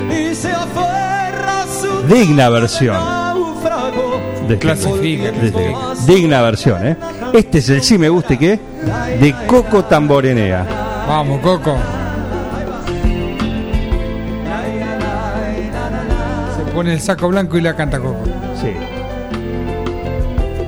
Y 0.09 0.35
se 0.35 0.53
aferra 0.53 1.67
su 1.67 2.07
Digna 2.07 2.49
versión. 2.49 3.20
De- 4.51 4.59
Clasifica. 4.59 5.31
digna 6.07 6.43
versión, 6.43 6.87
¿eh? 6.87 6.97
Este 7.33 7.59
es 7.59 7.69
el 7.69 7.83
sí 7.83 7.97
me 7.99 8.09
gusta 8.09 8.35
y 8.35 8.39
que 8.39 8.59
de 9.21 9.35
Coco 9.47 9.85
Tamborenea. 9.85 10.67
Vamos, 11.09 11.41
Coco. 11.41 11.77
Se 16.57 16.73
pone 16.73 16.93
el 16.95 17.01
saco 17.01 17.29
blanco 17.29 17.59
y 17.59 17.61
la 17.61 17.75
canta 17.77 17.99
Coco. 17.99 18.19
Sí. 18.61 18.73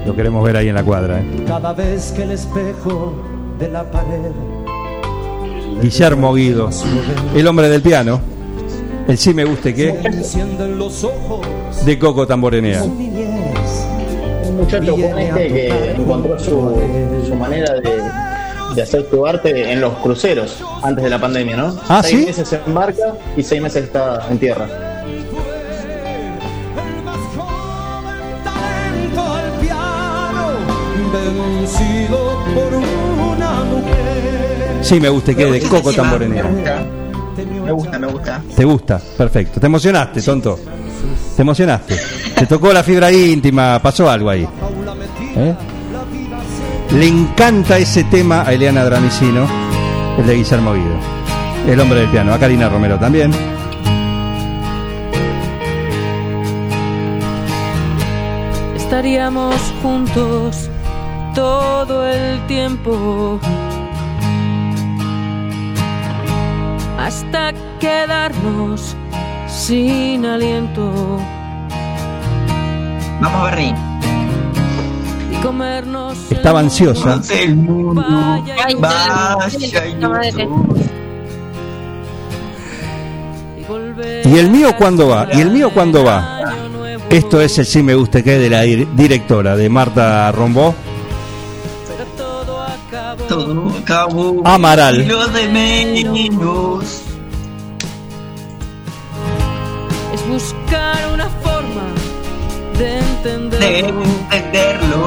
Lo 0.07 0.15
queremos 0.15 0.45
ver 0.45 0.57
ahí 0.57 0.69
en 0.69 0.75
la 0.75 0.83
cuadra, 0.85 1.21
¿eh? 1.21 1.45
Cada 1.47 1.73
vez 1.73 2.13
que 2.13 2.23
el 2.25 2.33
espejo 2.33 3.15
de 3.59 3.69
la 3.69 3.85
pared 3.91 4.31
Guillermo 5.81 6.35
Guido, 6.35 6.71
el 7.35 7.47
hombre 7.47 7.69
del 7.69 7.83
piano. 7.83 8.21
El 9.09 9.19
sí 9.19 9.35
me 9.35 9.45
gusta 9.45 9.71
y 9.71 9.75
que 9.75 9.99
de 11.85 11.99
Coco 11.99 12.25
Tamborenea. 12.25 12.85
Muchacho 14.63 14.93
joven 14.93 15.19
este 15.19 15.49
que 15.49 15.91
encontró 15.93 16.39
su, 16.39 16.81
su 17.27 17.35
manera 17.35 17.75
de, 17.75 18.01
de 18.77 18.83
hacer 18.83 19.05
su 19.11 19.27
arte 19.27 19.73
en 19.73 19.81
los 19.81 19.93
cruceros 19.95 20.63
antes 20.83 21.03
de 21.03 21.11
la 21.11 21.21
pandemia, 21.21 21.57
¿no? 21.57 21.77
Ah, 21.89 22.01
seis 22.01 22.21
¿sí? 22.21 22.27
meses 22.27 22.49
se 22.49 22.61
embarca 22.65 23.15
y 23.37 23.43
seis 23.43 23.61
meses 23.61 23.85
está 23.85 24.25
en 24.31 24.39
tierra. 24.39 24.69
Sí 34.81 35.01
me 35.01 35.09
gusta 35.09 35.33
y 35.33 35.35
que 35.35 35.45
de 35.47 35.61
Coco 35.63 35.93
Tamborenea. 35.93 36.45
Me 37.65 37.73
gusta, 37.73 37.99
me 37.99 38.07
gusta. 38.07 38.43
¿Te 38.55 38.65
gusta? 38.65 39.01
Perfecto. 39.17 39.59
Te 39.59 39.67
emocionaste, 39.67 40.23
tonto. 40.23 40.59
Te 41.37 41.43
emocionaste. 41.43 41.99
Te 42.39 42.47
tocó 42.47 42.73
la 42.73 42.83
fibra 42.83 43.11
íntima, 43.11 43.79
pasó 43.83 44.09
algo 44.11 44.31
ahí. 44.31 44.47
¿Eh? 45.37 45.55
Le 46.93 47.09
encanta 47.09 47.79
ese 47.79 48.05
tema 48.05 48.43
a 48.43 48.53
Eliana 48.53 48.85
Dramicino, 48.85 49.47
el 50.19 50.27
de 50.27 50.35
Guillermo 50.35 50.75
Guido. 50.75 50.97
El 51.67 51.81
hombre 51.81 52.01
del 52.01 52.09
piano. 52.09 52.35
A 52.35 52.39
Karina 52.39 52.69
Romero 52.69 52.99
también. 52.99 53.33
Estaríamos 58.77 59.57
juntos 59.83 60.69
todo 61.35 62.07
el 62.07 62.47
tiempo 62.47 63.41
hasta 66.99 67.53
quedarnos 67.81 68.97
sin 69.55 70.25
aliento 70.27 71.19
Vamos, 73.21 73.51
Berry. 73.51 73.73
y 75.31 75.37
comernos 75.43 76.19
Estaba 76.31 76.61
ansiosa. 76.61 77.21
El 77.31 77.57
mundo 77.57 78.03
Vaya 78.03 78.71
y 78.71 78.75
vaya 78.75 79.87
y 79.87 79.95
madre. 79.97 80.49
y 83.61 83.65
volver 83.65 84.27
¿Y 84.27 84.39
el 84.39 84.51
mío 84.51 84.75
cuándo 84.77 85.09
va? 85.09 85.29
¿Y 85.33 85.41
el 85.41 85.51
mío 85.51 85.71
cuándo 85.73 86.03
va? 86.05 86.41
Esto 87.11 87.41
es 87.41 87.59
el 87.59 87.67
sí 87.67 87.83
me 87.83 87.95
gusta 87.95 88.23
que 88.23 88.39
de 88.39 88.49
la 88.51 88.65
dir- 88.65 88.89
directora 88.95 89.55
de 89.57 89.69
Marta 89.69 90.33
Rombó. 90.33 90.75
todo 93.29 93.71
acabó. 93.79 94.43
Amaral. 94.45 95.07
Lo 95.07 95.27
de 95.29 95.49
menos. 95.49 97.03
Buscar 100.33 101.13
una 101.13 101.29
forma 101.29 101.85
de 102.79 102.99
entender 102.99 103.61
de 103.61 103.79
entenderlo. 103.81 105.07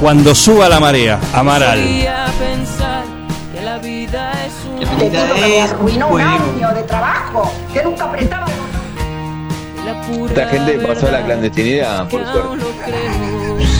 Cuando 0.00 0.34
suba 0.34 0.68
la 0.68 0.80
marea, 0.80 1.20
Amaral. 1.34 1.78
Pensar 2.38 3.04
que 3.52 3.62
la 3.62 3.78
vida 3.78 4.32
es 4.46 4.52
un 4.66 4.80
Te 4.80 4.86
juro 4.86 5.34
que 5.34 5.40
me 5.40 5.60
arruinó 5.60 6.08
un 6.08 6.20
año 6.20 6.74
de 6.74 6.82
trabajo, 6.82 7.52
que 7.72 7.82
nunca 7.82 8.10
prestaba. 8.10 8.46
Esta 10.28 10.46
gente 10.48 10.78
pasó 10.78 11.08
a 11.08 11.10
la 11.12 11.24
clandestinidad, 11.24 12.08
por 12.08 12.24
suerte. 12.26 12.64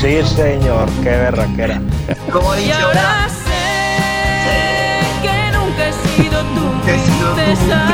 Sí, 0.00 0.22
señor, 0.34 0.88
qué 1.02 1.10
berraquera. 1.10 1.80
Como 2.32 2.54
dice 2.54 2.72
ahora 2.72 3.28
sé 3.28 3.46
que 5.22 5.56
nunca 5.56 5.88
he 5.88 5.92
sido 5.92 6.40
tu 6.42 6.64
princesa, 6.82 7.86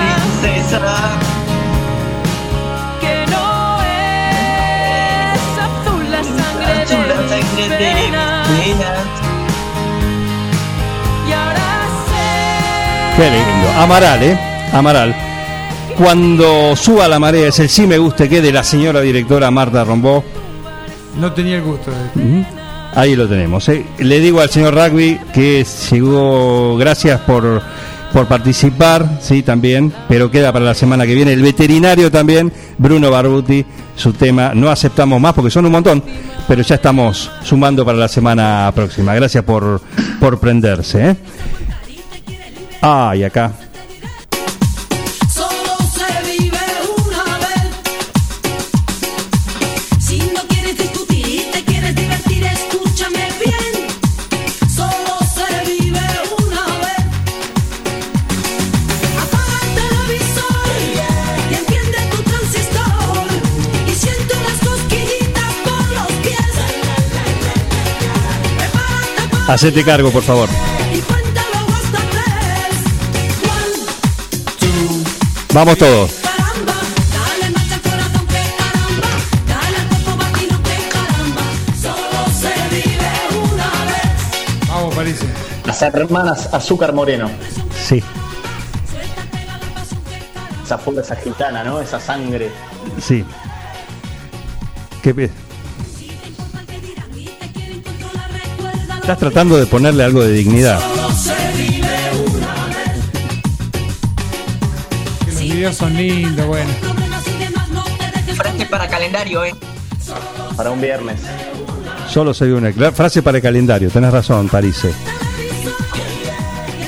Qué 13.16 13.30
lindo. 13.30 13.68
Amaral, 13.78 14.22
¿eh? 14.22 14.38
Amaral. 14.72 15.14
Cuando 15.96 16.74
suba 16.76 17.06
la 17.08 17.18
marea 17.18 17.48
es 17.48 17.58
el 17.58 17.68
sí 17.68 17.86
me 17.86 17.98
guste 17.98 18.28
que 18.28 18.40
de 18.40 18.52
la 18.52 18.64
señora 18.64 19.00
directora 19.00 19.50
Marta 19.50 19.84
Rombó. 19.84 20.24
No 21.20 21.32
tenía 21.32 21.56
el 21.56 21.62
gusto 21.62 21.90
de. 21.90 22.44
Ahí 22.94 23.14
lo 23.14 23.28
tenemos. 23.28 23.68
¿eh? 23.68 23.84
Le 23.98 24.20
digo 24.20 24.40
al 24.40 24.50
señor 24.50 24.74
Rugby 24.74 25.18
que 25.32 25.64
llegó, 25.90 26.76
gracias 26.76 27.20
por, 27.20 27.62
por 28.12 28.26
participar, 28.26 29.18
sí, 29.20 29.42
también, 29.42 29.92
pero 30.08 30.30
queda 30.30 30.52
para 30.52 30.64
la 30.64 30.74
semana 30.74 31.06
que 31.06 31.14
viene. 31.14 31.32
El 31.32 31.42
veterinario 31.42 32.10
también, 32.10 32.52
Bruno 32.78 33.10
Barbuti, 33.10 33.64
su 33.96 34.12
tema. 34.12 34.52
No 34.54 34.70
aceptamos 34.70 35.20
más 35.20 35.32
porque 35.32 35.50
son 35.50 35.66
un 35.66 35.72
montón, 35.72 36.02
pero 36.46 36.62
ya 36.62 36.74
estamos 36.74 37.30
sumando 37.42 37.84
para 37.84 37.98
la 37.98 38.08
semana 38.08 38.70
próxima. 38.74 39.14
Gracias 39.14 39.42
por, 39.44 39.80
por 40.20 40.38
prenderse. 40.38 41.10
¿eh? 41.10 41.16
Ah, 42.82 43.14
y 43.16 43.24
acá. 43.24 43.52
Hacete 69.52 69.84
cargo, 69.84 70.10
por 70.10 70.22
favor. 70.22 70.48
Vamos 75.52 75.76
todos. 75.76 76.10
Vamos, 84.68 84.94
París. 84.94 85.20
Las 85.66 85.82
hermanas 85.82 86.48
Azúcar 86.52 86.92
Moreno. 86.92 87.30
Sí, 87.86 88.02
Esa 90.64 90.78
fuga, 90.78 91.02
esa 91.02 91.16
gitana, 91.16 91.64
¿no? 91.64 91.80
Esa 91.80 92.00
sangre. 92.00 92.50
sí. 93.00 93.24
¿Qué 95.02 95.12
pe- 95.12 95.30
Estás 99.02 99.18
tratando 99.18 99.56
de 99.56 99.66
ponerle 99.66 100.04
algo 100.04 100.22
de 100.22 100.32
dignidad. 100.32 100.78
Solo 100.80 101.10
se 101.12 101.34
vive 101.56 101.88
una 102.36 102.54
vez. 102.66 103.00
Que 105.24 105.32
los 105.32 105.40
videos 105.40 105.76
son 105.76 105.96
lindos, 105.96 106.46
bueno. 106.46 106.70
Frase 108.36 108.66
para 108.66 108.88
calendario, 108.88 109.44
eh. 109.44 109.54
Para 110.56 110.70
un 110.70 110.80
viernes. 110.80 111.20
Solo 112.08 112.32
se 112.32 112.46
ve 112.46 112.54
una 112.54 112.72
frase 112.92 113.22
para 113.22 113.38
el 113.38 113.42
calendario. 113.42 113.90
Tenés 113.90 114.12
razón, 114.12 114.48
Parise. 114.48 114.92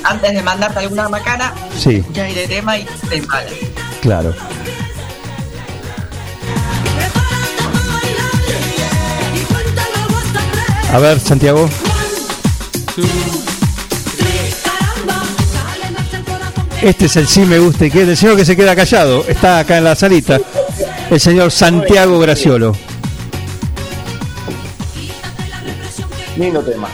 Antes 0.04 0.34
de 0.34 0.42
mandarte 0.42 0.78
alguna 0.80 1.08
macana, 1.08 1.52
Sí, 1.78 2.04
ya 2.12 2.24
hay 2.24 2.34
de 2.34 2.46
tema 2.46 2.76
y 2.78 2.84
te 3.08 3.22
mal. 3.22 3.46
claro. 4.02 4.34
A 10.92 10.98
ver, 10.98 11.18
Santiago. 11.18 11.68
Este 16.84 17.06
es 17.06 17.16
el 17.16 17.26
sí 17.26 17.40
me 17.46 17.58
gusta 17.58 17.86
y 17.86 17.90
que 17.90 18.02
el 18.02 18.14
señor 18.14 18.36
que 18.36 18.44
se 18.44 18.54
queda 18.54 18.76
callado. 18.76 19.24
Está 19.26 19.60
acá 19.60 19.78
en 19.78 19.84
la 19.84 19.94
salita. 19.94 20.38
El 21.10 21.18
señor 21.18 21.50
Santiago 21.50 22.18
Graciolo. 22.18 22.74
Lindo 26.36 26.60
tema. 26.60 26.88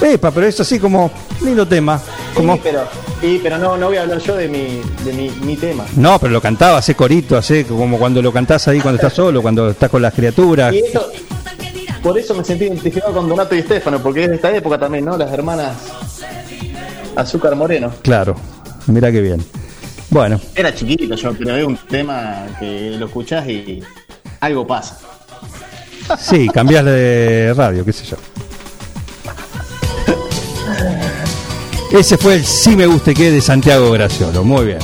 Epa, 0.00 0.30
pero 0.30 0.46
es 0.46 0.58
así 0.60 0.78
como 0.78 1.10
lindo 1.42 1.68
tema. 1.68 2.00
Como, 2.34 2.54
Sí, 2.54 2.60
pero, 2.64 2.84
sí, 3.20 3.40
pero 3.42 3.58
no, 3.58 3.76
no 3.76 3.88
voy 3.88 3.98
a 3.98 4.02
hablar 4.02 4.18
yo 4.20 4.34
de 4.34 4.48
mi, 4.48 4.80
de 5.04 5.12
mi, 5.12 5.28
mi 5.42 5.56
tema. 5.56 5.84
no, 5.96 6.18
pero 6.18 6.32
lo 6.32 6.40
cantaba, 6.40 6.78
hace 6.78 6.94
corito, 6.94 7.36
hace 7.36 7.64
como 7.66 7.98
cuando 7.98 8.22
lo 8.22 8.32
cantás 8.32 8.66
ahí 8.68 8.80
cuando 8.80 8.96
estás 8.96 9.12
solo, 9.12 9.42
cuando 9.42 9.68
estás 9.70 9.90
con 9.90 10.00
las 10.00 10.14
criaturas. 10.14 10.72
Y 10.72 10.78
eso, 10.78 11.06
por 12.02 12.18
eso 12.18 12.34
me 12.34 12.42
sentí 12.42 12.64
identificado 12.64 13.12
con 13.12 13.28
Donato 13.28 13.54
y 13.54 13.58
Estefano, 13.58 14.02
porque 14.02 14.24
es 14.24 14.30
de 14.30 14.36
esta 14.36 14.56
época 14.56 14.78
también, 14.78 15.04
¿no? 15.04 15.18
Las 15.18 15.30
hermanas 15.32 15.76
Azúcar 17.16 17.54
Moreno. 17.54 17.92
Claro, 18.02 18.34
mira 18.86 19.10
qué 19.12 19.20
bien. 19.20 19.44
Bueno, 20.10 20.40
Era 20.54 20.72
chiquito 20.74 21.14
yo, 21.14 21.32
pero 21.34 21.56
es 21.56 21.66
un 21.66 21.76
tema 21.76 22.46
que 22.60 22.90
lo 22.98 23.06
escuchás 23.06 23.48
y 23.48 23.82
algo 24.40 24.66
pasa. 24.66 24.98
sí, 26.18 26.48
cambias 26.48 26.84
de 26.84 27.52
radio, 27.56 27.84
qué 27.84 27.92
sé 27.92 28.04
yo. 28.04 28.16
Ese 31.90 32.18
fue 32.18 32.34
el 32.34 32.44
sí 32.44 32.74
me 32.76 32.86
guste 32.86 33.14
que 33.14 33.30
de 33.30 33.40
Santiago 33.40 33.90
Graciolo. 33.92 34.42
Muy 34.42 34.66
bien. 34.66 34.78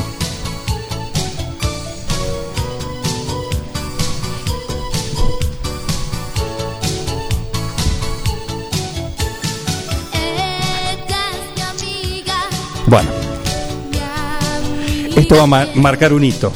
Esto 15.17 15.37
va 15.37 15.43
a 15.43 15.47
ma- 15.47 15.69
marcar 15.75 16.13
un 16.13 16.25
hito. 16.25 16.53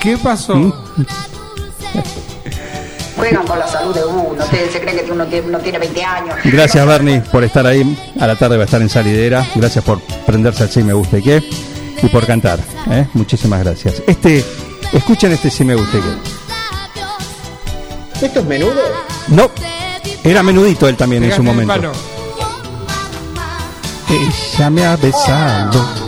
¿Qué 0.00 0.16
pasó? 0.18 0.56
¿Mm? 0.56 0.72
Juegan 3.16 3.46
con 3.46 3.58
la 3.58 3.66
salud 3.66 3.94
de 3.94 4.04
uno, 4.04 4.22
ustedes 4.38 4.72
se 4.72 4.80
creen 4.80 4.98
que 5.04 5.10
uno 5.10 5.24
tiene, 5.26 5.48
uno 5.48 5.58
tiene 5.58 5.78
20 5.78 6.04
años. 6.04 6.36
Gracias 6.44 6.86
Bernie 6.86 7.20
por 7.32 7.42
estar 7.44 7.66
ahí. 7.66 7.96
A 8.20 8.26
la 8.26 8.36
tarde 8.36 8.56
va 8.58 8.64
a 8.64 8.66
estar 8.66 8.82
en 8.82 8.90
salidera. 8.90 9.46
Gracias 9.54 9.82
por 9.84 10.00
prenderse 10.26 10.64
al 10.64 10.70
sí 10.70 10.82
me 10.82 10.92
gusta 10.92 11.18
y 11.18 11.22
qué. 11.22 11.42
Y 12.02 12.08
por 12.08 12.26
cantar. 12.26 12.58
¿eh? 12.90 13.06
Muchísimas 13.14 13.64
gracias. 13.64 14.02
Este, 14.06 14.44
escuchen 14.92 15.32
este 15.32 15.50
sí 15.50 15.64
me 15.64 15.74
gusta 15.74 15.96
y 15.96 16.00
qué. 16.02 18.26
¿Esto 18.26 18.40
es 18.40 18.46
menudo? 18.46 18.82
No, 19.28 19.50
era 20.22 20.42
menudito 20.42 20.86
él 20.86 20.96
también 20.96 21.24
en 21.24 21.32
su 21.34 21.42
momento. 21.42 21.92
Ella 24.10 24.70
me 24.70 24.84
ha 24.84 24.94
besado. 24.96 26.05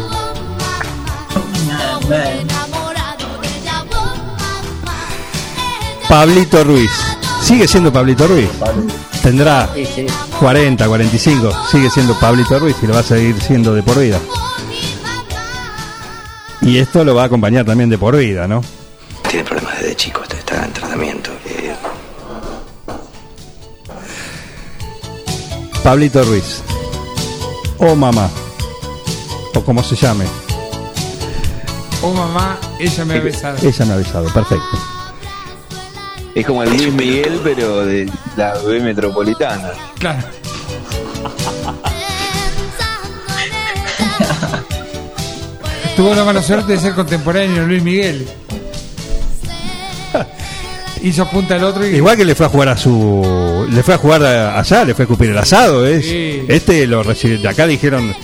Pablito 6.09 6.65
Ruiz. 6.65 6.91
Sigue 7.43 7.69
siendo 7.69 7.93
Pablito 7.93 8.27
Ruiz. 8.27 8.49
Tendrá 9.23 9.69
40, 10.41 10.87
45. 10.89 11.53
Sigue 11.71 11.91
siendo 11.91 12.19
Pablito 12.19 12.59
Ruiz 12.59 12.77
y 12.83 12.87
lo 12.87 12.95
va 12.95 13.01
a 13.01 13.05
seguir 13.05 13.39
siendo 13.41 13.75
de 13.75 13.83
por 13.83 13.99
vida. 13.99 14.19
Y 16.63 16.79
esto 16.79 17.05
lo 17.05 17.15
va 17.15 17.23
a 17.23 17.27
acompañar 17.27 17.65
también 17.65 17.89
de 17.91 17.99
por 17.99 18.17
vida, 18.17 18.49
¿no? 18.49 18.63
Tiene 19.29 19.45
problemas 19.45 19.79
desde 19.81 19.97
chico, 19.97 20.23
está- 20.23 20.37
está 20.39 20.65
en 20.65 20.73
tratamiento. 20.73 21.31
eh, 21.47 21.75
Pablito 25.83 26.23
Ruiz. 26.25 26.63
O 27.79 27.95
mamá. 27.95 28.29
O 29.55 29.61
como 29.63 29.83
se 29.83 29.95
llame. 29.97 30.25
Oh 32.03 32.12
mamá, 32.12 32.59
ella 32.78 33.05
me 33.05 33.14
ha 33.14 33.20
besado. 33.20 33.57
Ella 33.66 33.84
me 33.84 33.92
ha 33.92 33.94
avisado. 33.96 34.32
Perfecto. 34.32 34.64
Es 36.34 36.46
como 36.46 36.62
el 36.62 36.70
Luis 36.70 36.92
Miguel, 36.92 37.40
pero 37.42 37.84
de 37.84 38.09
la 38.36 38.55
B 38.59 38.80
metropolitana. 38.80 39.70
Claro. 39.99 40.22
Tuvo 45.96 46.14
la 46.14 46.24
mala 46.24 46.42
suerte 46.42 46.72
de 46.74 46.78
ser 46.78 46.94
contemporáneo 46.94 47.62
de 47.62 47.66
Luis 47.66 47.82
Miguel. 47.82 48.28
hizo 51.03 51.28
punta 51.28 51.57
el 51.57 51.64
otro 51.64 51.84
y. 51.86 51.96
Igual 51.96 52.16
que 52.16 52.24
le 52.24 52.34
fue 52.36 52.46
a 52.46 52.49
jugar 52.49 52.68
a 52.68 52.76
su. 52.76 53.66
Le 53.70 53.82
fue 53.82 53.94
a 53.94 53.99
jugar 53.99 54.24
a- 54.24 54.59
allá, 54.59 54.84
le 54.84 54.94
fue 54.94 55.03
a 55.03 55.07
escupir 55.07 55.30
el 55.30 55.38
asado. 55.38 55.84
¿es? 55.86 56.07
Sí. 56.07 56.42
Este 56.46 56.86
lo 56.86 57.03
recibió. 57.03 57.40
De 57.40 57.49
acá 57.49 57.66
dijeron. 57.66 58.14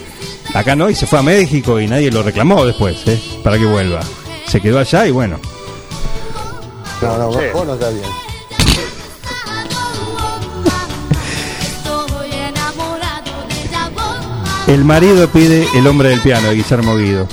Acá 0.54 0.76
no, 0.76 0.88
y 0.88 0.94
se 0.94 1.06
fue 1.06 1.18
a 1.18 1.22
México 1.22 1.80
y 1.80 1.88
nadie 1.88 2.12
lo 2.12 2.22
reclamó 2.22 2.64
después, 2.64 2.96
¿eh? 3.06 3.20
Para 3.42 3.58
que 3.58 3.66
vuelva. 3.66 4.00
Se 4.46 4.60
quedó 4.60 4.78
allá 4.78 5.06
y 5.06 5.10
bueno. 5.10 5.40
No, 7.02 7.18
no, 7.18 7.26
vos 7.26 7.42
vos 7.52 7.66
no 7.66 7.74
está 7.74 7.90
bien. 7.90 8.04
El 14.66 14.84
marido 14.84 15.28
pide 15.28 15.68
El 15.74 15.86
hombre 15.86 16.08
del 16.08 16.20
piano 16.20 16.48
de 16.48 16.54
Guillermo 16.54 16.96
Guido. 16.96 17.28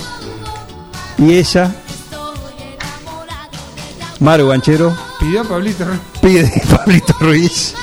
Y 1.16 1.34
ella, 1.34 1.74
Maru 4.18 4.48
Banchero, 4.48 4.94
Pidió 5.18 5.42
a 5.42 5.44
Pablito. 5.44 5.84
Ruiz. 5.84 6.00
pide 6.20 6.62
Pablito 6.76 7.14
Ruiz. 7.20 7.74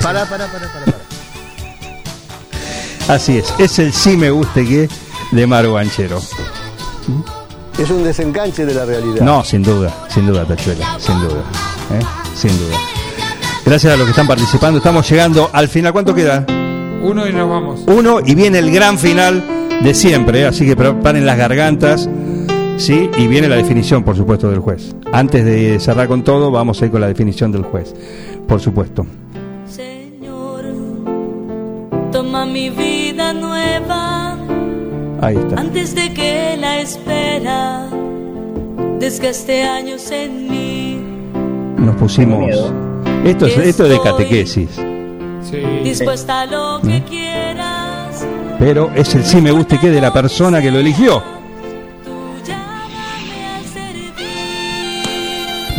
Pará, 0.00 0.24
pará, 0.26 0.46
pará, 0.46 0.72
pará. 0.72 0.95
Así 3.08 3.38
es, 3.38 3.54
es 3.58 3.78
el 3.78 3.92
sí 3.92 4.16
me 4.16 4.30
guste 4.30 4.66
que 4.66 4.88
de 5.30 5.46
Maru 5.46 5.74
Banchero. 5.74 6.20
Es 7.78 7.90
un 7.90 8.02
desenganche 8.02 8.66
de 8.66 8.74
la 8.74 8.84
realidad. 8.84 9.20
No, 9.20 9.44
sin 9.44 9.62
duda, 9.62 9.94
sin 10.08 10.26
duda, 10.26 10.44
Tachuela, 10.44 10.98
sin 10.98 11.20
duda. 11.20 11.42
¿eh? 11.92 12.04
Sin 12.34 12.50
duda. 12.58 12.76
Gracias 13.64 13.92
a 13.92 13.96
los 13.96 14.06
que 14.06 14.10
están 14.10 14.26
participando, 14.26 14.78
estamos 14.78 15.08
llegando 15.08 15.50
al 15.52 15.68
final. 15.68 15.92
¿Cuánto 15.92 16.14
queda? 16.14 16.44
Uno 17.02 17.28
y 17.28 17.32
nos 17.32 17.48
vamos. 17.48 17.80
Uno 17.86 18.18
y 18.24 18.34
viene 18.34 18.58
el 18.58 18.72
gran 18.72 18.98
final 18.98 19.44
de 19.82 19.94
siempre, 19.94 20.40
¿eh? 20.40 20.46
así 20.46 20.66
que 20.66 20.74
preparen 20.74 21.26
las 21.26 21.38
gargantas. 21.38 22.08
Sí, 22.76 23.08
y 23.16 23.26
viene 23.28 23.48
la 23.48 23.56
definición, 23.56 24.02
por 24.02 24.16
supuesto, 24.16 24.50
del 24.50 24.58
juez. 24.58 24.94
Antes 25.12 25.44
de 25.44 25.78
cerrar 25.78 26.08
con 26.08 26.24
todo, 26.24 26.50
vamos 26.50 26.82
a 26.82 26.86
ir 26.86 26.90
con 26.90 27.00
la 27.00 27.06
definición 27.06 27.52
del 27.52 27.62
juez, 27.62 27.94
por 28.48 28.60
supuesto. 28.60 29.06
Vida 33.16 33.32
nueva 33.32 34.36
Ahí 35.22 35.36
está. 35.36 35.58
antes 35.60 35.94
de 35.94 36.12
que 36.12 36.56
la 36.60 36.80
espera 36.80 37.88
desgaste 38.98 39.62
años 39.62 40.10
en 40.10 40.50
mí. 40.50 40.98
Nos 41.78 41.96
pusimos. 41.96 42.50
Esto 43.24 43.46
es, 43.46 43.56
esto 43.56 43.84
es 43.84 43.90
de 43.90 44.00
catequesis, 44.00 44.68
Dispuesta 45.82 46.40
a 46.42 46.46
lo 46.46 46.80
que 46.82 47.02
quieras. 47.04 48.26
pero 48.58 48.90
es 48.94 49.14
el 49.14 49.24
sí 49.24 49.40
me 49.40 49.50
guste 49.50 49.78
que 49.78 49.90
de 49.90 50.00
la 50.00 50.12
persona 50.12 50.60
que 50.60 50.70
lo 50.70 50.78
eligió. 50.78 51.22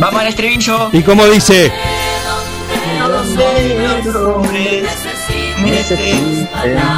Vamos 0.00 0.20
al 0.20 0.28
estribillo. 0.28 0.90
Y 0.92 1.02
como 1.02 1.26
dice, 1.26 1.72
necesiten 5.62 6.48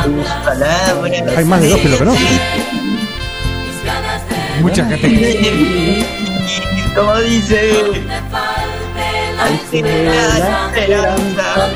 tus 0.05 0.27
palabras. 0.45 1.37
hay 1.37 1.45
más 1.45 1.61
de 1.61 1.69
dos 1.69 1.81
que 1.81 1.89
lo 1.89 1.99
conocen. 1.99 2.27
Muchas 4.63 4.89
categorías. 4.91 6.07
Como 6.95 7.17
dice. 7.21 7.71
Al 9.41 9.59
tener 9.71 10.05
la 10.07 10.73
esperanza. 10.77 11.71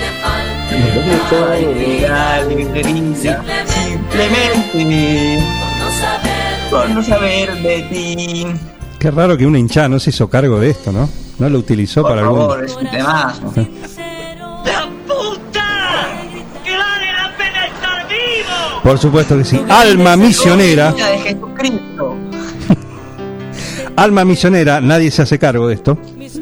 Simplemente. 4.73 5.43
Por 6.71 6.91
no 6.91 7.03
saber 7.03 7.53
de 7.63 7.83
ti. 7.83 8.47
Qué 8.99 9.11
raro 9.11 9.37
que 9.37 9.47
una 9.47 9.59
hinchada 9.59 9.89
no 9.89 9.99
se 10.01 10.11
hizo 10.11 10.29
cargo 10.29 10.59
de 10.61 10.71
esto, 10.71 10.93
¿no? 10.93 11.09
No 11.39 11.49
lo 11.49 11.59
utilizó 11.59 12.03
Por 12.03 12.11
para 12.13 12.23
favor, 12.23 12.59
algún. 12.61 12.65
es 12.65 12.77
un 12.77 12.91
temazo. 12.91 13.53
Por 18.85 18.99
supuesto 18.99 19.39
que 19.39 19.45
sí. 19.45 19.61
Alma 19.69 20.15
misionera. 20.15 20.93
de 20.93 21.19
Jesucristo. 21.19 22.15
Alma 23.97 24.25
misionera, 24.27 24.81
nadie 24.83 25.11
se 25.11 25.23
hace 25.23 25.39
cargo 25.39 25.69
de 25.69 25.75
esto 25.75 25.97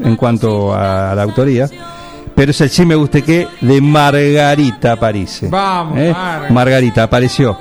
en 0.05 0.17
cuanto 0.17 0.75
a 0.75 1.15
la 1.15 1.23
autoría. 1.23 1.69
Pero 2.35 2.51
es 2.51 2.61
el 2.61 2.71
sí 2.71 2.85
me 2.85 2.97
guste 2.97 3.23
que 3.23 3.47
de 3.61 3.81
Margarita 3.81 4.97
París. 4.97 5.43
Vamos, 5.49 5.97
Marga. 5.97 6.51
Margarita 6.51 7.03
apareció. 7.05 7.57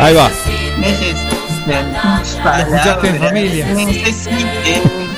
Ahí 0.00 0.14
va. 0.14 0.30
Necesitan 0.78 2.20
tus 2.20 2.34
palabras. 2.36 2.68
escuchaste 2.68 3.08
en 3.08 3.18
familia. 3.18 3.66
Necesiten 3.74 5.09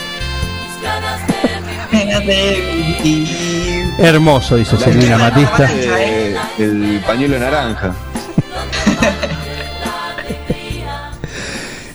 de. 2.21 3.95
Hermoso, 3.99 4.57
dice 4.57 4.77
Silvina 4.77 5.19
Matista. 5.19 5.69
Eh, 5.73 6.37
el 6.59 7.01
pañuelo 7.07 7.39
naranja. 7.39 7.95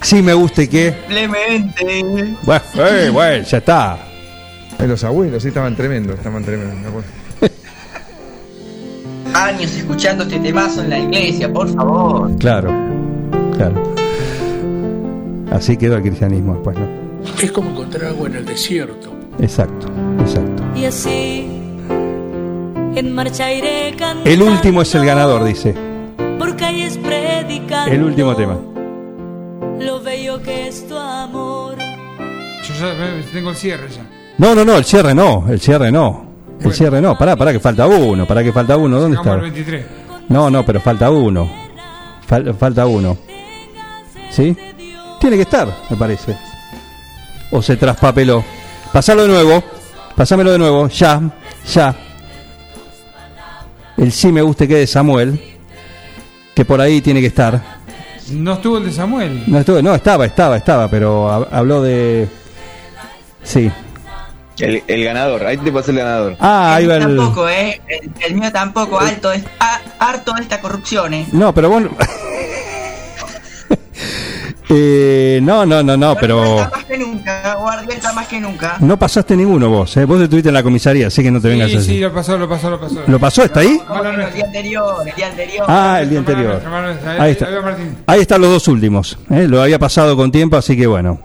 Sí 0.08 0.22
me 0.22 0.34
guste 0.34 0.70
que. 0.70 0.94
Simplemente. 0.94 2.36
Bueno, 2.44 2.64
eh, 2.76 3.10
bueno, 3.10 3.44
ya 3.44 3.58
está. 3.58 3.98
Los 4.80 5.04
abuelos, 5.04 5.44
sí, 5.44 5.50
estaban 5.50 5.76
tremendos, 5.76 6.16
estaban 6.18 6.46
tremendos. 6.46 6.80
me 6.80 6.88
acuerdo. 6.88 7.10
Años 9.34 9.76
escuchando 9.76 10.24
este 10.24 10.40
temazo 10.40 10.84
en 10.84 10.92
la 10.92 11.00
iglesia, 11.00 11.52
por 11.52 11.68
favor. 11.74 12.34
Claro, 12.38 12.74
claro. 13.58 13.84
Así 15.52 15.76
quedó 15.76 15.98
el 15.98 16.04
cristianismo 16.04 16.54
después, 16.54 16.78
¿no? 16.78 16.88
Es 17.42 17.52
como 17.52 17.72
encontrar 17.72 18.06
agua 18.06 18.30
en 18.30 18.36
el 18.36 18.46
desierto. 18.46 19.17
Exacto, 19.40 19.88
exacto. 20.20 20.64
Y 20.76 20.86
así 20.86 21.48
en 22.96 23.14
marcha 23.14 23.52
iré 23.54 23.94
cantando. 23.98 24.30
El 24.30 24.42
último 24.42 24.82
es 24.82 24.96
el 24.96 25.06
ganador, 25.06 25.44
dice. 25.44 25.76
Por 26.40 26.56
calles 26.56 26.98
predicando. 26.98 27.92
El 27.92 28.04
último 28.04 28.36
tema. 28.36 28.58
Lo 29.80 30.02
bello 30.02 30.42
que 30.42 30.68
es 30.68 30.88
tu 30.88 30.98
amor. 30.98 31.76
Yo 31.78 32.74
ya 32.80 33.32
tengo 33.32 33.52
el 33.52 33.56
cierre 33.56 33.88
ya. 33.90 34.02
No, 34.40 34.54
no, 34.56 34.66
no, 34.66 34.78
el 34.78 34.86
cierre 34.86 35.14
no, 35.16 35.46
el 35.50 35.60
cierre 35.60 35.92
no. 35.92 36.26
El 36.60 36.74
cierre 36.74 37.00
no, 37.02 37.16
pará, 37.18 37.36
pará 37.36 37.52
que 37.54 37.60
falta 37.60 37.86
uno, 37.86 38.26
pará 38.26 38.44
que 38.44 38.52
falta 38.52 38.76
uno, 38.78 39.00
¿dónde 39.00 39.18
está? 39.18 39.34
al 39.34 39.42
23. 39.42 39.86
No, 40.30 40.50
no, 40.50 40.66
pero 40.66 40.82
falta 40.82 41.10
uno. 41.12 41.48
Fal- 42.28 42.54
falta 42.56 42.88
uno. 42.88 43.16
¿Sí? 44.32 44.58
Tiene 45.20 45.36
que 45.38 45.44
estar, 45.44 45.68
me 45.90 45.96
parece. 45.96 46.36
O 47.52 47.62
se 47.62 47.78
traspapeló. 47.78 48.44
Pasalo 48.98 49.22
de 49.22 49.28
nuevo. 49.28 49.64
Pasámelo 50.16 50.52
de 50.54 50.58
nuevo. 50.58 50.88
Ya, 50.88 51.22
ya. 51.72 51.96
El 53.96 54.12
sí 54.12 54.32
me 54.32 54.42
guste 54.42 54.68
que 54.68 54.74
de 54.78 54.88
Samuel. 54.88 55.40
Que 56.56 56.66
por 56.66 56.82
ahí 56.82 57.00
tiene 57.00 57.22
que 57.22 57.28
estar. 57.28 57.62
No 58.32 58.54
estuvo 58.54 58.80
el 58.80 58.86
de 58.86 58.92
Samuel. 58.92 59.44
No, 59.46 59.60
estuvo, 59.60 59.84
no 59.84 59.94
estaba, 59.94 60.26
estaba, 60.26 60.58
estaba, 60.58 60.88
pero 60.90 61.30
hab- 61.30 61.48
habló 61.52 61.84
de. 61.84 62.28
Sí. 63.44 63.70
El, 64.58 64.82
el 64.88 65.04
ganador, 65.04 65.46
ahí 65.46 65.58
te 65.58 65.72
pasé 65.72 65.92
el 65.92 65.98
ganador. 65.98 66.36
Ah, 66.40 66.74
ahí 66.74 66.88
va 66.88 66.96
el. 66.96 67.04
Tampoco, 67.04 67.48
eh. 67.48 67.80
El, 67.88 68.12
el 68.20 68.34
mío 68.34 68.52
tampoco, 68.52 69.00
alto 69.00 69.32
es, 69.32 69.44
a- 69.60 69.80
harto 70.00 70.34
de 70.34 70.42
esta 70.42 70.60
corrupción, 70.60 71.14
eh. 71.14 71.28
No, 71.34 71.54
pero 71.54 71.70
vos. 71.70 71.84
Eh, 74.70 75.40
no, 75.44 75.66
no, 75.66 75.82
no, 75.82 75.96
no, 75.96 76.16
pero. 76.16 76.58
Más 76.70 76.84
que 76.84 76.98
nunca, 76.98 77.56
guardieta 77.56 78.12
más 78.12 78.28
que 78.28 78.40
nunca. 78.42 78.76
No 78.82 79.00
pasaste 79.00 79.38
ninguno 79.38 79.70
vos, 79.70 79.96
¿eh? 79.96 80.04
Vos 80.04 80.22
estuviste 80.22 80.50
en 80.50 80.56
la 80.56 80.64
comisaría, 80.64 81.08
así 81.08 81.24
que 81.24 81.32
no 81.32 81.40
te 81.40 81.48
vengas 81.48 81.72
Sí, 81.72 81.78
así. 81.78 81.86
sí, 81.86 82.00
lo 82.00 82.14
pasó, 82.14 82.38
lo 82.38 82.50
pasó, 82.50 82.70
lo 82.70 82.80
pasó. 82.80 83.02
¿Lo 83.08 83.18
pasó? 83.20 83.44
¿Está 83.44 83.62
ahí? 83.62 83.80
Bueno, 83.88 84.10
el 84.28 84.34
día 84.34 84.46
anterior, 84.46 85.08
el 85.08 85.16
día 85.16 85.28
anterior. 85.28 85.66
Ah, 85.70 86.00
el 86.02 86.10
día 86.10 86.20
anterior. 86.20 86.62
Ahí- 87.18 87.32
está. 87.32 87.48
Ahí 88.08 88.20
están 88.22 88.42
los 88.42 88.50
dos 88.52 88.68
últimos. 88.68 89.18
¿eh? 89.30 89.48
Lo 89.48 89.62
había 89.62 89.80
pasado 89.80 90.18
con 90.18 90.32
tiempo, 90.34 90.58
así 90.58 90.76
que 90.76 90.86
bueno. 90.86 91.18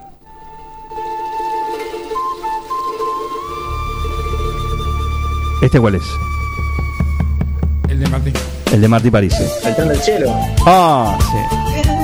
¿Este 5.60 5.78
cuál 5.80 5.94
es? 5.94 6.02
El 7.88 8.00
de 8.00 8.08
Martín. 8.08 8.32
El 8.72 8.80
de 8.80 8.88
Martí 8.88 9.10
París. 9.10 9.34
El 9.64 9.74
tren 9.76 9.88
del 9.88 9.98
cielo. 10.00 10.34
Ah, 10.66 11.16
sí. 11.20 12.01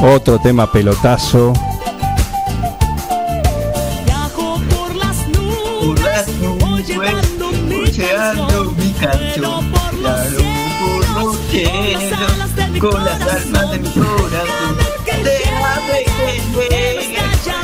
Otro 0.00 0.38
tema 0.38 0.70
pelotazo. 0.70 1.52
Viajo 4.04 4.60
por 4.70 4.94
las 4.94 5.26
nubes. 5.26 5.80
Por 5.80 5.98
las 6.00 6.28
nubes, 6.28 7.90
escuchando 7.90 8.74
mi 8.78 8.92
canción. 8.92 9.70
Claro, 9.98 10.38
por 10.80 11.22
los 11.22 11.36
cielos, 11.50 12.80
con 12.80 13.04
las 13.04 13.20
almas 13.20 13.70
de 13.72 13.78
mi 13.80 13.90
corazón. 13.90 14.76
Déjame 15.04 16.04
que 16.14 16.42
llegue, 16.54 17.16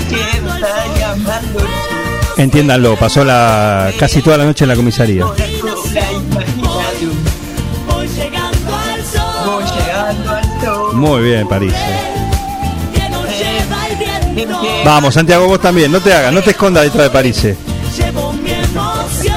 que 0.09 0.41
me 0.41 0.51
está 0.51 0.99
llamando 0.99 1.61
el 1.61 1.67
sur. 1.67 2.35
Entiéndanlo, 2.37 2.97
pasó 2.97 3.25
la 3.25 3.93
casi 3.97 4.23
toda 4.23 4.39
la 4.39 4.45
noche 4.45 4.65
en 4.65 4.71
la 4.71 4.77
comisaría. 4.77 5.25
Muy 10.95 11.23
bien, 11.23 11.47
París. 11.47 11.73
que 11.73 12.14
Vamos, 14.85 15.15
Santiago, 15.15 15.47
vos 15.47 15.61
también. 15.61 15.91
No 15.91 16.01
te 16.01 16.13
hagas, 16.13 16.33
no 16.33 16.43
te 16.43 16.51
escondas 16.51 16.85
detrás 16.85 17.05
de 17.05 17.11
París. 17.11 17.43
Llevo 17.43 18.33
mi 18.33 18.51
emoción. 18.51 19.35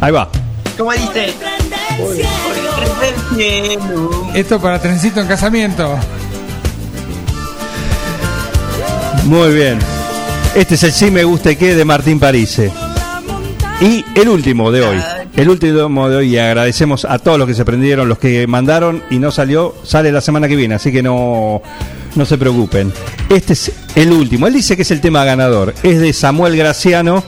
Ahí 0.00 0.10
va. 0.10 0.28
¿Cómo 0.76 0.92
dice? 0.92 1.32
Esto 4.34 4.60
para 4.60 4.80
trencito 4.80 5.20
en 5.20 5.28
casamiento. 5.28 5.98
Muy 9.24 9.54
bien. 9.54 9.78
Este 10.54 10.74
es 10.74 10.82
el 10.82 10.92
sí 10.92 11.10
me 11.10 11.24
gusta 11.24 11.52
y 11.52 11.56
qué 11.56 11.74
de 11.74 11.84
Martín 11.84 12.18
Parise. 12.18 12.72
Y 13.80 14.04
el 14.14 14.28
último 14.28 14.70
de 14.70 14.82
hoy. 14.82 15.21
El 15.36 15.48
último 15.48 16.08
de 16.08 16.16
hoy. 16.16 16.34
Y 16.34 16.38
agradecemos 16.38 17.04
a 17.04 17.18
todos 17.18 17.38
los 17.38 17.46
que 17.48 17.54
se 17.54 17.64
prendieron, 17.64 18.08
los 18.08 18.18
que 18.18 18.46
mandaron 18.46 19.02
y 19.10 19.18
no 19.18 19.30
salió. 19.30 19.74
Sale 19.82 20.12
la 20.12 20.20
semana 20.20 20.48
que 20.48 20.56
viene, 20.56 20.74
así 20.74 20.92
que 20.92 21.02
no, 21.02 21.62
no 22.14 22.24
se 22.26 22.38
preocupen. 22.38 22.92
Este 23.28 23.52
es 23.54 23.72
el 23.94 24.12
último. 24.12 24.46
Él 24.46 24.54
dice 24.54 24.76
que 24.76 24.82
es 24.82 24.90
el 24.90 25.00
tema 25.00 25.24
ganador. 25.24 25.74
Es 25.82 26.00
de 26.00 26.12
Samuel 26.12 26.56
Graciano. 26.56 27.24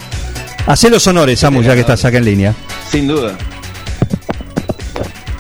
Hacé 0.67 0.89
los 0.91 1.07
honores, 1.07 1.41
Samu, 1.41 1.63
ya 1.63 1.75
que 1.75 1.81
estás 1.81 2.05
acá 2.05 2.19
en 2.19 2.25
línea. 2.25 2.55
Sin 2.91 3.07
duda. 3.09 3.37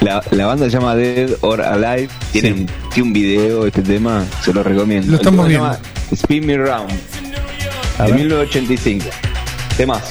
La, 0.01 0.23
la 0.33 0.47
banda 0.47 0.67
se 0.67 0.73
llama 0.73 0.95
Dead 0.95 1.31
or 1.41 1.63
Alive. 1.63 2.09
Tiene, 2.31 2.53
un, 2.53 2.67
tiene 2.93 3.03
un 3.09 3.13
video, 3.15 3.67
este 3.67 3.81
tema, 3.81 4.23
se 4.43 4.53
lo 4.53 4.63
recomiendo. 4.63 5.11
Lo 5.11 5.17
estamos 5.17 5.49
viendo. 5.49 5.75
Spin 6.13 6.45
Me 6.45 6.59
Round. 6.59 6.93
A 7.99 8.05
De 8.05 8.11
ver. 8.13 8.21
1985. 8.21 9.07
Temas. 9.79 10.03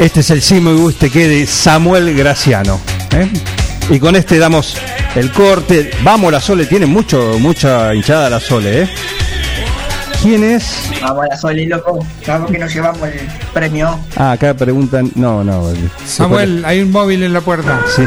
Este 0.00 0.20
es 0.20 0.30
el 0.30 0.40
sí 0.40 0.62
me 0.62 0.72
gusta 0.72 1.08
y 1.08 1.10
qué 1.10 1.28
de 1.28 1.46
Samuel 1.46 2.16
Graciano. 2.16 2.80
¿eh? 3.12 3.30
Y 3.90 4.00
con 4.00 4.16
este 4.16 4.38
damos 4.38 4.74
el 5.14 5.30
corte. 5.30 5.90
Vamos, 6.02 6.32
la 6.32 6.40
Sole. 6.40 6.64
Tiene 6.64 6.86
mucho, 6.86 7.38
mucha 7.38 7.94
hinchada 7.94 8.30
la 8.30 8.40
Sole, 8.40 8.84
¿eh? 8.84 8.90
¿Quién 10.22 10.42
es? 10.42 10.90
Vamos 11.02 11.26
a 11.26 11.28
la 11.28 11.36
Soli, 11.36 11.66
loco. 11.66 11.98
Sabemos 12.24 12.50
que 12.50 12.58
nos 12.58 12.72
llevamos 12.72 13.02
el 13.02 13.28
premio. 13.52 14.00
Ah, 14.16 14.32
acá 14.32 14.54
preguntan. 14.54 15.12
No, 15.16 15.44
no. 15.44 15.70
Samuel, 16.06 16.64
hay 16.64 16.80
un 16.80 16.90
móvil 16.90 17.22
en 17.22 17.34
la 17.34 17.42
puerta. 17.42 17.82
Sí. 17.94 18.02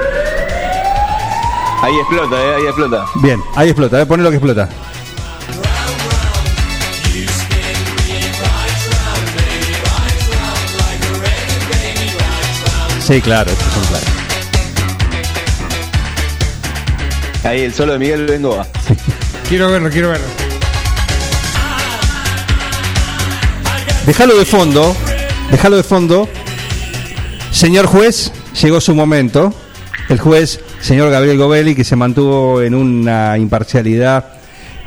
Ahí 1.83 1.93
explota, 1.99 2.35
eh, 2.35 2.55
ahí 2.55 2.63
explota. 2.63 3.05
Bien, 3.21 3.39
ahí 3.55 3.69
explota. 3.69 4.01
¿eh? 4.01 4.05
Ponelo 4.07 4.31
que 4.31 4.37
explota. 4.37 4.67
Sí, 13.05 13.21
claro, 13.21 13.51
estos 13.51 13.73
son 13.73 13.83
claros. 13.83 14.07
Ahí 17.43 17.61
el 17.61 17.73
solo 17.73 17.93
de 17.93 17.99
Miguel 17.99 18.25
Bengoa. 18.25 18.65
Quiero 19.49 19.69
verlo, 19.69 19.89
quiero 19.89 20.09
verlo. 20.09 20.25
Déjalo 24.05 24.37
de 24.37 24.45
fondo. 24.45 24.95
Déjalo 25.51 25.75
de 25.75 25.83
fondo. 25.83 26.29
Señor 27.51 27.87
juez, 27.87 28.31
llegó 28.61 28.79
su 28.79 28.95
momento. 28.95 29.53
El 30.07 30.19
juez, 30.19 30.61
señor 30.79 31.09
Gabriel 31.09 31.37
Govelli, 31.37 31.75
que 31.75 31.83
se 31.83 31.97
mantuvo 31.97 32.61
en 32.61 32.73
una 32.73 33.37
imparcialidad 33.37 34.35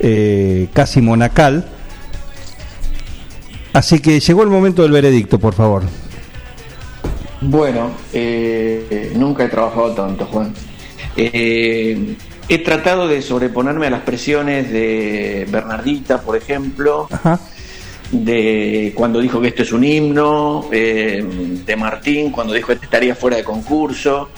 eh, 0.00 0.68
casi 0.72 1.02
monacal. 1.02 1.66
Así 3.74 4.00
que 4.00 4.20
llegó 4.20 4.42
el 4.42 4.48
momento 4.48 4.80
del 4.80 4.92
veredicto, 4.92 5.38
por 5.38 5.52
favor. 5.52 5.82
Bueno, 7.48 7.92
eh, 8.12 9.12
nunca 9.14 9.44
he 9.44 9.48
trabajado 9.48 9.92
tanto, 9.94 10.26
Juan. 10.26 10.52
Eh, 11.16 12.16
he 12.48 12.58
tratado 12.58 13.06
de 13.06 13.22
sobreponerme 13.22 13.86
a 13.86 13.90
las 13.90 14.00
presiones 14.00 14.72
de 14.72 15.46
Bernardita, 15.48 16.20
por 16.22 16.36
ejemplo, 16.36 17.08
de 18.10 18.92
cuando 18.96 19.20
dijo 19.20 19.40
que 19.40 19.48
esto 19.48 19.62
es 19.62 19.72
un 19.72 19.84
himno, 19.84 20.68
eh, 20.72 21.24
de 21.64 21.76
Martín 21.76 22.32
cuando 22.32 22.52
dijo 22.52 22.66
que 22.68 22.72
este 22.74 22.86
estaría 22.86 23.14
fuera 23.14 23.36
de 23.36 23.44
concurso, 23.44 24.28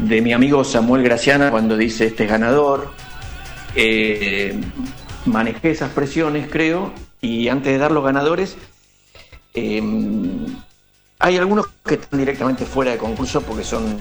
de 0.00 0.20
mi 0.20 0.32
amigo 0.32 0.64
Samuel 0.64 1.04
Graciana 1.04 1.52
cuando 1.52 1.76
dice 1.76 2.06
este 2.06 2.24
es 2.24 2.30
ganador. 2.30 2.90
Eh, 3.76 4.58
manejé 5.24 5.70
esas 5.70 5.90
presiones, 5.90 6.48
creo, 6.50 6.92
y 7.20 7.46
antes 7.46 7.72
de 7.72 7.78
dar 7.78 7.92
los 7.92 8.04
ganadores, 8.04 8.56
eh, 9.54 9.80
hay 11.24 11.38
algunos 11.38 11.68
que 11.82 11.94
están 11.94 12.18
directamente 12.18 12.66
fuera 12.66 12.90
de 12.90 12.98
concurso 12.98 13.40
porque 13.40 13.64
son, 13.64 13.98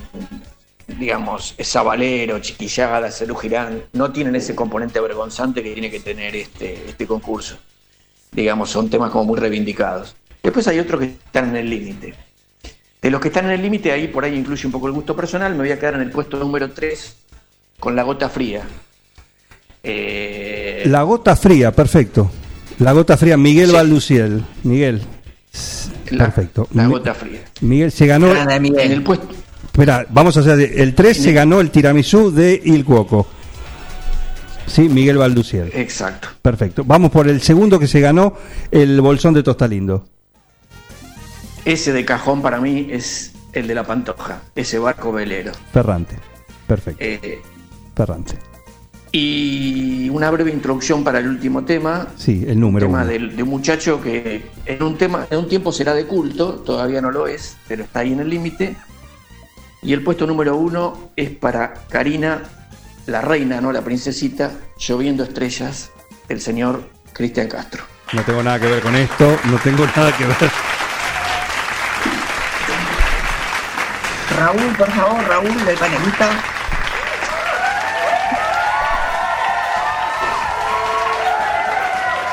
digamos, 0.99 1.55
Zabalero, 1.63 2.37
Chiquillada, 2.39 3.09
Cerú 3.11 3.35
Girán, 3.35 3.81
no 3.93 4.11
tienen 4.11 4.35
ese 4.35 4.53
componente 4.53 4.99
avergonzante 4.99 5.63
que 5.63 5.71
tiene 5.71 5.89
que 5.89 6.01
tener 6.01 6.35
este, 6.35 6.89
este 6.89 7.07
concurso. 7.07 7.55
Digamos, 8.29 8.71
son 8.71 8.89
temas 8.89 9.09
como 9.09 9.23
muy 9.23 9.39
reivindicados. 9.39 10.17
Después 10.41 10.67
hay 10.67 10.79
otros 10.79 10.99
que 10.99 11.05
están 11.05 11.51
en 11.51 11.55
el 11.55 11.69
límite. 11.69 12.13
De 13.01 13.09
los 13.09 13.21
que 13.21 13.29
están 13.29 13.45
en 13.45 13.51
el 13.51 13.61
límite, 13.61 13.93
ahí 13.93 14.09
por 14.09 14.25
ahí 14.25 14.35
incluye 14.35 14.65
un 14.65 14.73
poco 14.73 14.87
el 14.87 14.93
gusto 14.93 15.15
personal, 15.15 15.53
me 15.53 15.59
voy 15.59 15.71
a 15.71 15.79
quedar 15.79 15.93
en 15.93 16.01
el 16.01 16.09
puesto 16.09 16.37
número 16.37 16.71
3 16.71 17.15
con 17.79 17.95
la 17.95 18.03
gota 18.03 18.27
fría. 18.27 18.63
Eh, 19.81 20.83
La 20.87 21.03
gota 21.03 21.37
fría, 21.37 21.71
perfecto. 21.71 22.29
La 22.79 22.91
gota 22.91 23.15
fría, 23.15 23.37
Miguel 23.37 23.71
Valduciel. 23.71 24.43
Miguel. 24.63 25.03
La- 26.17 26.25
perfecto. 26.25 26.67
la 26.73 26.87
gota 26.87 27.13
fría. 27.13 27.41
Miguel 27.61 27.91
se 27.91 28.05
ganó. 28.07 28.27
En 28.33 28.91
el 28.91 29.03
puesto. 29.03 29.27
Espera, 29.65 30.05
vamos 30.09 30.37
a 30.37 30.41
hacer. 30.41 30.59
El 30.79 30.93
3 30.93 31.17
se 31.17 31.33
ganó 31.33 31.59
el 31.59 31.71
tiramisú 31.71 32.31
de 32.31 32.61
Il 32.63 32.85
Cuoco. 32.85 33.27
Sí, 34.67 34.87
Miguel 34.87 35.17
Valduciel. 35.17 35.71
Exacto. 35.73 36.29
Perfecto. 36.41 36.83
Vamos 36.85 37.11
por 37.11 37.27
el 37.27 37.41
segundo 37.41 37.79
que 37.79 37.87
se 37.87 37.99
ganó 37.99 38.33
el 38.71 39.01
bolsón 39.01 39.33
de 39.33 39.43
Tostalindo. 39.43 40.05
Ese 41.65 41.93
de 41.93 42.05
cajón 42.05 42.41
para 42.41 42.59
mí 42.59 42.87
es 42.91 43.33
el 43.53 43.67
de 43.67 43.75
la 43.75 43.83
Pantoja, 43.83 44.41
ese 44.55 44.79
barco 44.79 45.11
velero. 45.11 45.51
Ferrante. 45.71 46.15
Perfecto. 46.67 47.03
Eh, 47.03 47.41
Ferrante. 47.95 48.33
Y 49.15 50.09
una 50.09 50.31
breve 50.31 50.51
introducción 50.51 51.03
para 51.03 51.19
el 51.19 51.27
último 51.27 51.63
tema. 51.63 52.07
Sí, 52.17 52.43
el 52.47 52.59
número 52.59 52.87
tema 52.87 53.03
uno. 53.03 53.07
del- 53.07 53.35
de, 53.35 53.43
un 53.43 53.49
muchacho 53.49 54.01
que 54.01 54.49
en 54.65 54.81
un 54.81 54.97
tema 54.97 55.27
en 55.29 55.37
un 55.37 55.47
tiempo 55.47 55.71
será 55.71 55.93
de 55.93 56.05
culto, 56.07 56.55
todavía 56.55 56.99
no 56.99 57.11
lo 57.11 57.27
es, 57.27 57.55
pero 57.67 57.83
está 57.83 57.99
ahí 57.99 58.11
en 58.11 58.21
el 58.21 58.29
límite. 58.29 58.75
Y 59.83 59.93
el 59.93 60.01
puesto 60.03 60.25
número 60.25 60.55
uno 60.55 61.11
es 61.15 61.29
para 61.29 61.73
Karina, 61.89 62.41
la 63.05 63.21
reina, 63.21 63.61
no 63.61 63.71
la 63.71 63.81
princesita, 63.83 64.51
lloviendo 64.79 65.23
estrellas, 65.23 65.91
del 66.27 66.41
señor 66.41 66.89
Cristian 67.13 67.47
Castro. 67.47 67.83
No 68.13 68.23
tengo 68.23 68.41
nada 68.41 68.59
que 68.59 68.65
ver 68.67 68.81
con 68.81 68.95
esto. 68.95 69.37
No 69.45 69.57
tengo 69.59 69.85
nada 69.95 70.11
que 70.17 70.25
ver. 70.25 70.35
Raúl, 74.39 74.75
por 74.77 74.89
favor, 74.91 75.23
Raúl, 75.27 75.67
el 75.67 75.77
panelista. 75.77 76.29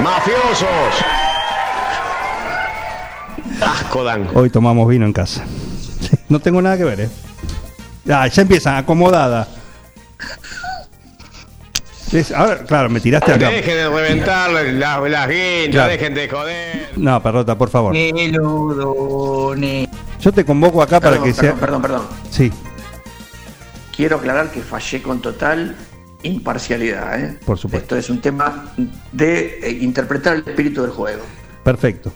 ¡Mafiosos! 0.02 0.94
Asco 3.60 4.04
dan. 4.04 4.28
Hoy 4.34 4.50
tomamos 4.50 4.88
vino 4.88 5.04
en 5.06 5.12
casa. 5.12 5.44
No 6.28 6.38
tengo 6.38 6.62
nada 6.62 6.76
que 6.76 6.84
ver, 6.84 7.00
¿eh? 7.00 7.08
Ah, 8.08 8.28
ya 8.28 8.42
empiezan, 8.42 8.76
acomodada. 8.76 9.48
¿Ves? 12.12 12.30
Ahora, 12.32 12.58
claro, 12.64 12.88
me 12.88 13.00
tiraste 13.00 13.32
acá. 13.32 13.48
Dejen 13.50 13.74
de 13.76 13.88
reventar 13.88 14.48
las, 14.50 14.64
las 15.10 15.28
guinchas, 15.28 15.70
Claro. 15.72 15.90
dejen 15.90 16.14
de 16.14 16.28
joder. 16.28 16.90
No, 16.96 17.20
perrota, 17.20 17.58
por 17.58 17.68
favor. 17.68 17.92
Melodone. 17.92 19.88
Yo 20.20 20.30
te 20.32 20.44
convoco 20.44 20.80
acá 20.82 21.00
para 21.00 21.16
Perdón, 21.16 21.24
que 21.28 21.34
sea. 21.34 21.54
perdón, 21.54 21.82
perdón, 21.82 22.02
perdón. 22.02 22.06
Sí, 22.30 22.52
Quiero 23.96 24.16
aclarar 24.18 24.50
que 24.52 24.62
fallé 24.62 25.02
con 25.02 25.20
total 25.20 25.74
imparcialidad. 26.22 27.20
¿eh? 27.20 27.38
por 27.44 27.58
supuesto. 27.58 27.96
Esto 27.96 27.96
es 27.96 28.10
un 28.10 28.20
tema 28.20 28.72
de 29.12 29.60
eh, 29.62 29.78
interpretar 29.80 30.34
el 30.36 30.44
espíritu 30.46 30.82
del 30.82 30.90
juego. 30.90 31.22
Perfecto. 31.64 32.12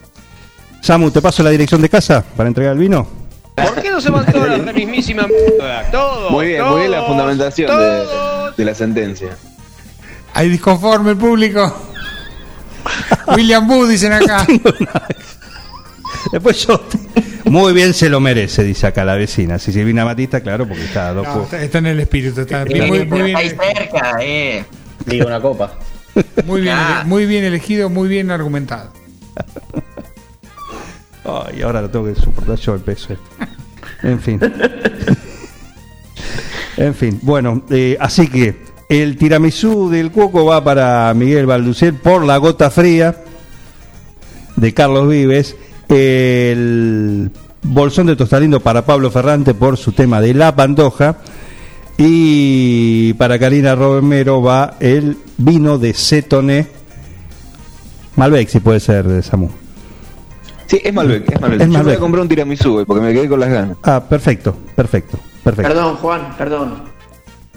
Samu, 0.81 1.11
¿te 1.11 1.23
paso 1.23 1.43
la 1.43 1.51
dirección 1.51 1.81
de 1.81 1.89
casa 1.89 2.25
para 2.37 2.49
entregar 2.49 2.73
el 2.75 2.79
vino? 2.79 3.07
¿Por 3.55 3.75
qué 3.81 3.91
no 3.91 4.01
se 4.01 4.11
mandó 4.11 4.47
la 4.47 4.73
mismísima 4.73 5.27
mierda? 5.27 5.91
Todo. 5.91 6.31
Muy 6.31 6.47
bien, 6.49 6.65
muy 6.65 6.81
bien 6.81 6.91
la 6.91 6.99
todos, 6.99 7.09
fundamentación 7.11 7.79
de, 7.79 8.07
de 8.57 8.65
la 8.65 8.75
sentencia. 8.75 9.37
Hay 10.35 10.49
disconforme 10.49 11.13
el 11.13 11.17
público. 11.17 11.75
William 13.37 13.67
Booth, 13.67 13.89
dicen 13.89 14.13
acá. 14.13 14.47
Después 16.33 16.67
yo. 16.67 16.81
Muy 17.45 17.73
bien 17.75 17.93
se 17.95 18.09
lo 18.09 18.21
merece, 18.21 18.65
dice 18.65 18.87
acá 18.87 19.05
la 19.05 19.15
vecina. 19.15 19.59
Si 19.59 19.73
Silvina 19.73 20.05
Batista, 20.05 20.41
claro, 20.41 20.67
porque 20.67 20.85
está 20.85 21.09
a 21.09 21.13
dos 21.13 21.27
No, 21.27 21.43
está, 21.45 21.63
está 21.63 21.79
en 21.79 21.87
el 21.87 22.01
espíritu. 22.01 22.41
Está 22.41 22.63
Eh, 22.63 22.67
bien, 22.67 22.89
muy, 22.89 22.99
muy 23.01 23.09
pero 23.09 23.25
bien, 23.25 23.37
está 23.39 23.63
ahí 23.63 23.75
cerca, 23.77 24.17
eh. 24.23 24.65
Liga 25.07 25.27
una 25.27 25.41
copa. 25.41 25.75
muy, 26.47 26.63
bien, 26.63 26.75
Ah. 26.77 27.03
muy 27.07 27.27
bien 27.27 27.45
elegido, 27.45 27.91
muy 27.91 28.09
bien 28.09 28.31
argumentado. 28.31 28.91
Ay, 31.25 31.63
ahora 31.63 31.83
lo 31.83 31.91
tengo 31.91 32.07
que 32.07 32.15
soportar 32.21 32.57
yo 32.59 32.75
el 32.75 32.81
peso. 32.81 33.13
este. 33.13 34.09
En 34.09 34.21
fin. 34.21 34.41
en 36.77 36.95
fin. 36.95 37.19
Bueno, 37.23 37.63
eh, 37.71 37.97
así 38.01 38.29
que 38.29 38.57
el 38.89 39.17
tiramisú 39.17 39.91
del 39.91 40.11
cuoco 40.11 40.45
va 40.45 40.63
para 40.63 41.13
Miguel 41.15 41.47
Balducel 41.47 41.95
por 41.95 42.25
la 42.25 42.37
gota 42.37 42.71
fría 42.71 43.17
de 44.57 44.75
Carlos 44.75 45.09
Vives. 45.09 45.57
El 45.89 47.31
bolsón 47.63 48.07
de 48.07 48.17
tostalindo 48.17 48.61
para 48.61 48.85
Pablo 48.85 49.11
Ferrante 49.11 49.55
por 49.55 49.77
su 49.77 49.93
tema 49.93 50.21
de 50.21 50.35
la 50.35 50.55
pantoja. 50.55 51.17
Y 51.97 53.13
para 53.15 53.39
Karina 53.39 53.75
Romero 53.75 54.43
va 54.43 54.75
el 54.81 55.17
vino 55.39 55.79
de 55.79 55.93
Cetone. 55.95 56.67
Malbec, 58.17 58.49
si 58.49 58.61
puede 58.61 58.81
ser, 58.81 59.07
de 59.07 59.23
Samu. 59.23 59.49
Sí, 60.67 60.81
es 60.83 60.93
Malbec, 60.93 61.31
es 61.31 61.41
Malbec. 61.41 61.61
Es 61.61 61.67
Yo 61.67 61.73
voy 61.73 61.77
Malbec. 61.79 61.97
a 61.97 62.01
comprar 62.01 62.23
un 62.23 62.29
tiramisú, 62.29 62.73
güey, 62.73 62.85
porque 62.85 63.03
me 63.05 63.13
quedé 63.13 63.29
con 63.29 63.39
las 63.39 63.49
ganas. 63.51 63.77
Ah, 63.83 64.03
perfecto, 64.09 64.57
perfecto, 64.75 65.19
perfecto. 65.43 65.69
Perdón, 65.73 65.97
Juan, 65.97 66.35
perdón. 66.37 66.94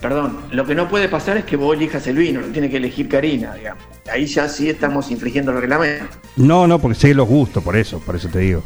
Perdón, 0.01 0.37
lo 0.51 0.65
que 0.65 0.75
no 0.75 0.87
puede 0.87 1.09
pasar 1.09 1.37
es 1.37 1.45
que 1.45 1.55
vos 1.55 1.75
elijas 1.75 2.05
el 2.07 2.17
vino, 2.17 2.39
lo 2.41 2.47
tiene 2.47 2.69
que 2.69 2.77
elegir 2.77 3.09
Karina, 3.09 3.55
digamos. 3.55 3.83
Ahí 4.11 4.25
ya 4.27 4.47
sí 4.47 4.69
estamos 4.69 5.09
infringiendo 5.09 5.51
el 5.51 5.59
reglamento. 5.61 6.05
No, 6.35 6.67
no, 6.67 6.77
porque 6.79 6.99
sé 6.99 7.13
los 7.15 7.27
gustos, 7.27 7.63
por 7.63 7.75
eso, 7.75 7.99
por 7.99 8.15
eso 8.15 8.27
te 8.29 8.39
digo. 8.39 8.63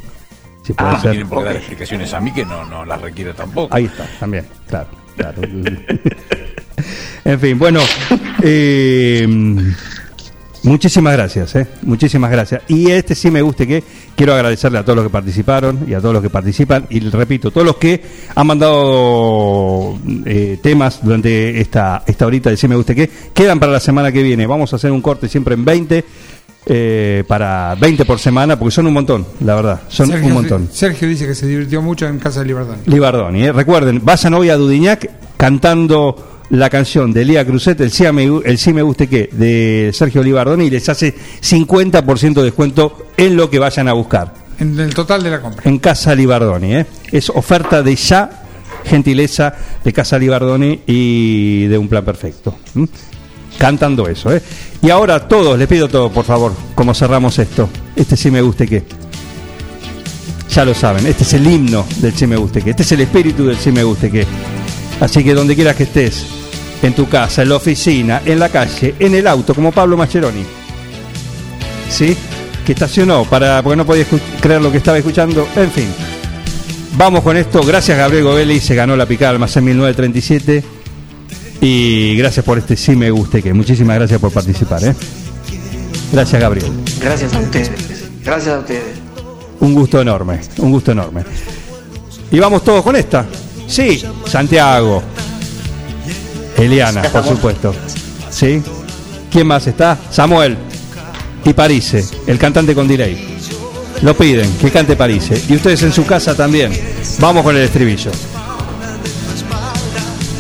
Si 0.64 0.74
puede 0.74 0.92
Ah, 0.92 1.00
ser. 1.02 1.12
tienen 1.12 1.30
por 1.30 1.40
qué 1.40 1.46
dar 1.46 1.56
explicaciones 1.56 2.14
a 2.14 2.20
mí 2.20 2.34
que 2.34 2.46
no, 2.46 2.66
no 2.66 2.86
las 2.86 3.02
requiero 3.02 3.34
tampoco. 3.34 3.74
Ahí 3.74 3.86
está, 3.86 4.06
también, 4.20 4.46
claro, 4.68 4.90
claro. 5.16 5.42
en 7.26 7.40
fin, 7.40 7.58
bueno, 7.58 7.80
eh, 8.44 9.26
muchísimas 10.64 11.14
gracias, 11.14 11.56
eh, 11.56 11.68
muchísimas 11.84 12.32
gracias. 12.32 12.62
Y 12.68 12.92
este 12.92 13.16
sí 13.16 13.32
me 13.32 13.42
guste 13.42 13.68
que 13.68 13.84
quiero 14.16 14.34
agradecerle 14.34 14.80
a 14.80 14.84
todos 14.84 14.98
los 14.98 15.06
que 15.06 15.12
participaron 15.12 15.86
y 15.88 15.94
a 15.94 16.00
todos 16.00 16.14
los 16.14 16.24
que 16.24 16.30
participan 16.30 16.86
y 16.90 17.00
repito, 17.00 17.52
todos 17.52 17.66
los 17.66 17.78
que 17.78 18.02
han 18.36 18.48
mandado 18.48 20.00
eh, 20.26 20.60
temas 20.62 21.00
durante 21.04 21.60
esta 21.60 22.04
esta 22.06 22.26
horita 22.26 22.50
de 22.50 22.58
sí 22.58 22.68
me 22.68 22.76
guste 22.76 22.96
que 22.96 23.10
quedan 23.34 23.60
para 23.60 23.72
la 23.72 23.80
semana 23.80 24.12
que 24.12 24.24
viene. 24.24 24.46
Vamos 24.46 24.74
a 24.74 24.76
hacer 24.76 24.92
un 24.92 25.02
corte 25.02 25.28
siempre 25.28 25.56
en 25.56 25.66
20 25.66 26.06
eh, 26.64 27.24
para 27.28 27.74
20 27.74 28.06
por 28.06 28.20
semana 28.20 28.58
porque 28.58 28.72
son 28.72 28.86
un 28.86 28.94
montón, 28.94 29.26
la 29.44 29.56
verdad, 29.56 29.82
son 29.88 30.08
Sergio, 30.08 30.28
un 30.28 30.34
montón. 30.34 30.70
Sergio 30.72 31.08
dice 31.08 31.26
que 31.26 31.34
se 31.34 31.48
divirtió 31.48 31.82
mucho 31.82 32.06
en 32.08 32.20
Casa 32.20 32.42
de 32.42 32.46
Libertad. 32.46 32.76
Libardoni. 32.86 33.46
¿eh? 33.46 33.52
Recuerden, 33.52 34.02
vayan 34.04 34.36
hoy 34.36 34.50
a 34.50 34.58
Dudignac 34.58 35.10
cantando 35.38 36.31
la 36.52 36.70
canción 36.70 37.14
de 37.14 37.24
Lía 37.24 37.46
Cruzet, 37.46 37.80
el 37.80 37.92
sí, 37.92 38.04
me, 38.12 38.24
el 38.24 38.58
sí 38.58 38.74
me 38.74 38.82
guste 38.82 39.08
qué, 39.08 39.30
de 39.32 39.92
Sergio 39.94 40.22
Libardoni, 40.22 40.66
y 40.66 40.70
les 40.70 40.88
hace 40.90 41.16
50% 41.42 42.34
de 42.34 42.44
descuento 42.44 43.08
en 43.16 43.38
lo 43.38 43.50
que 43.50 43.58
vayan 43.58 43.88
a 43.88 43.94
buscar. 43.94 44.34
En 44.60 44.78
el 44.78 44.94
total 44.94 45.24
de 45.24 45.32
la 45.32 45.42
compra. 45.42 45.64
En 45.68 45.80
Casa 45.80 46.14
Libardoni. 46.14 46.76
¿eh? 46.76 46.86
Es 47.12 47.30
oferta 47.30 47.82
de 47.82 47.96
ya, 47.96 48.44
gentileza 48.84 49.56
de 49.84 49.94
Casa 49.94 50.20
Libardoni 50.20 50.82
y 50.86 51.68
de 51.68 51.78
un 51.78 51.88
plan 51.88 52.04
perfecto. 52.04 52.58
Cantando 53.58 54.08
eso. 54.08 54.36
¿eh? 54.36 54.42
Y 54.82 54.90
ahora 54.90 55.28
todos, 55.28 55.58
les 55.58 55.70
pido 55.70 55.88
todo, 55.88 56.12
por 56.12 56.26
favor, 56.26 56.52
como 56.76 56.94
cerramos 56.94 57.40
esto. 57.40 57.70
Este 57.96 58.18
sí 58.18 58.30
me 58.30 58.42
guste 58.42 58.68
qué. 58.68 58.84
Ya 60.50 60.66
lo 60.66 60.74
saben, 60.74 61.08
este 61.08 61.24
es 61.24 61.34
el 61.34 61.48
himno 61.48 61.86
del 62.02 62.14
sí 62.14 62.28
me 62.28 62.36
guste 62.36 62.62
que, 62.62 62.72
este 62.72 62.84
es 62.84 62.92
el 62.92 63.00
espíritu 63.00 63.46
del 63.46 63.56
sí 63.56 63.72
me 63.72 63.84
guste 63.84 64.12
que. 64.12 64.28
Así 65.00 65.24
que 65.24 65.34
donde 65.34 65.56
quieras 65.56 65.78
que 65.78 65.84
estés, 65.84 66.41
en 66.82 66.94
tu 66.94 67.08
casa, 67.08 67.42
en 67.42 67.50
la 67.50 67.56
oficina, 67.56 68.22
en 68.26 68.40
la 68.40 68.50
calle, 68.50 68.96
en 69.00 69.16
el 69.16 69.28
auto, 69.28 69.54
como 69.54 69.72
Pablo 69.72 69.98
Mascheroni. 69.98 70.44
¿Sí? 71.90 72.16
Que 72.66 72.74
estacionó 72.74 73.26
para 73.26 73.62
porque 73.62 73.76
no 73.76 73.86
podía 73.86 74.06
creer 74.40 74.62
lo 74.62 74.72
que 74.72 74.78
estaba 74.78 74.98
escuchando. 74.98 75.48
En 75.56 75.72
fin. 75.72 75.88
Vamos 76.98 77.24
con 77.24 77.38
esto. 77.38 77.62
Gracias 77.64 77.98
Gabriel 77.98 78.24
Govelli, 78.24 78.60
se 78.60 78.76
ganó 78.76 78.96
la 78.96 79.06
picada 79.06 79.32
almacén 79.32 79.64
1937. 79.64 80.64
Y 81.62 82.16
gracias 82.16 82.44
por 82.44 82.58
este 82.58 82.76
sí 82.76 82.96
me 82.96 83.12
guste 83.12 83.42
que. 83.42 83.54
Muchísimas 83.54 83.98
gracias 83.98 84.20
por 84.20 84.32
participar, 84.32 84.84
¿eh? 84.84 84.96
Gracias 86.12 86.42
Gabriel. 86.42 86.72
Gracias 87.00 87.34
a 87.34 87.40
ustedes. 87.40 87.72
Gracias 88.24 88.56
a 88.56 88.60
ustedes. 88.60 88.84
Un 89.60 89.76
gusto 89.76 90.02
enorme, 90.02 90.40
un 90.58 90.72
gusto 90.72 90.92
enorme. 90.92 91.24
Y 92.32 92.40
vamos 92.40 92.64
todos 92.64 92.84
con 92.84 92.96
esta. 92.96 93.26
Sí, 93.68 94.02
Santiago. 94.26 95.04
Eliana, 96.58 97.02
por 97.04 97.26
supuesto. 97.26 97.74
¿Sí? 98.30 98.62
¿Quién 99.32 99.48
más 99.48 99.66
está? 99.68 99.98
Samuel. 100.10 100.58
Y 101.46 101.54
Parise, 101.54 102.06
el 102.28 102.38
cantante 102.38 102.76
con 102.76 102.88
delay. 102.88 103.40
Lo 104.04 104.16
piden, 104.16 104.52
que 104.58 104.70
cante 104.72 104.96
Parise. 104.96 105.42
Y 105.50 105.56
ustedes 105.56 105.82
en 105.84 105.94
su 105.94 106.06
casa 106.06 106.36
también. 106.36 106.72
Vamos 107.20 107.44
con 107.44 107.56
el 107.56 107.64
estribillo. 107.64 108.12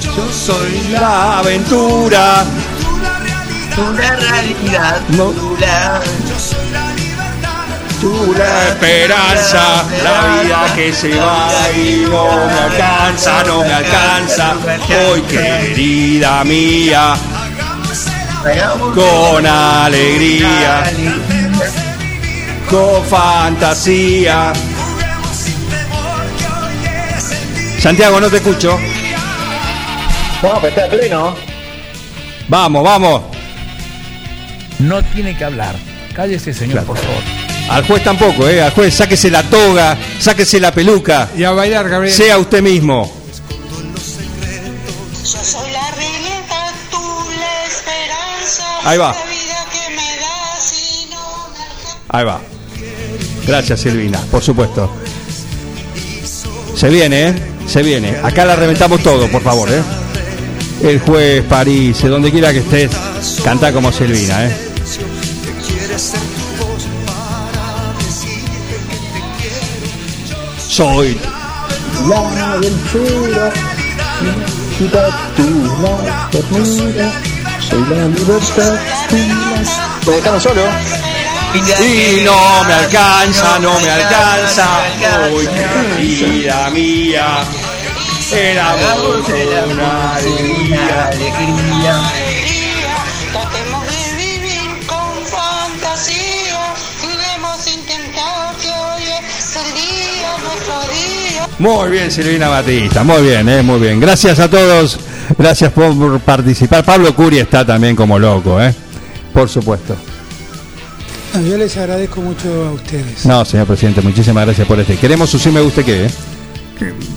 Yo 0.03 0.31
soy 0.31 0.91
la 0.91 1.39
aventura. 1.39 2.43
Una 3.77 4.15
realidad. 4.15 4.99
No. 5.17 5.25
Tú 5.31 5.57
la- 5.59 6.01
Tú 8.01 8.33
la 8.35 8.69
esperanza, 8.69 9.85
la 10.03 10.41
vida 10.43 10.73
que 10.75 10.91
se 10.91 11.15
va 11.15 11.49
y 11.77 12.03
no 12.09 12.25
me 12.47 12.53
alcanza, 12.59 13.43
no 13.43 13.59
me 13.61 13.71
alcanza. 13.73 14.55
Hoy 15.11 15.21
querida 15.21 16.43
mía, 16.43 17.13
con 18.95 19.45
alegría, 19.45 20.83
con 22.69 23.05
fantasía. 23.05 24.51
Santiago, 27.79 28.19
no 28.19 28.29
te 28.29 28.37
escucho. 28.37 28.79
No, 30.41 30.53
pero 30.59 30.67
está 30.69 30.87
pleno. 30.89 31.35
Vamos, 32.47 32.83
vamos. 32.83 33.21
No 34.79 35.03
tiene 35.03 35.37
que 35.37 35.45
hablar. 35.45 35.75
Cállese, 36.15 36.51
señor, 36.53 36.71
Claro. 36.83 36.87
por 36.87 36.97
favor. 36.97 37.40
Al 37.71 37.85
juez 37.85 38.03
tampoco, 38.03 38.49
¿eh? 38.49 38.61
Al 38.61 38.71
juez, 38.71 38.93
sáquese 38.93 39.31
la 39.31 39.43
toga, 39.43 39.97
sáquese 40.19 40.59
la 40.59 40.73
peluca. 40.73 41.29
Y 41.37 41.45
a 41.45 41.51
bailar, 41.51 41.87
Gabriel. 41.87 42.13
Sea 42.13 42.37
usted 42.37 42.61
mismo. 42.61 43.09
Yo 45.23 45.39
soy 45.41 45.71
la 45.71 45.89
realidad, 45.91 46.73
tú 46.91 46.99
la 47.39 47.65
esperanza. 47.65 48.89
Ahí 48.89 48.97
va. 48.97 49.13
La 49.13 49.23
vida 49.23 49.65
que 49.71 49.95
me 49.95 50.17
das 50.19 50.73
y 50.73 51.05
no 51.11 51.49
me 51.53 51.63
alcanza. 51.63 51.99
Ahí 52.09 52.25
va. 52.25 52.41
Gracias, 53.47 53.79
Silvina, 53.79 54.19
por 54.29 54.43
supuesto. 54.43 54.93
Se 56.75 56.89
viene, 56.89 57.29
¿eh? 57.29 57.35
Se 57.67 57.83
viene. 57.83 58.17
Acá 58.21 58.43
la 58.43 58.57
reventamos 58.57 59.01
todo, 59.01 59.29
por 59.29 59.41
favor, 59.41 59.69
¿eh? 59.71 59.81
El 60.83 60.99
juez, 60.99 61.41
París, 61.45 62.01
donde 62.01 62.31
quiera 62.31 62.51
que 62.51 62.59
estés, 62.59 62.91
canta 63.45 63.71
como 63.71 63.93
Silvina, 63.93 64.45
¿eh? 64.45 64.70
Soy 70.71 71.19
La 72.07 72.53
aventura, 72.53 73.51
tú 74.77 74.89
la 74.93 76.29
ternura, 76.31 77.11
soy 77.59 77.83
la 77.89 78.07
libertad, 78.07 78.79
tú 79.09 79.17
la... 79.17 80.05
¿Me 80.05 80.11
dejaron 80.15 80.39
solo? 80.39 80.61
Y 81.53 82.23
no 82.23 82.63
me 82.63 82.73
alcanza, 82.73 83.59
no 83.59 83.77
me 83.81 83.89
alcanza. 83.89 84.65
Hoy 85.33 85.45
querida 85.97 86.69
mía, 86.69 87.43
el 88.31 88.57
amor 88.57 89.27
de 89.27 89.73
una 89.73 90.15
alegría. 90.15 91.11
Muy 101.61 101.91
bien, 101.91 102.09
Silvina 102.11 102.49
Batista, 102.49 103.03
muy 103.03 103.21
bien, 103.21 103.47
eh, 103.47 103.61
muy 103.61 103.79
bien. 103.79 103.99
Gracias 103.99 104.39
a 104.39 104.49
todos, 104.49 104.99
gracias 105.37 105.71
por 105.71 106.19
participar. 106.21 106.83
Pablo 106.83 107.15
Curi 107.15 107.37
está 107.37 107.63
también 107.63 107.95
como 107.95 108.17
loco, 108.17 108.59
¿eh? 108.59 108.73
Por 109.31 109.47
supuesto. 109.47 109.95
No, 111.35 111.41
yo 111.43 111.57
les 111.59 111.77
agradezco 111.77 112.19
mucho 112.19 112.49
a 112.67 112.71
ustedes. 112.71 113.27
No, 113.27 113.45
señor 113.45 113.67
presidente, 113.67 114.01
muchísimas 114.01 114.43
gracias 114.43 114.67
por 114.67 114.79
este. 114.79 114.95
Queremos 114.97 115.29
su 115.29 115.37
sí 115.37 115.51
me 115.51 115.61
guste 115.61 115.83
qué, 115.83 116.05
¿eh? 116.07 116.11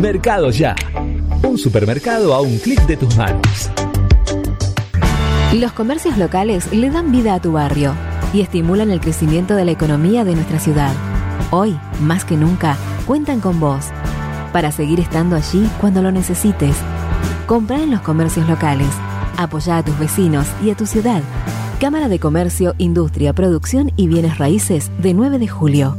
Mercado 0.00 0.50
Ya. 0.50 0.76
Un 1.42 1.58
supermercado 1.58 2.34
a 2.34 2.40
un 2.40 2.58
clic 2.58 2.80
de 2.86 2.96
tus 2.96 3.16
manos. 3.16 3.70
Los 5.52 5.72
comercios 5.72 6.16
locales 6.18 6.72
le 6.72 6.90
dan 6.90 7.10
vida 7.10 7.34
a 7.34 7.40
tu 7.40 7.52
barrio 7.52 7.94
y 8.32 8.42
estimulan 8.42 8.90
el 8.90 9.00
crecimiento 9.00 9.56
de 9.56 9.64
la 9.64 9.72
economía 9.72 10.24
de 10.24 10.34
nuestra 10.34 10.60
ciudad. 10.60 10.92
Hoy, 11.50 11.78
más 12.00 12.24
que 12.24 12.36
nunca, 12.36 12.76
cuentan 13.06 13.40
con 13.40 13.58
vos 13.58 13.86
para 14.52 14.72
seguir 14.72 15.00
estando 15.00 15.36
allí 15.36 15.68
cuando 15.80 16.02
lo 16.02 16.12
necesites. 16.12 16.76
Compra 17.46 17.82
en 17.82 17.90
los 17.90 18.00
comercios 18.02 18.48
locales. 18.48 18.88
Apoya 19.36 19.78
a 19.78 19.84
tus 19.84 19.98
vecinos 19.98 20.46
y 20.62 20.70
a 20.70 20.76
tu 20.76 20.86
ciudad. 20.86 21.22
Cámara 21.80 22.08
de 22.08 22.18
Comercio, 22.18 22.74
Industria, 22.78 23.32
Producción 23.32 23.92
y 23.96 24.08
Bienes 24.08 24.38
Raíces 24.38 24.90
de 24.98 25.14
9 25.14 25.38
de 25.38 25.48
julio. 25.48 25.96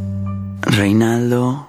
Reinaldo, 0.62 1.69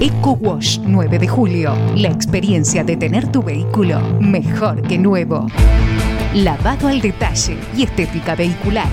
Eco 0.00 0.38
Wash 0.40 0.78
9 0.84 1.18
de 1.18 1.26
julio. 1.26 1.74
La 1.96 2.08
experiencia 2.08 2.84
de 2.84 2.96
tener 2.96 3.32
tu 3.32 3.42
vehículo 3.42 4.00
mejor 4.20 4.82
que 4.82 4.96
nuevo. 4.98 5.46
Lavado 6.34 6.86
al 6.86 7.00
detalle 7.00 7.56
y 7.76 7.82
estética 7.82 8.36
vehicular. 8.36 8.88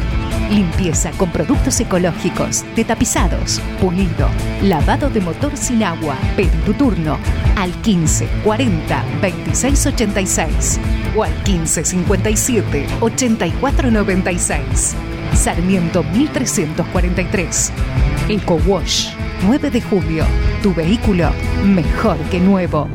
Limpieza 0.49 1.11
con 1.11 1.31
productos 1.31 1.79
ecológicos, 1.79 2.63
de 2.75 2.85
tapizados, 2.85 3.61
pulido, 3.79 4.29
lavado 4.63 5.09
de 5.09 5.21
motor 5.21 5.55
sin 5.55 5.83
agua. 5.83 6.15
Pedí 6.35 6.57
tu 6.65 6.73
turno 6.73 7.17
al 7.55 7.71
15 7.81 8.27
40 8.43 9.03
26 9.21 9.85
86 9.87 10.79
o 11.15 11.23
al 11.23 11.33
15 11.43 11.85
57 11.85 12.87
84 13.01 13.91
96. 13.91 14.95
Sarmiento 15.33 16.03
1343. 16.03 17.71
Eco 18.29 18.59
Wash 18.65 19.24
9 19.43 19.69
de 19.69 19.81
julio. 19.81 20.25
Tu 20.61 20.73
vehículo 20.73 21.29
mejor 21.63 22.17
que 22.31 22.39
nuevo. 22.39 22.87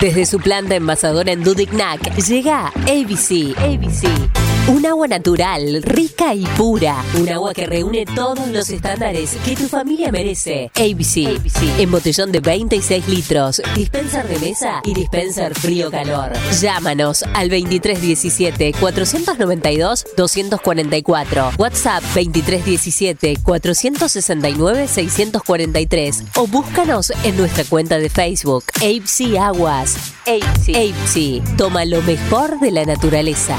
Desde 0.00 0.26
su 0.26 0.38
planta 0.38 0.74
envasadora 0.74 1.32
en 1.32 1.42
Dudignac 1.42 2.14
llega 2.16 2.66
ABC. 2.66 3.56
ABC. 3.58 4.43
Un 4.66 4.86
agua 4.86 5.06
natural, 5.06 5.82
rica 5.82 6.34
y 6.34 6.46
pura. 6.56 7.04
Un 7.20 7.28
agua 7.28 7.52
que 7.52 7.66
reúne 7.66 8.06
todos 8.06 8.48
los 8.48 8.70
estándares 8.70 9.36
que 9.44 9.54
tu 9.54 9.68
familia 9.68 10.10
merece. 10.10 10.70
ABC. 10.74 11.38
En 11.78 11.90
botellón 11.90 12.32
de 12.32 12.40
26 12.40 13.06
litros. 13.08 13.60
Dispenser 13.76 14.26
de 14.26 14.38
mesa 14.38 14.80
y 14.82 14.94
dispenser 14.94 15.54
frío-calor. 15.54 16.32
Llámanos 16.62 17.24
al 17.34 17.50
2317 17.50 18.72
492 18.80 20.06
244. 20.16 21.50
WhatsApp 21.58 22.02
2317 22.14 23.36
469 23.42 24.88
643. 24.88 26.24
O 26.36 26.46
búscanos 26.46 27.12
en 27.22 27.36
nuestra 27.36 27.64
cuenta 27.64 27.98
de 27.98 28.08
Facebook. 28.08 28.64
ABC 28.76 29.36
Aguas. 29.38 30.14
ABC. 30.26 31.42
Toma 31.58 31.84
lo 31.84 32.00
mejor 32.00 32.58
de 32.60 32.70
la 32.70 32.86
naturaleza. 32.86 33.58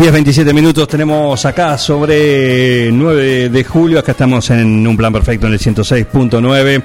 Diez 0.00 0.12
27 0.12 0.54
minutos 0.54 0.88
tenemos 0.88 1.44
acá 1.44 1.76
sobre 1.76 2.90
9 2.90 3.50
de 3.50 3.64
julio, 3.64 3.98
acá 3.98 4.12
estamos 4.12 4.48
en 4.50 4.86
un 4.86 4.96
plan 4.96 5.12
perfecto 5.12 5.46
en 5.46 5.52
el 5.52 5.58
106.9. 5.58 6.82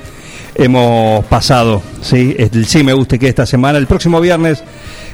Hemos 0.55 1.23
pasado, 1.25 1.81
sí, 2.01 2.35
el 2.37 2.65
sí 2.65 2.83
me 2.83 2.91
guste 2.93 3.17
que 3.17 3.29
esta 3.29 3.45
semana, 3.45 3.77
el 3.77 3.87
próximo 3.87 4.19
viernes 4.19 4.61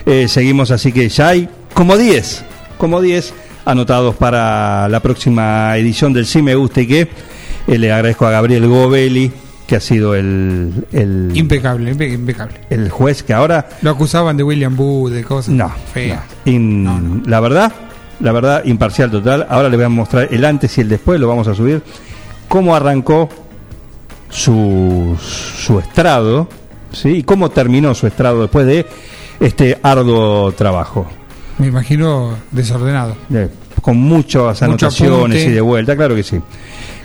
eh, 0.07 0.27
seguimos, 0.27 0.71
así 0.71 0.91
que 0.91 1.09
ya 1.09 1.29
hay 1.29 1.47
como 1.75 1.95
10, 1.95 2.43
como 2.79 3.01
10 3.01 3.33
anotados 3.65 4.15
para 4.15 4.89
la 4.89 4.99
próxima 4.99 5.77
edición 5.77 6.11
del 6.11 6.25
sí 6.25 6.41
me 6.41 6.55
guste 6.55 6.87
que 6.87 7.01
eh, 7.67 7.77
le 7.77 7.91
agradezco 7.91 8.25
a 8.25 8.31
Gabriel 8.31 8.67
Govelli 8.67 9.31
que 9.67 9.75
ha 9.75 9.79
sido 9.79 10.15
el, 10.15 10.85
el 10.91 11.31
Impecable, 11.35 11.95
impe- 11.95 12.13
impecable. 12.13 12.55
el 12.71 12.89
juez 12.89 13.21
que 13.23 13.33
ahora 13.33 13.69
Lo 13.83 13.91
acusaban 13.91 14.35
de 14.37 14.43
William 14.43 14.75
Boo, 14.75 15.09
de 15.09 15.23
cosas 15.23 15.53
No, 15.53 15.71
feas. 15.93 16.21
In- 16.45 17.23
La 17.27 17.39
verdad, 17.39 17.71
la 18.21 18.31
verdad, 18.31 18.63
imparcial 18.65 19.11
total. 19.11 19.45
Ahora 19.49 19.69
le 19.69 19.75
voy 19.77 19.85
a 19.85 19.89
mostrar 19.89 20.27
el 20.31 20.45
antes 20.45 20.77
y 20.77 20.81
el 20.81 20.89
después, 20.89 21.19
lo 21.19 21.27
vamos 21.27 21.47
a 21.47 21.55
subir. 21.55 21.81
Cómo 22.47 22.75
arrancó 22.75 23.29
su, 24.29 25.17
su 25.19 25.79
estrado, 25.79 26.47
¿sí? 26.91 27.17
Y 27.17 27.23
cómo 27.23 27.49
terminó 27.49 27.93
su 27.93 28.07
estrado 28.07 28.41
después 28.41 28.65
de 28.65 28.85
este 29.39 29.77
arduo 29.81 30.51
trabajo. 30.53 31.07
Me 31.57 31.67
imagino 31.67 32.37
desordenado. 32.51 33.15
Eh, 33.33 33.49
con 33.81 33.97
muchas 33.97 34.61
anotaciones 34.61 35.45
y 35.45 35.49
de 35.49 35.61
vuelta, 35.61 35.95
claro 35.95 36.15
que 36.15 36.23
sí. 36.23 36.39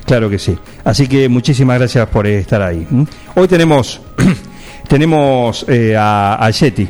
Claro 0.05 0.29
que 0.29 0.39
sí. 0.39 0.57
Así 0.85 1.07
que 1.07 1.27
muchísimas 1.27 1.79
gracias 1.79 2.07
por 2.07 2.27
estar 2.27 2.61
ahí. 2.61 2.87
Hoy 3.35 3.47
tenemos 3.47 4.01
tenemos 4.87 5.65
eh, 5.67 5.95
a, 5.97 6.35
a 6.43 6.49
Yeti, 6.49 6.87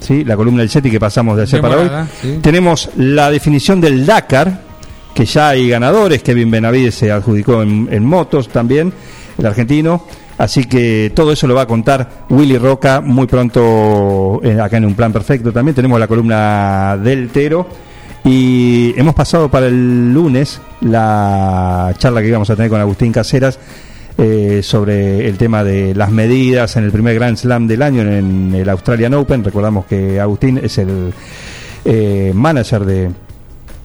¿sí? 0.00 0.24
la 0.24 0.36
columna 0.36 0.60
del 0.60 0.70
Yeti 0.70 0.90
que 0.90 1.00
pasamos 1.00 1.36
de 1.36 1.42
ayer 1.42 1.60
para 1.60 1.76
hoy. 1.76 1.90
Sí. 2.20 2.38
Tenemos 2.42 2.90
la 2.96 3.30
definición 3.30 3.80
del 3.80 4.04
Dakar, 4.04 4.62
que 5.14 5.24
ya 5.24 5.50
hay 5.50 5.68
ganadores. 5.68 6.22
Kevin 6.22 6.50
Benavides 6.50 6.94
se 6.94 7.10
adjudicó 7.10 7.62
en, 7.62 7.88
en 7.90 8.04
motos 8.04 8.48
también, 8.48 8.92
el 9.38 9.46
argentino. 9.46 10.04
Así 10.40 10.64
que 10.64 11.12
todo 11.14 11.32
eso 11.32 11.46
lo 11.46 11.54
va 11.54 11.62
a 11.62 11.66
contar 11.66 12.24
Willy 12.30 12.56
Roca 12.56 13.02
muy 13.02 13.26
pronto 13.26 14.40
eh, 14.42 14.58
acá 14.58 14.78
en 14.78 14.86
un 14.86 14.94
plan 14.94 15.12
perfecto. 15.12 15.52
También 15.52 15.74
tenemos 15.74 16.00
la 16.00 16.08
columna 16.08 16.96
del 16.96 17.28
Tero. 17.28 17.68
Y 18.24 18.94
hemos 18.98 19.14
pasado 19.14 19.50
para 19.50 19.66
el 19.66 20.12
lunes 20.14 20.60
la 20.80 21.94
charla 21.98 22.22
que 22.22 22.28
íbamos 22.28 22.48
a 22.48 22.56
tener 22.56 22.70
con 22.70 22.80
Agustín 22.80 23.12
Caseras 23.12 23.58
eh, 24.22 24.60
sobre 24.62 25.26
el 25.26 25.36
tema 25.38 25.64
de 25.64 25.94
las 25.94 26.10
medidas 26.10 26.76
en 26.76 26.84
el 26.84 26.92
primer 26.92 27.14
Grand 27.14 27.36
Slam 27.36 27.66
del 27.66 27.80
año 27.82 28.02
en 28.02 28.54
el 28.54 28.68
Australian 28.68 29.14
Open. 29.14 29.42
Recordamos 29.42 29.86
que 29.86 30.20
Agustín 30.20 30.60
es 30.62 30.76
el 30.78 31.12
eh, 31.86 32.32
manager 32.34 32.84
de, 32.84 33.10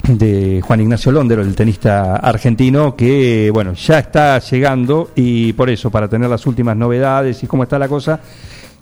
de 0.09 0.61
Juan 0.61 0.81
Ignacio 0.81 1.11
Londero, 1.11 1.41
el 1.41 1.55
tenista 1.55 2.17
argentino, 2.17 2.95
que 2.95 3.49
bueno, 3.53 3.73
ya 3.73 3.99
está 3.99 4.37
llegando 4.39 5.11
y 5.15 5.53
por 5.53 5.69
eso, 5.69 5.89
para 5.89 6.07
tener 6.09 6.29
las 6.29 6.45
últimas 6.45 6.75
novedades 6.75 7.41
y 7.43 7.47
cómo 7.47 7.63
está 7.63 7.79
la 7.79 7.87
cosa, 7.87 8.19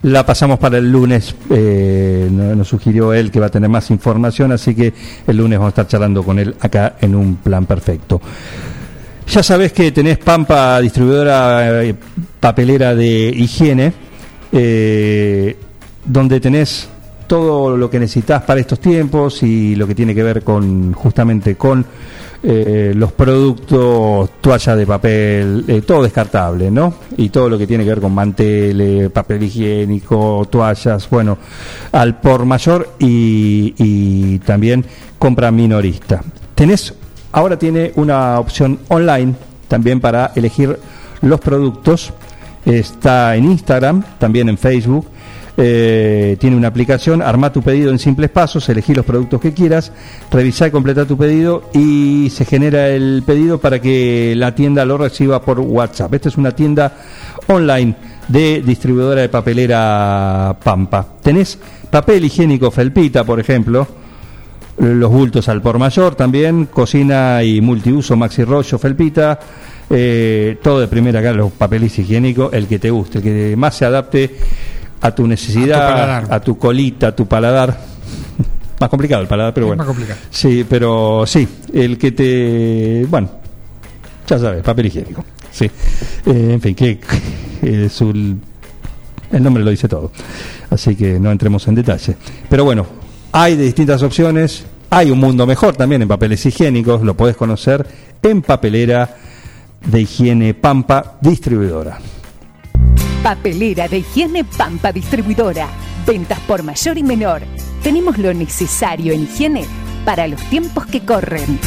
la 0.02 0.26
pasamos 0.26 0.58
para 0.60 0.80
el 0.80 0.92
lunes. 0.92 1.36
Eh, 1.52 2.28
no- 2.32 2.56
nos 2.56 2.68
sugirió 2.68 3.14
él 3.14 3.30
que 3.32 3.40
va 3.40 3.46
a 3.46 3.50
tener 3.50 3.70
más 3.70 3.90
información, 3.92 4.52
así 4.52 4.74
que 4.76 4.92
el 5.28 5.38
lunes 5.38 5.60
vamos 5.60 5.70
a 5.70 5.82
estar 5.82 5.88
charlando 5.88 6.24
con 6.24 6.40
él 6.40 6.56
acá 6.60 6.96
en 7.00 7.14
un 7.16 7.36
plan 7.36 7.66
perfecto. 7.68 8.20
Ya 9.28 9.42
sabés 9.42 9.74
que 9.74 9.92
tenés 9.92 10.18
Pampa, 10.20 10.80
distribuidora 10.80 11.84
eh, 11.84 11.96
papelera 12.40 12.94
de 12.94 13.30
higiene, 13.36 13.94
eh, 14.52 15.58
donde 16.06 16.40
tenés 16.40 16.90
todo 17.28 17.76
lo 17.76 17.90
que 17.90 18.00
necesitas 18.00 18.44
para 18.44 18.60
estos 18.60 18.80
tiempos 18.80 19.42
y 19.44 19.76
lo 19.76 19.88
que 19.88 19.96
tiene 19.96 20.14
que 20.14 20.24
ver 20.24 20.44
con 20.44 20.94
justamente 20.94 21.56
con 21.56 21.86
eh, 22.46 22.92
los 22.94 23.14
productos, 23.14 24.32
toalla 24.42 24.76
de 24.76 24.86
papel, 24.86 25.64
eh, 25.66 25.82
todo 25.82 26.04
descartable, 26.04 26.70
¿no? 26.70 26.94
Y 27.16 27.30
todo 27.30 27.48
lo 27.50 27.58
que 27.58 27.66
tiene 27.66 27.86
que 27.86 27.92
ver 27.92 28.02
con 28.02 28.14
manteles, 28.14 29.10
papel 29.12 29.44
higiénico, 29.44 30.46
toallas, 30.52 31.10
bueno, 31.10 31.38
al 31.94 32.20
por 32.20 32.44
mayor 32.44 32.96
y, 33.00 33.74
y 33.78 34.40
también 34.40 34.86
compra 35.18 35.52
minorista. 35.52 36.22
Tenés, 36.54 36.94
ahora 37.34 37.60
tiene 37.60 37.92
una 37.96 38.40
opción 38.40 38.80
online 38.88 39.36
también 39.68 40.00
para 40.00 40.32
elegir 40.36 40.80
los 41.22 41.40
productos. 41.42 42.14
Está 42.66 43.36
en 43.36 43.46
Instagram, 43.46 44.04
también 44.18 44.48
en 44.48 44.58
Facebook. 44.58 45.08
Eh, 45.56 46.36
tiene 46.40 46.56
una 46.56 46.70
aplicación, 46.70 47.22
arma 47.22 47.52
tu 47.52 47.62
pedido 47.62 47.92
en 47.92 48.00
simples 48.00 48.32
pasos, 48.32 48.68
elegí 48.70 48.96
los 48.96 49.06
productos 49.06 49.40
que 49.40 49.54
quieras, 49.54 49.92
revisar 50.32 50.70
y 50.70 50.72
completar 50.72 51.06
tu 51.06 51.16
pedido 51.16 51.70
y 51.76 52.32
se 52.32 52.44
genera 52.44 52.88
el 52.88 53.22
pedido 53.24 53.60
para 53.60 53.80
que 53.80 54.34
la 54.36 54.56
tienda 54.56 54.84
lo 54.84 54.98
reciba 54.98 55.44
por 55.44 55.60
WhatsApp. 55.60 56.12
Esta 56.16 56.30
es 56.30 56.38
una 56.38 56.56
tienda 56.56 56.94
online 57.48 57.96
de 58.28 58.64
distribuidora 58.66 59.22
de 59.22 59.30
papelera 59.30 60.58
Pampa. 60.64 61.06
Tenés 61.22 61.60
papel 61.92 62.26
higiénico 62.26 62.72
Felpita, 62.72 63.24
por 63.24 63.40
ejemplo, 63.40 63.88
los 64.78 65.12
bultos 65.12 65.48
al 65.50 65.62
por 65.62 65.78
mayor 65.80 66.16
también, 66.16 66.66
cocina 66.66 67.44
y 67.44 67.62
multiuso, 67.62 68.16
maxi 68.16 68.44
rollo, 68.44 68.78
felpita, 68.80 69.40
eh, 69.90 70.58
todo 70.64 70.80
de 70.80 70.88
primera 70.88 71.20
acá, 71.20 71.32
los 71.34 71.52
papeles 71.52 71.98
higiénicos, 72.00 72.52
el 72.54 72.68
que 72.68 72.80
te 72.80 72.90
guste, 72.90 73.20
el 73.20 73.24
que 73.24 73.56
más 73.56 73.76
se 73.78 73.86
adapte 73.86 74.36
a 75.02 75.14
tu 75.14 75.28
necesidad, 75.28 76.32
a 76.32 76.40
tu 76.40 76.58
colita, 76.58 77.08
a 77.10 77.16
tu 77.16 77.28
paladar. 77.28 77.78
más 78.80 78.90
complicado 78.90 79.22
el 79.22 79.28
paladar, 79.28 79.54
pero 79.54 79.66
Es 79.66 79.70
bueno. 79.70 79.82
más 79.84 79.88
complicado. 79.88 80.20
Sí, 80.30 80.66
pero 80.68 81.24
sí, 81.28 81.48
el 81.74 81.98
que 81.98 82.12
te. 82.12 83.06
Bueno, 83.10 83.30
ya 84.28 84.40
sabes, 84.40 84.64
papel 84.64 84.88
higiénico. 84.88 85.24
Sí. 85.52 85.66
Eh, 86.26 86.50
en 86.54 86.62
fin, 86.62 86.74
que 86.74 87.00
eh, 87.62 87.90
su- 87.90 88.38
el 89.32 89.44
nombre 89.44 89.64
lo 89.64 89.70
dice 89.70 89.88
todo. 89.88 90.12
Así 90.70 90.96
que 90.96 91.20
no 91.20 91.32
entremos 91.32 91.68
en 91.68 91.76
detalle. 91.76 92.16
Pero 92.50 92.64
bueno, 92.66 92.86
hay 93.34 93.58
de 93.58 93.64
distintas 93.64 94.02
opciones. 94.04 94.64
Hay 94.92 95.10
un 95.10 95.20
mundo 95.20 95.46
mejor 95.48 95.76
también 95.76 96.04
en 96.04 96.08
papeles 96.08 96.46
higiénicos. 96.46 97.02
Lo 97.02 97.18
podés 97.18 97.36
conocer 97.36 97.86
en 98.22 98.44
papelera 98.44 99.18
de 99.86 100.02
higiene 100.02 100.54
Pampa 100.54 101.18
Distribuidora. 101.20 101.98
Papelera 103.24 103.88
de 103.88 103.98
higiene 103.98 104.44
Pampa 104.44 104.92
Distribuidora. 104.92 105.68
Ventas 106.06 106.40
por 106.42 106.62
mayor 106.62 106.98
y 106.98 107.04
menor. 107.04 107.42
Tenemos 107.82 108.20
lo 108.20 108.34
necesario 108.34 109.14
en 109.14 109.24
higiene 109.24 109.66
para 110.06 110.28
los 110.28 110.42
tiempos 110.50 110.86
que 110.86 111.04
corren. 111.04 111.60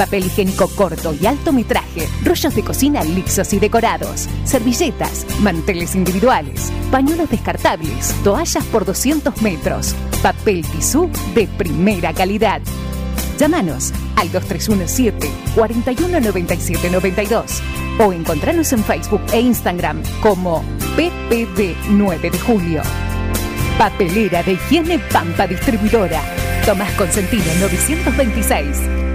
Papel 0.00 0.24
higiénico 0.24 0.66
corto 0.68 1.12
y 1.12 1.26
alto 1.26 1.52
metraje, 1.52 2.08
rollos 2.24 2.54
de 2.54 2.62
cocina 2.62 3.04
lisos 3.04 3.52
y 3.52 3.58
decorados, 3.58 4.30
servilletas, 4.44 5.26
manteles 5.40 5.94
individuales, 5.94 6.72
pañuelos 6.90 7.28
descartables, 7.28 8.14
toallas 8.24 8.64
por 8.64 8.86
200 8.86 9.42
metros, 9.42 9.94
papel 10.22 10.64
tisú 10.64 11.10
de 11.34 11.46
primera 11.46 12.14
calidad. 12.14 12.62
Llámanos 13.38 13.92
al 14.16 14.32
2317 14.32 15.30
419792 15.54 17.60
o 17.98 18.14
encontranos 18.14 18.72
en 18.72 18.82
Facebook 18.82 19.20
e 19.34 19.40
Instagram 19.40 20.02
como 20.22 20.64
PPD 20.96 21.76
9 21.90 22.30
de 22.30 22.38
Julio. 22.38 22.80
Papelera 23.76 24.42
de 24.44 24.52
higiene 24.52 24.98
Pampa 25.12 25.46
Distribuidora. 25.46 26.22
Tomás 26.64 26.90
Consentino 26.92 27.44
926. 27.60 29.09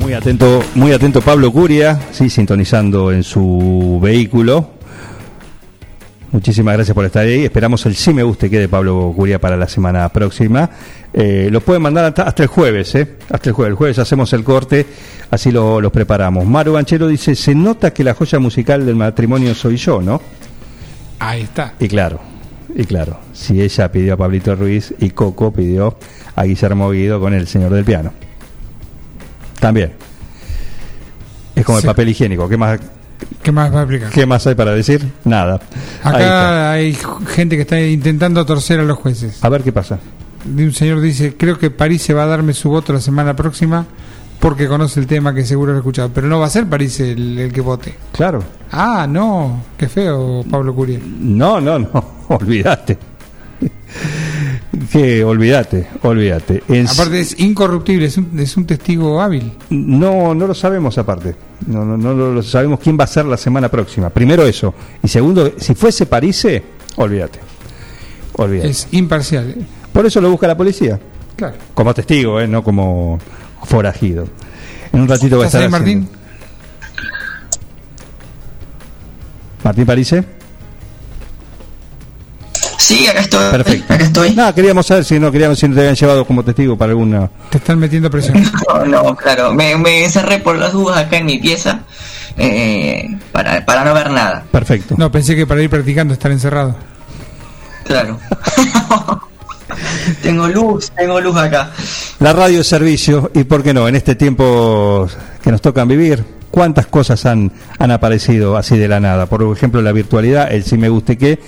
Muy 0.00 0.14
atento, 0.14 0.62
muy 0.74 0.92
atento 0.92 1.20
Pablo 1.20 1.52
Curia, 1.52 2.00
sí, 2.10 2.30
sintonizando 2.30 3.12
en 3.12 3.22
su 3.22 4.00
vehículo. 4.02 4.70
Muchísimas 6.32 6.74
gracias 6.74 6.94
por 6.94 7.04
estar 7.04 7.26
ahí. 7.26 7.44
Esperamos 7.44 7.84
el 7.86 7.94
sí 7.94 8.14
me 8.14 8.22
guste 8.22 8.48
que 8.48 8.58
de 8.58 8.68
Pablo 8.68 9.12
Curia 9.14 9.38
para 9.38 9.56
la 9.56 9.68
semana 9.68 10.08
próxima. 10.08 10.70
Eh, 11.12 11.48
lo 11.50 11.60
pueden 11.60 11.82
mandar 11.82 12.06
hasta, 12.06 12.22
hasta 12.22 12.44
el 12.44 12.48
jueves, 12.48 12.94
¿eh? 12.94 13.16
Hasta 13.30 13.50
el 13.50 13.54
jueves. 13.54 13.72
El 13.72 13.76
jueves 13.76 13.98
hacemos 13.98 14.32
el 14.32 14.42
corte, 14.42 14.86
así 15.30 15.50
lo, 15.50 15.80
los 15.80 15.92
preparamos. 15.92 16.46
Maru 16.46 16.72
Banchero 16.72 17.06
dice, 17.06 17.34
se 17.34 17.54
nota 17.54 17.92
que 17.92 18.02
la 18.02 18.14
joya 18.14 18.38
musical 18.38 18.86
del 18.86 18.96
matrimonio 18.96 19.54
soy 19.54 19.76
yo, 19.76 20.00
¿no? 20.00 20.22
Ahí 21.18 21.42
está. 21.42 21.74
Y 21.78 21.88
claro, 21.88 22.20
y 22.74 22.84
claro, 22.84 23.18
si 23.34 23.60
ella 23.60 23.92
pidió 23.92 24.14
a 24.14 24.16
Pablito 24.16 24.54
Ruiz 24.54 24.94
y 24.98 25.10
Coco 25.10 25.52
pidió 25.52 25.96
a 26.36 26.44
Guillermo 26.44 26.90
Guido 26.90 27.20
con 27.20 27.34
el 27.34 27.46
señor 27.46 27.74
del 27.74 27.84
piano. 27.84 28.12
También. 29.60 29.92
Es 31.54 31.64
como 31.64 31.78
Sí. 31.78 31.86
el 31.86 31.90
papel 31.90 32.08
higiénico. 32.08 32.48
¿Qué 32.48 32.56
más, 32.56 32.80
¿Qué 33.42 33.52
más 33.52 33.72
va 33.74 33.80
a 33.80 33.82
explicar? 33.82 34.10
¿Qué 34.10 34.26
más 34.26 34.46
hay 34.46 34.54
para 34.54 34.72
decir? 34.72 35.06
Nada. 35.24 35.60
Acá 36.02 36.72
hay 36.72 36.96
gente 37.28 37.56
que 37.56 37.62
está 37.62 37.80
intentando 37.80 38.44
torcer 38.46 38.80
a 38.80 38.82
los 38.84 38.98
jueces. 38.98 39.44
A 39.44 39.48
ver 39.48 39.62
qué 39.62 39.72
pasa. 39.72 39.98
Un 40.46 40.72
señor 40.72 41.00
dice, 41.02 41.36
creo 41.36 41.58
que 41.58 41.70
París 41.70 42.00
se 42.02 42.14
va 42.14 42.22
a 42.22 42.26
darme 42.26 42.54
su 42.54 42.70
voto 42.70 42.92
la 42.94 43.00
semana 43.00 43.36
próxima 43.36 43.84
porque 44.38 44.66
conoce 44.68 44.98
el 45.00 45.06
tema 45.06 45.34
que 45.34 45.44
seguro 45.44 45.72
lo 45.72 45.78
he 45.78 45.80
escuchado. 45.80 46.10
Pero 46.14 46.28
no 46.28 46.38
va 46.40 46.46
a 46.46 46.50
ser 46.50 46.64
París 46.66 46.98
el, 47.00 47.38
el 47.38 47.52
que 47.52 47.60
vote. 47.60 47.94
Claro. 48.12 48.42
Ah, 48.72 49.06
no. 49.06 49.64
Qué 49.76 49.86
feo, 49.88 50.42
Pablo 50.50 50.74
Curiel. 50.74 51.02
No, 51.36 51.60
no, 51.60 51.78
no. 51.78 51.90
Olvídate. 52.28 52.96
Que 54.92 55.24
olvídate, 55.24 55.86
olvídate. 56.02 56.62
En- 56.68 56.86
Aparte 56.88 57.20
es 57.20 57.38
incorruptible, 57.40 58.06
es 58.06 58.16
un, 58.16 58.38
es 58.38 58.56
un 58.56 58.66
testigo 58.66 59.20
hábil. 59.20 59.52
No, 59.70 60.34
no 60.34 60.46
lo 60.46 60.54
sabemos 60.54 60.96
aparte. 60.98 61.34
No, 61.66 61.84
no, 61.84 61.96
no 61.96 62.14
lo, 62.14 62.42
sabemos 62.42 62.80
quién 62.80 62.96
va 62.98 63.04
a 63.04 63.06
ser 63.08 63.26
la 63.26 63.36
semana 63.36 63.68
próxima. 63.68 64.10
Primero 64.10 64.46
eso. 64.46 64.74
Y 65.02 65.08
segundo, 65.08 65.52
si 65.58 65.74
fuese 65.74 66.06
París, 66.06 66.46
olvídate. 66.96 67.38
Olvídate. 68.34 68.70
Es 68.70 68.88
imparcial. 68.92 69.54
Por 69.92 70.06
eso 70.06 70.20
lo 70.20 70.30
busca 70.30 70.46
la 70.46 70.56
policía. 70.56 70.98
Claro. 71.36 71.56
Como 71.74 71.92
testigo, 71.92 72.40
¿eh? 72.40 72.46
no 72.48 72.62
como 72.64 73.18
forajido. 73.64 74.26
En 74.92 75.00
un 75.00 75.08
ratito 75.08 75.36
va 75.38 75.44
a 75.44 75.46
¿Estás 75.46 75.62
estar. 75.64 75.74
ahí, 75.74 75.80
Martín? 75.98 76.08
Martín 79.64 79.86
Parise. 79.86 80.24
Sí, 82.90 83.06
acá 83.06 83.20
estoy. 83.20 83.50
Perfecto. 83.52 83.94
Acá 83.94 84.04
estoy. 84.04 84.34
No, 84.34 84.52
queríamos 84.52 84.84
saber 84.84 85.04
si 85.04 85.20
no 85.20 85.30
queríamos 85.30 85.60
si 85.60 85.68
no 85.68 85.74
te 85.76 85.80
habían 85.82 85.94
llevado 85.94 86.24
como 86.26 86.42
testigo 86.42 86.76
para 86.76 86.90
alguna. 86.90 87.30
Te 87.48 87.58
están 87.58 87.78
metiendo 87.78 88.10
presión. 88.10 88.42
No, 88.68 88.84
no, 88.84 89.16
claro. 89.16 89.54
Me, 89.54 89.76
me 89.76 90.04
encerré 90.04 90.38
por 90.38 90.58
las 90.58 90.72
dudas 90.72 90.98
acá 90.98 91.18
en 91.18 91.26
mi 91.26 91.38
pieza 91.38 91.80
eh, 92.36 93.16
para, 93.30 93.64
para 93.64 93.84
no 93.84 93.94
ver 93.94 94.10
nada. 94.10 94.42
Perfecto. 94.50 94.96
No, 94.98 95.08
pensé 95.12 95.36
que 95.36 95.46
para 95.46 95.62
ir 95.62 95.70
practicando 95.70 96.14
estar 96.14 96.32
encerrado. 96.32 96.74
Claro. 97.84 98.18
tengo 100.22 100.48
luz, 100.48 100.90
tengo 100.90 101.20
luz 101.20 101.36
acá. 101.36 101.70
La 102.18 102.32
radio 102.32 102.60
es 102.60 102.66
servicio 102.66 103.30
y 103.34 103.44
por 103.44 103.62
qué 103.62 103.72
no, 103.72 103.86
en 103.86 103.94
este 103.94 104.16
tiempo 104.16 105.06
que 105.42 105.52
nos 105.52 105.60
tocan 105.60 105.86
vivir, 105.86 106.24
cuántas 106.50 106.86
cosas 106.86 107.26
han, 107.26 107.52
han 107.78 107.90
aparecido 107.90 108.56
así 108.56 108.76
de 108.78 108.88
la 108.88 109.00
nada. 109.00 109.26
Por 109.26 109.42
ejemplo, 109.56 109.82
la 109.82 109.92
virtualidad, 109.92 110.52
el 110.52 110.64
si 110.64 110.76
me 110.76 110.88
guste 110.88 111.16
qué, 111.16 111.38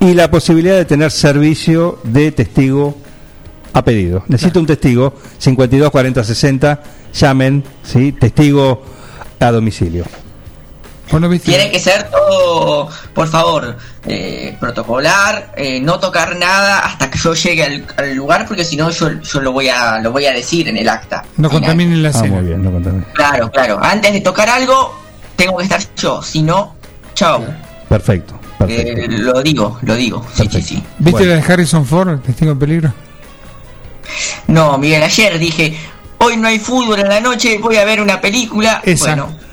y 0.00 0.14
la 0.14 0.30
posibilidad 0.30 0.76
de 0.76 0.84
tener 0.84 1.10
servicio 1.10 1.98
de 2.04 2.32
testigo 2.32 2.96
a 3.72 3.84
pedido. 3.84 4.24
Necesito 4.28 4.60
un 4.60 4.66
testigo, 4.66 5.14
52 5.38 5.90
40 5.90 6.24
60, 6.24 6.82
llamen, 7.12 7.64
¿sí? 7.82 8.12
testigo 8.12 8.82
a 9.40 9.50
domicilio. 9.50 10.04
Tiene 11.44 11.70
que 11.70 11.78
ser 11.78 12.10
todo, 12.10 12.88
por 13.12 13.28
favor, 13.28 13.76
eh, 14.06 14.56
protocolar, 14.58 15.52
eh, 15.56 15.78
no 15.80 15.98
tocar 16.00 16.34
nada 16.36 16.78
hasta 16.80 17.10
que 17.10 17.18
yo 17.22 17.34
llegue 17.34 17.62
al, 17.62 17.86
al 17.96 18.14
lugar, 18.14 18.46
porque 18.48 18.64
si 18.64 18.76
no 18.76 18.90
yo, 18.90 19.10
yo 19.20 19.40
lo 19.40 19.52
voy 19.52 19.68
a 19.68 19.98
lo 20.00 20.10
voy 20.12 20.24
a 20.26 20.32
decir 20.32 20.68
en 20.68 20.76
el 20.76 20.88
acta. 20.88 21.22
No 21.36 21.50
contaminen 21.50 22.02
la 22.02 22.08
Ah, 22.08 22.12
cena. 22.12 22.36
muy 22.36 22.46
bien, 22.46 22.62
no 22.62 22.72
contaminen. 22.72 23.06
Claro, 23.12 23.50
claro. 23.50 23.78
Antes 23.82 24.12
de 24.12 24.20
tocar 24.22 24.48
algo, 24.48 24.98
tengo 25.36 25.56
que 25.58 25.64
estar 25.64 25.80
yo. 25.96 26.22
Si 26.22 26.42
no, 26.42 26.74
chao. 27.14 27.44
Perfecto, 27.88 28.38
perfecto. 28.58 29.00
Eh, 29.02 29.06
lo 29.08 29.42
digo, 29.42 29.78
lo 29.82 29.94
digo. 29.94 30.26
Sí, 30.34 30.48
sí, 30.50 30.62
sí. 30.62 30.82
¿Viste 30.98 31.26
la 31.26 31.34
de 31.36 31.52
Harrison 31.52 31.84
Ford, 31.86 32.18
Testigo 32.20 32.52
en 32.52 32.58
Peligro? 32.58 32.92
No, 34.48 34.78
Miguel, 34.78 35.02
ayer 35.02 35.38
dije, 35.38 35.76
hoy 36.18 36.36
no 36.36 36.48
hay 36.48 36.58
fútbol 36.58 37.00
en 37.00 37.08
la 37.08 37.20
noche, 37.20 37.58
voy 37.58 37.76
a 37.76 37.84
ver 37.84 38.00
una 38.00 38.20
película. 38.20 38.80
Esa. 38.84 39.06
Bueno, 39.14 39.43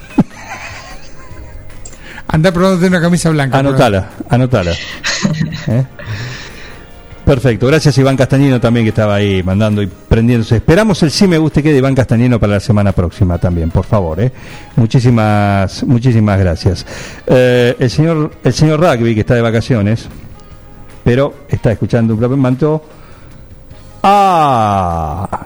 Anda 2.32 2.52
probándote 2.52 2.88
una 2.88 3.02
camisa 3.02 3.30
blanca. 3.30 3.60
Anotala, 3.60 4.10
anotala. 4.30 4.72
¿Eh? 5.68 5.86
Perfecto, 7.26 7.68
gracias 7.68 7.98
Iván 7.98 8.18
Castañino 8.18 8.60
también 8.60 8.86
que 8.86 8.90
estaba 8.90 9.16
ahí 9.16 9.44
mandando 9.44 9.82
y 9.82 9.88
prendiéndose. 9.88 10.58
Esperamos 10.58 11.02
el 11.03 11.12
sí 11.12 11.28
me 11.28 11.38
guste 11.38 11.62
que 11.62 11.72
de 11.72 11.78
Iván 11.78 11.94
Castañino 11.94 12.40
para 12.40 12.53
la 12.53 12.60
semana 12.60 12.94
próxima 12.94 13.38
también, 13.38 13.70
por 13.70 13.86
favor. 13.86 14.20
¿eh? 14.20 14.32
Muchísimas, 14.76 15.84
muchísimas 15.84 16.40
gracias. 16.40 16.86
Eh, 17.28 17.76
el 17.78 17.90
señor, 17.90 18.32
el 18.44 18.53
señor 18.53 18.80
Rugby 18.80 19.14
que 19.14 19.22
está 19.22 19.36
de 19.36 19.41
vacaciones, 19.41 20.08
pero 21.03 21.45
está 21.48 21.72
escuchando 21.72 22.14
un 22.14 22.20
propio 22.20 22.38
manto. 22.38 22.84
Ah, 24.03 25.45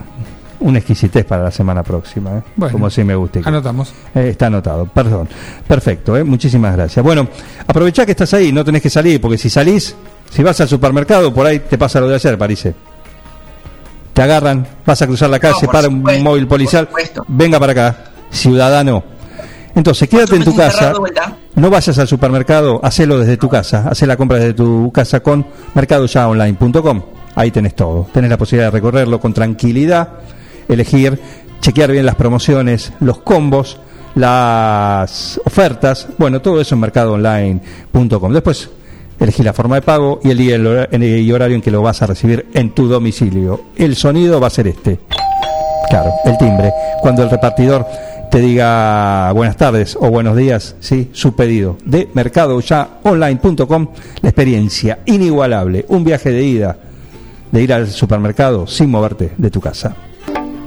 una 0.60 0.78
exquisitez 0.78 1.24
para 1.24 1.44
la 1.44 1.50
semana 1.50 1.82
próxima, 1.82 2.38
¿eh? 2.38 2.42
Bueno, 2.56 2.72
como 2.72 2.90
sí 2.90 3.04
me 3.04 3.14
guste. 3.14 3.40
que- 3.42 3.48
Anotamos. 3.48 3.92
eh, 4.14 4.28
está 4.30 4.46
anotado, 4.46 4.86
perdón. 4.86 5.28
Perfecto, 5.66 6.16
¿eh? 6.16 6.24
muchísimas 6.24 6.74
gracias. 6.76 7.04
Bueno, 7.04 7.28
aprovechá 7.66 8.04
que 8.04 8.12
estás 8.12 8.32
ahí, 8.34 8.52
no 8.52 8.64
tenés 8.64 8.82
que 8.82 8.90
salir, 8.90 9.20
porque 9.20 9.38
si 9.38 9.50
salís, 9.50 9.94
si 10.30 10.42
vas 10.42 10.60
al 10.60 10.68
supermercado, 10.68 11.32
por 11.32 11.46
ahí 11.46 11.60
te 11.60 11.76
pasa 11.78 12.00
lo 12.00 12.08
de 12.08 12.14
ayer, 12.16 12.36
Parise. 12.38 12.74
Te 14.12 14.22
agarran, 14.22 14.66
vas 14.86 15.02
a 15.02 15.06
cruzar 15.06 15.28
la 15.28 15.38
calle, 15.38 15.66
para 15.70 15.88
un 15.88 16.02
móvil 16.22 16.46
policial, 16.46 16.88
venga 17.28 17.60
para 17.60 17.72
acá, 17.72 17.96
ciudadano. 18.30 19.04
Entonces, 19.74 20.08
quédate 20.08 20.36
en 20.36 20.44
tu 20.44 20.56
casa, 20.56 20.94
no 21.54 21.68
vayas 21.68 21.98
al 21.98 22.08
supermercado, 22.08 22.80
hacelo 22.82 23.18
desde 23.18 23.36
tu 23.36 23.46
casa, 23.50 23.84
haz 23.90 24.00
la 24.02 24.16
compra 24.16 24.38
desde 24.38 24.54
tu 24.54 24.90
casa 24.90 25.20
con 25.20 25.44
mercadoyaonline.com. 25.74 27.02
Ahí 27.34 27.50
tenés 27.50 27.74
todo, 27.74 28.08
tenés 28.12 28.30
la 28.30 28.38
posibilidad 28.38 28.68
de 28.68 28.78
recorrerlo 28.78 29.20
con 29.20 29.34
tranquilidad, 29.34 30.08
elegir, 30.68 31.20
chequear 31.60 31.92
bien 31.92 32.06
las 32.06 32.14
promociones, 32.14 32.92
los 33.00 33.18
combos, 33.18 33.78
las 34.14 35.40
ofertas, 35.44 36.08
bueno, 36.18 36.40
todo 36.40 36.60
eso 36.60 36.74
en 36.74 36.80
mercadoonline.com. 36.80 38.32
Después 38.32 38.70
Elegí 39.18 39.42
la 39.42 39.52
forma 39.54 39.76
de 39.76 39.82
pago 39.82 40.20
y 40.22 40.30
el 40.30 40.38
día 40.38 40.88
y 40.92 41.32
horario 41.32 41.56
en 41.56 41.62
que 41.62 41.70
lo 41.70 41.80
vas 41.80 42.02
a 42.02 42.06
recibir 42.06 42.46
en 42.52 42.74
tu 42.74 42.86
domicilio. 42.86 43.64
El 43.76 43.96
sonido 43.96 44.40
va 44.40 44.48
a 44.48 44.50
ser 44.50 44.68
este. 44.68 45.00
Claro, 45.88 46.12
el 46.24 46.36
timbre. 46.36 46.72
Cuando 47.00 47.22
el 47.22 47.30
repartidor 47.30 47.86
te 48.30 48.40
diga 48.40 49.32
buenas 49.32 49.56
tardes 49.56 49.96
o 49.98 50.10
buenos 50.10 50.36
días, 50.36 50.76
sí, 50.80 51.10
su 51.12 51.34
pedido 51.34 51.78
de 51.84 52.08
mercadoyaonline.com, 52.12 53.88
la 54.20 54.28
experiencia 54.28 54.98
inigualable, 55.06 55.86
un 55.88 56.04
viaje 56.04 56.30
de 56.30 56.42
ida, 56.42 56.76
de 57.50 57.62
ir 57.62 57.72
al 57.72 57.88
supermercado 57.88 58.66
sin 58.66 58.90
moverte 58.90 59.32
de 59.38 59.50
tu 59.50 59.60
casa. 59.60 59.96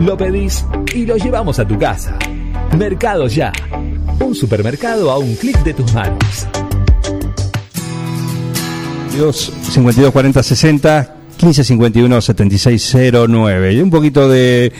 Lo 0.00 0.16
pedís 0.16 0.64
y 0.94 1.06
lo 1.06 1.16
llevamos 1.16 1.58
a 1.58 1.66
tu 1.66 1.78
casa. 1.78 2.16
Mercado 2.76 3.28
Ya. 3.28 3.52
Un 4.20 4.34
supermercado 4.34 5.10
a 5.10 5.18
un 5.18 5.34
clic 5.36 5.62
de 5.62 5.74
tus 5.74 5.92
manos. 5.92 6.46
52 9.18 9.52
52 9.72 10.12
40 10.12 10.42
60 10.42 11.14
15 11.36 11.64
51 11.64 12.20
76 12.20 12.96
09 13.28 13.72
y 13.72 13.80
un 13.80 13.90
poquito 13.90 14.28
de, 14.28 14.72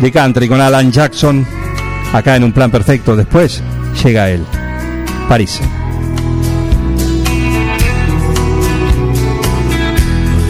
de 0.00 0.12
country 0.12 0.48
con 0.48 0.60
Alan 0.60 0.92
Jackson 0.92 1.44
acá 2.12 2.36
en 2.36 2.44
un 2.44 2.52
plan 2.52 2.70
perfecto 2.70 3.16
después 3.16 3.62
llega 4.04 4.30
él 4.30 4.44
París 5.28 5.60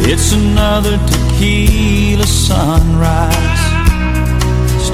It's 0.03 0.33
another 0.33 0.99
tequila 1.07 2.27
sunrise, 2.27 3.60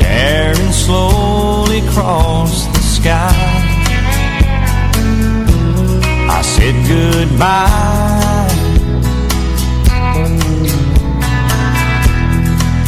staring 0.07 0.73
slowly 0.73 1.79
across 1.81 2.67
the 2.67 2.81
sky. 2.81 3.35
I 6.39 6.43
said 6.43 6.75
goodbye, 6.95 8.49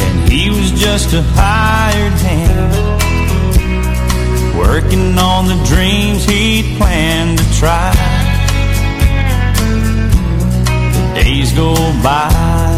and 0.05 0.31
he 0.31 0.49
was 0.49 0.71
just 0.71 1.13
a 1.13 1.21
hired 1.35 2.19
hand, 2.27 2.73
working 4.57 5.17
on 5.17 5.47
the 5.47 5.59
dreams 5.65 6.23
he'd 6.25 6.77
planned 6.77 7.37
to 7.39 7.45
try 7.59 7.91
The 10.93 11.03
days 11.15 11.51
go 11.53 11.73
by. 12.01 12.68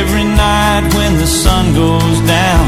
Every 0.00 0.24
night 0.24 0.84
when 0.94 1.12
the 1.16 1.26
sun 1.26 1.74
goes 1.74 2.18
down, 2.38 2.66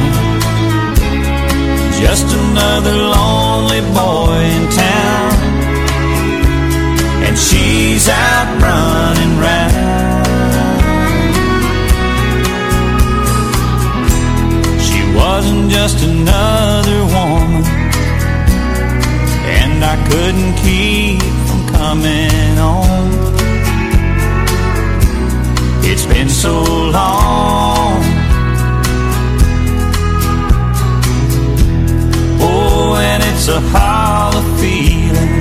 just 2.03 2.27
another 2.43 2.97
lonely 3.17 3.83
boy 3.99 4.39
in 4.57 4.65
town. 4.71 5.33
And 7.27 7.37
she's 7.39 8.09
out 8.09 8.49
running 8.65 9.35
round. 9.47 9.71
She 14.87 15.01
wasn't 15.21 15.71
just 15.71 15.99
another 16.13 17.01
woman 17.15 17.65
and 19.61 19.79
I 19.85 19.97
couldn't 20.11 20.55
keep 20.65 21.23
from 21.47 21.63
coming 21.77 22.57
home. 22.57 23.00
So 26.41 26.63
long. 26.91 28.01
Oh, 32.41 32.97
and 32.99 33.23
it's 33.25 33.47
a 33.49 33.61
hollow 33.61 34.41
feeling 34.57 35.37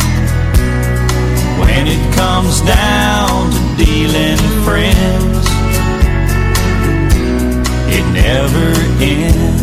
when 1.61 1.87
it 1.87 2.03
comes 2.15 2.59
down 2.61 3.49
to 3.49 3.85
dealing 3.85 4.39
friends. 4.65 5.45
It 7.95 8.05
never 8.11 8.67
ends. 9.01 9.58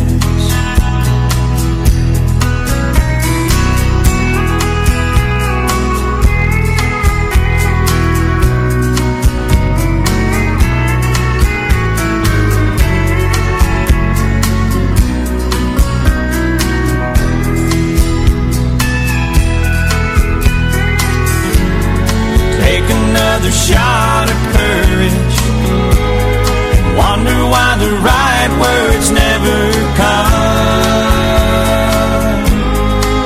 Why 27.51 27.77
the 27.77 27.91
right 28.09 28.51
words 28.63 29.11
never 29.11 29.59
come. 30.01 30.47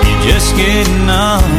You 0.06 0.16
just 0.30 0.50
get 0.56 0.88
numb. 1.10 1.52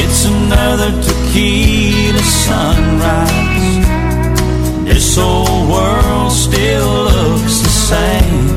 It's 0.00 0.24
another 0.24 0.90
tequila 1.02 2.24
sunrise. 2.46 3.48
This 4.84 5.18
old 5.18 5.70
world 5.70 6.32
still 6.32 7.04
looks 7.04 7.56
the 7.66 7.74
same. 7.90 8.48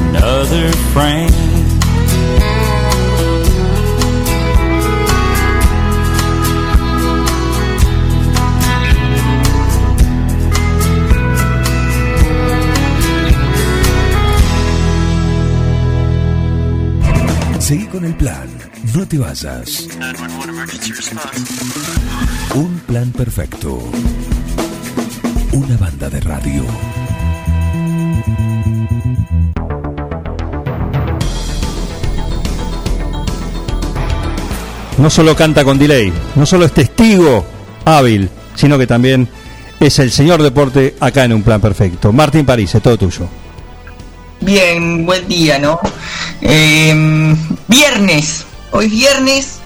Another 0.00 0.68
frame. 0.92 1.57
Seguí 17.68 17.84
con 17.84 18.02
el 18.02 18.14
plan. 18.14 18.48
No 18.94 19.06
te 19.06 19.18
vayas. 19.18 19.86
Un 22.54 22.78
plan 22.86 23.12
perfecto. 23.12 23.78
Una 25.52 25.76
banda 25.76 26.08
de 26.08 26.20
radio. 26.20 26.64
no 34.96 35.10
solo 35.10 35.36
canta 35.36 35.62
con 35.62 35.78
delay 35.78 36.12
no 36.34 36.44
solo 36.44 36.64
es 36.64 36.72
testigo 36.72 37.44
hábil 37.84 38.28
sino 38.56 38.76
que 38.76 38.86
también 38.86 39.28
es 39.78 39.96
el 40.00 40.10
señor 40.10 40.42
deporte 40.42 40.96
acá 40.98 41.22
en 41.22 41.34
un 41.34 41.44
plan 41.44 41.60
perfecto 41.60 42.12
Martín 42.12 42.44
París 42.44 42.74
es 42.74 42.82
todo 42.82 42.96
tuyo 42.96 43.28
Bien, 44.40 45.04
buen 45.04 45.26
día, 45.26 45.58
¿no? 45.58 45.80
Eh, 46.40 47.34
viernes, 47.66 48.46
hoy 48.70 48.86
es 48.86 48.90
viernes 48.92 49.58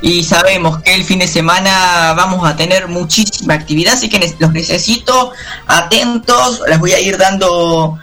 y 0.00 0.24
sabemos 0.24 0.82
que 0.82 0.94
el 0.94 1.04
fin 1.04 1.18
de 1.18 1.28
semana 1.28 2.14
vamos 2.14 2.48
a 2.48 2.56
tener 2.56 2.88
muchísima 2.88 3.54
actividad, 3.54 3.94
así 3.94 4.08
que 4.08 4.34
los 4.38 4.52
necesito 4.52 5.32
atentos, 5.66 6.62
les 6.68 6.78
voy 6.78 6.92
a 6.92 7.00
ir 7.00 7.18
dando 7.18 7.98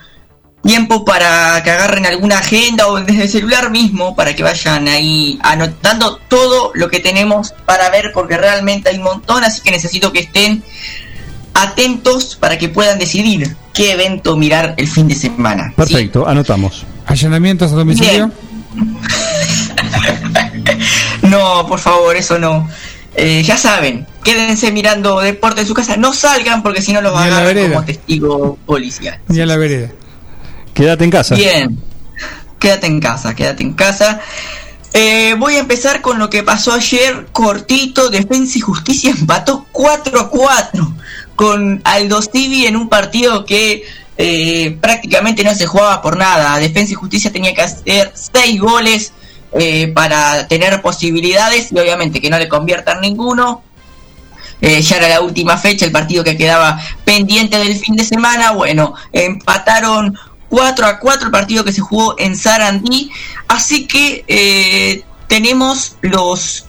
tiempo 0.63 1.03
para 1.03 1.61
que 1.63 1.71
agarren 1.71 2.05
alguna 2.05 2.37
agenda 2.39 2.87
o 2.87 2.99
desde 2.99 3.23
el 3.23 3.29
celular 3.29 3.71
mismo 3.71 4.15
para 4.15 4.35
que 4.35 4.43
vayan 4.43 4.87
ahí 4.87 5.39
anotando 5.41 6.17
todo 6.27 6.71
lo 6.75 6.89
que 6.89 6.99
tenemos 6.99 7.53
para 7.65 7.89
ver 7.89 8.11
porque 8.13 8.37
realmente 8.37 8.89
hay 8.89 8.97
un 8.97 9.03
montón, 9.03 9.43
así 9.43 9.61
que 9.61 9.71
necesito 9.71 10.11
que 10.11 10.19
estén 10.19 10.63
atentos 11.53 12.35
para 12.35 12.57
que 12.57 12.69
puedan 12.69 12.99
decidir 12.99 13.55
qué 13.73 13.93
evento 13.93 14.35
mirar 14.37 14.73
el 14.77 14.87
fin 14.87 15.07
de 15.07 15.15
semana. 15.15 15.73
perfecto 15.75 16.27
anotamos 16.27 16.85
¿Allanamientos 17.05 17.71
a 17.71 17.75
domicilio? 17.75 18.31
No, 21.23 21.65
por 21.67 21.79
favor, 21.79 22.15
eso 22.15 22.39
no. 22.39 22.67
Eh, 23.15 23.43
ya 23.43 23.57
saben, 23.57 24.07
quédense 24.23 24.71
mirando 24.71 25.19
deporte 25.19 25.61
en 25.61 25.67
su 25.67 25.73
casa, 25.73 25.97
no 25.97 26.13
salgan 26.13 26.63
porque 26.63 26.81
si 26.81 26.93
no 26.93 27.01
los 27.01 27.13
Ni 27.13 27.29
a 27.29 27.39
vereda. 27.41 27.69
como 27.69 27.85
testigo 27.85 28.57
policial. 28.65 29.19
Ni 29.27 29.39
a 29.41 29.45
la 29.45 29.57
vereda. 29.57 29.89
quédate 30.73 31.03
en 31.03 31.09
casa 31.11 31.35
Bien, 31.35 31.77
quédate 32.57 32.87
en 32.87 32.99
casa, 32.99 33.35
quédate 33.35 33.63
en 33.63 33.73
casa. 33.73 34.21
Eh, 34.93 35.35
voy 35.37 35.55
a 35.55 35.59
empezar 35.59 36.01
con 36.01 36.19
lo 36.19 36.29
que 36.29 36.43
pasó 36.43 36.73
ayer, 36.73 37.27
cortito, 37.31 38.09
Defensa 38.09 38.57
y 38.57 38.61
Justicia 38.61 39.11
empató 39.11 39.65
4 39.71 40.19
a 40.19 40.29
4 40.29 40.93
con 41.35 41.81
Aldo 41.83 42.21
Civi 42.21 42.65
en 42.65 42.75
un 42.75 42.89
partido 42.89 43.45
que 43.45 43.83
eh, 44.17 44.77
prácticamente 44.79 45.43
no 45.43 45.55
se 45.55 45.65
jugaba 45.65 46.01
por 46.01 46.17
nada. 46.17 46.59
Defensa 46.59 46.91
y 46.91 46.95
Justicia 46.95 47.31
tenía 47.31 47.53
que 47.53 47.61
hacer 47.61 48.11
6 48.13 48.59
goles 48.59 49.13
eh, 49.53 49.87
para 49.87 50.47
tener 50.47 50.81
posibilidades 50.81 51.71
y 51.71 51.79
obviamente 51.79 52.21
que 52.21 52.29
no 52.29 52.37
le 52.37 52.47
conviertan 52.47 53.01
ninguno. 53.01 53.63
Eh, 54.61 54.81
ya 54.81 54.97
era 54.97 55.09
la 55.09 55.21
última 55.21 55.57
fecha, 55.57 55.85
el 55.85 55.91
partido 55.91 56.23
que 56.23 56.37
quedaba 56.37 56.79
pendiente 57.03 57.57
del 57.57 57.79
fin 57.79 57.95
de 57.95 58.03
semana. 58.03 58.51
Bueno, 58.51 58.93
empataron 59.11 60.15
4 60.49 60.85
a 60.85 60.99
4 60.99 61.25
el 61.25 61.31
partido 61.31 61.63
que 61.63 61.73
se 61.73 61.81
jugó 61.81 62.13
en 62.19 62.37
Sarandí. 62.37 63.09
Así 63.47 63.87
que 63.87 65.03
tenemos 65.27 65.95
los 66.01 66.65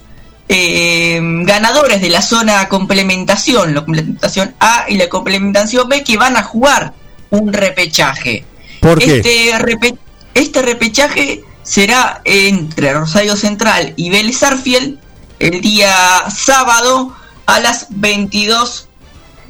eh, 0.48 1.18
ganadores 1.44 2.00
de 2.00 2.10
la 2.10 2.22
zona 2.22 2.68
complementación, 2.68 3.74
la 3.74 3.84
complementación 3.84 4.54
A 4.60 4.84
y 4.88 4.96
la 4.96 5.08
complementación 5.08 5.88
B, 5.88 6.04
que 6.04 6.16
van 6.16 6.36
a 6.36 6.42
jugar 6.42 6.92
un 7.30 7.52
repechaje. 7.52 8.44
¿Por 8.80 8.98
qué? 8.98 9.18
Este, 9.18 9.58
repe- 9.58 9.98
este 10.34 10.62
repechaje 10.62 11.44
será 11.62 12.20
entre 12.24 12.92
Rosario 12.92 13.36
Central 13.36 13.94
y 13.96 14.10
Vélez 14.10 14.42
Arfiel 14.42 14.98
el 15.38 15.60
día 15.60 15.94
sábado 16.34 17.14
a 17.46 17.60
las 17.60 17.86
22 17.90 18.88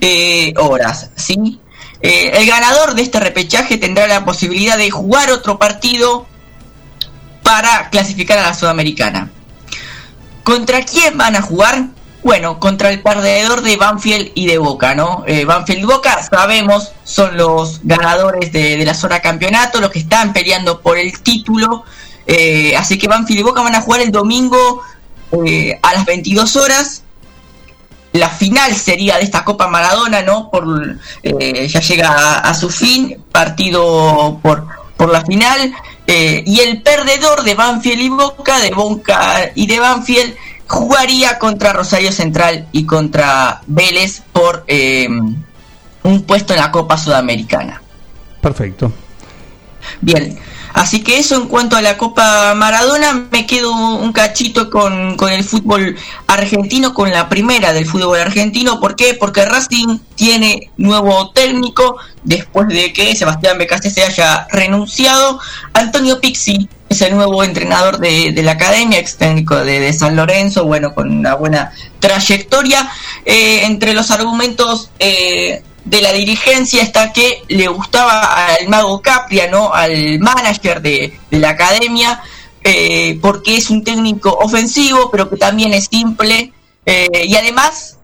eh, 0.00 0.52
horas, 0.56 1.10
¿sí? 1.16 1.58
Eh, 2.00 2.32
el 2.34 2.46
ganador 2.46 2.94
de 2.94 3.02
este 3.02 3.20
repechaje 3.20 3.78
tendrá 3.78 4.06
la 4.08 4.24
posibilidad 4.24 4.76
de 4.76 4.90
jugar 4.90 5.30
otro 5.30 5.58
partido 5.58 6.26
para 7.42 7.90
clasificar 7.90 8.38
a 8.38 8.42
la 8.42 8.54
Sudamericana. 8.54 9.30
¿Contra 10.42 10.84
quién 10.84 11.16
van 11.16 11.36
a 11.36 11.42
jugar? 11.42 11.86
Bueno, 12.22 12.60
contra 12.60 12.90
el 12.90 13.02
perdedor 13.02 13.62
de 13.62 13.76
Banfield 13.76 14.30
y 14.34 14.46
de 14.46 14.58
Boca, 14.58 14.94
¿no? 14.94 15.24
Eh, 15.26 15.44
Banfield 15.44 15.80
y 15.80 15.84
Boca, 15.84 16.22
sabemos, 16.22 16.92
son 17.04 17.36
los 17.36 17.80
ganadores 17.82 18.52
de, 18.52 18.84
la 18.84 18.94
zona 18.94 19.20
campeonato, 19.20 19.80
los 19.80 19.90
que 19.90 19.98
están 19.98 20.32
peleando 20.32 20.80
por 20.80 20.98
el 20.98 21.20
título. 21.20 21.84
Eh, 22.26 22.76
así 22.76 22.96
que 22.96 23.08
Banfield 23.08 23.40
y 23.40 23.42
Boca 23.42 23.62
van 23.62 23.74
a 23.74 23.80
jugar 23.80 24.02
el 24.02 24.12
domingo 24.12 24.82
eh, 25.44 25.78
a 25.82 25.94
las 25.94 26.04
22 26.04 26.56
horas. 26.56 27.02
La 28.12 28.28
final 28.28 28.74
sería 28.76 29.16
de 29.16 29.24
esta 29.24 29.42
Copa 29.44 29.66
Maradona, 29.66 30.22
¿no? 30.22 30.48
Por, 30.48 30.98
eh, 31.24 31.66
ya 31.66 31.80
llega 31.80 32.08
a, 32.10 32.38
a 32.38 32.54
su 32.54 32.70
fin, 32.70 33.16
partido 33.32 34.38
por, 34.42 34.66
por 34.96 35.10
la 35.10 35.24
final. 35.24 35.74
Eh, 36.06 36.42
y 36.46 36.60
el 36.60 36.82
perdedor 36.82 37.44
de 37.44 37.54
Banfield 37.54 38.00
y 38.00 38.08
Boca, 38.08 38.58
de 38.58 38.70
Boca 38.70 39.50
y 39.54 39.66
de 39.66 39.78
Banfield, 39.78 40.34
jugaría 40.66 41.38
contra 41.38 41.72
Rosario 41.72 42.12
Central 42.12 42.66
y 42.72 42.84
contra 42.84 43.60
Vélez 43.66 44.22
por 44.32 44.64
eh, 44.66 45.08
un 46.02 46.22
puesto 46.22 46.54
en 46.54 46.60
la 46.60 46.70
Copa 46.70 46.96
Sudamericana. 46.96 47.80
Perfecto. 48.40 48.92
Bien, 50.00 50.38
así 50.74 51.02
que 51.02 51.18
eso 51.18 51.36
en 51.36 51.48
cuanto 51.48 51.76
a 51.76 51.82
la 51.82 51.96
Copa 51.96 52.54
Maradona, 52.54 53.28
me 53.30 53.46
quedo 53.46 53.72
un 53.72 54.12
cachito 54.12 54.70
con, 54.70 55.16
con 55.16 55.32
el 55.32 55.44
fútbol 55.44 55.96
argentino, 56.26 56.94
con 56.94 57.10
la 57.10 57.28
primera 57.28 57.72
del 57.72 57.86
fútbol 57.86 58.20
argentino. 58.20 58.80
¿Por 58.80 58.96
qué? 58.96 59.14
Porque 59.14 59.44
Racing 59.44 59.98
tiene 60.14 60.70
nuevo 60.76 61.30
técnico 61.30 61.96
después 62.22 62.68
de 62.68 62.92
que 62.92 63.14
Sebastián 63.16 63.58
Becasese 63.58 64.04
haya 64.04 64.46
renunciado. 64.50 65.40
Antonio 65.74 66.20
Pixi 66.20 66.68
es 66.88 67.00
el 67.02 67.16
nuevo 67.16 67.42
entrenador 67.42 67.98
de, 67.98 68.32
de 68.32 68.42
la 68.42 68.52
academia, 68.52 68.98
ex 68.98 69.16
técnico 69.16 69.56
de, 69.56 69.80
de 69.80 69.92
San 69.92 70.14
Lorenzo, 70.14 70.64
bueno, 70.66 70.94
con 70.94 71.10
una 71.10 71.34
buena 71.34 71.72
trayectoria. 72.00 72.88
Eh, 73.24 73.64
entre 73.64 73.94
los 73.94 74.10
argumentos 74.10 74.90
eh, 74.98 75.62
de 75.84 76.00
la 76.00 76.12
dirigencia 76.12 76.82
está 76.82 77.12
que 77.12 77.42
le 77.48 77.68
gustaba 77.68 78.46
al 78.46 78.68
mago 78.68 79.00
Capria, 79.02 79.48
¿no? 79.48 79.72
Al 79.72 80.18
manager 80.20 80.80
de, 80.80 81.18
de 81.30 81.38
la 81.38 81.50
academia, 81.50 82.22
eh, 82.62 83.18
porque 83.20 83.56
es 83.56 83.70
un 83.70 83.82
técnico 83.82 84.30
ofensivo, 84.30 85.10
pero 85.10 85.28
que 85.28 85.36
también 85.36 85.72
es 85.72 85.88
simple. 85.90 86.52
eh, 86.86 87.26
y 87.26 87.34
además 87.36 87.98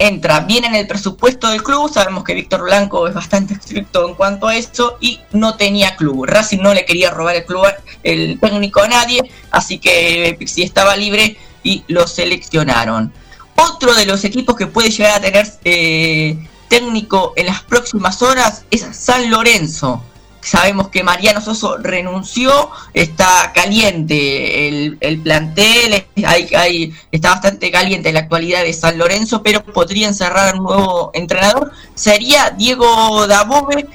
entra 0.00 0.40
bien 0.40 0.64
en 0.64 0.74
el 0.74 0.86
presupuesto 0.86 1.48
del 1.50 1.62
club. 1.62 1.92
Sabemos 1.92 2.24
que 2.24 2.34
Víctor 2.34 2.62
Blanco 2.62 3.06
es 3.06 3.14
bastante 3.14 3.54
estricto 3.54 4.08
en 4.08 4.14
cuanto 4.14 4.48
a 4.48 4.56
eso 4.56 4.96
y 5.00 5.20
no 5.32 5.56
tenía 5.56 5.94
club. 5.94 6.24
Racing 6.24 6.58
no 6.60 6.72
le 6.74 6.86
quería 6.86 7.10
robar 7.10 7.36
el 7.36 7.44
club, 7.44 7.66
el 8.02 8.40
técnico 8.40 8.80
a 8.80 8.88
nadie, 8.88 9.20
así 9.50 9.78
que 9.78 10.34
Pixi 10.38 10.62
estaba 10.62 10.96
libre 10.96 11.36
y 11.62 11.84
lo 11.88 12.06
seleccionaron. 12.06 13.12
Otro 13.56 13.92
de 13.94 14.06
los 14.06 14.24
equipos 14.24 14.56
que 14.56 14.66
puede 14.66 14.90
llegar 14.90 15.18
a 15.18 15.20
tener 15.20 15.46
eh, 15.64 16.38
técnico 16.70 17.34
en 17.36 17.46
las 17.46 17.60
próximas 17.62 18.22
horas 18.22 18.64
es 18.70 18.86
San 18.96 19.28
Lorenzo. 19.28 20.02
Sabemos 20.40 20.88
que 20.88 21.02
Mariano 21.04 21.42
Soso 21.42 21.76
renunció, 21.76 22.70
está 22.94 23.52
caliente 23.54 24.68
el, 24.68 24.96
el 25.00 25.20
plantel, 25.20 26.06
hay, 26.24 26.48
hay- 26.56 26.94
está 27.12 27.32
bastante 27.32 27.70
caliente 27.70 28.08
en 28.08 28.14
la 28.14 28.20
actualidad 28.20 28.62
de 28.62 28.72
San 28.72 28.96
Lorenzo, 28.96 29.42
pero 29.42 29.62
podrían 29.62 30.14
cerrar 30.14 30.54
un 30.54 30.64
nuevo 30.64 31.10
entrenador. 31.12 31.72
Sería 31.94 32.48
Diego 32.56 33.26
Dabove, 33.26 33.86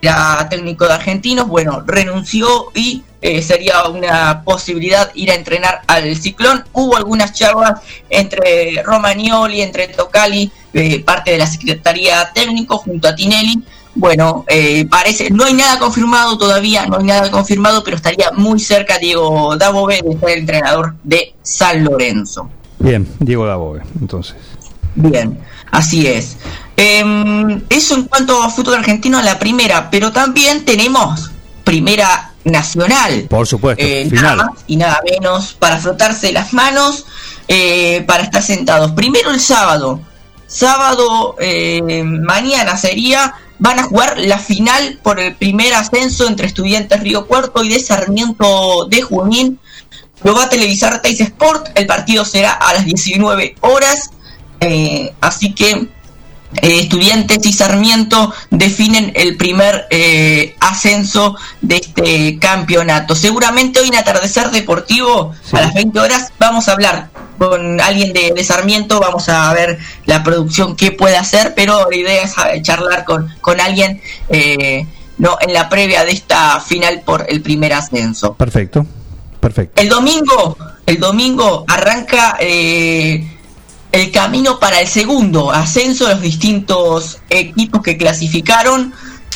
era 0.00 0.48
técnico 0.48 0.86
de 0.86 0.94
Argentinos, 0.94 1.46
bueno, 1.46 1.82
renunció 1.86 2.70
y 2.74 3.02
eh, 3.22 3.42
sería 3.42 3.84
una 3.84 4.42
posibilidad 4.42 5.10
ir 5.14 5.30
a 5.30 5.34
entrenar 5.34 5.82
al 5.86 6.16
Ciclón. 6.16 6.64
Hubo 6.72 6.96
algunas 6.96 7.32
charlas 7.32 7.80
entre 8.08 8.82
Romagnoli, 8.82 9.60
entre 9.60 9.88
Tocali, 9.88 10.50
eh, 10.72 11.00
parte 11.00 11.32
de 11.32 11.38
la 11.38 11.46
Secretaría 11.46 12.30
Técnico, 12.32 12.78
junto 12.78 13.08
a 13.08 13.14
Tinelli. 13.14 13.62
Bueno, 13.94 14.44
eh, 14.48 14.86
parece, 14.88 15.30
no 15.30 15.44
hay 15.44 15.52
nada 15.52 15.78
confirmado 15.78 16.38
todavía, 16.38 16.86
no 16.86 16.98
hay 16.98 17.04
nada 17.04 17.30
confirmado, 17.30 17.82
pero 17.84 17.96
estaría 17.96 18.30
muy 18.32 18.60
cerca 18.60 18.98
Diego 18.98 19.56
Dabove 19.56 20.00
de 20.02 20.18
ser 20.18 20.30
el 20.30 20.38
entrenador 20.38 20.94
de 21.02 21.34
San 21.42 21.84
Lorenzo. 21.84 22.48
Bien, 22.78 23.06
Diego 23.18 23.46
Dabove, 23.46 23.82
entonces. 24.00 24.36
Bien, 24.94 25.38
así 25.70 26.06
es. 26.06 26.36
Em, 26.76 27.62
eso 27.68 27.94
en 27.96 28.04
cuanto 28.04 28.42
a 28.42 28.48
fútbol 28.48 28.76
argentino, 28.76 29.20
la 29.20 29.38
primera, 29.38 29.90
pero 29.90 30.12
también 30.12 30.64
tenemos 30.64 31.30
primera 31.64 32.29
nacional. 32.44 33.26
Por 33.28 33.46
supuesto, 33.46 33.82
Eh, 33.84 34.08
nada 34.10 34.36
más 34.36 34.64
y 34.66 34.76
nada 34.76 35.00
menos 35.10 35.54
para 35.58 35.78
frotarse 35.78 36.32
las 36.32 36.52
manos, 36.52 37.06
eh, 37.48 38.02
para 38.06 38.22
estar 38.22 38.42
sentados. 38.42 38.92
Primero 38.92 39.30
el 39.30 39.40
sábado. 39.40 40.00
Sábado, 40.46 41.36
eh, 41.38 42.02
mañana 42.04 42.76
sería, 42.76 43.34
van 43.58 43.78
a 43.78 43.84
jugar 43.84 44.18
la 44.18 44.38
final 44.38 44.98
por 45.02 45.20
el 45.20 45.36
primer 45.36 45.74
ascenso 45.74 46.26
entre 46.26 46.48
Estudiantes 46.48 47.00
Río 47.00 47.26
Cuarto 47.26 47.62
y 47.62 47.68
de 47.68 47.80
Sarmiento 47.80 48.86
de 48.86 49.02
Junín. 49.02 49.60
Lo 50.24 50.34
va 50.34 50.44
a 50.44 50.48
televisar 50.48 51.00
Teis 51.02 51.20
Sport, 51.20 51.68
el 51.76 51.86
partido 51.86 52.24
será 52.24 52.52
a 52.52 52.74
las 52.74 52.84
19 52.84 53.54
horas. 53.60 54.10
Eh, 54.60 55.14
así 55.20 55.54
que 55.54 55.88
eh, 56.54 56.80
Estudiantes 56.80 57.44
y 57.46 57.52
Sarmiento 57.52 58.32
definen 58.50 59.12
el 59.14 59.36
primer 59.36 59.86
eh, 59.90 60.56
ascenso 60.60 61.36
de 61.60 61.76
este 61.76 62.38
campeonato. 62.38 63.14
Seguramente 63.14 63.80
hoy 63.80 63.88
en 63.88 63.96
Atardecer 63.96 64.50
Deportivo, 64.50 65.32
a 65.52 65.60
las 65.60 65.74
20 65.74 65.98
horas, 66.00 66.32
vamos 66.38 66.68
a 66.68 66.72
hablar 66.72 67.10
con 67.38 67.80
alguien 67.80 68.12
de, 68.12 68.32
de 68.36 68.44
Sarmiento, 68.44 69.00
vamos 69.00 69.28
a 69.30 69.52
ver 69.54 69.78
la 70.04 70.22
producción 70.22 70.76
que 70.76 70.92
puede 70.92 71.16
hacer, 71.16 71.54
pero 71.56 71.88
la 71.90 71.96
idea 71.96 72.22
es 72.22 72.34
eh, 72.52 72.60
charlar 72.60 73.04
con, 73.04 73.34
con 73.40 73.60
alguien 73.60 74.00
eh, 74.28 74.86
no 75.16 75.38
en 75.40 75.54
la 75.54 75.68
previa 75.68 76.04
de 76.04 76.12
esta 76.12 76.60
final 76.60 77.02
por 77.04 77.24
el 77.28 77.40
primer 77.40 77.72
ascenso. 77.72 78.34
Perfecto, 78.34 78.84
perfecto. 79.40 79.80
El 79.80 79.88
domingo, 79.88 80.56
el 80.84 80.98
domingo 80.98 81.64
arranca 81.68 82.36
eh, 82.40 83.29
el 83.92 84.10
camino 84.10 84.58
para 84.60 84.80
el 84.80 84.88
segundo 84.88 85.50
ascenso 85.50 86.06
de 86.06 86.14
los 86.14 86.22
distintos 86.22 87.18
equipos 87.28 87.82
que 87.82 87.96
clasificaron. 87.96 88.94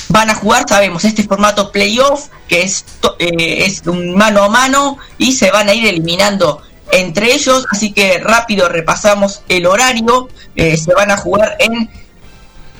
Van 0.09 0.31
a 0.31 0.35
jugar, 0.35 0.66
sabemos, 0.68 1.05
este 1.05 1.24
formato 1.24 1.72
playoff, 1.72 2.28
que 2.47 2.62
eh, 2.62 3.64
es 3.64 3.82
un 3.86 4.14
mano 4.14 4.44
a 4.44 4.48
mano, 4.48 4.98
y 5.18 5.32
se 5.32 5.51
van 5.51 5.68
a 5.68 5.74
ir 5.74 5.86
eliminando 5.86 6.62
entre 6.93 7.35
ellos. 7.35 7.66
Así 7.70 7.93
que 7.93 8.18
rápido 8.18 8.68
repasamos 8.68 9.43
el 9.48 9.66
horario. 9.66 10.28
Eh, 10.55 10.76
se 10.76 10.94
van 10.94 11.10
a 11.10 11.16
jugar 11.16 11.56
en 11.59 11.90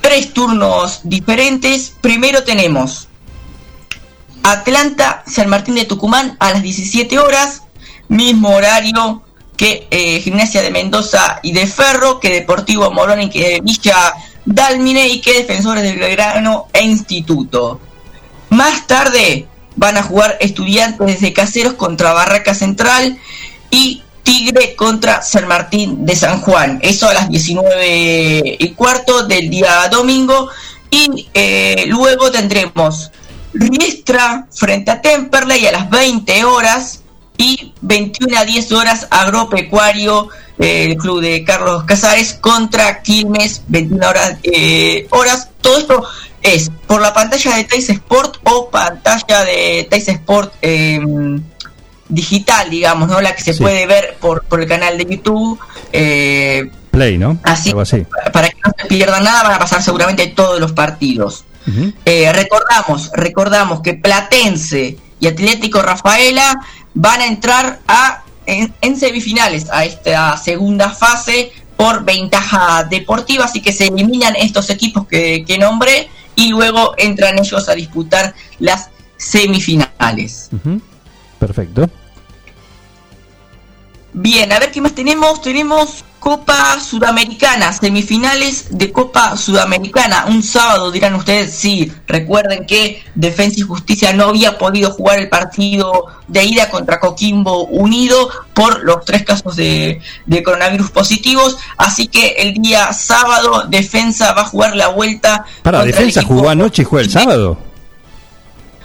tres 0.01 0.33
turnos 0.33 1.01
diferentes. 1.03 1.95
Primero 2.01 2.45
tenemos 2.45 3.09
Atlanta, 4.43 5.25
San 5.27 5.49
Martín 5.49 5.75
de 5.75 5.87
Tucumán 5.87 6.37
a 6.39 6.53
las 6.53 6.63
17 6.63 7.19
horas, 7.19 7.63
mismo 8.09 8.51
horario 8.51 9.25
que 9.57 9.87
eh, 9.91 10.21
Gimnasia 10.21 10.63
de 10.63 10.71
Mendoza 10.71 11.41
y 11.43 11.53
de 11.53 11.67
Ferro, 11.67 12.21
que 12.21 12.31
Deportivo 12.31 12.91
Morón 12.91 13.23
y 13.23 13.31
que 13.31 13.61
Villa 13.63 14.15
Dálmine 14.45 15.09
y 15.09 15.21
que 15.21 15.35
Defensores 15.35 15.85
del 15.85 15.99
Belgrano 15.99 16.69
e 16.73 16.83
Instituto. 16.83 17.81
Más 18.51 18.87
tarde, 18.87 19.47
van 19.77 19.97
a 19.97 20.03
jugar 20.03 20.37
Estudiantes 20.41 21.21
de 21.21 21.33
Caseros 21.33 21.75
contra 21.75 22.13
Barraca 22.13 22.55
Central 22.55 23.19
y 23.71 24.03
Tigre 24.23 24.75
contra 24.75 25.23
San 25.23 25.47
Martín 25.47 26.07
de 26.07 26.17
San 26.17 26.41
Juan. 26.41 26.79
Eso 26.83 27.09
a 27.09 27.15
las 27.15 27.29
19 27.29 28.57
y 28.59 28.71
cuarto 28.71 29.27
del 29.27 29.51
día 29.51 29.89
domingo. 29.91 30.49
Y 30.91 31.29
eh, 31.35 31.85
luego 31.89 32.31
tendremos 32.31 33.11
Riestra 33.53 34.47
frente 34.51 34.91
a 34.91 35.01
Temperley 35.01 35.67
a 35.67 35.73
las 35.73 35.91
20 35.91 36.45
horas 36.45 37.04
y 37.37 37.73
21 37.81 38.39
a 38.39 38.45
10 38.45 38.73
horas 38.73 39.07
Agropecuario, 39.11 40.29
eh, 40.59 40.85
el 40.91 40.97
club 40.97 41.21
de 41.21 41.45
Carlos 41.45 41.85
Casares 41.85 42.35
contra 42.35 43.03
Quilmes, 43.03 43.63
21 43.69 44.09
horas. 44.09 44.37
eh, 44.43 45.07
horas. 45.11 45.49
Todo 45.61 45.79
esto 45.79 46.05
es 46.43 46.71
por 46.87 47.01
la 47.01 47.13
pantalla 47.15 47.57
de 47.57 47.65
Teis 47.65 47.89
Sport 47.91 48.37
o 48.45 48.69
pantalla 48.71 49.45
de 49.45 49.87
Teis 49.91 50.07
Sport 50.09 50.53
eh, 50.63 51.01
digital, 52.09 52.71
digamos, 52.71 53.09
¿no? 53.09 53.21
La 53.21 53.35
que 53.35 53.43
se 53.43 53.55
Sí. 53.55 53.61
puede 53.63 53.87
ver 53.87 54.17
por, 54.21 54.45
por 54.45 54.61
el 54.61 54.69
canal 54.69 54.97
de 54.99 55.05
YouTube. 55.07 55.59
eh, 55.93 56.71
Play, 56.91 57.19
¿no? 57.19 57.39
Así. 57.43 57.71
Algo 57.71 57.81
así. 57.81 58.07
para 58.33 58.49
que 58.49 58.57
no 58.65 58.71
se 58.79 58.87
pierdan 58.87 59.25
nada, 59.25 59.43
van 59.43 59.55
a 59.55 59.59
pasar 59.59 59.83
seguramente 59.83 60.29
todos 60.29 60.61
los 60.61 60.73
partidos. 60.73 61.45
Eh, 62.05 62.31
recordamos, 62.33 63.11
recordamos 63.15 63.81
que 63.81 63.95
Platense 63.95 64.99
y 65.19 65.27
Atlético 65.27 65.81
Rafaela 65.81 66.55
van 66.95 67.21
a 67.21 67.27
entrar 67.27 67.81
a 67.87 68.23
en, 68.47 68.97
semifinales 68.97 69.71
a 69.71 69.85
esta 69.85 70.37
segunda 70.37 70.91
fase 70.91 71.53
por 71.77 72.05
ventaja 72.05 72.85
deportiva, 72.85 73.45
así 73.45 73.61
que 73.61 73.73
se 73.73 73.89
eliminan 73.89 74.37
estos 74.37 74.71
equipos 74.71 75.07
que, 75.07 75.45
que 75.45 75.59
nombré 75.59 76.09
y 76.37 76.51
luego 76.51 76.95
entran 76.97 77.39
ellos 77.39 77.69
a 77.69 77.75
disputar 77.75 78.35
las 78.59 78.91
semifinales. 79.17 80.51
Perfecto. 81.39 81.91
Bien, 84.17 84.53
a 84.53 84.61
ver 84.61 84.71
qué 84.71 84.81
más 84.81 84.95
tenemos. 84.95 85.43
Tenemos 85.43 86.05
Copa 86.21 86.79
Sudamericana, 86.81 87.73
semifinales 87.73 88.69
de 88.71 88.93
Copa 88.93 89.37
Sudamericana. 89.37 90.27
Un 90.29 90.45
sábado 90.45 90.93
dirán 90.93 91.17
ustedes, 91.17 91.53
sí, 91.53 91.93
recuerden 92.07 92.65
que 92.65 93.03
Defensa 93.17 93.59
y 93.59 93.63
Justicia 93.63 94.13
no 94.13 94.27
había 94.27 94.57
podido 94.57 94.93
jugar 94.93 95.19
el 95.19 95.29
partido 95.29 96.07
de 96.29 96.45
ida 96.45 96.71
contra 96.71 97.01
Coquimbo 97.01 97.65
Unido 97.65 98.31
por 98.55 98.85
los 98.85 99.05
tres 99.05 99.25
casos 99.25 99.57
de, 99.57 100.01
de 100.27 100.43
coronavirus 100.45 100.93
positivos. 100.93 101.59
Así 101.77 102.07
que 102.07 102.37
el 102.39 102.55
día 102.55 102.93
sábado 102.93 103.65
Defensa 103.69 104.33
va 104.33 104.43
a 104.43 104.47
jugar 104.47 104.77
la 104.77 104.89
vuelta. 104.89 105.45
Para, 105.63 105.85
defensa 105.85 106.23
jugó 106.23 106.49
anoche 106.49 106.83
y 106.83 106.85
juega 106.85 107.05
el 107.05 107.11
sábado. 107.11 107.59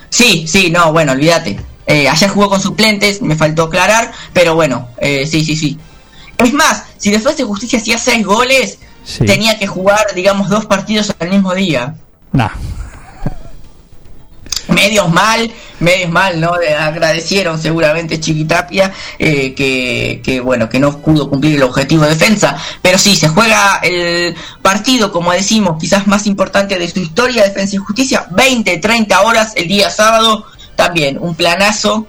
Sí, 0.10 0.48
sí, 0.48 0.72
no, 0.72 0.92
bueno, 0.92 1.12
olvídate. 1.12 1.69
Eh, 1.90 2.08
ayer 2.08 2.30
jugó 2.30 2.50
con 2.50 2.62
suplentes, 2.62 3.20
me 3.22 3.36
faltó 3.36 3.64
aclarar, 3.64 4.12
pero 4.32 4.54
bueno, 4.54 4.90
eh, 5.00 5.26
sí, 5.26 5.44
sí, 5.44 5.56
sí. 5.56 5.78
Es 6.38 6.54
más, 6.54 6.84
si 6.98 7.10
Defensa 7.10 7.42
y 7.42 7.46
Justicia 7.46 7.80
hacía 7.80 7.98
seis 7.98 8.24
goles, 8.26 8.78
Sí. 9.04 9.26
tenía 9.26 9.58
que 9.58 9.66
jugar, 9.66 10.06
digamos, 10.14 10.50
dos 10.50 10.68
partidos 10.68 11.12
al 11.20 11.30
mismo 11.32 11.56
día. 11.56 11.96
Nah. 12.32 12.50
Medios 14.68 15.10
mal, 15.12 15.52
medios 15.80 16.12
mal, 16.12 16.40
¿no? 16.40 16.52
Agradecieron 16.80 17.60
seguramente 17.60 18.20
Chiquitapia 18.20 18.94
eh, 19.18 19.56
que, 19.56 20.22
que, 20.24 20.40
bueno, 20.42 20.70
que 20.70 20.80
no 20.80 20.96
pudo 21.00 21.28
cumplir 21.28 21.56
el 21.56 21.64
objetivo 21.64 22.04
de 22.04 22.10
defensa. 22.10 22.56
Pero 22.84 23.00
sí, 23.00 23.16
se 23.16 23.30
juega 23.30 23.80
el 23.82 24.36
partido, 24.62 25.12
como 25.12 25.32
decimos, 25.32 25.78
quizás 25.80 26.06
más 26.06 26.28
importante 26.28 26.78
de 26.78 26.88
su 26.88 27.00
historia, 27.00 27.46
Defensa 27.46 27.78
y 27.78 27.80
Justicia, 27.80 28.28
20, 28.30 28.78
30 28.78 29.22
horas 29.22 29.54
el 29.56 29.68
día 29.68 29.90
sábado, 29.90 30.46
también 30.80 31.18
un 31.20 31.36
planazo. 31.36 32.08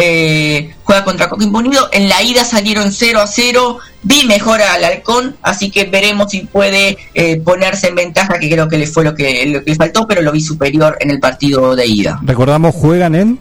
Eh, 0.00 0.74
juega 0.84 1.04
contra 1.04 1.28
Coquimbo 1.28 1.58
Unido. 1.58 1.88
En 1.92 2.08
la 2.08 2.22
ida 2.22 2.44
salieron 2.44 2.90
0 2.90 3.20
a 3.20 3.26
0. 3.26 3.78
Vi 4.02 4.24
mejor 4.26 4.62
al 4.62 4.82
Halcón, 4.82 5.36
así 5.42 5.70
que 5.70 5.84
veremos 5.84 6.30
si 6.30 6.40
puede 6.40 6.96
eh, 7.14 7.36
ponerse 7.40 7.88
en 7.88 7.96
ventaja, 7.96 8.38
que 8.38 8.48
creo 8.48 8.68
que 8.68 8.78
le 8.78 8.86
fue 8.86 9.04
lo 9.04 9.14
que, 9.14 9.44
lo 9.46 9.62
que 9.62 9.72
le 9.72 9.76
faltó, 9.76 10.06
pero 10.06 10.22
lo 10.22 10.32
vi 10.32 10.40
superior 10.40 10.96
en 11.00 11.10
el 11.10 11.20
partido 11.20 11.76
de 11.76 11.86
ida. 11.86 12.18
Recordamos, 12.22 12.74
juegan 12.74 13.14
en. 13.14 13.38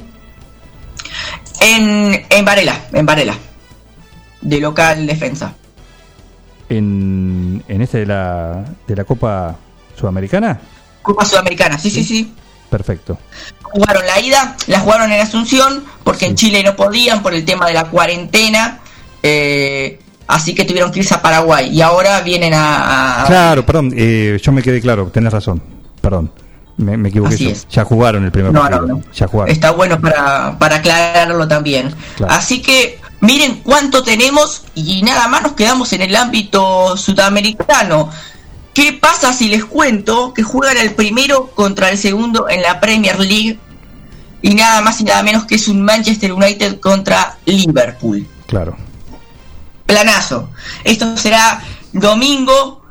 En, 1.61 2.26
en 2.30 2.45
Varela, 2.45 2.81
en 2.91 3.06
Varela. 3.06 3.35
De 4.41 4.60
local 4.60 5.07
defensa. 5.07 5.53
En, 6.69 7.64
en 7.68 7.81
este 7.81 7.99
de 7.99 8.06
la, 8.07 8.65
de 8.85 8.95
la 8.95 9.03
Copa 9.06 9.56
Sudamericana. 9.98 10.60
Copa 11.02 11.23
Sudamericana, 11.23 11.77
sí, 11.77 11.89
sí, 11.89 12.03
sí. 12.03 12.34
Perfecto. 12.69 13.18
Jugaron 13.64 14.06
la 14.06 14.19
ida, 14.19 14.56
la 14.68 14.80
jugaron 14.80 15.11
en 15.11 15.22
Asunción, 15.22 15.84
porque 16.03 16.26
en 16.26 16.35
Chile 16.35 16.64
no 16.64 16.76
podían 16.76 17.22
por 17.22 17.34
el 17.34 17.44
tema 17.45 17.65
de 17.68 17.73
la 17.73 17.85
cuarentena. 17.85 18.80
eh, 19.23 19.99
así 20.27 20.53
que 20.53 20.65
tuvieron 20.65 20.91
que 20.91 20.99
irse 20.99 21.14
a 21.14 21.22
Paraguay. 21.22 21.69
Y 21.69 21.81
ahora 21.81 22.22
vienen 22.22 22.53
a. 22.53 23.23
a- 23.23 23.26
Claro, 23.26 23.65
perdón, 23.65 23.94
eh, 23.95 24.39
yo 24.41 24.52
me 24.52 24.61
quedé 24.61 24.80
claro, 24.81 25.07
tenés 25.07 25.31
razón. 25.34 25.61
Perdón, 26.02 26.31
me, 26.77 26.95
me 26.98 27.10
equivoqué. 27.10 27.35
Así 27.35 27.44
yo. 27.45 27.49
es. 27.52 27.68
Ya 27.69 27.84
jugaron 27.85 28.23
el 28.26 28.31
primer 28.31 28.52
No, 28.53 28.61
partido. 28.61 28.81
no, 28.88 28.95
no. 28.95 29.03
Ya 29.14 29.27
jugaron. 29.27 29.52
Está 29.53 29.72
bueno 29.72 29.99
para, 29.99 30.57
para 30.60 30.77
aclararlo 30.77 31.48
también. 31.48 31.94
Claro. 32.15 32.34
Así 32.34 32.61
que 32.61 32.99
miren 33.22 33.61
cuánto 33.64 34.03
tenemos 34.03 34.64
y 34.76 35.02
nada 35.02 35.27
más 35.27 35.41
nos 35.44 35.53
quedamos 35.53 35.91
en 35.94 36.02
el 36.03 36.15
ámbito 36.15 36.95
sudamericano. 36.98 38.10
¿Qué 38.77 38.93
pasa 38.93 39.33
si 39.33 39.49
les 39.49 39.65
cuento 39.65 40.35
que 40.35 40.43
juegan 40.43 40.77
el 40.77 40.93
primero 40.93 41.47
contra 41.55 41.89
el 41.89 41.97
segundo 41.97 42.47
en 42.47 42.61
la 42.61 42.79
Premier 42.79 43.19
League? 43.19 43.57
Y 44.43 44.53
nada 44.53 44.81
más 44.81 45.01
y 45.01 45.03
nada 45.03 45.23
menos 45.23 45.45
que 45.45 45.55
es 45.55 45.67
un 45.67 45.81
Manchester 45.81 46.31
United 46.31 46.79
contra 46.79 47.39
Liverpool. 47.45 48.27
Claro. 48.45 48.77
Planazo. 49.87 50.51
Esto 50.83 51.17
será 51.17 51.59
domingo, 51.91 52.83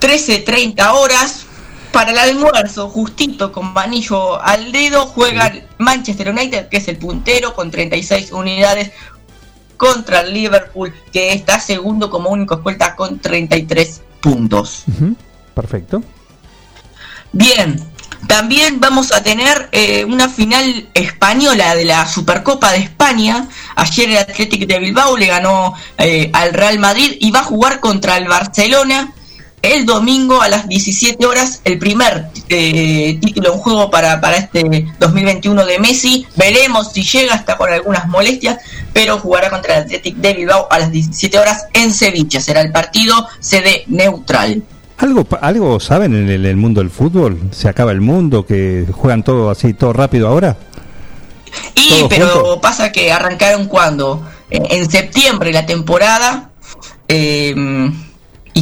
13.30 0.00 0.90
horas. 0.94 1.44
Para 1.92 2.12
el 2.12 2.18
almuerzo, 2.18 2.88
justito 2.88 3.52
con 3.52 3.74
manillo 3.74 4.40
al 4.40 4.72
dedo, 4.72 5.04
juega 5.04 5.48
el 5.48 5.64
Manchester 5.76 6.30
United, 6.30 6.70
que 6.70 6.78
es 6.78 6.88
el 6.88 6.96
puntero, 6.96 7.54
con 7.54 7.70
36 7.70 8.32
unidades, 8.32 8.92
contra 9.76 10.20
el 10.20 10.32
Liverpool, 10.32 10.94
que 11.12 11.34
está 11.34 11.60
segundo 11.60 12.08
como 12.08 12.30
único 12.30 12.54
escolta 12.54 12.96
con 12.96 13.18
33 13.18 14.00
puntos. 14.20 14.84
Perfecto. 15.54 16.02
Bien, 17.32 17.80
también 18.26 18.80
vamos 18.80 19.12
a 19.12 19.22
tener 19.22 19.68
eh, 19.72 20.04
una 20.04 20.28
final 20.28 20.88
española 20.94 21.74
de 21.74 21.84
la 21.84 22.06
Supercopa 22.06 22.72
de 22.72 22.78
España. 22.78 23.48
Ayer 23.76 24.10
el 24.10 24.18
Athletic 24.18 24.66
de 24.66 24.78
Bilbao 24.78 25.16
le 25.16 25.26
ganó 25.26 25.74
eh, 25.98 26.30
al 26.32 26.52
Real 26.52 26.78
Madrid 26.78 27.16
y 27.20 27.30
va 27.30 27.40
a 27.40 27.44
jugar 27.44 27.80
contra 27.80 28.16
el 28.18 28.28
Barcelona 28.28 29.12
el 29.62 29.86
domingo 29.86 30.40
a 30.40 30.48
las 30.48 30.68
17 30.68 31.24
horas. 31.26 31.60
El 31.64 31.78
primer 31.78 32.26
eh, 32.48 33.18
título 33.20 33.54
en 33.54 33.58
juego 33.58 33.90
para, 33.90 34.20
para 34.20 34.36
este 34.36 34.86
2021 34.98 35.66
de 35.66 35.78
Messi. 35.78 36.26
Veremos 36.36 36.92
si 36.92 37.02
llega, 37.02 37.34
está 37.34 37.56
con 37.56 37.72
algunas 37.72 38.08
molestias, 38.08 38.58
pero 38.92 39.18
jugará 39.18 39.50
contra 39.50 39.76
el 39.78 39.84
Athletic 39.84 40.16
de 40.16 40.34
Bilbao 40.34 40.66
a 40.70 40.78
las 40.78 40.90
17 40.90 41.38
horas 41.38 41.66
en 41.72 41.92
Sevilla. 41.92 42.40
Será 42.40 42.60
el 42.60 42.72
partido 42.72 43.28
sede 43.40 43.84
neutral. 43.86 44.62
¿Algo, 44.98 45.26
¿Algo 45.40 45.80
saben 45.80 46.14
en 46.14 46.28
el, 46.28 46.44
el 46.44 46.56
mundo 46.56 46.80
del 46.80 46.90
fútbol? 46.90 47.40
¿Se 47.52 47.68
acaba 47.68 47.90
el 47.92 48.02
mundo? 48.02 48.44
¿Que 48.44 48.86
juegan 48.92 49.22
todo 49.22 49.50
así, 49.50 49.72
todo 49.72 49.94
rápido 49.94 50.28
ahora? 50.28 50.56
Y 51.74 51.88
¿Todo 51.88 52.08
pero 52.08 52.60
pasa 52.60 52.92
que 52.92 53.10
arrancaron 53.10 53.66
cuando 53.66 54.22
en, 54.50 54.90
septiembre 54.90 55.52
la 55.52 55.66
temporada 55.66 56.49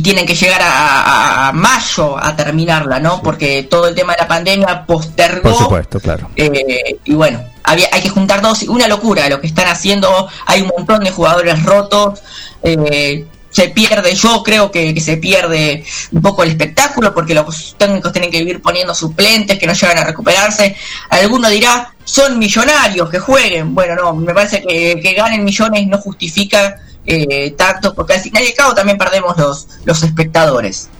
tienen 0.09 0.25
que 0.25 0.35
llegar 0.35 0.63
a, 0.63 1.03
a- 1.03 1.49
a 1.49 1.53
mayo 1.53 2.17
a 2.19 2.35
terminarla, 2.35 2.99
¿no? 2.99 3.21
Porque 3.21 3.65
todo 3.65 3.89
el 3.89 3.95
tema 3.95 4.15
de 4.15 4.23
la 4.23 4.27
pandemia 4.27 4.87
postergó. 4.87 5.43
Por 5.51 5.55
supuesto, 5.59 6.01
claro. 6.01 6.31
eh, 6.35 6.97
y 7.05 7.13
bueno, 7.13 7.45
había, 7.63 7.89
hay 7.93 8.01
que 8.01 8.09
juntar 8.09 8.41
dos, 8.41 8.63
una 8.63 8.89
locura 8.89 9.29
lo 9.29 9.39
que 9.39 9.49
están 9.49 9.69
haciendo. 9.69 10.27
Hay 10.47 10.63
un 10.63 10.69
montón 10.75 11.05
de 11.05 11.11
jugadores 11.11 11.63
rotos. 11.63 12.21
eh, 12.63 13.27
se 13.51 13.69
pierde, 13.71 14.15
yo 14.15 14.43
creo 14.43 14.71
que, 14.71 14.95
que 14.95 15.01
se 15.01 15.17
pierde 15.19 15.83
un 16.13 16.23
poco 16.23 16.43
el 16.43 16.51
espectáculo 16.51 17.13
porque 17.15 17.35
los 17.35 17.75
técnicos 17.79 18.13
tienen 18.13 18.31
que 18.31 18.39
vivir 18.41 18.61
poniendo 18.63 18.95
suplentes 18.95 19.59
que 19.59 19.67
no 19.67 19.73
llegan 19.75 19.99
a 19.99 20.05
recuperarse. 20.05 20.75
Alguno 21.11 21.49
dirá, 21.51 21.93
son 22.05 22.39
millonarios 22.39 23.11
que 23.11 23.19
jueguen. 23.19 23.75
Bueno, 23.75 23.95
no, 23.95 24.15
me 24.15 24.33
parece 24.33 24.63
que, 24.63 25.01
que 25.03 25.13
ganen 25.13 25.45
millones 25.45 25.87
no 25.87 25.99
justifica 25.99 26.77
eh, 27.09 27.55
tanto 27.57 27.95
porque 27.95 28.13
al 28.15 28.21
final 28.21 28.43
y 28.43 28.49
al 28.49 28.55
cabo 28.55 28.75
también 28.75 28.99
perdemos 28.99 29.37
los, 29.39 29.67
los 29.87 30.03
espectadores. 30.03 30.91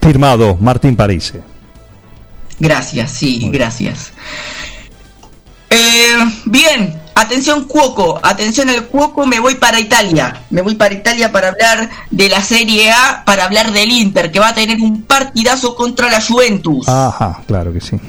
Firmado, 0.00 0.56
Martín 0.58 0.96
Parise. 0.96 1.42
Gracias, 2.58 3.10
sí, 3.10 3.50
gracias. 3.52 4.12
Eh, 5.68 6.16
bien, 6.46 6.98
atención 7.14 7.64
Cuoco, 7.64 8.18
atención 8.22 8.70
al 8.70 8.86
Cuoco, 8.86 9.26
me 9.26 9.40
voy 9.40 9.56
para 9.56 9.78
Italia. 9.78 10.40
Me 10.48 10.62
voy 10.62 10.74
para 10.74 10.94
Italia 10.94 11.30
para 11.30 11.48
hablar 11.48 11.90
de 12.10 12.28
la 12.30 12.42
Serie 12.42 12.90
A, 12.90 13.24
para 13.26 13.44
hablar 13.44 13.70
del 13.72 13.92
Inter, 13.92 14.32
que 14.32 14.40
va 14.40 14.48
a 14.48 14.54
tener 14.54 14.80
un 14.80 15.02
partidazo 15.02 15.74
contra 15.74 16.10
la 16.10 16.22
Juventus. 16.22 16.88
Ajá, 16.88 17.42
claro 17.46 17.74
que 17.74 17.82
sí. 17.82 18.00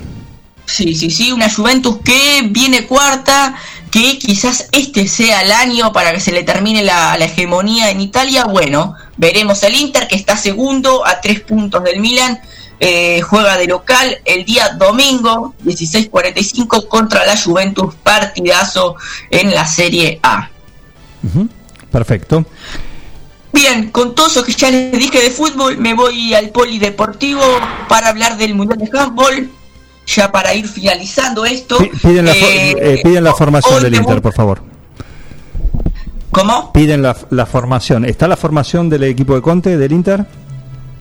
Sí, 0.69 0.93
sí, 0.93 1.09
sí, 1.09 1.31
una 1.31 1.51
Juventus 1.51 1.97
que 2.03 2.43
viene 2.49 2.85
cuarta, 2.85 3.55
que 3.89 4.19
quizás 4.19 4.67
este 4.71 5.07
sea 5.07 5.41
el 5.41 5.51
año 5.51 5.91
para 5.91 6.13
que 6.13 6.19
se 6.19 6.31
le 6.31 6.43
termine 6.43 6.83
la, 6.83 7.17
la 7.17 7.25
hegemonía 7.25 7.89
en 7.89 8.01
Italia. 8.01 8.45
Bueno, 8.45 8.93
veremos 9.17 9.63
el 9.63 9.75
Inter 9.75 10.07
que 10.07 10.15
está 10.15 10.37
segundo 10.37 11.05
a 11.05 11.21
tres 11.21 11.41
puntos 11.41 11.83
del 11.83 11.99
Milan. 11.99 12.39
eh, 12.79 13.21
juega 13.21 13.57
de 13.57 13.67
local 13.67 14.21
el 14.23 14.45
día 14.45 14.69
domingo 14.69 15.53
16:45 15.65 16.87
contra 16.87 17.25
la 17.25 17.35
Juventus 17.35 17.95
partidazo 17.95 18.95
en 19.29 19.53
la 19.53 19.65
Serie 19.65 20.19
A. 20.23 20.49
Perfecto. 21.91 22.45
Bien, 23.51 23.89
con 23.89 24.15
todo 24.15 24.27
eso 24.27 24.43
que 24.43 24.53
ya 24.53 24.69
les 24.69 24.91
dije 24.91 25.21
de 25.21 25.31
fútbol, 25.31 25.77
me 25.77 25.93
voy 25.93 26.33
al 26.33 26.49
polideportivo 26.51 27.41
para 27.89 28.09
hablar 28.09 28.37
del 28.37 28.53
Mundial 28.55 28.77
de 28.77 28.97
Handball. 28.97 29.51
Ya 30.15 30.31
para 30.31 30.53
ir 30.53 30.67
finalizando 30.67 31.45
esto. 31.45 31.77
Pi- 31.77 31.89
Piden 32.01 32.25
la, 32.25 32.31
eh, 32.33 32.71
eh, 32.79 33.01
piden 33.03 33.23
la 33.23 33.33
formación 33.33 33.83
del 33.83 33.93
Inter, 33.95 34.21
por 34.21 34.33
favor. 34.33 34.61
¿Cómo? 36.31 36.71
Piden 36.73 37.01
la, 37.01 37.15
la 37.31 37.45
formación. 37.45 38.05
¿Está 38.05 38.27
la 38.27 38.37
formación 38.37 38.89
del 38.89 39.03
equipo 39.03 39.35
de 39.35 39.41
Conte, 39.41 39.77
del 39.77 39.91
Inter? 39.91 40.25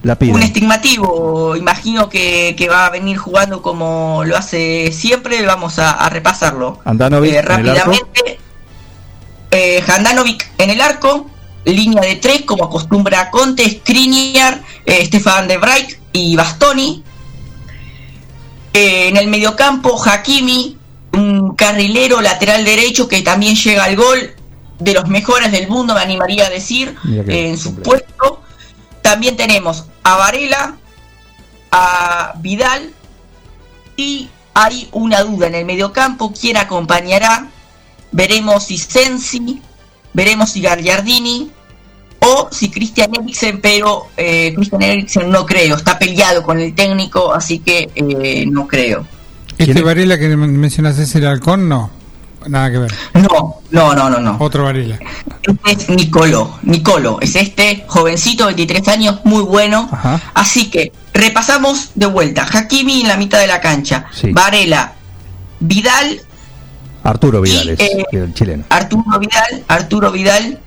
La 0.03 0.13
Un 0.13 0.19
piden. 0.19 0.43
estigmativo, 0.43 1.57
imagino 1.57 2.09
que, 2.09 2.55
que 2.57 2.69
va 2.69 2.87
a 2.87 2.91
venir 2.91 3.17
jugando 3.17 3.63
como 3.63 4.23
lo 4.25 4.37
hace 4.37 4.93
siempre, 4.93 5.45
vamos 5.45 5.79
a, 5.79 5.91
a 5.93 6.09
repasarlo. 6.09 6.79
Andanovic 6.85 7.33
Eh, 7.33 7.39
en 7.39 7.45
el 7.45 7.51
arco. 7.51 7.93
rápidamente, 7.93 8.39
Handanovic 9.93 10.51
en 10.59 10.71
el 10.71 10.81
arco, 10.81 11.29
línea 11.65 12.03
de 12.03 12.17
tres, 12.17 12.43
como 12.43 12.65
acostumbra 12.65 13.31
Conte, 13.31 13.69
Skriniar, 13.69 14.63
eh, 14.87 15.05
Stefan 15.07 15.49
de 15.49 15.59
Vrij 15.59 15.99
y 16.13 16.37
Bastoni. 16.37 17.03
Eh, 18.73 19.09
en 19.09 19.17
el 19.17 19.29
mediocampo, 19.29 20.01
Hakimi, 20.03 20.77
un 21.13 21.55
carrilero 21.55 22.21
lateral 22.21 22.65
derecho 22.65 23.09
que 23.09 23.23
también 23.23 23.57
llega 23.57 23.85
al 23.85 23.97
gol, 23.97 24.35
de 24.79 24.95
los 24.95 25.09
mejores 25.09 25.51
del 25.51 25.69
mundo, 25.69 25.95
me 25.95 26.01
animaría 26.01 26.47
a 26.47 26.51
decir, 26.51 26.95
eh, 27.09 27.49
en 27.49 27.59
su 27.59 27.75
puesto. 27.77 28.43
También 29.03 29.37
tenemos 29.37 29.87
a 30.03 30.17
Varela, 30.17 30.77
a 31.71 32.35
Vidal 32.39 32.93
y 33.97 34.29
hay 34.55 34.89
una 34.93 35.23
duda 35.23 35.49
en 35.49 35.55
el 35.55 35.65
mediocampo, 35.65 36.33
quién 36.33 36.57
acompañará. 36.57 37.49
Veremos 38.13 38.65
si 38.67 38.79
Sensi, 38.79 39.61
veremos 40.13 40.51
si 40.51 40.61
Gagliardini 40.61 41.51
o 42.29 42.49
si 42.51 42.71
Christian 42.71 43.11
Eriksen, 43.15 43.61
pero 43.61 44.09
eh, 44.17 44.53
Christian 44.55 44.83
Eriksen 44.83 45.31
no 45.31 45.45
creo, 45.47 45.77
está 45.77 45.99
peleado 45.99 46.43
con 46.43 46.59
el 46.61 46.75
técnico, 46.75 47.33
así 47.33 47.59
que 47.61 47.89
eh, 47.95 48.45
no 48.47 48.67
creo. 48.67 49.07
¿Este 49.57 49.83
Varela 49.83 50.19
que 50.19 50.29
men- 50.37 50.57
mencionas 50.57 50.99
es 50.99 51.15
el 51.17 51.27
halcón? 51.27 51.69
No, 51.69 51.91
nada 52.47 52.71
que 52.71 52.79
ver. 52.79 52.93
No, 53.15 53.57
no, 53.71 53.95
no, 53.95 54.09
no, 54.11 54.21
no. 54.21 54.37
Otro 54.41 54.65
Varela. 54.65 54.99
Este 55.67 55.83
es 55.85 55.89
Nicolo, 55.89 56.59
Nicolo, 56.63 57.19
es 57.21 57.35
este 57.37 57.85
jovencito, 57.87 58.47
23 58.47 58.87
años, 58.89 59.21
muy 59.25 59.43
bueno. 59.43 59.89
Así 60.35 60.71
que 60.71 60.93
repasamos 61.15 61.91
de 61.95 62.07
vuelta. 62.07 62.47
Hakimi 62.51 63.01
en 63.03 63.09
la 63.09 63.17
mitad 63.17 63.41
de 63.41 63.47
la 63.47 63.61
cancha. 63.61 64.07
Sí. 64.13 64.31
Varela, 64.33 64.93
Vidal, 65.61 66.21
Arturo 67.03 67.41
Vidal 67.41 67.71
es 67.71 67.81
eh, 67.81 68.05
el 68.13 68.35
chileno. 68.35 68.65
Arturo 68.69 69.19
Vidal, 69.19 69.65
Arturo 69.69 70.13
Vidal, 70.13 70.61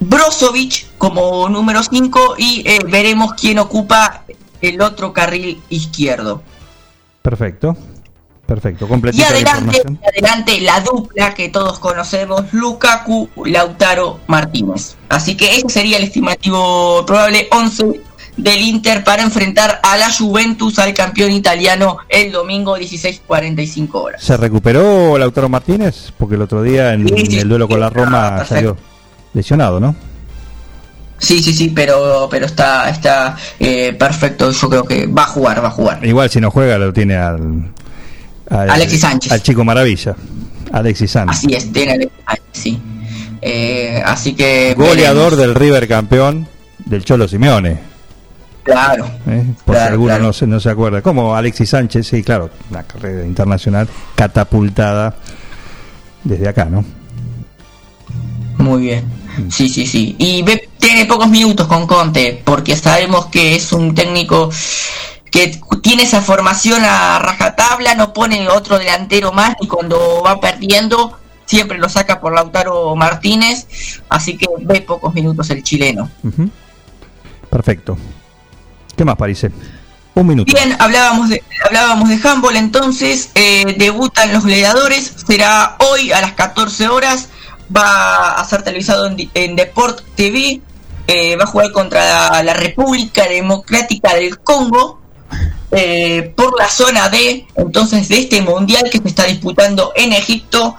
Brozovic 0.00 0.86
como 0.98 1.48
número 1.48 1.82
5 1.82 2.34
y 2.38 2.62
eh, 2.66 2.78
veremos 2.88 3.34
quién 3.34 3.58
ocupa 3.58 4.24
el 4.60 4.80
otro 4.80 5.12
carril 5.12 5.60
izquierdo. 5.68 6.42
Perfecto. 7.22 7.76
Perfecto. 8.46 8.86
Y 8.86 8.88
Completita 8.88 9.30
la 9.30 9.36
adelante, 9.36 9.82
y 9.86 10.08
adelante 10.08 10.60
la 10.60 10.80
dupla 10.80 11.34
que 11.34 11.50
todos 11.50 11.78
conocemos, 11.78 12.52
Lukaku, 12.52 13.28
Lautaro, 13.44 14.18
Martínez. 14.26 14.96
Así 15.08 15.36
que 15.36 15.54
ese 15.54 15.68
sería 15.68 15.98
el 15.98 16.04
estimativo 16.04 17.06
probable 17.06 17.46
11 17.52 18.00
del 18.36 18.60
Inter 18.60 19.04
para 19.04 19.22
enfrentar 19.22 19.78
a 19.82 19.96
la 19.96 20.12
Juventus, 20.12 20.80
al 20.80 20.94
campeón 20.94 21.30
italiano, 21.30 21.98
el 22.08 22.32
domingo 22.32 22.76
16:45 22.76 23.88
horas. 23.94 24.22
¿Se 24.22 24.36
recuperó 24.36 25.16
Lautaro 25.16 25.48
Martínez? 25.48 26.12
Porque 26.18 26.34
el 26.34 26.42
otro 26.42 26.62
día 26.62 26.92
en, 26.92 27.06
Sí, 27.06 27.26
sí, 27.26 27.38
el 27.38 27.48
duelo 27.48 27.68
con 27.68 27.78
la 27.78 27.90
Roma 27.90 28.44
salió 28.44 28.76
lesionado, 29.34 29.80
¿no? 29.80 29.94
Sí, 31.18 31.42
sí, 31.42 31.52
sí, 31.52 31.68
pero 31.74 32.28
pero 32.30 32.46
está 32.46 32.88
está 32.88 33.36
eh, 33.58 33.92
perfecto. 33.98 34.50
Yo 34.50 34.68
creo 34.70 34.84
que 34.84 35.06
va 35.06 35.24
a 35.24 35.26
jugar, 35.26 35.62
va 35.62 35.68
a 35.68 35.72
jugar. 35.72 36.04
Igual 36.06 36.30
si 36.30 36.40
no 36.40 36.50
juega 36.50 36.78
lo 36.78 36.92
tiene 36.92 37.16
al, 37.16 37.70
al- 38.48 38.70
Alexis 38.70 39.00
Sánchez. 39.00 39.30
Al 39.32 39.42
chico 39.42 39.62
maravilla. 39.64 40.16
Alexis 40.72 41.10
Sánchez. 41.10 41.36
Así 41.38 41.54
es, 41.54 41.72
tiene 41.72 41.94
el- 41.94 42.10
ah, 42.26 42.36
sí. 42.52 42.80
Eh, 43.42 44.02
así 44.04 44.34
que 44.34 44.74
Goleador 44.76 45.36
veremos. 45.36 45.38
del 45.38 45.54
River 45.54 45.88
campeón 45.88 46.48
del 46.86 47.04
Cholo 47.04 47.28
Simeone. 47.28 47.78
Claro. 48.62 49.06
¿eh? 49.26 49.44
Por 49.64 49.74
si 49.76 49.82
alguno 49.82 50.08
claro. 50.10 50.24
no, 50.24 50.32
se, 50.32 50.46
no 50.46 50.60
se 50.60 50.70
acuerda. 50.70 51.02
Como 51.02 51.34
Alexis 51.34 51.68
Sánchez, 51.70 52.06
sí, 52.06 52.22
claro, 52.22 52.50
una 52.70 52.82
carrera 52.84 53.24
internacional 53.26 53.88
catapultada 54.14 55.14
desde 56.24 56.48
acá, 56.48 56.66
¿no? 56.66 56.84
Muy 58.58 58.82
bien. 58.82 59.04
Mm. 59.36 59.50
Sí, 59.50 59.68
sí, 59.68 59.86
sí. 59.86 60.16
Y 60.18 60.42
ve- 60.42 60.68
tiene 60.78 61.04
pocos 61.06 61.28
minutos 61.28 61.66
con 61.66 61.86
Conte, 61.86 62.42
porque 62.44 62.76
sabemos 62.76 63.26
que 63.26 63.54
es 63.56 63.72
un 63.72 63.94
técnico 63.94 64.50
que 65.30 65.60
tiene 65.82 66.02
esa 66.02 66.20
formación 66.22 66.82
a 66.84 67.18
rajatabla, 67.20 67.94
no 67.94 68.12
pone 68.12 68.48
otro 68.48 68.78
delantero 68.78 69.30
más 69.32 69.54
y 69.60 69.68
cuando 69.68 70.22
va 70.24 70.40
perdiendo 70.40 71.16
siempre 71.46 71.78
lo 71.78 71.88
saca 71.88 72.20
por 72.20 72.32
Lautaro 72.34 72.94
Martínez, 72.96 73.66
así 74.08 74.36
que 74.36 74.46
ve 74.60 74.80
pocos 74.82 75.14
minutos 75.14 75.50
el 75.50 75.62
chileno. 75.62 76.10
Perfecto. 77.48 77.96
¿Qué 78.96 79.04
más, 79.04 79.16
Parise? 79.16 79.50
Un 80.14 80.26
minuto. 80.26 80.52
Bien, 80.52 80.76
hablábamos 80.80 81.28
de, 81.28 81.42
hablábamos 81.64 82.08
de 82.08 82.18
handball, 82.28 82.56
entonces 82.56 83.30
eh, 83.34 83.74
debutan 83.78 84.32
los 84.32 84.44
gladiadores, 84.44 85.12
será 85.26 85.76
hoy 85.78 86.12
a 86.12 86.20
las 86.20 86.32
14 86.32 86.88
horas, 86.88 87.28
va 87.74 88.32
a 88.32 88.44
ser 88.44 88.62
televisado 88.62 89.10
en, 89.34 89.56
Deport 89.56 90.02
TV, 90.14 90.60
eh, 91.06 91.36
va 91.36 91.44
a 91.44 91.46
jugar 91.46 91.72
contra 91.72 92.42
la, 92.42 92.54
República 92.54 93.26
Democrática 93.26 94.14
del 94.14 94.38
Congo 94.40 95.00
eh, 95.72 96.32
por 96.36 96.58
la 96.58 96.68
zona 96.68 97.08
D, 97.08 97.46
entonces 97.54 98.08
de 98.08 98.18
este 98.18 98.42
mundial 98.42 98.84
que 98.90 98.98
se 98.98 99.08
está 99.08 99.24
disputando 99.24 99.92
en 99.94 100.12
Egipto, 100.12 100.76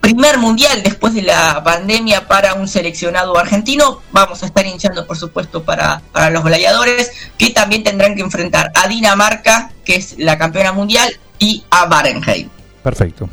primer 0.00 0.38
mundial 0.38 0.82
después 0.82 1.14
de 1.14 1.22
la 1.22 1.62
pandemia 1.62 2.26
para 2.26 2.54
un 2.54 2.68
seleccionado 2.68 3.36
argentino. 3.36 4.00
Vamos 4.12 4.42
a 4.42 4.46
estar 4.46 4.64
iniciando, 4.64 5.06
por 5.06 5.16
supuesto, 5.16 5.62
para, 5.62 6.00
para 6.12 6.30
los 6.30 6.44
gladiadores, 6.44 7.10
que 7.36 7.50
también 7.50 7.82
tendrán 7.82 8.14
que 8.14 8.22
enfrentar 8.22 8.72
a 8.74 8.88
Dinamarca, 8.88 9.72
que 9.84 9.96
es 9.96 10.14
la 10.18 10.38
campeona 10.38 10.72
mundial, 10.72 11.18
y 11.38 11.64
a 11.70 11.86
Barenheim. 11.86 12.48
Perfecto. 12.82 13.28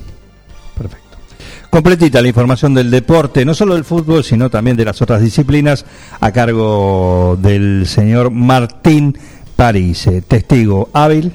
Completita 1.78 2.24
la 2.24 2.28
información 2.28 2.74
del 2.74 2.90
deporte, 2.90 3.46
no 3.46 3.54
solo 3.54 3.76
del 3.76 3.86
fútbol, 3.86 4.24
sino 4.24 4.50
también 4.50 4.76
de 4.76 4.84
las 4.84 5.00
otras 5.00 5.22
disciplinas, 5.22 5.86
a 6.20 6.32
cargo 6.32 7.38
del 7.40 7.86
señor 7.86 8.32
Martín 8.32 9.16
Parise, 9.56 10.24
testigo 10.24 10.90
hábil 10.92 11.32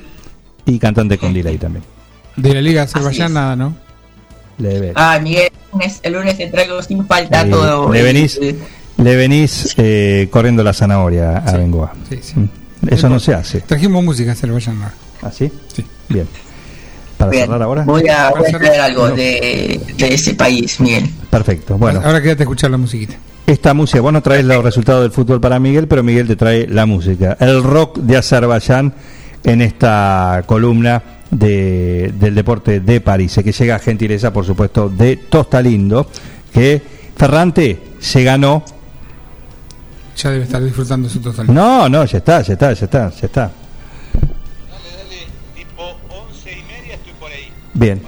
y 0.66 0.80
cantante 0.80 1.16
con 1.16 1.32
delay 1.32 1.58
también. 1.58 1.84
De 2.34 2.54
la 2.54 2.60
Liga. 2.60 2.82
Azerbaiyán 2.82 3.32
nada, 3.32 3.54
¿no? 3.54 3.76
Le, 4.58 4.92
Ah, 4.96 5.20
Miguel, 5.22 5.48
el 5.52 5.70
lunes, 5.78 6.00
el 6.02 6.12
lunes 6.12 6.36
te 6.36 6.48
traigo 6.48 6.82
sin 6.82 7.06
falta 7.06 7.48
todo. 7.48 7.92
le 7.92 8.02
venís, 8.02 8.40
le 8.96 9.14
venís 9.14 9.74
eh, 9.76 10.26
corriendo 10.28 10.64
la 10.64 10.72
zanahoria 10.72 11.36
a 11.36 11.56
Bengoa. 11.56 11.92
Mm. 12.34 12.88
Eso 12.88 13.08
no 13.08 13.20
se 13.20 13.32
hace. 13.32 13.60
Trajimos 13.60 14.02
música 14.02 14.32
Azerbaiyán 14.32 14.78
ahora. 14.82 14.94
¿Ah, 15.22 15.30
sí? 15.30 15.52
Sí. 15.72 15.84
Bien. 16.08 16.26
¿Para 17.22 17.30
Bien, 17.30 17.44
cerrar 17.46 17.62
ahora? 17.62 17.82
Voy 17.84 18.08
a, 18.08 18.30
voy 18.30 18.48
a 18.52 18.58
traer 18.58 18.80
algo 18.80 19.08
no. 19.08 19.14
de, 19.16 19.80
de 19.96 20.14
ese 20.14 20.34
país, 20.34 20.80
Miguel. 20.80 21.08
Perfecto. 21.30 21.78
Bueno, 21.78 22.00
Ahora 22.04 22.20
quédate 22.20 22.42
a 22.42 22.44
escuchar 22.44 22.70
la 22.70 22.78
musiquita. 22.78 23.14
esta 23.46 23.74
música, 23.74 24.00
vos 24.00 24.12
no 24.12 24.22
traes 24.22 24.44
los 24.44 24.62
resultados 24.62 25.02
del 25.02 25.12
fútbol 25.12 25.40
para 25.40 25.58
Miguel, 25.58 25.86
pero 25.88 26.02
Miguel 26.02 26.26
te 26.26 26.36
trae 26.36 26.66
la 26.66 26.84
música. 26.86 27.36
El 27.40 27.62
rock 27.62 27.98
de 27.98 28.16
Azerbaiyán 28.16 28.92
en 29.44 29.62
esta 29.62 30.42
columna 30.46 31.02
de, 31.30 32.12
del 32.18 32.34
deporte 32.34 32.80
de 32.80 33.00
París, 33.00 33.38
que 33.42 33.52
llega 33.52 33.76
a 33.76 33.78
gentileza, 33.78 34.32
por 34.32 34.44
supuesto, 34.44 34.88
de 34.88 35.16
Tostalindo, 35.16 36.06
que 36.52 36.82
Ferrante 37.16 37.78
se 37.98 38.22
ganó. 38.24 38.62
Ya 40.16 40.30
debe 40.30 40.44
estar 40.44 40.62
disfrutando 40.62 41.08
su 41.08 41.20
total. 41.20 41.52
No, 41.52 41.88
no, 41.88 42.04
ya 42.04 42.18
está, 42.18 42.42
ya 42.42 42.52
está, 42.52 42.72
ya 42.72 42.84
está, 42.84 43.10
ya 43.10 43.26
está. 43.26 43.50
Bien, 47.74 48.00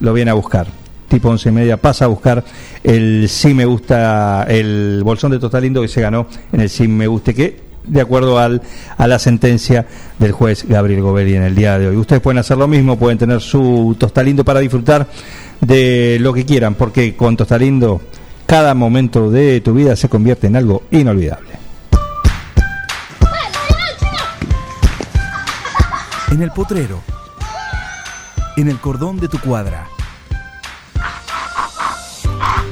lo 0.00 0.12
viene 0.12 0.30
a 0.30 0.34
buscar. 0.34 0.66
Tipo 1.08 1.30
once 1.30 1.48
y 1.48 1.52
media 1.52 1.78
pasa 1.78 2.04
a 2.04 2.08
buscar 2.08 2.44
el 2.82 3.28
sí 3.28 3.54
me 3.54 3.64
gusta, 3.64 4.44
el 4.48 5.00
bolsón 5.02 5.30
de 5.32 5.38
Tostalindo 5.38 5.80
que 5.80 5.88
se 5.88 6.02
ganó 6.02 6.26
en 6.52 6.60
el 6.60 6.68
sí 6.68 6.86
me 6.86 7.06
guste, 7.06 7.34
que 7.34 7.68
de 7.84 8.00
acuerdo 8.00 8.38
al, 8.38 8.60
a 8.96 9.06
la 9.06 9.18
sentencia 9.18 9.86
del 10.18 10.32
juez 10.32 10.66
Gabriel 10.68 11.00
Govelli 11.00 11.34
en 11.34 11.42
el 11.44 11.54
día 11.54 11.78
de 11.78 11.88
hoy. 11.88 11.96
Ustedes 11.96 12.20
pueden 12.20 12.38
hacer 12.38 12.58
lo 12.58 12.68
mismo, 12.68 12.98
pueden 12.98 13.16
tener 13.16 13.40
su 13.40 13.96
tostalindo 13.98 14.44
para 14.44 14.60
disfrutar 14.60 15.06
de 15.60 16.18
lo 16.20 16.32
que 16.32 16.44
quieran, 16.44 16.74
porque 16.74 17.16
con 17.16 17.36
tostalindo 17.36 18.02
cada 18.46 18.74
momento 18.74 19.30
de 19.30 19.60
tu 19.60 19.74
vida 19.74 19.96
se 19.96 20.08
convierte 20.08 20.46
en 20.46 20.56
algo 20.56 20.84
inolvidable. 20.90 21.48
En 26.30 26.42
el 26.42 26.50
potrero. 26.50 27.17
En 28.58 28.66
el 28.66 28.80
cordón 28.80 29.20
de 29.20 29.28
tu 29.28 29.38
cuadra. 29.38 29.86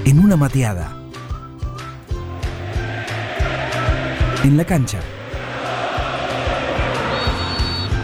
En 0.05 0.19
una 0.19 0.35
mateada. 0.35 0.93
En 4.43 4.57
la 4.57 4.65
cancha. 4.65 4.99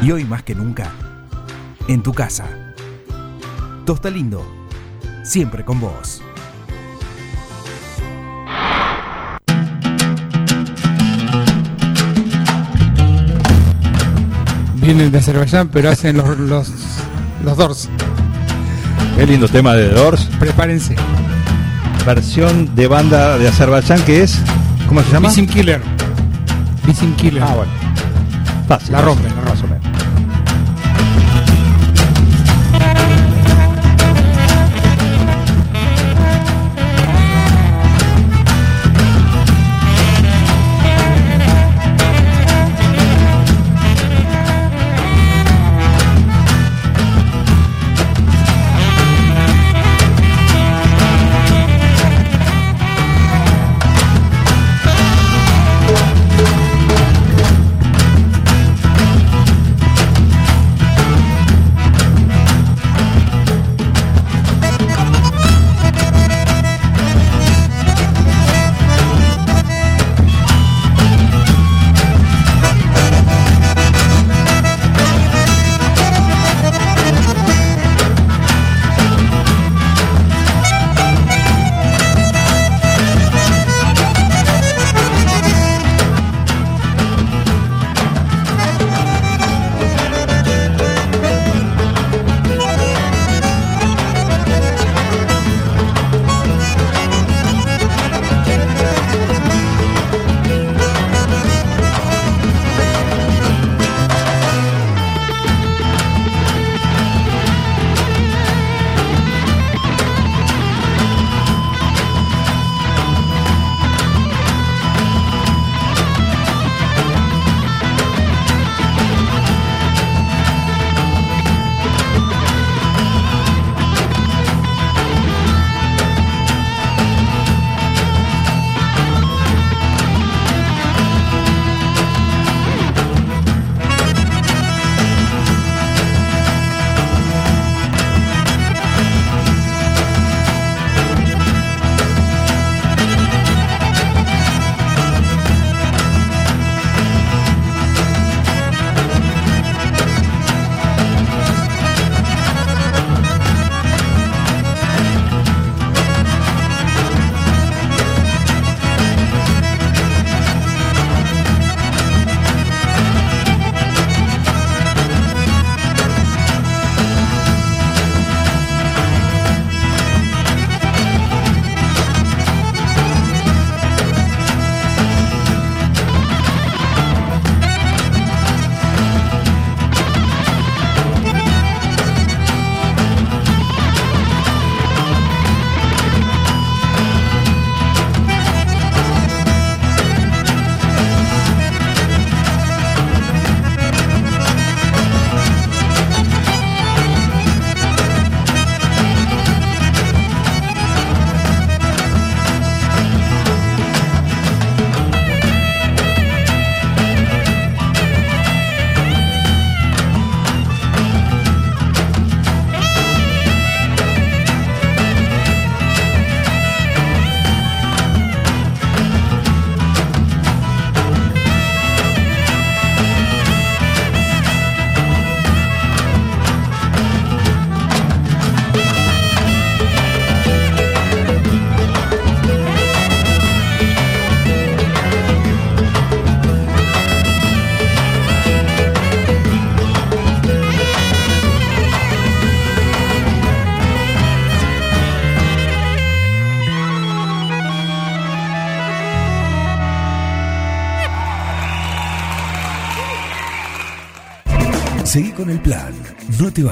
Y 0.01 0.13
hoy 0.13 0.25
más 0.25 0.45
que 0.45 0.55
nunca, 0.55 0.93
en 1.89 2.05
tu 2.05 2.15
casa. 2.15 2.47
Tosta 3.85 4.11
Lindo, 4.11 4.47
siempre 5.25 5.65
con 5.65 5.81
vos. 5.81 6.23
Vienen 14.77 15.11
de 15.11 15.19
Azerbaiyán, 15.19 15.67
pero 15.67 15.91
hacen 15.91 16.17
los, 16.17 16.39
los, 16.39 17.02
los 17.43 17.57
Doors. 17.57 17.89
Qué 19.17 19.27
lindo 19.27 19.49
tema 19.49 19.75
de 19.75 19.89
Doors. 19.89 20.29
Prepárense. 20.39 20.97
Versión 22.07 22.75
de 22.75 22.89
banda 22.89 23.39
de 23.39 23.49
Azerbaiyán 23.49 24.03
que 24.03 24.23
es, 24.23 24.39
¿cómo 24.89 25.03
se 25.03 25.13
llama? 25.13 25.29
Missing 25.29 25.47
Killer. 25.47 25.81
Missing 26.87 27.15
Killer. 27.15 27.43
Ah, 27.43 27.55
bueno. 27.55 27.73
Fácil. 28.67 28.93
La 28.93 29.03
rompen, 29.03 29.33
la 29.35 29.43
Más 29.43 29.63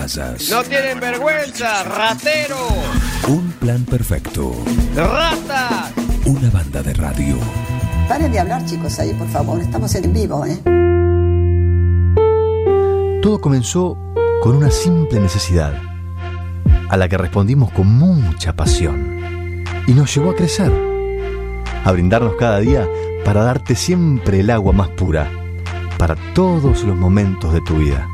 No 0.01 0.07
te 0.07 0.21
vayas. 0.21 0.51
No 0.51 0.63
tienen 0.63 1.01
vergüenza, 1.01 1.85
ratero, 1.85 2.57
Un 3.29 3.53
plan 3.53 3.85
perfecto. 3.85 4.53
rata. 4.97 5.91
Una 6.25 6.49
banda 6.51 6.83
de 6.83 6.95
radio. 6.95 7.37
Paren 8.09 8.33
de 8.33 8.39
hablar, 8.41 8.65
chicos, 8.65 8.99
ahí, 8.99 9.13
por 9.15 9.29
favor. 9.29 9.61
Estamos 9.61 9.95
en 9.95 10.13
vivo, 10.13 10.45
¿eh? 10.47 10.59
Todo 13.23 13.41
comenzó 13.41 13.97
con 14.43 14.57
una 14.57 14.71
simple 14.71 15.21
necesidad, 15.21 15.75
a 16.89 16.97
la 16.97 17.09
que 17.09 17.19
respondimos 17.19 17.71
con 17.73 17.87
mucha 17.87 18.55
pasión, 18.55 19.65
y 19.87 19.93
nos 19.93 20.15
llevó 20.15 20.31
a 20.31 20.35
crecer, 20.35 20.73
a 21.85 21.93
brindarnos 21.93 22.35
cada 22.39 22.59
día 22.61 22.89
para 23.25 23.43
darte 23.43 23.75
siempre 23.77 24.41
el 24.41 24.49
agua 24.51 24.73
más 24.73 24.89
pura, 24.89 25.31
para 25.99 26.17
todos 26.35 26.83
los 26.85 26.97
momentos 26.97 27.53
de 27.53 27.61
tu 27.61 27.77
vida, 27.77 28.09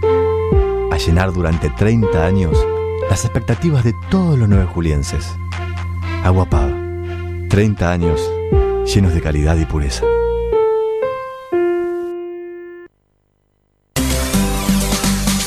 a 0.96 0.98
llenar 0.98 1.30
durante 1.30 1.68
30 1.68 2.24
años 2.24 2.56
las 3.10 3.26
expectativas 3.26 3.84
de 3.84 3.92
todos 4.10 4.38
los 4.38 4.48
nueve 4.48 4.64
julienses. 4.64 5.36
Agua 6.24 6.46
Pava, 6.46 6.74
30 7.50 7.92
años 7.92 8.32
llenos 8.86 9.12
de 9.12 9.20
calidad 9.20 9.58
y 9.58 9.66
pureza. 9.66 10.06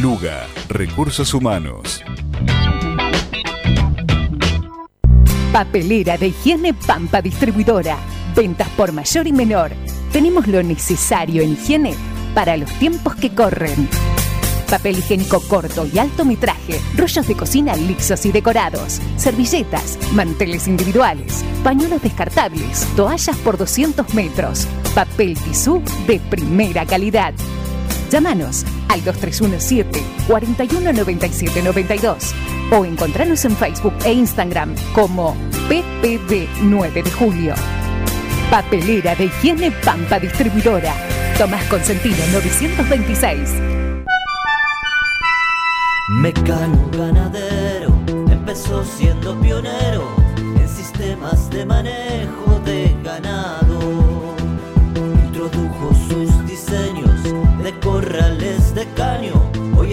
Luga, 0.00 0.46
Recursos 0.68 1.34
Humanos. 1.34 2.02
Papelera 5.52 6.16
de 6.16 6.28
higiene 6.28 6.72
Pampa 6.72 7.20
Distribuidora. 7.20 7.98
Ventas 8.34 8.68
por 8.70 8.92
mayor 8.92 9.26
y 9.26 9.32
menor. 9.32 9.72
Tenemos 10.10 10.46
lo 10.46 10.62
necesario 10.62 11.42
en 11.42 11.52
higiene 11.52 11.94
para 12.34 12.56
los 12.56 12.70
tiempos 12.78 13.16
que 13.16 13.34
corren. 13.34 13.88
Papel 14.70 14.98
higiénico 14.98 15.40
corto 15.40 15.86
y 15.86 15.98
alto 15.98 16.24
metraje, 16.24 16.80
rollos 16.96 17.28
de 17.28 17.36
cocina 17.36 17.76
lisos 17.76 18.24
y 18.24 18.32
decorados, 18.32 18.98
servilletas, 19.16 19.98
manteles 20.14 20.66
individuales, 20.66 21.44
pañuelos 21.62 22.00
descartables, 22.00 22.86
toallas 22.96 23.36
por 23.36 23.58
200 23.58 24.14
metros, 24.14 24.66
papel 24.94 25.36
tisú 25.36 25.82
de 26.06 26.18
primera 26.18 26.86
calidad. 26.86 27.34
Llámanos 28.12 28.64
al 28.90 29.02
2317 29.02 30.04
419792 30.26 32.34
o 32.70 32.84
encontranos 32.84 33.42
en 33.46 33.56
Facebook 33.56 33.94
e 34.04 34.12
Instagram 34.12 34.74
como 34.92 35.34
PPD 35.70 36.46
9 36.60 37.04
de 37.04 37.10
Julio. 37.10 37.54
Papelera 38.50 39.14
de 39.14 39.24
Higiene 39.24 39.70
Pampa 39.70 40.20
Distribuidora. 40.20 40.92
Tomás 41.38 41.64
Consentino 41.68 42.18
926. 42.32 43.48
Mecano 46.20 46.90
ganadero 46.92 47.94
empezó 48.30 48.84
siendo 48.84 49.40
pionero 49.40 50.06
en 50.36 50.68
sistemas 50.68 51.48
de 51.48 51.64
manejo 51.64 52.41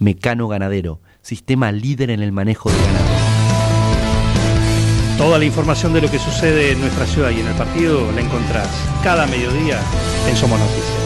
Mecano 0.00 0.48
Ganadero, 0.48 1.00
sistema 1.22 1.72
líder 1.72 2.10
en 2.10 2.22
el 2.22 2.32
manejo 2.32 2.70
de 2.70 2.76
ganado. 2.76 3.06
Toda 5.18 5.38
la 5.38 5.44
información 5.44 5.94
de 5.94 6.02
lo 6.02 6.10
que 6.10 6.18
sucede 6.18 6.72
en 6.72 6.80
nuestra 6.80 7.06
ciudad 7.06 7.30
y 7.30 7.40
en 7.40 7.46
el 7.46 7.54
partido 7.54 8.12
la 8.12 8.20
encontrás 8.20 8.68
cada 9.02 9.26
mediodía 9.26 9.80
en 10.28 10.36
Somos 10.36 10.60
Noticias. 10.60 11.05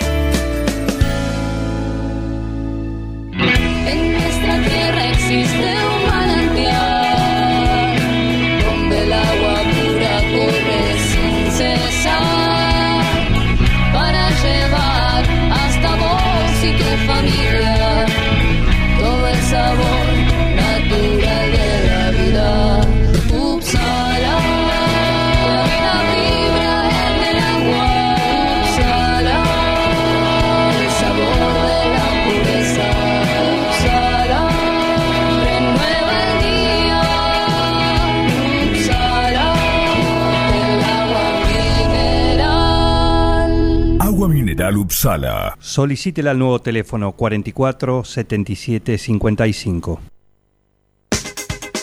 Uppsala. 44.77 45.57
Solicítela 45.59 46.31
al 46.31 46.39
nuevo 46.39 46.59
teléfono 46.59 47.11
44 47.13 48.03
77 48.03 48.97
55. 48.97 50.01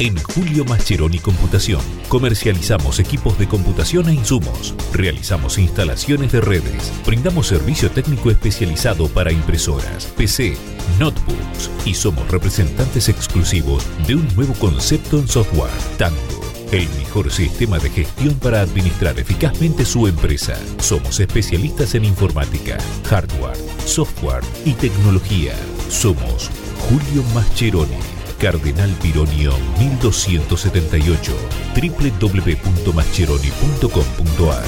En 0.01 0.17
Julio 0.17 0.65
Mascheroni 0.65 1.19
Computación 1.19 1.81
comercializamos 2.09 3.01
equipos 3.01 3.37
de 3.37 3.49
computación 3.49 4.09
e 4.09 4.15
insumos, 4.15 4.77
realizamos 4.93 5.59
instalaciones 5.59 6.31
de 6.31 6.41
redes, 6.41 6.93
brindamos 7.05 7.49
servicio 7.49 7.91
técnico 7.91 8.31
especializado 8.31 9.09
para 9.09 9.33
impresoras, 9.33 10.07
PC, 10.17 10.57
notebooks 11.01 11.71
y 11.85 11.95
somos 11.95 12.31
representantes 12.31 13.09
exclusivos 13.09 13.85
de 14.07 14.15
un 14.15 14.37
nuevo 14.37 14.55
concepto 14.55 15.19
en 15.19 15.27
software, 15.27 15.73
Tango. 15.99 16.48
El 16.71 16.87
mejor 16.99 17.33
sistema 17.33 17.79
de 17.79 17.89
gestión 17.89 18.35
para 18.35 18.61
administrar 18.61 19.19
eficazmente 19.19 19.87
su 19.87 20.07
empresa. 20.07 20.55
Somos 20.79 21.19
especialistas 21.19 21.95
en 21.95 22.05
informática, 22.05 22.77
hardware, 23.09 23.57
software 23.87 24.45
y 24.67 24.75
tecnología. 24.75 25.55
Somos 25.89 26.51
Julio 26.89 27.23
Mascheroni. 27.35 27.97
Cardenal 28.39 28.91
Pironio 29.03 29.55
1278 29.79 31.33
www.mascheroni.com.ar 31.75 34.65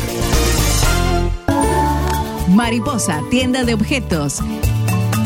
Mariposa, 2.48 3.22
tienda 3.31 3.62
de 3.62 3.74
objetos. 3.74 4.40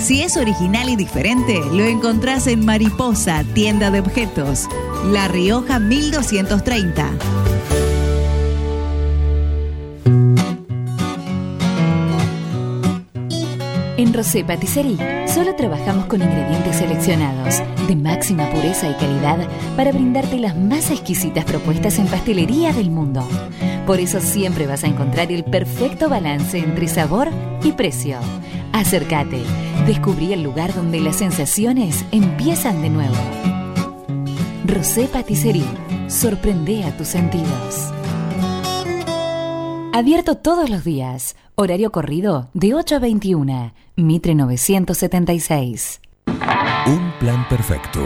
Si 0.04 0.20
es 0.20 0.36
original 0.36 0.90
y 0.90 0.96
diferente, 0.96 1.62
lo 1.72 1.82
encontrás 1.82 2.46
en 2.46 2.62
Mariposa, 2.62 3.42
tienda 3.54 3.90
de 3.90 4.00
objetos. 4.00 4.68
La 5.10 5.28
Rioja 5.28 5.78
1230. 5.78 7.10
En 13.96 14.12
Rosé 14.12 14.44
Patisserie 14.44 15.26
solo 15.26 15.56
trabajamos 15.56 16.04
con 16.04 16.20
ingredientes 16.20 16.76
seleccionados 16.76 17.62
de 17.88 17.96
máxima 17.96 18.50
pureza 18.50 18.90
y 18.90 18.94
calidad 18.96 19.48
para 19.74 19.90
brindarte 19.90 20.36
las 20.38 20.54
más 20.54 20.90
exquisitas 20.90 21.46
propuestas 21.46 21.98
en 21.98 22.08
pastelería 22.08 22.74
del 22.74 22.90
mundo. 22.90 23.26
Por 23.86 24.00
eso 24.00 24.20
siempre 24.20 24.66
vas 24.66 24.84
a 24.84 24.88
encontrar 24.88 25.32
el 25.32 25.44
perfecto 25.44 26.10
balance 26.10 26.58
entre 26.58 26.88
sabor 26.88 27.30
y 27.62 27.72
precio. 27.72 28.18
Acércate, 28.74 29.40
descubrí 29.86 30.32
el 30.32 30.42
lugar 30.42 30.74
donde 30.74 31.00
las 31.00 31.16
sensaciones 31.16 32.04
empiezan 32.12 32.82
de 32.82 32.90
nuevo. 32.90 33.16
Rosé 34.66 35.08
Patisserie, 35.08 35.64
sorprende 36.08 36.84
a 36.84 36.96
tus 36.96 37.08
sentidos. 37.08 37.92
Abierto 39.92 40.36
todos 40.36 40.70
los 40.70 40.84
días. 40.84 41.36
Horario 41.54 41.92
corrido 41.92 42.48
de 42.52 42.74
8 42.74 42.96
a 42.96 42.98
21. 42.98 43.72
Mitre 43.96 44.34
976. 44.34 46.00
Un 46.86 47.12
plan 47.20 47.46
perfecto. 47.48 48.00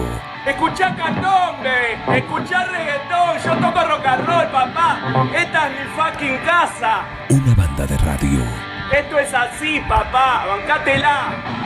Escuchá 0.47 0.95
candombe, 0.95 2.19
escuchá 2.19 2.65
reggaetón, 2.67 3.39
yo 3.43 3.67
toco 3.67 3.89
rock 3.89 4.07
and 4.07 4.27
roll, 4.27 4.47
papá. 4.53 5.31
Esta 5.35 5.69
es 5.69 5.73
mi 5.73 5.87
fucking 5.97 6.37
casa. 6.45 7.05
Una 7.31 7.55
banda 7.55 7.87
de 7.87 7.97
radio. 7.99 8.78
Esto 8.93 9.19
es 9.19 9.35
así, 9.35 9.81
papá, 9.87 10.47
bancátela. 10.47 11.59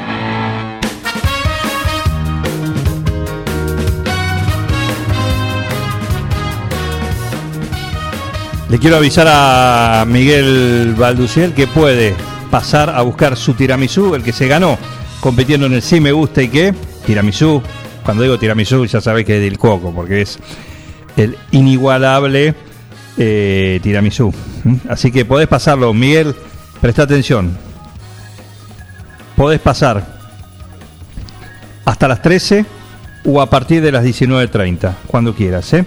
Le 8.69 8.79
quiero 8.79 8.97
avisar 8.97 9.27
a 9.29 10.05
Miguel 10.09 10.95
Balduciel 10.97 11.53
que 11.53 11.67
puede 11.67 12.15
pasar 12.51 12.91
a 12.91 13.03
buscar 13.03 13.37
su 13.37 13.55
tiramisú, 13.55 14.15
el 14.15 14.23
que 14.23 14.33
se 14.33 14.49
ganó 14.49 14.79
compitiendo 15.21 15.67
en 15.67 15.75
el 15.75 15.83
Sí 15.83 16.01
Me 16.01 16.11
Gusta 16.11 16.43
y 16.43 16.49
qué. 16.49 16.75
Tiramisú, 17.07 17.63
cuando 18.05 18.25
digo 18.25 18.39
tiramisú 18.39 18.85
ya 18.87 19.01
sabéis 19.01 19.27
que 19.27 19.37
es 19.37 19.43
del 19.43 19.59
coco, 19.59 19.93
porque 19.95 20.23
es 20.23 20.41
el 21.17 21.37
inigualable 21.53 22.55
eh, 23.17 23.79
tiramisú. 23.83 24.35
¿Mm? 24.65 24.75
Así 24.89 25.13
que 25.13 25.25
podés 25.25 25.47
pasarlo, 25.47 25.93
Miguel, 25.95 26.35
presta 26.83 27.05
atención. 27.05 27.57
Podés 29.37 29.61
pasar 29.61 30.05
hasta 31.85 32.09
las 32.09 32.21
13 32.21 32.67
o 33.25 33.41
a 33.41 33.49
partir 33.49 33.81
de 33.81 33.93
las 33.93 34.05
19.30, 34.05 34.93
cuando 35.07 35.33
quieras, 35.33 35.73
¿eh? 35.75 35.87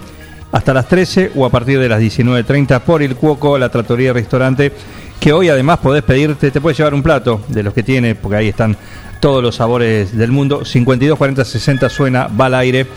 hasta 0.53 0.73
las 0.73 0.87
13 0.87 1.33
o 1.35 1.45
a 1.45 1.49
partir 1.49 1.79
de 1.79 1.89
las 1.89 2.01
19.30 2.01 2.79
por 2.79 3.03
el 3.03 3.17
Cuoco, 3.17 3.57
la 3.57 3.67
tratoría 3.67 4.13
restaurante, 4.13 4.71
que 5.19 5.33
hoy 5.33 5.49
además 5.49 5.79
podés 5.79 6.01
pedirte, 6.01 6.49
te 6.49 6.61
puedes 6.61 6.77
llevar 6.77 6.93
un 6.93 7.03
plato 7.03 7.41
de 7.49 7.61
los 7.61 7.73
que 7.73 7.83
tiene, 7.83 8.15
porque 8.15 8.37
ahí 8.37 8.47
están 8.47 8.77
todos 9.19 9.43
los 9.43 9.55
sabores 9.55 10.17
del 10.17 10.31
mundo. 10.31 10.63
52 10.63 11.17
40 11.17 11.43
60 11.43 11.89
suena, 11.89 12.27
va 12.27 12.45
al 12.45 12.55
aire, 12.55 12.87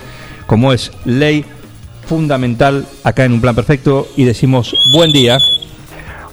como 0.46 0.72
es 0.72 0.92
ley 1.04 1.44
fundamental 2.06 2.86
acá 3.02 3.24
en 3.24 3.32
un 3.32 3.40
plan 3.40 3.56
perfecto 3.56 4.06
y 4.16 4.22
decimos 4.22 4.72
buen 4.94 5.10
día. 5.10 5.38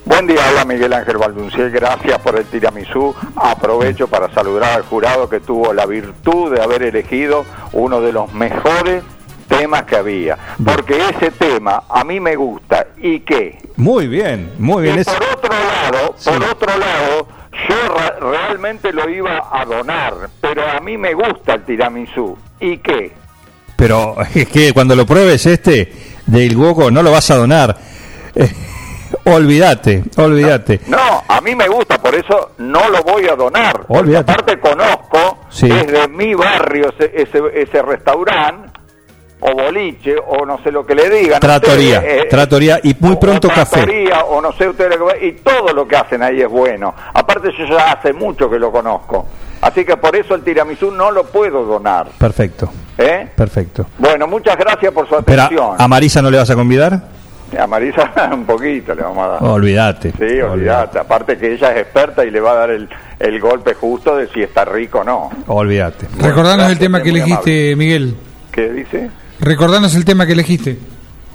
Buen 0.05 0.27
día, 0.27 0.47
habla 0.47 0.65
Miguel 0.65 0.93
Ángel 0.93 1.17
Baldunciel, 1.17 1.71
gracias 1.71 2.19
por 2.19 2.37
el 2.37 2.45
tiramisú. 2.45 3.15
Aprovecho 3.35 4.07
para 4.07 4.31
saludar 4.31 4.73
al 4.73 4.83
jurado 4.83 5.27
que 5.27 5.39
tuvo 5.39 5.73
la 5.73 5.87
virtud 5.87 6.53
de 6.53 6.61
haber 6.61 6.83
elegido 6.83 7.43
uno 7.73 7.99
de 8.01 8.13
los 8.13 8.31
mejores 8.31 9.03
temas 9.47 9.83
que 9.83 9.95
había, 9.95 10.37
porque 10.63 11.01
ese 11.09 11.31
tema 11.31 11.83
a 11.89 12.03
mí 12.03 12.19
me 12.19 12.35
gusta 12.35 12.85
y 12.97 13.21
qué. 13.21 13.57
Muy 13.77 14.07
bien, 14.07 14.53
muy 14.59 14.83
bien. 14.83 14.99
Y 14.99 15.03
por 15.03 15.15
otro 15.15 15.49
lado, 15.49 16.15
por 16.23 16.43
otro 16.51 16.77
lado, 16.77 17.27
yo 17.67 18.29
realmente 18.31 18.93
lo 18.93 19.09
iba 19.09 19.49
a 19.51 19.65
donar, 19.65 20.13
pero 20.39 20.69
a 20.69 20.79
mí 20.81 20.99
me 20.99 21.15
gusta 21.15 21.55
el 21.55 21.65
tiramisú 21.65 22.37
y 22.59 22.77
qué. 22.77 23.11
Pero 23.75 24.15
es 24.35 24.47
que 24.49 24.71
cuando 24.71 24.95
lo 24.95 25.07
pruebes 25.07 25.47
este 25.47 25.91
del 26.27 26.55
Cuoco 26.55 26.91
no 26.91 27.01
lo 27.01 27.11
vas 27.11 27.31
a 27.31 27.37
donar. 27.37 27.75
Eh, 29.13 29.29
olvídate, 29.31 30.03
olvídate. 30.17 30.81
No, 30.87 31.23
a 31.27 31.41
mí 31.41 31.55
me 31.55 31.67
gusta, 31.67 31.97
por 31.97 32.15
eso 32.15 32.51
no 32.59 32.89
lo 32.89 33.03
voy 33.03 33.27
a 33.27 33.35
donar. 33.35 33.85
Olvídate. 33.87 34.31
aparte 34.31 34.59
conozco 34.59 35.39
Sí. 35.49 35.67
desde 35.67 36.07
mi 36.07 36.33
barrio 36.33 36.91
ese, 36.97 37.11
ese, 37.21 37.41
ese 37.53 37.81
restaurante 37.81 38.69
o 39.41 39.53
boliche 39.53 40.15
o 40.27 40.45
no 40.45 40.57
sé 40.63 40.71
lo 40.71 40.85
que 40.85 40.95
le 40.95 41.09
digan. 41.09 41.39
Tratoría, 41.39 41.99
ustedes, 41.99 42.23
eh, 42.23 42.27
tratoría 42.29 42.79
y 42.83 42.95
muy 42.99 43.13
o 43.13 43.19
pronto 43.19 43.47
café. 43.49 43.75
tratoría, 43.77 44.23
o 44.25 44.41
no 44.41 44.51
sé 44.53 44.67
ustedes 44.67 44.97
lo 44.97 45.07
que 45.07 45.27
y 45.27 45.31
todo 45.33 45.73
lo 45.73 45.87
que 45.87 45.95
hacen 45.97 46.23
ahí 46.23 46.41
es 46.41 46.49
bueno. 46.49 46.93
Aparte 47.13 47.49
yo 47.57 47.65
ya 47.65 47.91
hace 47.91 48.11
mucho 48.13 48.49
que 48.49 48.57
lo 48.57 48.71
conozco. 48.71 49.25
Así 49.61 49.83
que 49.85 49.97
por 49.97 50.15
eso 50.15 50.35
el 50.35 50.43
tiramisú 50.43 50.91
no 50.91 51.11
lo 51.11 51.25
puedo 51.25 51.63
donar. 51.65 52.07
Perfecto, 52.17 52.69
¿eh? 52.97 53.29
perfecto. 53.35 53.85
Bueno, 53.97 54.25
muchas 54.27 54.57
gracias 54.57 54.91
por 54.93 55.07
su 55.07 55.15
Pero 55.23 55.43
atención. 55.43 55.75
a 55.77 55.87
Marisa 55.87 56.21
no 56.21 56.29
le 56.31 56.37
vas 56.37 56.49
a 56.49 56.55
convidar? 56.55 57.01
A 57.59 57.67
Marisa 57.67 58.11
un 58.33 58.45
poquito 58.45 58.93
le 58.93 59.01
vamos 59.01 59.25
a 59.25 59.27
dar. 59.29 59.43
Olvídate. 59.43 60.11
Sí, 60.17 60.39
olvídate. 60.41 60.99
Aparte 60.99 61.37
que 61.37 61.53
ella 61.53 61.71
es 61.73 61.81
experta 61.81 62.25
y 62.25 62.31
le 62.31 62.39
va 62.39 62.51
a 62.51 62.55
dar 62.55 62.69
el, 62.71 62.87
el 63.19 63.39
golpe 63.39 63.73
justo 63.73 64.15
de 64.17 64.27
si 64.27 64.41
está 64.41 64.65
rico 64.65 64.99
o 64.99 65.03
no. 65.03 65.29
Olvídate. 65.47 66.07
Recordanos 66.19 66.71
el 66.71 66.77
tema 66.79 67.01
que 67.01 67.09
elegiste, 67.09 67.75
Miguel. 67.75 68.15
¿Qué 68.51 68.71
dice? 68.71 69.09
Recordanos 69.39 69.95
el 69.95 70.05
tema 70.05 70.25
que 70.25 70.33
elegiste. 70.33 70.77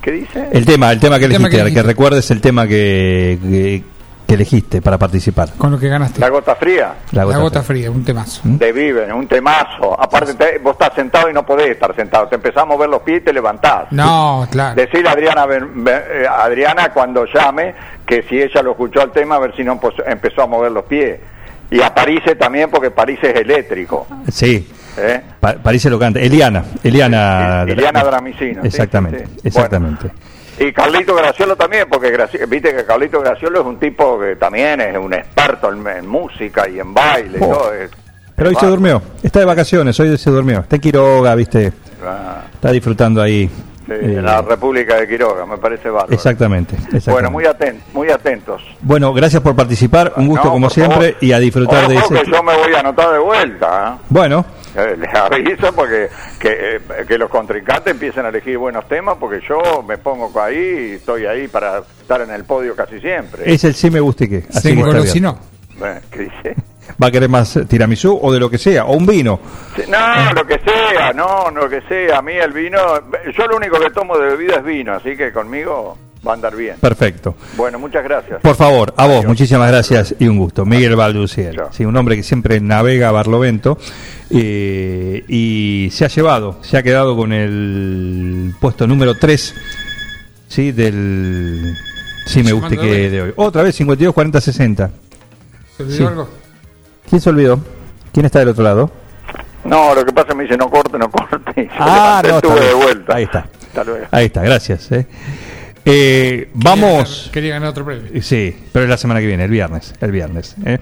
¿Qué 0.00 0.12
dice? 0.12 0.48
El 0.52 0.64
tema, 0.64 0.90
el 0.92 0.98
tema 1.00 1.18
que 1.18 1.26
El 1.26 1.32
tema 1.32 1.48
elegiste, 1.48 1.50
que 1.50 1.56
que, 1.56 1.60
elegiste. 1.60 1.82
recuerdes 1.82 2.30
el 2.30 2.40
tema 2.40 2.66
que, 2.66 3.38
que, 3.42 3.82
que 4.30 4.34
elegiste 4.34 4.80
para 4.80 4.96
participar. 4.96 5.48
Con 5.58 5.72
lo 5.72 5.78
que 5.78 5.88
ganaste. 5.88 6.20
La 6.20 6.28
gota 6.28 6.54
fría. 6.54 6.94
La 7.10 7.24
La 7.24 7.38
gota 7.38 7.62
fría, 7.64 7.90
un 7.90 8.04
temazo. 8.04 8.42
De 8.44 8.70
Viven, 8.72 9.10
un 9.12 9.26
temazo. 9.26 10.00
Aparte, 10.00 10.34
te- 10.34 10.58
vos 10.58 10.74
estás 10.74 10.94
sentado 10.94 11.28
y 11.28 11.32
no 11.32 11.44
podés 11.44 11.70
estar 11.70 11.94
sentado. 11.96 12.28
Te 12.28 12.36
empezás 12.36 12.62
a 12.62 12.66
mover 12.66 12.88
los 12.88 13.02
pies 13.02 13.22
y 13.22 13.24
te 13.24 13.32
levantás. 13.32 13.90
No, 13.90 14.46
claro. 14.48 14.76
Decirle 14.76 15.08
a 15.08 15.12
Adriana, 15.12 15.46
Ben- 15.46 15.82
Ben- 15.82 16.02
eh, 16.12 16.26
Adriana 16.28 16.92
cuando 16.92 17.24
llame 17.26 17.74
que 18.06 18.22
si 18.28 18.40
ella 18.40 18.62
lo 18.62 18.70
escuchó 18.70 19.00
al 19.02 19.10
tema, 19.10 19.34
a 19.34 19.38
ver 19.40 19.56
si 19.56 19.64
no 19.64 19.72
empezó- 19.72 20.06
empezó 20.06 20.42
a 20.42 20.46
mover 20.46 20.70
los 20.70 20.84
pies. 20.84 21.18
Y 21.72 21.80
a 21.80 21.92
París 21.92 22.20
también, 22.38 22.70
porque 22.70 22.92
París 22.92 23.18
es 23.22 23.34
eléctrico. 23.34 24.06
Sí, 24.30 24.68
¿eh? 24.96 25.20
Pa- 25.40 25.54
París 25.54 25.84
lo 25.86 25.98
canta. 25.98 26.20
Eliana, 26.20 26.64
Eliana. 26.84 27.62
Eliana 27.66 28.04
Dramicino. 28.04 28.62
Exactamente, 28.62 29.26
sí, 29.26 29.32
sí. 29.42 29.48
exactamente. 29.48 30.10
Y 30.60 30.72
Carlito 30.72 31.14
Graciolo 31.14 31.56
también, 31.56 31.86
porque 31.90 32.12
viste 32.48 32.74
que 32.76 32.84
Carlito 32.84 33.20
Graciolo 33.20 33.60
es 33.62 33.66
un 33.66 33.78
tipo 33.78 34.20
que 34.20 34.36
también 34.36 34.80
es 34.82 34.96
un 34.96 35.12
experto 35.14 35.72
en, 35.72 35.86
en 35.86 36.06
música 36.06 36.68
y 36.68 36.78
en 36.78 36.92
baile 36.92 37.38
y 37.38 37.42
Oh. 37.42 37.48
todo. 37.48 37.72
es- 37.74 37.90
Pero 38.36 38.50
hoy 38.50 38.56
se 38.60 38.66
durmió, 38.66 39.02
está 39.22 39.38
de 39.40 39.44
vacaciones, 39.46 39.98
hoy 40.00 40.16
se 40.18 40.30
durmió. 40.30 40.60
Está 40.60 40.76
en 40.76 40.82
Quiroga, 40.82 41.34
viste, 41.34 41.72
ah, 42.06 42.42
está 42.52 42.70
disfrutando 42.72 43.20
ahí. 43.22 43.48
sí, 43.48 43.92
Eh, 43.92 44.16
en 44.18 44.24
la 44.24 44.40
República 44.42 44.96
de 44.96 45.08
Quiroga, 45.08 45.44
me 45.46 45.56
parece 45.58 45.88
bárbaro. 45.90 46.12
Exactamente, 46.14 46.76
exactamente. 46.76 47.10
Bueno, 47.10 47.30
muy, 47.30 47.44
aten- 47.44 47.80
muy 47.92 48.10
atentos. 48.10 48.62
Bueno, 48.82 49.12
gracias 49.14 49.42
por 49.42 49.56
participar, 49.56 50.12
un 50.16 50.26
gusto 50.28 50.44
No, 50.46 50.52
como 50.52 50.70
siempre 50.70 51.12
favor. 51.12 51.24
y 51.24 51.32
a 51.32 51.38
disfrutar 51.38 51.88
de 51.88 51.96
Ojo 51.98 52.14
ese. 52.14 52.22
que 52.24 52.30
yo 52.30 52.42
me 52.42 52.54
voy 52.56 52.72
a 52.74 52.80
anotar 52.80 53.12
de 53.12 53.18
vuelta. 53.18 53.96
¿eh? 53.98 54.00
Bueno, 54.10 54.44
Les 54.98 55.14
aviso 55.14 55.72
porque 55.74 56.08
que, 56.38 56.76
eh, 56.76 56.80
que 57.06 57.18
los 57.18 57.28
contrincantes 57.28 57.92
empiecen 57.92 58.24
a 58.26 58.28
elegir 58.28 58.56
buenos 58.58 58.86
temas 58.88 59.16
porque 59.18 59.40
yo 59.48 59.82
me 59.82 59.98
pongo 59.98 60.30
ahí 60.40 60.90
y 60.90 60.94
estoy 60.94 61.26
ahí 61.26 61.48
para 61.48 61.78
estar 61.78 62.20
en 62.20 62.30
el 62.30 62.44
podio 62.44 62.76
casi 62.76 63.00
siempre. 63.00 63.52
es 63.52 63.64
el 63.64 63.74
sí 63.74 63.90
me 63.90 64.00
guste 64.00 64.28
que. 64.28 64.44
Así 64.48 64.74
que 64.74 64.80
engolosinó. 64.80 65.38
Bueno, 65.78 66.00
¿Qué 66.10 66.18
dice? 66.20 66.56
¿Va 67.02 67.06
a 67.06 67.10
querer 67.10 67.28
más 67.28 67.58
tiramisú 67.68 68.18
o 68.20 68.32
de 68.32 68.40
lo 68.40 68.50
que 68.50 68.58
sea? 68.58 68.84
¿O 68.84 68.96
un 68.96 69.06
vino? 69.06 69.40
No, 69.88 70.32
lo 70.34 70.44
que 70.44 70.58
sea, 70.58 71.12
no, 71.12 71.50
lo 71.50 71.68
que 71.68 71.80
sea. 71.82 72.18
A 72.18 72.22
mí 72.22 72.32
el 72.34 72.52
vino, 72.52 72.78
yo 73.36 73.46
lo 73.46 73.56
único 73.56 73.78
que 73.78 73.90
tomo 73.90 74.18
de 74.18 74.30
bebida 74.30 74.56
es 74.56 74.64
vino, 74.64 74.94
así 74.94 75.16
que 75.16 75.32
conmigo 75.32 75.96
va 76.26 76.32
a 76.32 76.34
andar 76.34 76.54
bien. 76.56 76.76
Perfecto. 76.80 77.34
Bueno, 77.56 77.78
muchas 77.78 78.04
gracias. 78.04 78.40
Por 78.40 78.54
favor, 78.54 78.92
a 78.96 79.06
vos, 79.06 79.24
muchísimas 79.24 79.68
gracias 79.70 80.14
y 80.18 80.26
un 80.28 80.38
gusto. 80.38 80.64
Miguel 80.66 80.96
Balduciel, 80.96 81.60
sí, 81.70 81.84
un 81.84 81.96
hombre 81.96 82.16
que 82.16 82.22
siempre 82.22 82.60
navega 82.60 83.08
a 83.08 83.12
Barlovento 83.12 83.78
eh, 84.30 85.24
y 85.28 85.88
se 85.92 86.04
ha 86.04 86.08
llevado, 86.08 86.58
se 86.62 86.76
ha 86.76 86.82
quedado 86.82 87.16
con 87.16 87.32
el 87.32 88.54
puesto 88.60 88.86
número 88.86 89.14
3 89.16 89.54
¿sí? 90.48 90.72
del 90.72 91.74
Sí 92.26 92.42
me 92.44 92.52
guste 92.52 92.76
que 92.76 93.10
de 93.10 93.22
hoy. 93.22 93.32
Otra 93.36 93.62
vez 93.62 93.74
52, 93.76 94.14
40, 94.14 94.40
60. 94.40 94.90
¿Se 95.76 95.82
olvidó 95.82 95.96
Sí. 95.96 96.04
algo? 96.04 96.28
¿Quién 97.08 97.20
se 97.20 97.30
olvidó? 97.30 97.60
¿Quién 98.12 98.26
está 98.26 98.38
del 98.40 98.48
otro 98.48 98.62
lado? 98.62 98.90
No, 99.64 99.94
lo 99.94 100.04
que 100.04 100.12
pasa 100.12 100.28
es 100.28 100.32
que 100.32 100.34
me 100.36 100.42
dice 100.44 100.56
no 100.56 100.68
corte, 100.70 100.96
no 100.98 101.10
corte. 101.10 101.38
y 101.62 101.64
yo 101.66 101.70
Ah, 101.78 102.20
levanté, 102.22 102.28
no, 102.48 102.52
estuve 102.54 102.68
de 102.68 102.74
vuelta. 102.74 103.16
Ahí 103.16 103.24
está. 103.24 103.46
Hasta 103.68 103.84
luego. 103.84 104.06
Ahí 104.10 104.26
está, 104.26 104.42
gracias. 104.42 104.92
eh. 104.92 105.06
Eh, 105.84 106.48
vamos. 106.54 107.30
Quería 107.32 107.54
ganar 107.54 107.70
otro 107.70 107.84
premio. 107.84 108.22
Sí, 108.22 108.54
pero 108.72 108.84
es 108.84 108.90
la 108.90 108.96
semana 108.98 109.20
que 109.20 109.26
viene, 109.26 109.44
el 109.44 109.50
viernes. 109.50 109.94
El 110.00 110.12
viernes. 110.12 110.54
eh. 110.64 110.78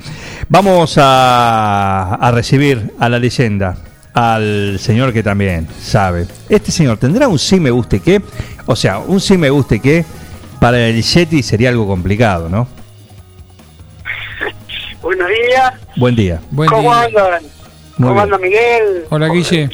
Vamos 0.48 0.96
a, 0.98 2.14
a 2.20 2.30
recibir 2.32 2.92
a 2.98 3.08
la 3.08 3.18
leyenda, 3.18 3.76
al 4.12 4.78
señor 4.80 5.12
que 5.12 5.22
también 5.22 5.68
sabe. 5.80 6.26
Este 6.48 6.72
señor 6.72 6.98
tendrá 6.98 7.28
un 7.28 7.38
sí 7.38 7.60
me 7.60 7.70
guste 7.70 8.00
qué. 8.00 8.20
O 8.66 8.74
sea, 8.76 8.98
un 8.98 9.20
sí 9.20 9.38
me 9.38 9.50
guste 9.50 9.80
qué 9.80 10.04
para 10.60 10.78
el 10.88 11.00
Yeti 11.02 11.42
sería 11.42 11.68
algo 11.68 11.86
complicado, 11.86 12.48
¿no? 12.48 12.66
Buenos 15.00 15.28
días. 15.28 15.72
Buen 15.96 16.16
día. 16.16 16.40
Buen 16.50 16.68
¿Cómo 16.68 16.90
día. 16.92 17.02
andan? 17.04 17.42
Muy 17.98 18.08
¿Cómo 18.08 18.12
bien. 18.14 18.24
anda 18.24 18.38
Miguel? 18.38 19.04
Hola, 19.10 19.28
Guille. 19.28 19.68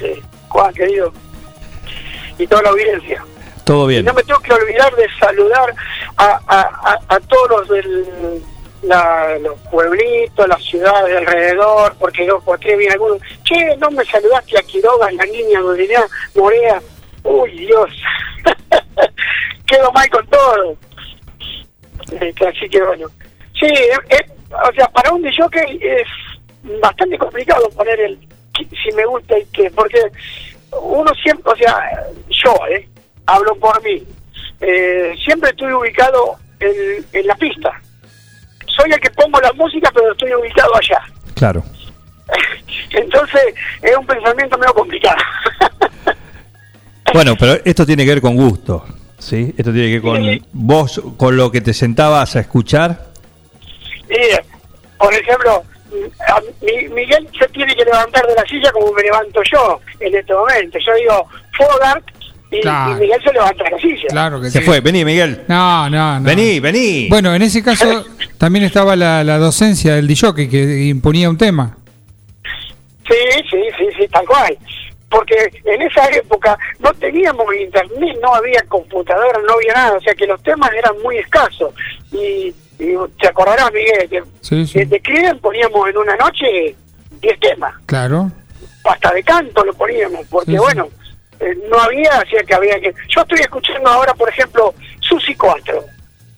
Juan, 0.48 0.74
querido. 0.74 1.12
Y 2.38 2.46
toda 2.46 2.62
la 2.62 2.68
audiencia. 2.70 3.24
Todo 3.64 3.90
Y 3.90 3.94
bien. 3.94 4.04
no 4.04 4.14
me 4.14 4.22
tengo 4.22 4.40
que 4.40 4.52
olvidar 4.52 4.94
de 4.94 5.06
saludar 5.18 5.74
a, 6.16 6.40
a, 6.46 6.60
a, 6.60 6.98
a 7.08 7.20
todos 7.20 7.48
los 7.50 7.68
del 7.68 8.42
la, 8.82 9.38
los 9.38 9.58
pueblitos, 9.70 10.46
las 10.46 10.62
ciudades 10.62 11.06
de 11.10 11.18
alrededor, 11.18 11.94
porque 11.98 12.26
no, 12.26 12.38
porque 12.40 12.76
viene 12.76 12.92
alguno, 12.92 13.16
che, 13.42 13.76
no 13.78 13.90
me 13.90 14.04
saludaste 14.04 14.58
a 14.58 14.62
Quiroga, 14.62 15.10
la 15.12 15.24
niña 15.24 15.60
Dorinea 15.60 16.04
Morea, 16.34 16.82
uy 17.22 17.50
Dios, 17.66 17.90
quedo 19.66 19.90
mal 19.92 20.08
con 20.10 20.26
todo. 20.26 20.76
Eh, 22.20 22.34
así 22.46 22.68
que 22.68 22.82
bueno, 22.82 23.08
sí, 23.58 23.66
eh, 23.66 23.96
eh, 24.10 24.26
o 24.50 24.72
sea, 24.74 24.86
para 24.88 25.12
un 25.12 25.24
jockey 25.32 25.80
es 25.80 26.06
bastante 26.80 27.16
complicado 27.18 27.68
poner 27.70 27.98
el 28.00 28.18
si 28.82 28.92
me 28.92 29.04
gusta 29.06 29.38
y 29.38 29.44
qué, 29.46 29.70
porque 29.70 30.00
uno 30.80 31.12
siempre, 31.14 31.52
o 31.52 31.56
sea, 31.56 31.90
yo, 32.28 32.54
eh, 32.70 32.86
hablo 33.26 33.54
por 33.56 33.82
mí, 33.82 34.02
eh, 34.60 35.14
siempre 35.24 35.50
estoy 35.50 35.72
ubicado 35.72 36.36
en, 36.60 37.04
en 37.12 37.26
la 37.26 37.34
pista. 37.36 37.70
Soy 38.66 38.90
el 38.92 39.00
que 39.00 39.10
pongo 39.10 39.40
la 39.40 39.52
música, 39.52 39.90
pero 39.94 40.12
estoy 40.12 40.34
ubicado 40.34 40.74
allá. 40.76 41.00
Claro. 41.34 41.62
Entonces, 42.90 43.42
es 43.82 43.96
un 43.96 44.06
pensamiento 44.06 44.58
medio 44.58 44.74
complicado. 44.74 45.16
Bueno, 47.12 47.34
pero 47.38 47.60
esto 47.64 47.86
tiene 47.86 48.04
que 48.04 48.10
ver 48.10 48.20
con 48.20 48.34
gusto, 48.34 48.84
¿sí? 49.18 49.54
Esto 49.56 49.72
tiene 49.72 49.86
que 49.88 50.00
ver 50.00 50.02
con 50.02 50.46
vos, 50.52 51.00
con 51.16 51.36
lo 51.36 51.48
que 51.52 51.60
te 51.60 51.72
sentabas 51.72 52.34
a 52.34 52.40
escuchar. 52.40 53.06
Eh, 54.08 54.40
por 54.98 55.14
ejemplo, 55.14 55.62
a 56.26 56.40
Mi- 56.62 56.88
Miguel 56.88 57.28
se 57.38 57.46
tiene 57.48 57.76
que 57.76 57.84
levantar 57.84 58.26
de 58.26 58.34
la 58.34 58.42
silla 58.46 58.72
como 58.72 58.90
me 58.92 59.02
levanto 59.02 59.40
yo 59.52 59.80
en 60.00 60.12
este 60.16 60.34
momento. 60.34 60.78
Yo 60.84 60.94
digo, 60.94 61.28
Fogart, 61.56 62.04
y, 62.58 62.60
Claro. 62.60 62.92
y 62.96 63.00
Miguel 63.00 63.20
se 63.24 63.32
levanta 63.32 63.64
la 63.70 63.78
silla. 63.78 64.06
Claro 64.08 64.40
que 64.40 64.50
Se 64.50 64.58
sí. 64.60 64.64
fue, 64.64 64.80
vení, 64.80 65.04
Miguel. 65.04 65.42
No, 65.48 65.88
no, 65.90 66.20
no. 66.20 66.24
Vení, 66.26 66.60
vení. 66.60 67.08
Bueno, 67.08 67.34
en 67.34 67.42
ese 67.42 67.62
caso 67.62 68.04
también 68.38 68.64
estaba 68.64 68.96
la, 68.96 69.24
la 69.24 69.38
docencia 69.38 69.94
del 69.94 70.06
DJ 70.06 70.48
que 70.48 70.84
imponía 70.86 71.28
un 71.30 71.38
tema. 71.38 71.76
Sí, 73.08 73.14
sí, 73.50 73.58
sí, 73.78 73.86
sí, 73.98 74.08
tal 74.08 74.26
cual. 74.26 74.56
Porque 75.10 75.36
en 75.64 75.82
esa 75.82 76.06
época 76.08 76.58
no 76.80 76.92
teníamos 76.94 77.46
internet, 77.54 78.16
no 78.22 78.34
había 78.34 78.62
computadora, 78.68 79.38
no 79.46 79.54
había 79.54 79.74
nada, 79.74 79.96
o 79.96 80.00
sea 80.00 80.14
que 80.14 80.26
los 80.26 80.42
temas 80.42 80.70
eran 80.76 80.94
muy 81.02 81.18
escasos. 81.18 81.72
Y, 82.10 82.52
y 82.78 82.94
te 83.20 83.28
acordarás, 83.28 83.70
Miguel, 83.72 84.08
que 84.10 84.22
Sí, 84.40 84.66
sí. 84.66 84.84
de 84.84 85.00
Criden 85.00 85.38
poníamos 85.38 85.88
en 85.88 85.98
una 85.98 86.16
noche 86.16 86.74
10 87.20 87.40
temas, 87.40 87.74
Claro. 87.86 88.32
hasta 88.84 89.12
de 89.12 89.22
canto 89.22 89.64
lo 89.64 89.72
poníamos, 89.74 90.26
porque 90.28 90.50
Sí, 90.52 90.56
sí. 90.56 90.58
bueno, 90.58 90.88
eh, 91.40 91.56
no 91.70 91.78
había, 91.78 92.10
hacía 92.18 92.42
que 92.44 92.54
había 92.54 92.80
que... 92.80 92.92
Yo 93.08 93.22
estoy 93.22 93.40
escuchando 93.40 93.88
ahora, 93.88 94.14
por 94.14 94.28
ejemplo, 94.28 94.74
Susi 95.00 95.34
4, 95.34 95.74
¿no 95.74 95.82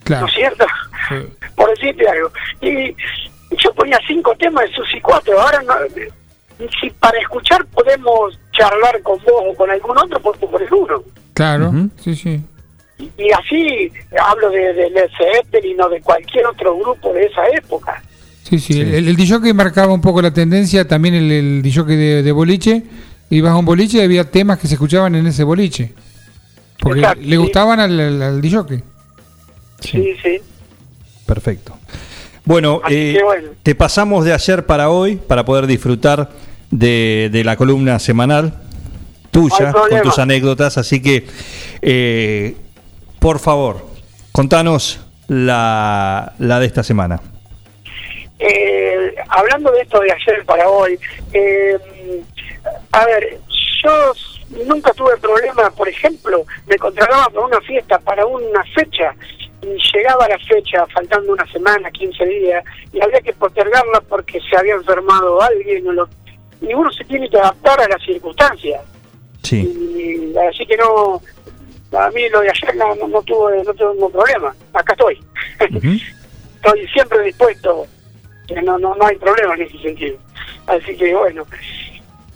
Claro. 0.04 0.26
es 0.26 0.34
cierto? 0.34 0.66
Sí. 1.08 1.14
por 1.56 1.70
decirte 1.70 2.08
algo. 2.08 2.30
Y 2.60 2.94
yo 3.62 3.72
ponía 3.74 3.98
cinco 4.06 4.34
temas 4.38 4.64
de 4.68 4.74
Susi 4.76 5.00
4, 5.00 5.40
ahora 5.40 5.62
no, 5.62 5.74
si 6.80 6.90
para 6.90 7.18
escuchar 7.18 7.64
podemos 7.66 8.38
charlar 8.52 9.02
con 9.02 9.18
vos 9.18 9.42
o 9.50 9.54
con 9.54 9.70
algún 9.70 9.96
otro, 9.98 10.20
pues 10.20 10.38
por 10.38 10.62
el 10.62 10.72
uno. 10.72 11.02
Claro. 11.34 11.72
Sí, 12.02 12.14
sí. 12.16 12.40
Y, 12.98 13.10
y 13.18 13.30
así 13.30 13.92
hablo 14.18 14.48
de, 14.50 14.72
de 14.72 14.88
Led 14.90 15.10
Zeppelin 15.18 15.80
o 15.82 15.88
de 15.90 16.00
cualquier 16.00 16.46
otro 16.46 16.78
grupo 16.78 17.12
de 17.12 17.24
esa 17.26 17.46
época. 17.48 18.02
Sí, 18.42 18.58
sí. 18.58 18.80
El, 18.80 19.08
el 19.08 19.16
DJ 19.16 19.52
marcaba 19.52 19.92
un 19.92 20.00
poco 20.00 20.22
la 20.22 20.32
tendencia, 20.32 20.86
también 20.88 21.14
el, 21.14 21.30
el 21.30 21.62
DJ 21.62 21.82
de, 21.84 22.22
de 22.22 22.32
boliche. 22.32 22.82
Ibas 23.30 23.52
a 23.52 23.56
un 23.56 23.64
boliche 23.64 23.98
y 23.98 24.00
había 24.02 24.30
temas 24.30 24.58
que 24.58 24.66
se 24.68 24.74
escuchaban 24.74 25.14
en 25.14 25.26
ese 25.26 25.44
boliche. 25.44 25.92
Porque 26.80 27.00
Exacto, 27.00 27.22
le 27.22 27.30
sí. 27.30 27.36
gustaban 27.36 27.80
al, 27.80 27.98
al, 27.98 28.22
al 28.22 28.40
DJ. 28.40 28.82
Sí, 29.80 30.14
sí. 30.22 30.38
Perfecto. 31.26 31.76
Bueno, 32.44 32.80
eh, 32.88 33.20
bueno. 33.24 33.48
te 33.62 33.74
pasamos 33.74 34.24
de 34.24 34.32
ayer 34.32 34.64
para 34.66 34.90
hoy 34.90 35.16
para 35.16 35.44
poder 35.44 35.66
disfrutar 35.66 36.30
de, 36.70 37.28
de 37.32 37.42
la 37.44 37.56
columna 37.56 37.98
semanal 37.98 38.54
tuya 39.32 39.72
con 39.72 40.02
tus 40.02 40.18
anécdotas. 40.18 40.78
Así 40.78 41.02
que, 41.02 41.26
eh, 41.82 42.56
por 43.18 43.38
favor, 43.40 43.84
contanos 44.32 45.00
la, 45.28 46.34
la 46.38 46.60
de 46.60 46.66
esta 46.66 46.82
semana. 46.82 47.20
Eh, 48.38 49.14
hablando 49.28 49.72
de 49.72 49.80
esto 49.80 49.98
de 50.00 50.12
ayer 50.12 50.44
para 50.44 50.68
hoy, 50.68 50.98
eh, 51.32 51.76
a 52.92 53.04
ver, 53.06 53.38
yo 53.82 54.12
nunca 54.66 54.92
tuve 54.92 55.16
problema, 55.18 55.70
por 55.70 55.88
ejemplo, 55.88 56.44
me 56.66 56.76
contrataba 56.76 57.26
para 57.28 57.46
una 57.46 57.60
fiesta, 57.60 57.98
para 57.98 58.24
una 58.26 58.62
fecha, 58.74 59.14
y 59.62 59.76
llegaba 59.92 60.28
la 60.28 60.38
fecha 60.38 60.86
faltando 60.86 61.32
una 61.32 61.46
semana, 61.50 61.90
15 61.90 62.24
días, 62.26 62.64
y 62.92 63.00
había 63.02 63.20
que 63.20 63.32
postergarla 63.32 64.00
porque 64.08 64.40
se 64.48 64.56
había 64.56 64.74
enfermado 64.74 65.40
alguien, 65.42 65.86
o 65.88 65.92
lo- 65.92 66.08
y 66.60 66.72
uno 66.72 66.90
se 66.92 67.04
tiene 67.04 67.28
que 67.28 67.38
adaptar 67.38 67.80
a 67.80 67.88
las 67.88 68.02
circunstancias. 68.02 68.80
Sí. 69.42 69.62
Y 70.34 70.38
así 70.38 70.66
que 70.66 70.76
no, 70.76 71.20
a 71.98 72.10
mí 72.10 72.28
lo 72.30 72.40
de 72.40 72.50
ayer 72.50 72.76
no, 72.76 72.94
no, 72.96 73.08
no 73.08 73.22
tuve, 73.22 73.62
no 73.64 73.74
tuve 73.74 73.92
ningún 73.94 74.12
problema, 74.12 74.54
acá 74.72 74.92
estoy. 74.92 75.20
estoy 76.56 76.86
siempre 76.88 77.22
dispuesto, 77.22 77.86
no, 78.62 78.78
no, 78.78 78.94
no 78.94 79.06
hay 79.06 79.16
problema 79.16 79.54
en 79.54 79.62
ese 79.62 79.78
sentido. 79.78 80.16
Así 80.66 80.96
que 80.96 81.14
bueno. 81.14 81.46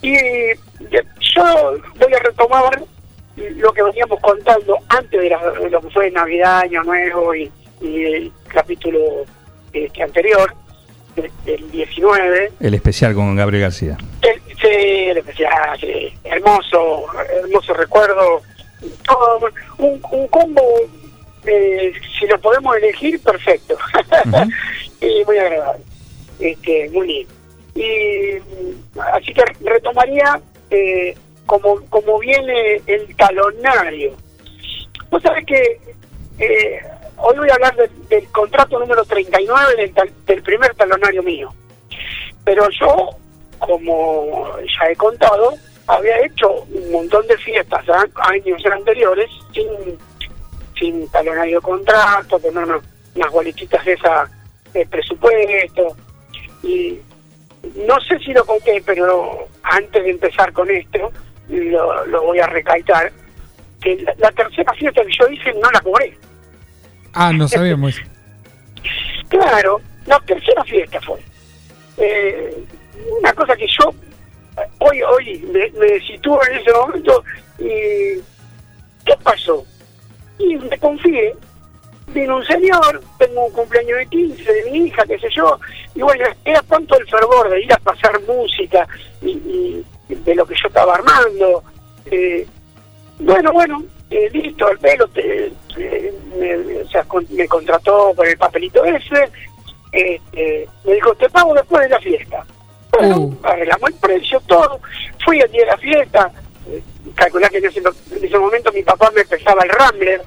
Y 0.02 0.14
eh, 0.14 0.58
yo 1.34 1.74
voy 1.98 2.14
a 2.14 2.18
retomar 2.20 2.82
lo 3.36 3.72
que 3.72 3.82
veníamos 3.82 4.18
contando 4.20 4.76
antes 4.88 5.20
de, 5.20 5.28
la- 5.30 5.50
de 5.52 5.70
lo 5.70 5.80
que 5.80 5.90
fue 5.90 6.10
Navidad, 6.10 6.60
Año 6.60 6.82
Nuevo 6.84 7.34
y, 7.34 7.50
y 7.80 8.04
el 8.04 8.32
capítulo 8.48 8.98
este, 9.72 10.02
anterior, 10.02 10.52
el, 11.16 11.30
el 11.46 11.70
19. 11.70 12.52
El 12.60 12.74
especial 12.74 13.14
con 13.14 13.34
Gabriel 13.36 13.62
García. 13.64 13.96
El, 14.22 14.40
sí, 14.60 14.68
el 14.68 15.18
especial, 15.18 15.78
sí, 15.80 16.12
hermoso, 16.24 17.06
hermoso 17.42 17.74
recuerdo. 17.74 18.42
Todo, 19.06 19.50
un, 19.78 20.00
un 20.10 20.28
combo, 20.28 20.62
eh, 21.46 21.92
si 22.18 22.26
lo 22.26 22.38
podemos 22.40 22.74
elegir, 22.76 23.20
perfecto. 23.22 23.76
y 25.00 25.24
muy 25.26 25.38
agradable. 25.38 25.82
Este, 26.38 26.88
muy 26.90 27.06
lindo. 27.06 27.34
Y 27.80 28.36
así 29.14 29.32
que 29.32 29.42
retomaría 29.64 30.38
eh, 30.70 31.16
como, 31.46 31.80
como 31.88 32.18
viene 32.18 32.80
el 32.86 33.16
talonario. 33.16 34.14
Vos 35.10 35.22
sabés 35.22 35.46
que 35.46 35.80
eh, 36.38 36.80
hoy 37.16 37.36
voy 37.38 37.48
a 37.50 37.54
hablar 37.54 37.74
del, 38.08 38.28
contrato 38.32 38.78
número 38.78 39.04
39 39.04 39.76
del, 39.76 40.12
del 40.26 40.42
primer 40.42 40.74
talonario 40.74 41.22
mío. 41.22 41.52
Pero 42.44 42.68
yo, 42.78 43.10
como 43.58 44.48
ya 44.58 44.90
he 44.90 44.96
contado, 44.96 45.54
había 45.86 46.20
hecho 46.24 46.50
un 46.72 46.92
montón 46.92 47.26
de 47.26 47.36
fiestas 47.38 47.88
a- 47.88 48.06
años 48.30 48.62
anteriores 48.66 49.30
sin, 49.54 49.68
sin 50.78 51.08
talonario 51.10 51.56
de 51.56 51.62
contrato, 51.62 52.38
con 52.38 52.56
una- 52.56 52.80
unas 53.14 53.32
boletitas 53.32 53.84
de 53.84 53.92
esa 53.94 54.30
de 54.72 54.86
presupuesto. 54.86 55.96
Y 56.62 56.98
no 57.86 58.00
sé 58.00 58.18
si 58.18 58.32
lo 58.32 58.44
conté, 58.44 58.82
pero 58.84 59.48
antes 59.62 60.04
de 60.04 60.10
empezar 60.10 60.52
con 60.52 60.70
esto, 60.70 61.12
lo, 61.48 62.06
lo 62.06 62.22
voy 62.22 62.38
a 62.38 62.46
recalcar, 62.46 63.12
que 63.80 63.96
la, 63.96 64.14
la 64.18 64.30
tercera 64.32 64.72
fiesta 64.74 65.02
que 65.04 65.12
yo 65.18 65.28
hice 65.28 65.52
no 65.54 65.70
la 65.70 65.80
cobré. 65.80 66.16
Ah, 67.12 67.32
no 67.32 67.48
sabíamos. 67.48 67.96
Claro, 69.28 69.80
la 70.06 70.18
tercera 70.26 70.64
fiesta 70.64 71.00
fue. 71.02 71.20
Eh, 71.98 72.64
una 73.20 73.32
cosa 73.32 73.54
que 73.54 73.66
yo 73.78 73.94
hoy 74.78 75.02
hoy 75.02 75.38
me, 75.52 75.70
me 75.78 76.00
sitúo 76.00 76.40
en 76.46 76.58
ese 76.58 76.72
momento 76.72 77.24
y 77.58 78.20
¿qué 79.04 79.14
pasó? 79.22 79.64
Y 80.38 80.56
me 80.56 80.76
confié, 80.78 81.34
vino 82.12 82.36
un 82.36 82.44
señor, 82.44 83.00
tengo 83.18 83.46
un 83.46 83.52
cumpleaños 83.52 83.98
de 83.98 84.06
15 84.06 84.52
de 84.52 84.70
mi 84.70 84.86
hija, 84.86 85.04
qué 85.06 85.18
sé 85.18 85.28
yo, 85.34 85.58
y 85.94 86.02
bueno, 86.02 86.24
era 86.44 86.62
tanto 86.62 86.98
el 86.98 87.06
fervor 87.08 87.48
de 87.50 87.62
ir 87.62 87.72
a 87.72 87.78
pasar 87.78 88.20
música 88.22 88.86
y, 89.22 89.30
y 90.08 90.14
de 90.14 90.34
lo 90.34 90.44
que 90.46 90.54
yo 90.54 90.68
estaba 90.68 90.94
armando. 90.94 91.62
eh, 92.06 92.46
bueno, 93.18 93.52
bueno, 93.52 93.84
eh, 94.10 94.28
listo, 94.32 94.68
el 94.70 94.78
pelo 94.78 95.06
te, 95.08 95.52
te- 95.74 96.12
me, 96.38 96.82
o 96.82 96.88
sea, 96.88 97.04
con- 97.04 97.26
me 97.30 97.46
contrató 97.46 98.12
por 98.14 98.26
el 98.26 98.36
papelito 98.38 98.84
ese, 98.84 99.30
este, 99.92 100.68
me 100.84 100.94
dijo, 100.94 101.14
te 101.14 101.28
pago 101.30 101.54
después 101.54 101.82
de 101.82 101.88
la 101.90 102.00
fiesta. 102.00 102.44
Bueno, 102.92 103.36
arreglamos 103.42 103.90
el 103.90 103.96
precio, 103.96 104.40
todo, 104.46 104.80
fui 105.24 105.38
el 105.40 105.50
día 105.52 105.60
de 105.64 105.70
la 105.70 105.76
fiesta, 105.78 106.32
eh, 106.68 106.82
calculá 107.14 107.48
que 107.48 107.58
en 107.58 107.66
ese, 107.66 107.78
en 107.80 108.24
ese 108.24 108.38
momento 108.38 108.72
mi 108.72 108.82
papá 108.82 109.10
me 109.14 109.24
pesaba 109.24 109.62
el 109.62 109.68
Rambler 109.70 110.22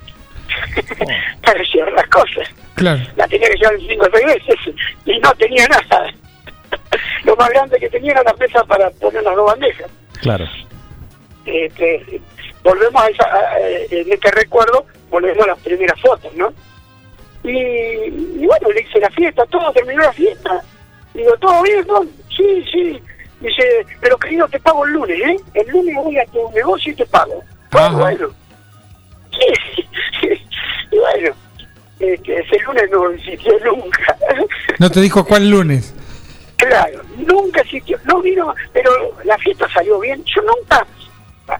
para 1.43 1.63
llevar 1.63 1.93
las 1.93 2.07
cosas. 2.07 2.49
Claro. 2.75 3.01
La 3.15 3.27
tenía 3.27 3.49
que 3.49 3.57
llevar 3.57 3.75
cinco 3.87 4.05
o 4.05 4.09
seis 4.17 4.25
veces 4.25 4.75
y 5.05 5.19
no 5.19 5.31
tenía 5.35 5.67
nada. 5.67 6.13
Lo 7.23 7.35
más 7.35 7.49
grande 7.49 7.79
que 7.79 7.89
tenía 7.89 8.11
era 8.13 8.23
la 8.23 8.33
pesa 8.33 8.63
para 8.65 8.89
poner 8.91 9.23
las 9.23 9.35
dos 9.35 9.45
bandejas. 9.45 9.89
Claro. 10.21 10.45
Este, 11.45 12.21
volvemos 12.63 13.01
a 13.03 13.07
esa, 13.09 13.23
a- 13.25 13.59
en 13.59 14.11
este 14.11 14.31
recuerdo, 14.31 14.85
volvemos 15.09 15.43
a 15.43 15.47
las 15.47 15.59
primeras 15.59 15.99
fotos, 16.01 16.33
¿no? 16.35 16.53
Y, 17.43 17.49
y 17.51 18.45
bueno, 18.47 18.71
le 18.73 18.81
hice 18.81 18.99
la 18.99 19.09
fiesta, 19.09 19.45
todo, 19.47 19.71
terminó 19.73 20.01
la 20.01 20.13
fiesta. 20.13 20.61
Digo, 21.13 21.35
¿todo 21.37 21.61
bien, 21.63 21.85
no? 21.87 22.01
Sí, 22.35 22.65
sí. 22.71 23.01
Dice, 23.41 23.85
pero 23.99 24.17
querido, 24.17 24.47
te 24.47 24.59
pago 24.59 24.85
el 24.85 24.93
lunes, 24.93 25.19
¿eh? 25.19 25.35
El 25.53 25.67
lunes 25.67 25.95
voy 25.95 26.17
a 26.17 26.25
tu 26.27 26.49
negocio 26.53 26.93
y 26.93 26.95
te 26.95 27.05
pago. 27.05 27.43
Bueno, 27.71 27.97
bueno. 27.97 28.29
Y 30.91 30.97
bueno, 30.97 31.35
este, 31.99 32.39
ese 32.39 32.59
lunes 32.63 32.89
no 32.91 33.09
existió 33.11 33.53
nunca. 33.65 34.17
No 34.79 34.89
te 34.89 35.01
dijo 35.01 35.25
cuál 35.25 35.49
lunes. 35.49 35.93
Claro, 36.57 37.01
nunca 37.17 37.61
existió, 37.61 37.97
no 38.05 38.21
vino, 38.21 38.53
pero 38.71 38.91
la 39.25 39.37
fiesta 39.37 39.67
salió 39.73 39.99
bien. 39.99 40.23
Yo 40.25 40.41
nunca, 40.43 40.85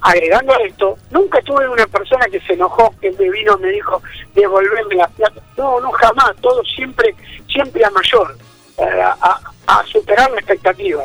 agregando 0.01 0.53
a 0.53 0.57
esto, 0.63 0.97
nunca 1.11 1.41
tuve 1.41 1.67
una 1.67 1.85
persona 1.87 2.25
que 2.31 2.39
se 2.41 2.53
enojó, 2.53 2.93
que 3.01 3.11
me 3.11 3.29
vino, 3.29 3.57
me 3.57 3.69
dijo, 3.69 4.01
devolverme 4.33 4.95
la 4.95 5.07
plata. 5.09 5.41
No, 5.57 5.79
no, 5.81 5.91
jamás, 5.91 6.33
todo 6.41 6.63
siempre, 6.63 7.13
siempre 7.51 7.83
a 7.83 7.89
mayor, 7.91 8.37
a, 8.79 9.17
a- 9.21 9.41
a 9.79 9.85
superar 9.87 10.29
la 10.31 10.37
expectativa. 10.39 11.03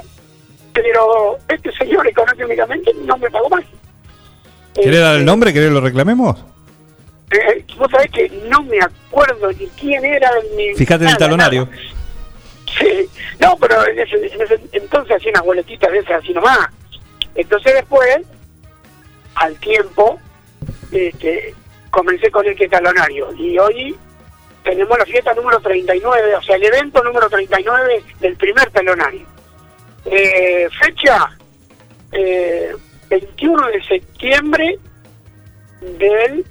Pero 0.73 1.39
este 1.49 1.73
señor 1.73 2.07
económicamente 2.07 2.93
no 3.05 3.17
me 3.19 3.29
pagó 3.31 3.49
más. 3.51 3.65
¿Querés 4.75 5.01
dar 5.01 5.17
el 5.17 5.25
nombre? 5.25 5.53
¿Querés 5.53 5.73
lo 5.73 5.81
reclamemos? 5.81 6.37
Eh, 7.31 7.65
vos 7.77 7.91
sabés 7.91 8.11
que 8.11 8.29
no 8.49 8.63
me 8.63 8.79
acuerdo 8.81 9.53
ni 9.53 9.67
quién 9.69 10.05
era 10.05 10.31
ni 10.57 10.75
Fíjate 10.75 11.05
en 11.05 11.11
el 11.11 11.15
nada, 11.15 11.19
talonario. 11.19 11.67
nada. 11.67 11.83
Sí, 12.79 13.09
no, 13.39 13.57
pero 13.57 13.87
en 13.87 13.99
ese, 13.99 14.17
en 14.17 14.43
ese 14.43 14.61
entonces 14.73 15.17
hacía 15.17 15.31
unas 15.33 15.45
boletitas 15.45 15.91
de 15.91 15.99
esas 15.99 16.23
así 16.23 16.33
nomás. 16.33 16.59
Entonces 17.35 17.75
después, 17.75 18.19
al 19.35 19.57
tiempo, 19.61 20.19
este, 20.91 21.55
comencé 21.91 22.31
con 22.31 22.47
el 22.47 22.57
que 22.57 22.69
talonario. 22.69 23.33
Y 23.35 23.59
hoy 23.59 23.97
tenemos 24.65 24.99
la 24.99 25.05
fiesta 25.07 25.35
número 25.35 25.61
39, 25.61 26.35
o 26.37 26.43
sea, 26.43 26.57
el 26.57 26.65
evento 26.65 27.03
número 27.03 27.29
39 27.29 28.05
del 28.21 28.37
primer 28.37 28.71
talonario. 28.71 29.27
Eh, 30.05 30.69
fecha, 30.81 31.31
eh, 32.13 32.73
21 33.09 33.67
de 33.69 33.83
septiembre 33.85 34.79
del 35.99 36.45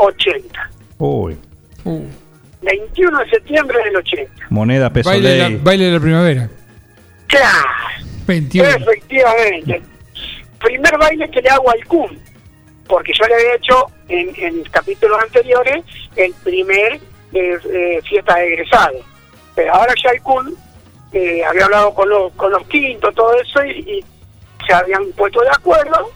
80. 0.00 0.70
Uy, 0.98 1.36
21 2.62 3.18
de 3.18 3.30
septiembre 3.30 3.78
del 3.84 3.96
80. 3.96 4.32
moneda, 4.50 4.90
peso 4.90 5.08
Baile 5.08 5.28
de, 5.30 5.38
la, 5.38 5.48
ley. 5.48 5.60
baile 5.62 5.84
de 5.86 5.92
la 5.92 6.00
primavera. 6.00 6.50
¡Claro! 7.26 7.68
21. 8.26 8.68
Efectivamente. 8.68 9.82
Primer 10.58 10.98
baile 10.98 11.30
que 11.30 11.40
le 11.40 11.48
hago 11.48 11.70
al 11.70 11.84
CUM, 11.86 12.10
porque 12.86 13.12
yo 13.18 13.26
le 13.26 13.34
había 13.34 13.54
hecho 13.54 13.86
en, 14.08 14.32
en 14.36 14.62
capítulos 14.64 15.18
anteriores 15.22 15.84
el 16.16 16.34
primer 16.44 16.94
eh, 17.32 17.58
eh, 17.72 18.00
fiesta 18.08 18.36
de 18.36 18.46
egresado. 18.54 18.98
Pero 19.54 19.72
ahora 19.74 19.94
ya 20.02 20.10
el 20.10 20.20
CUM 20.20 20.54
eh, 21.12 21.42
había 21.44 21.64
hablado 21.64 21.94
con 21.94 22.08
los, 22.08 22.32
con 22.32 22.52
los 22.52 22.66
quintos, 22.66 23.14
todo 23.14 23.34
eso, 23.40 23.64
y, 23.64 23.70
y 23.70 24.04
se 24.66 24.72
habían 24.74 25.10
puesto 25.12 25.40
de 25.40 25.48
acuerdo 25.48 26.10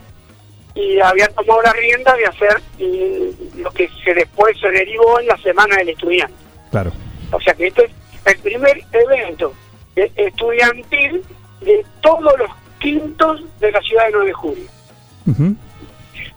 y 0.74 1.00
habían 1.00 1.32
tomado 1.34 1.62
la 1.62 1.72
rienda 1.72 2.14
de 2.16 2.26
hacer 2.26 2.60
mm, 2.78 3.60
lo 3.60 3.70
que 3.70 3.88
se 4.04 4.14
después 4.14 4.58
se 4.58 4.68
derivó 4.70 5.20
en 5.20 5.28
la 5.28 5.36
Semana 5.38 5.76
del 5.76 5.90
Estudiante. 5.90 6.34
Claro. 6.70 6.92
O 7.30 7.40
sea 7.40 7.54
que 7.54 7.68
este 7.68 7.84
es 7.84 7.92
el 8.26 8.38
primer 8.38 8.82
evento 8.92 9.52
estudiantil 9.96 11.22
de 11.60 11.84
todos 12.00 12.38
los 12.38 12.50
quintos 12.78 13.44
de 13.60 13.70
la 13.70 13.80
ciudad 13.80 14.06
de 14.06 14.12
9 14.12 14.26
de 14.26 14.32
julio. 14.32 14.64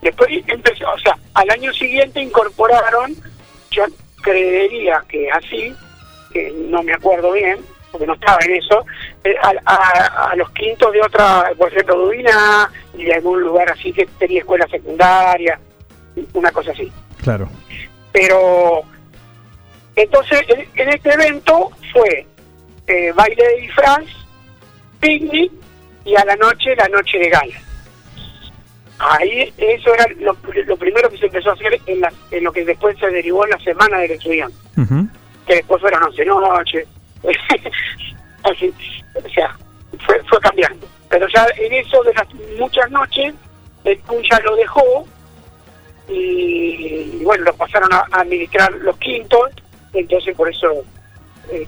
Después 0.01 0.29
empezó, 0.47 0.91
o 0.91 0.99
sea, 0.99 1.17
al 1.33 1.49
año 1.49 1.73
siguiente 1.73 2.21
incorporaron, 2.21 3.15
yo 3.71 3.83
creería 4.21 5.03
que 5.07 5.29
así, 5.31 5.73
que 6.31 6.51
no 6.69 6.83
me 6.83 6.93
acuerdo 6.93 7.31
bien, 7.31 7.59
porque 7.97 8.07
no 8.07 8.13
estaba 8.13 8.37
en 8.45 8.55
eso, 8.55 8.85
eh, 9.23 9.35
a, 9.41 9.53
a- 9.65 10.29
a 10.31 10.35
los 10.35 10.49
quintos 10.51 10.91
de 10.93 11.01
otra, 11.01 11.51
por 11.57 11.71
ejemplo, 11.71 11.95
Dubina, 11.97 12.69
y 12.95 13.05
de 13.05 13.13
algún 13.15 13.41
lugar 13.41 13.71
así 13.71 13.91
que 13.91 14.05
tenía 14.19 14.39
escuela 14.39 14.67
secundaria, 14.67 15.59
una 16.33 16.51
cosa 16.51 16.71
así. 16.71 16.91
Claro. 17.23 17.49
Pero 18.11 18.81
entonces 19.95 20.41
en, 20.49 20.67
en 20.75 20.89
este 20.89 21.13
evento 21.13 21.71
fue 21.91 22.25
eh, 22.87 23.11
baile 23.15 23.43
de 23.43 23.61
disfraz, 23.61 24.03
picnic 24.99 25.51
y 26.05 26.15
a 26.15 26.23
la 26.25 26.35
noche 26.35 26.75
la 26.75 26.87
noche 26.87 27.17
de 27.17 27.29
gala. 27.29 27.55
Ahí 28.99 29.53
eso 29.57 29.93
era 29.93 30.05
lo, 30.19 30.35
lo 30.65 30.77
primero 30.77 31.09
que 31.09 31.17
se 31.19 31.27
empezó 31.27 31.51
a 31.51 31.53
hacer 31.53 31.79
en, 31.85 32.01
la- 32.01 32.11
en 32.31 32.43
lo 32.43 32.51
que 32.51 32.65
después 32.65 32.97
se 32.99 33.07
derivó 33.11 33.43
en 33.45 33.51
la 33.51 33.59
semana 33.59 33.99
del 33.99 34.11
estudiante, 34.11 34.55
que 35.45 35.55
después 35.55 35.79
fueron 35.81 36.03
11 36.03 36.25
noches. 36.25 36.87
Así, 38.43 38.73
o 39.15 39.29
sea, 39.29 39.55
fue, 40.05 40.21
fue 40.29 40.39
cambiando. 40.39 40.87
Pero 41.09 41.27
ya 41.33 41.45
en 41.57 41.73
eso 41.73 42.03
de 42.03 42.13
las 42.13 42.27
muchas 42.57 42.89
noches, 42.91 43.33
el 43.83 43.97
PUN 43.99 44.21
ya 44.29 44.39
lo 44.41 44.55
dejó 44.55 45.07
y, 46.09 47.19
y 47.19 47.21
bueno, 47.23 47.45
lo 47.45 47.53
pasaron 47.55 47.91
a, 47.93 48.05
a 48.11 48.21
administrar 48.21 48.71
los 48.73 48.97
quintos, 48.97 49.51
entonces 49.93 50.35
por 50.35 50.49
eso 50.49 50.83
eh, 51.51 51.67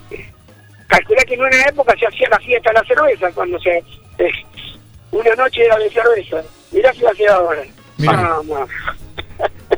calculé 0.88 1.24
que 1.26 1.36
en 1.36 1.42
una 1.42 1.64
época 1.64 1.96
se 1.98 2.08
hacía 2.08 2.30
la 2.30 2.40
fiesta 2.40 2.70
de 2.70 2.80
la 2.80 2.86
cerveza, 2.86 3.32
cuando 3.34 3.60
se 3.60 3.78
eh, 4.18 4.32
una 5.12 5.36
noche 5.36 5.66
era 5.66 5.78
de 5.78 5.90
cerveza, 5.90 6.44
mirá 6.72 6.94
si 6.94 7.02
va 7.02 7.12
a 7.12 7.16
quedar 7.16 7.36
ahora. 7.36 7.64
Vamos. 7.98 8.70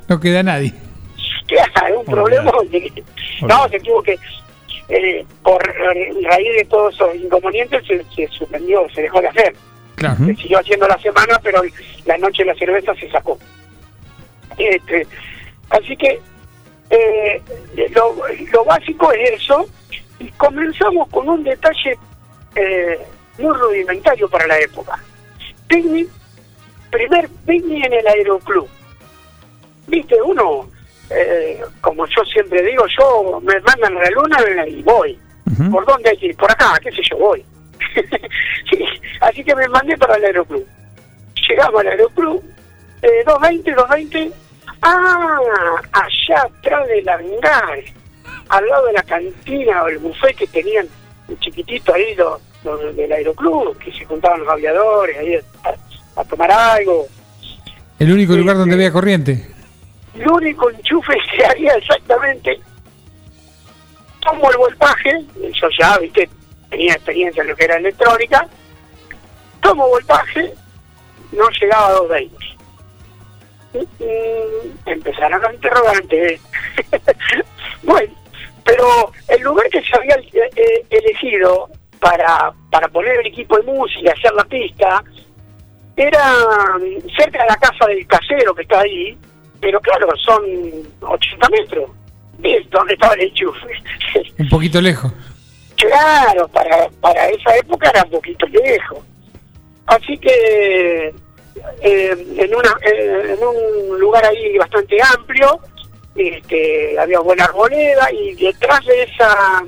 No 0.08 0.20
queda 0.20 0.44
nadie. 0.44 0.74
Claro, 1.48 2.00
un 2.00 2.06
problema. 2.06 2.50
No, 3.42 3.68
se 3.68 3.80
tuvo 3.82 4.02
que, 4.02 4.18
eh, 4.92 5.26
por 5.42 5.64
raíz 5.64 6.56
de 6.58 6.66
todos 6.70 6.94
esos 6.94 7.16
inconvenientes, 7.16 7.86
se, 7.88 8.04
se 8.14 8.28
suspendió, 8.28 8.88
se 8.94 9.04
dejó 9.04 9.22
de 9.22 9.28
hacer. 9.30 9.56
Claro. 9.96 10.26
Se 10.26 10.36
siguió 10.36 10.60
haciendo 10.60 10.88
la 10.88 10.98
semana, 10.98 11.40
pero 11.42 11.62
la 12.06 12.18
noche 12.18 12.44
de 12.44 12.52
la 12.52 12.56
cerveza 12.56 12.94
se 12.96 13.10
sacó. 13.10 13.38
Este, 14.58 15.08
así 15.70 15.96
que 15.96 16.20
eh, 16.90 17.42
lo, 17.92 18.16
lo 18.52 18.66
básico 18.66 19.12
es 19.14 19.32
eso. 19.42 19.66
Y 20.20 20.30
comenzamos 20.32 21.08
con 21.10 21.30
un 21.30 21.44
detalle 21.44 21.98
eh, 22.56 23.00
muy 23.38 23.56
rudimentario 23.56 24.30
para 24.30 24.46
la 24.48 24.60
época. 24.60 25.02
Picnic, 25.68 26.10
primer 26.92 27.30
picnic 27.46 27.86
en 27.86 27.94
el 27.94 28.08
aeroclub. 28.08 28.68
Viste, 29.88 30.22
uno, 30.22 30.70
eh, 31.14 31.62
como 31.82 32.06
yo 32.08 32.24
siempre 32.26 32.62
digo, 32.64 32.86
yo 33.00 33.42
me 33.42 33.60
mandan 33.62 33.98
a 33.98 34.02
la 34.02 34.10
luna 34.12 34.68
y 34.68 34.82
voy. 34.84 35.20
¿Por 35.70 35.86
dónde 35.86 36.10
hay 36.10 36.18
que 36.18 36.28
ir? 36.28 36.38
Por 36.38 36.50
acá, 36.52 36.80
qué 36.82 36.92
sé 36.92 37.02
yo, 37.10 37.18
voy. 37.18 37.44
Sí, 38.70 38.86
Así 39.20 39.44
que 39.44 39.56
me 39.56 39.68
mandé 39.68 39.98
para 39.98 40.16
el 40.16 40.26
aeroclub. 40.26 40.66
Llegamos 41.48 41.82
al 41.82 41.88
aeroclub, 41.88 42.44
eh, 43.02 43.24
220, 43.26 43.72
220. 43.74 44.32
Ah, 44.82 45.38
allá 45.92 46.42
atrás 46.44 46.88
del 46.88 47.08
hangar, 47.08 47.80
al 48.50 48.68
lado 48.68 48.88
de 48.88 48.94
la 48.94 49.04
cantina 49.04 49.84
o 49.84 49.88
el 49.90 50.00
buffet 50.00 50.36
que 50.36 50.48
tenían 50.48 50.88
chiquitito 51.40 51.94
ahí 51.94 52.16
los, 52.16 52.42
los 52.64 52.96
del 52.96 53.12
aeroclub, 53.12 53.78
que 53.78 53.92
se 53.92 54.06
juntaban 54.06 54.40
los 54.40 54.50
aviadores 54.50 55.18
ahí 55.18 55.36
a, 55.36 56.22
a 56.22 56.24
tomar 56.26 56.52
algo. 56.52 57.08
El 58.00 58.12
único 58.12 58.34
lugar 58.34 58.58
donde 58.58 58.76
había 58.76 58.92
corriente. 58.92 59.51
El 60.14 60.30
único 60.30 60.70
enchufe 60.70 61.14
que 61.36 61.46
había 61.52 61.74
exactamente, 61.74 62.60
tomo 64.22 64.52
el 64.52 64.58
voltaje, 64.58 65.22
yo 65.54 65.68
ya, 65.80 65.98
viste, 65.98 66.30
tenía 66.70 66.94
experiencia 66.94 67.42
en 67.42 67.50
lo 67.50 67.56
que 67.56 67.66
era 67.66 67.78
electrónica, 67.78 68.48
tomo 69.62 69.88
voltaje, 69.88 70.54
no 71.32 71.50
llegaba 71.50 71.88
a 71.88 71.92
220. 71.92 72.52
Mm, 73.74 74.90
Empezaron 74.90 75.42
los 75.42 75.54
interrogantes. 75.54 76.42
bueno, 77.84 78.14
pero 78.66 79.12
el 79.30 79.42
lugar 79.42 79.68
que 79.70 79.82
se 79.82 79.96
había 79.96 80.16
eh, 80.16 80.50
eh, 80.56 80.86
elegido 80.90 81.70
para, 82.00 82.52
para 82.70 82.88
poner 82.90 83.20
el 83.20 83.28
equipo 83.28 83.58
de 83.58 83.64
música 83.64 84.12
hacer 84.12 84.34
la 84.34 84.44
pista 84.44 85.04
era 85.96 86.34
mm, 86.78 87.10
cerca 87.16 87.44
de 87.44 87.50
la 87.50 87.58
casa 87.58 87.86
del 87.88 88.06
casero 88.08 88.54
que 88.56 88.64
está 88.64 88.82
ahí, 88.82 89.18
pero 89.62 89.80
claro, 89.80 90.08
son 90.18 90.44
80 91.02 91.50
metros 91.50 91.90
de 92.40 92.68
donde 92.72 92.94
estaba 92.94 93.14
el 93.14 93.22
enchufe. 93.22 93.68
Un 94.40 94.50
poquito 94.50 94.82
lejos. 94.82 95.12
Claro, 95.78 96.48
para, 96.50 96.90
para 97.00 97.30
esa 97.30 97.56
época 97.58 97.90
era 97.90 98.04
un 98.04 98.12
poquito 98.12 98.46
lejos. 98.48 99.00
Así 99.88 100.16
que 100.20 101.14
eh, 101.82 102.36
en, 102.38 102.56
una, 102.56 102.78
eh, 102.86 103.36
en 103.36 103.40
un 103.44 104.00
lugar 104.00 104.24
ahí 104.26 104.58
bastante 104.58 104.98
amplio, 105.16 105.60
este, 106.16 107.00
había 107.00 107.20
buena 107.20 107.46
arboleda 107.46 108.12
y 108.12 108.36
detrás 108.36 108.86
de 108.86 109.04
esa 109.04 109.64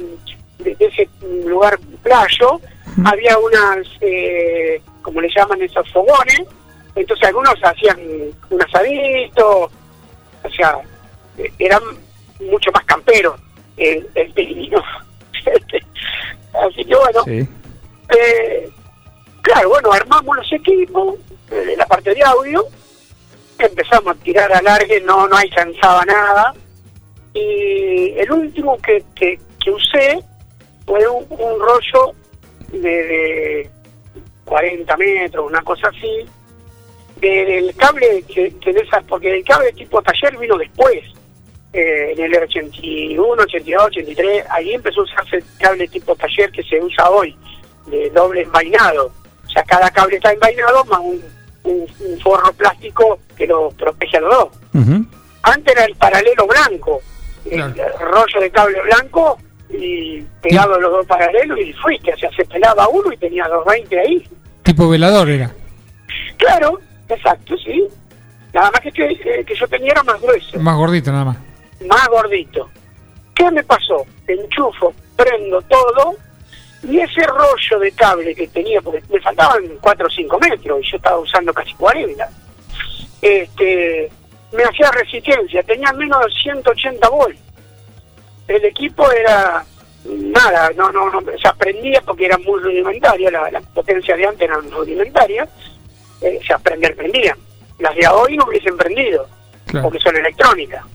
de, 0.59 0.75
ese 0.79 1.09
lugar 1.45 1.79
playo 2.03 2.59
había 3.05 3.37
unas, 3.39 3.87
eh, 4.01 4.81
como 5.01 5.19
le 5.19 5.29
llaman 5.35 5.61
esos 5.61 5.89
fogones, 5.91 6.43
entonces 6.95 7.27
algunos 7.27 7.55
hacían 7.63 7.99
un 8.49 8.61
asadito, 8.61 9.71
o 10.43 10.49
sea, 10.49 10.77
eran 11.59 11.81
mucho 12.39 12.71
más 12.71 12.83
camperos 12.85 13.39
el, 13.77 14.07
el. 14.15 14.33
Así 16.53 16.85
que 16.85 16.95
bueno, 16.95 17.23
eh, 18.09 18.69
claro, 19.41 19.69
bueno, 19.69 19.91
armamos 19.91 20.35
los 20.37 20.53
equipos, 20.53 21.15
eh, 21.51 21.73
la 21.77 21.85
parte 21.87 22.13
de 22.13 22.21
audio, 22.23 22.65
empezamos 23.57 24.15
a 24.15 24.19
tirar 24.23 24.51
alargue, 24.53 25.01
no, 25.01 25.27
no 25.27 25.35
alcanzaba 25.35 26.05
nada, 26.05 26.53
y 27.33 28.11
el 28.17 28.31
último 28.31 28.77
que, 28.77 29.03
que, 29.15 29.39
que 29.63 29.71
usé 29.71 30.19
fue 30.85 31.07
un, 31.07 31.25
un 31.29 31.59
rollo 31.59 32.11
de, 32.71 32.79
de 32.79 33.69
40 34.45 34.97
metros, 34.97 35.45
una 35.47 35.61
cosa 35.63 35.87
así, 35.87 36.07
de- 36.07 36.27
del 37.29 37.75
cable 37.75 38.23
que, 38.27 38.53
que 38.59 38.73
de 38.73 38.81
esas, 38.81 39.03
porque 39.05 39.33
el 39.33 39.43
cable 39.43 39.71
tipo 39.73 40.01
taller 40.01 40.37
vino 40.37 40.57
después, 40.57 40.99
eh, 41.73 42.13
en 42.17 42.23
el 42.25 42.35
81, 42.43 43.43
82, 43.43 43.85
83, 43.87 44.45
ahí 44.49 44.73
empezó 44.73 45.01
a 45.01 45.03
usarse 45.03 45.37
el 45.37 45.43
cable 45.59 45.87
tipo 45.87 46.15
taller 46.15 46.51
que 46.51 46.63
se 46.63 46.79
usa 46.81 47.09
hoy, 47.09 47.35
de 47.87 48.09
doble 48.11 48.41
envainado. 48.41 49.11
O 49.45 49.49
sea, 49.49 49.63
cada 49.63 49.89
cable 49.91 50.17
está 50.17 50.31
envainado 50.31 50.83
más 50.85 50.99
un, 50.99 51.21
un- 51.63 51.87
un 51.99 52.19
forro 52.21 52.51
plástico 52.53 53.19
que 53.35 53.47
lo 53.47 53.69
protege 53.71 54.17
a 54.17 54.21
los 54.21 54.33
dos. 54.35 54.49
Antes 55.43 55.73
era 55.75 55.85
el 55.85 55.95
paralelo 55.95 56.47
blanco, 56.47 57.01
el 57.49 57.61
rollo 57.99 58.39
de 58.39 58.49
cable 58.51 58.81
blanco 58.83 59.37
y 59.69 60.21
pegado 60.41 60.79
los 60.79 60.91
dos 60.91 61.05
paralelos 61.05 61.59
y 61.59 61.73
fuiste, 61.73 62.13
o 62.13 62.17
sea, 62.17 62.29
se 62.31 62.45
pelaba 62.45 62.87
uno 62.87 63.11
y 63.11 63.17
tenía 63.17 63.43
220 63.47 63.99
ahí. 63.99 64.27
Tipo 64.63 64.87
velador 64.87 65.29
era. 65.29 65.51
Claro, 66.37 66.79
exacto, 67.13 67.55
sí. 67.57 67.87
Nada 68.53 68.69
más 68.71 68.81
que, 68.81 68.91
que, 68.91 69.43
que 69.45 69.55
yo 69.55 69.67
tenía 69.67 69.91
era 69.93 70.03
más 70.03 70.21
grueso, 70.21 70.59
Más 70.59 70.75
gordito 70.77 71.11
nada 71.11 71.25
más. 71.25 71.37
más 71.87 72.07
gordito. 72.07 72.69
¿Qué 73.33 73.49
me 73.49 73.63
pasó? 73.63 74.05
Enchufo, 74.27 74.93
prendo 75.15 75.61
todo 75.63 76.15
y 76.83 76.99
ese 76.99 77.25
rollo 77.25 77.79
de 77.79 77.91
cable 77.93 78.35
que 78.35 78.47
tenía, 78.49 78.81
porque 78.81 79.01
me 79.09 79.19
faltaban 79.21 79.63
4 79.81 80.05
o 80.05 80.09
5 80.09 80.39
metros 80.39 80.79
y 80.85 80.91
yo 80.91 80.97
estaba 80.97 81.17
usando 81.17 81.53
casi 81.53 81.73
40, 81.73 82.29
este, 83.21 84.11
me 84.51 84.63
hacía 84.63 84.91
resistencia, 84.91 85.63
tenía 85.63 85.91
menos 85.93 86.19
de 86.25 86.31
180 86.43 87.09
volts. 87.09 87.39
El 88.47 88.65
equipo 88.65 89.09
era 89.11 89.63
nada, 90.05 90.69
no, 90.75 90.91
no, 90.91 91.09
no, 91.09 91.21
se 91.41 91.47
aprendía 91.47 92.01
porque 92.01 92.25
era 92.25 92.37
muy 92.39 92.61
rudimentaria, 92.61 93.31
la, 93.31 93.49
la 93.49 93.61
potencia 93.61 94.15
de 94.17 94.25
antes 94.27 94.41
era 94.41 94.57
rudimentaria, 94.57 95.47
eh, 96.23 96.39
se 96.45 96.53
aprendía, 96.53 96.93
prendía. 96.95 97.37
Las 97.79 97.95
de 97.95 98.07
hoy 98.07 98.37
no 98.37 98.45
hubiesen 98.45 98.77
prendido, 98.77 99.27
porque 99.81 99.99
son 99.99 100.15
electrónicas. 100.15 100.85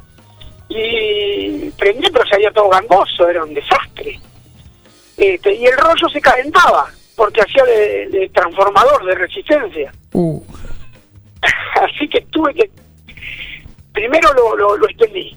Y 0.69 1.71
prendía, 1.71 2.11
pero 2.13 2.27
salía 2.27 2.51
todo 2.51 2.69
gangoso, 2.69 3.29
era 3.29 3.45
un 3.45 3.55
desastre. 3.55 4.21
Este, 5.17 5.55
y 5.55 5.67
el 5.67 5.77
rollo 5.77 6.09
se 6.13 6.21
calentaba, 6.21 6.87
porque 7.17 7.41
hacía 7.41 7.65
de, 7.65 8.09
de 8.09 8.29
transformador 8.29 9.05
de 9.05 9.15
resistencia. 9.15 9.93
Uh, 10.13 10.43
Así 11.83 12.09
que 12.09 12.21
tuve 12.31 12.55
que. 12.55 12.71
Primero 13.93 14.33
lo, 14.35 14.57
lo, 14.57 14.77
lo 14.77 14.89
extendí. 14.89 15.37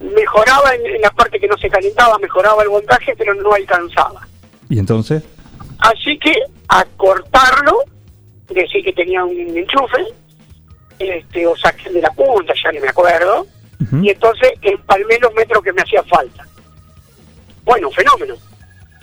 Mejoraba 0.00 0.74
en, 0.74 0.86
en 0.86 1.00
la 1.00 1.10
parte 1.10 1.40
que 1.40 1.48
no 1.48 1.56
se 1.56 1.68
calentaba, 1.68 2.18
mejoraba 2.18 2.62
el 2.62 2.68
voltaje, 2.68 3.14
pero 3.16 3.34
no 3.34 3.52
alcanzaba. 3.52 4.26
¿Y 4.68 4.78
entonces? 4.78 5.24
Así 5.78 6.18
que 6.18 6.34
a 6.68 6.84
cortarlo, 6.96 7.78
decir 8.48 8.84
que 8.84 8.92
tenía 8.92 9.24
un 9.24 9.56
enchufe, 9.56 10.04
este, 10.98 11.46
o 11.46 11.56
saqué 11.56 11.90
de 11.90 12.00
la 12.02 12.10
punta, 12.10 12.52
ya 12.62 12.70
ni 12.72 12.80
me 12.80 12.88
acuerdo, 12.88 13.46
y 14.02 14.10
entonces 14.10 14.52
empalmé 14.62 15.18
los 15.20 15.32
metros 15.34 15.62
que 15.62 15.72
me 15.72 15.82
hacían 15.82 16.04
falta. 16.06 16.46
Bueno, 17.64 17.90
fenómeno. 17.90 18.34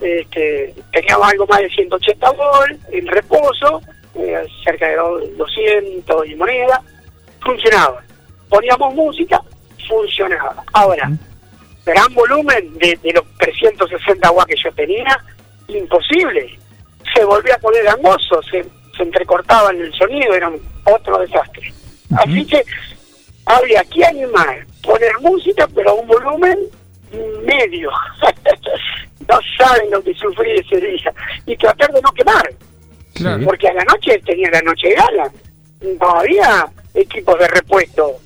Este, 0.01 0.73
teníamos 0.91 1.27
algo 1.31 1.45
más 1.47 1.59
de 1.59 1.69
180 1.69 2.31
volt 2.31 2.79
en 2.91 3.05
reposo, 3.07 3.81
eh, 4.15 4.43
cerca 4.63 4.87
de 4.87 4.95
do- 4.95 5.19
200 5.37 6.27
y 6.27 6.35
moneda, 6.35 6.81
funcionaba. 7.41 8.01
Poníamos 8.49 8.93
música, 8.95 9.39
funcionaba. 9.87 10.63
Ahora, 10.73 11.11
gran 11.85 12.13
volumen 12.13 12.73
de, 12.79 12.97
de 13.03 13.13
los 13.13 13.23
360 13.37 14.31
watts 14.31 14.47
que 14.55 14.61
yo 14.63 14.71
tenía, 14.73 15.17
imposible. 15.67 16.57
Se 17.13 17.23
volvía 17.25 17.55
a 17.55 17.59
poner 17.59 17.83
gangoso, 17.83 18.41
se, 18.43 18.65
se 19.01 19.07
entrecortaba 19.07 19.71
en 19.71 19.81
el 19.81 19.93
sonido, 19.93 20.33
era 20.33 20.51
otro 20.85 21.17
desastre. 21.19 21.73
Así 22.15 22.45
que 22.45 22.63
habría 23.45 23.83
que 23.85 24.05
animar, 24.05 24.65
poner 24.83 25.11
música, 25.19 25.67
pero 25.73 25.89
a 25.89 25.93
un 25.93 26.07
volumen 26.07 26.59
medio. 27.43 27.89
no 29.27 29.39
saben 29.57 29.89
lo 29.89 30.03
que 30.03 30.13
sufrí 30.13 30.51
ese 30.51 30.79
día. 30.79 31.13
Y 31.45 31.57
tratar 31.57 31.91
de 31.91 32.01
no 32.01 32.11
quemar. 32.11 32.53
Porque 33.43 33.67
a 33.67 33.73
la 33.73 33.83
noche 33.85 34.21
tenía 34.25 34.49
la 34.51 34.61
noche 34.61 34.89
de 34.89 34.95
gala. 34.95 35.31
No 35.99 36.09
había 36.15 36.67
equipos 36.93 37.39
de 37.39 37.47
repuesto 37.47 38.17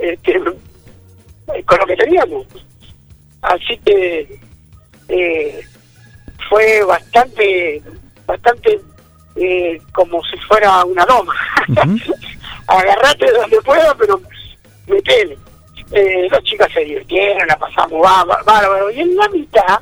este, 0.00 0.32
eh, 0.36 1.62
con 1.64 1.78
lo 1.78 1.86
que 1.86 1.96
teníamos. 1.96 2.46
Así 3.42 3.78
que 3.84 4.38
eh, 5.08 5.60
fue 6.48 6.84
bastante, 6.84 7.82
bastante 8.26 8.80
eh, 9.40 9.80
como 9.92 10.22
si 10.24 10.36
fuera 10.48 10.84
una 10.84 11.04
loma. 11.06 11.34
Agarrate 12.66 13.30
donde 13.32 13.60
pueda, 13.62 13.94
pero 13.94 14.20
metele. 14.86 15.38
Eh, 15.92 16.28
las 16.30 16.42
chicas 16.42 16.70
se 16.72 16.80
divirtieron, 16.80 17.46
la 17.48 17.56
pasamos 17.58 18.00
bá- 18.02 18.44
bárbaro. 18.44 18.90
Y 18.90 19.00
en 19.00 19.16
la 19.16 19.28
mitad 19.28 19.80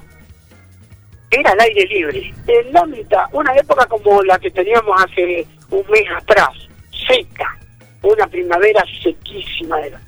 era 1.31 1.51
al 1.51 1.61
aire 1.61 1.85
libre. 1.87 2.35
En 2.47 2.73
la 2.73 2.85
mitad, 2.87 3.25
una 3.33 3.55
época 3.57 3.87
como 3.87 4.23
la 4.23 4.39
que 4.39 4.51
teníamos 4.51 5.03
hace 5.03 5.47
un 5.71 5.85
mes 5.91 6.05
atrás, 6.17 6.51
seca, 7.09 7.59
una 8.03 8.27
primavera 8.29 8.85
sequísima 9.03 9.81
era. 9.81 10.01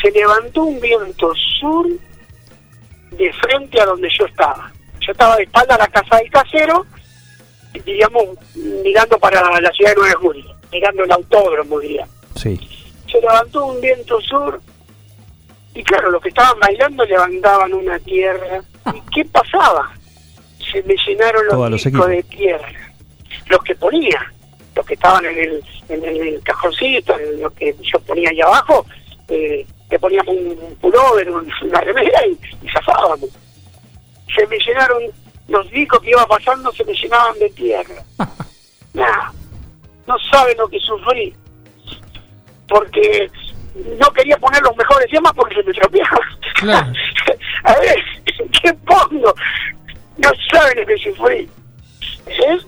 Se 0.00 0.10
levantó 0.12 0.62
un 0.62 0.80
viento 0.80 1.32
sur 1.58 1.86
de 3.10 3.32
frente 3.32 3.80
a 3.80 3.86
donde 3.86 4.08
yo 4.16 4.24
estaba. 4.26 4.70
Yo 5.00 5.10
estaba 5.12 5.36
de 5.36 5.42
espalda 5.42 5.74
a 5.74 5.78
la 5.78 5.88
casa 5.88 6.16
del 6.18 6.30
casero, 6.30 6.86
digamos, 7.84 8.24
mirando 8.84 9.18
para 9.18 9.60
la 9.60 9.70
ciudad 9.72 9.90
de 9.94 10.00
Nueva 10.00 10.20
Julio, 10.20 10.44
mirando 10.72 11.04
el 11.04 11.12
autódromo, 11.12 11.78
diría. 11.80 12.06
Sí. 12.36 12.58
Se 13.10 13.20
levantó 13.20 13.66
un 13.66 13.80
viento 13.80 14.20
sur 14.20 14.60
y 15.74 15.82
claro, 15.84 16.10
los 16.10 16.22
que 16.22 16.28
estaban 16.30 16.58
bailando 16.58 17.04
levantaban 17.04 17.72
una 17.74 17.98
tierra. 18.00 18.62
¿Y 18.94 19.00
qué 19.14 19.24
pasaba? 19.26 19.92
Se 20.72 20.82
me 20.82 20.94
llenaron 21.06 21.46
los 21.46 21.54
los 21.70 21.82
discos 21.84 22.08
de 22.08 22.22
tierra. 22.24 22.68
Los 23.48 23.62
que 23.62 23.74
ponía, 23.74 24.32
los 24.74 24.86
que 24.86 24.94
estaban 24.94 25.24
en 25.26 25.38
el, 25.38 25.64
en 25.88 26.04
el 26.04 26.40
cajoncito, 26.42 27.18
en 27.18 27.40
lo 27.42 27.50
que 27.50 27.74
yo 27.82 27.98
ponía 28.00 28.30
ahí 28.30 28.40
abajo, 28.40 28.84
eh, 29.28 29.66
le 29.90 29.98
poníamos 29.98 30.34
un 30.36 30.76
pullover, 30.80 31.30
un- 31.30 31.52
una 31.62 31.80
remera 31.80 32.26
y, 32.26 32.38
y 32.64 32.68
zafábamos. 32.70 33.28
Se 34.34 34.46
me 34.46 34.56
llenaron 34.58 35.02
los 35.50 35.68
discos 35.70 36.00
que 36.00 36.10
iba 36.10 36.26
pasando 36.26 36.72
se 36.72 36.84
me 36.84 36.94
llenaban 36.94 37.38
de 37.38 37.50
tierra. 37.50 37.94
Nah, 38.92 39.30
no 40.08 40.16
saben 40.32 40.56
lo 40.58 40.66
que 40.66 40.80
sufrí. 40.80 41.32
Porque 42.68 43.30
no 44.00 44.10
quería 44.10 44.36
poner 44.36 44.60
los 44.62 44.76
mejores 44.76 45.08
temas 45.08 45.32
porque 45.32 45.54
se 45.54 45.62
me 45.62 45.72
tropeaban. 45.72 46.28
A 47.62 47.74
ver, 47.78 47.96
¿qué 48.60 48.74
pongo? 48.74 49.32
No 50.18 50.30
saben 50.50 50.80
lo 50.80 50.86
que 50.86 50.98
sufrí. 50.98 51.48
¿Eh? 52.26 52.58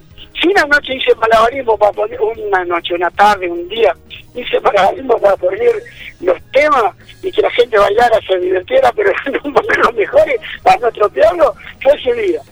Si 0.40 0.46
una 0.46 0.64
noche 0.66 0.94
hice 0.94 1.12
malabarismo 1.16 1.76
para 1.76 1.90
poner, 1.90 2.20
una 2.20 2.64
noche, 2.66 2.94
una 2.94 3.10
tarde, 3.10 3.50
un 3.50 3.68
día, 3.68 3.92
hice 4.36 4.60
malabarismo 4.60 5.18
para 5.18 5.36
poner 5.38 5.72
los 6.20 6.40
temas 6.52 6.94
y 7.20 7.32
que 7.32 7.42
la 7.42 7.50
gente 7.50 7.76
bailara, 7.78 8.20
se 8.28 8.38
divirtiera, 8.38 8.92
pero 8.92 9.12
no 9.32 9.52
poner 9.54 9.78
los 9.78 9.94
mejores 9.94 10.40
para 10.62 10.78
no 10.78 10.92
tropearlo, 10.92 11.52
fue 11.82 11.94
ese 11.94 12.12
día. 12.14 12.42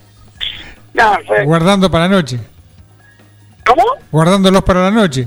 Guardando 1.45 1.91
para 1.91 2.05
la 2.09 2.17
noche. 2.17 2.39
¿Cómo? 3.67 3.85
Guardándolos 4.11 4.63
para 4.65 4.83
la 4.83 4.91
noche. 4.91 5.27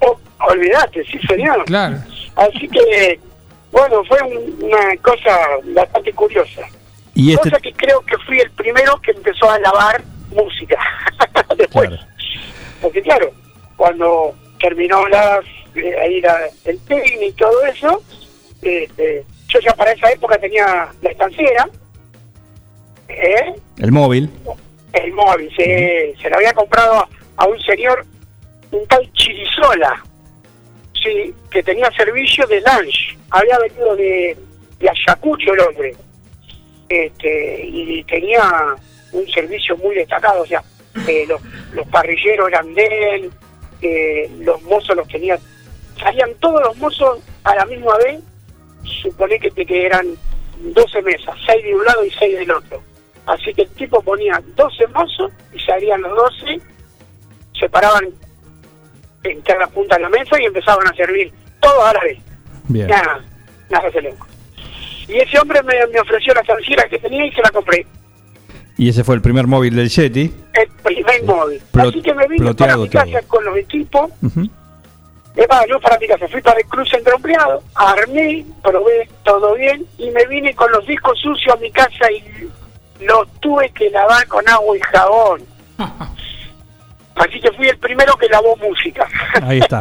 Oh, 0.00 0.18
olvidate, 0.48 1.04
sí 1.04 1.18
señor. 1.28 1.64
Claro. 1.64 1.98
Así 2.36 2.68
que, 2.68 3.20
bueno, 3.70 4.02
fue 4.04 4.18
un- 4.22 4.58
una 4.64 4.96
cosa 5.02 5.36
bastante 5.74 6.12
curiosa. 6.12 6.62
Y 7.14 7.32
este, 7.34 7.50
Cosa 7.50 7.60
que 7.60 7.72
creo 7.74 8.00
que 8.02 8.16
fui 8.26 8.38
el 8.40 8.50
primero 8.52 8.98
que 9.02 9.10
empezó 9.10 9.50
a 9.50 9.58
lavar 9.58 10.02
música. 10.30 10.78
Después. 11.58 11.90
Porque 12.80 13.02
claro, 13.02 13.30
cuando 13.76 14.34
terminó 14.58 15.06
la, 15.08 15.40
eh, 15.74 15.94
ahí 16.02 16.20
la- 16.22 16.48
el 16.64 16.78
técnico 16.80 17.22
y 17.24 17.32
todo 17.32 17.64
eso, 17.66 18.02
este, 18.62 19.24
yo 19.48 19.60
ya 19.60 19.72
para 19.74 19.92
esa 19.92 20.10
época 20.10 20.38
tenía 20.38 20.88
la 21.02 21.10
estanciera, 21.10 21.68
¿eh? 23.08 23.54
el 23.78 23.92
móvil. 23.92 24.30
el 24.92 25.12
móvil, 25.12 25.50
se, 25.56 26.14
se 26.20 26.30
lo 26.30 26.36
había 26.36 26.52
comprado 26.52 27.06
a 27.36 27.46
un 27.46 27.60
señor, 27.60 28.04
un 28.70 28.86
tal 28.86 29.10
Chirisola, 29.12 30.02
sí, 31.02 31.34
que 31.50 31.62
tenía 31.62 31.90
servicio 31.92 32.46
de 32.46 32.60
lunch, 32.60 33.16
había 33.30 33.58
venido 33.58 33.96
de, 33.96 34.36
de 34.78 34.90
Ayacucho 34.90 35.52
el 35.54 35.60
hombre, 35.60 35.94
este, 36.88 37.64
y 37.64 38.04
tenía 38.04 38.76
un 39.12 39.26
servicio 39.28 39.76
muy 39.78 39.94
destacado, 39.94 40.42
o 40.42 40.46
sea, 40.46 40.62
eh, 41.08 41.24
los, 41.26 41.40
los 41.72 41.86
parrilleros 41.88 42.48
eran 42.48 42.74
de 42.74 43.14
él, 43.14 43.30
eh, 43.80 44.30
los 44.40 44.60
mozos 44.62 44.96
los 44.96 45.08
tenía, 45.08 45.38
salían 45.98 46.34
todos 46.40 46.60
los 46.62 46.76
mozos 46.76 47.20
a 47.44 47.54
la 47.54 47.64
misma 47.66 47.96
vez, 47.98 48.20
supone 49.02 49.38
que, 49.38 49.50
que 49.50 49.86
eran 49.86 50.06
12 50.58 51.02
mesas, 51.02 51.34
6 51.46 51.64
de 51.64 51.74
un 51.74 51.84
lado 51.84 52.04
y 52.04 52.10
6 52.10 52.38
del 52.38 52.50
otro. 52.50 52.82
Así 53.26 53.52
que 53.54 53.62
el 53.62 53.68
tipo 53.70 54.02
ponía 54.02 54.42
12 54.56 54.86
mozos 54.88 55.32
y 55.54 55.58
salían 55.60 56.02
los 56.02 56.16
12, 56.16 56.60
se 57.58 57.68
paraban 57.68 58.04
en 59.24 59.40
cada 59.42 59.66
punta 59.68 59.96
de 59.96 60.02
la 60.02 60.08
mesa 60.08 60.40
y 60.40 60.44
empezaban 60.46 60.86
a 60.88 60.94
servir 60.94 61.32
todos 61.60 61.84
a 61.84 61.92
la 61.94 62.00
vez. 62.00 62.18
Bien. 62.68 62.88
Nada, 62.88 63.20
nada 63.70 63.90
se 63.92 64.02
loco. 64.02 64.26
Y 65.08 65.16
ese 65.18 65.38
hombre 65.38 65.62
me, 65.62 65.74
me 65.92 66.00
ofreció 66.00 66.34
la 66.34 66.40
estanciera 66.40 66.84
que 66.88 66.98
tenía 66.98 67.26
y 67.26 67.32
se 67.32 67.42
la 67.42 67.50
compré. 67.50 67.86
Y 68.78 68.88
ese 68.88 69.04
fue 69.04 69.14
el 69.14 69.22
primer 69.22 69.46
móvil 69.46 69.76
del 69.76 69.88
Yeti. 69.88 70.32
El 70.54 70.68
primer 70.82 71.22
móvil. 71.24 71.60
Plot- 71.72 71.88
Así 71.90 72.02
que 72.02 72.14
me 72.14 72.26
vine 72.26 72.54
para 72.54 72.76
mi 72.76 72.88
casa 72.88 73.20
todo. 73.20 73.28
con 73.28 73.44
los 73.44 73.56
equipos. 73.58 74.10
Ujú. 74.22 74.48
Es 75.36 75.48
más, 75.48 75.62
no 75.68 75.80
para 75.80 75.98
mi 75.98 76.06
casa, 76.08 76.28
fui 76.28 76.42
para 76.42 76.58
el 76.60 76.66
Cruz 76.66 76.90
Centro 76.90 77.16
Empleado, 77.16 77.62
armé, 77.74 78.44
probé 78.62 79.08
todo 79.24 79.54
bien 79.54 79.86
y 79.96 80.10
me 80.10 80.26
vine 80.26 80.54
con 80.54 80.70
los 80.72 80.86
discos 80.86 81.18
sucios 81.20 81.54
a 81.54 81.58
mi 81.58 81.70
casa 81.70 82.10
y 82.10 82.22
los 83.00 83.28
tuve 83.40 83.70
que 83.70 83.90
lavar 83.90 84.26
con 84.28 84.48
agua 84.48 84.76
y 84.76 84.80
jabón. 84.80 85.42
Así 87.14 87.40
que 87.40 87.52
fui 87.52 87.68
el 87.68 87.76
primero 87.78 88.14
que 88.16 88.26
lavó 88.28 88.56
música. 88.56 89.06
Ahí 89.42 89.58
está. 89.58 89.78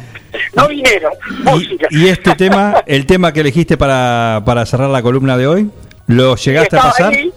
no 0.54 0.68
dinero, 0.68 1.10
música. 1.40 1.88
Y 1.90 2.08
este 2.08 2.34
tema, 2.36 2.82
el 2.86 3.04
tema 3.04 3.32
que 3.32 3.40
elegiste 3.40 3.76
para, 3.76 4.42
para 4.44 4.64
cerrar 4.64 4.88
la 4.88 5.02
columna 5.02 5.36
de 5.36 5.46
hoy, 5.48 5.70
¿lo 6.06 6.36
llegaste 6.36 6.76
a 6.78 6.82
pasar? 6.82 7.12
ahí. 7.12 7.32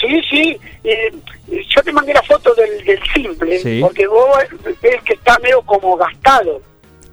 Sí, 0.00 0.20
sí. 0.30 0.60
eh, 0.84 1.12
yo 1.74 1.82
te 1.82 1.90
mandé 1.90 2.12
la 2.14 2.22
foto 2.22 2.54
del, 2.54 2.84
del 2.84 3.00
simple, 3.14 3.58
Sí. 3.58 3.80
porque 3.80 4.06
vos 4.06 4.28
ves 4.82 5.02
que 5.04 5.14
está 5.14 5.38
medio 5.40 5.62
como 5.62 5.96
gastado. 5.96 6.60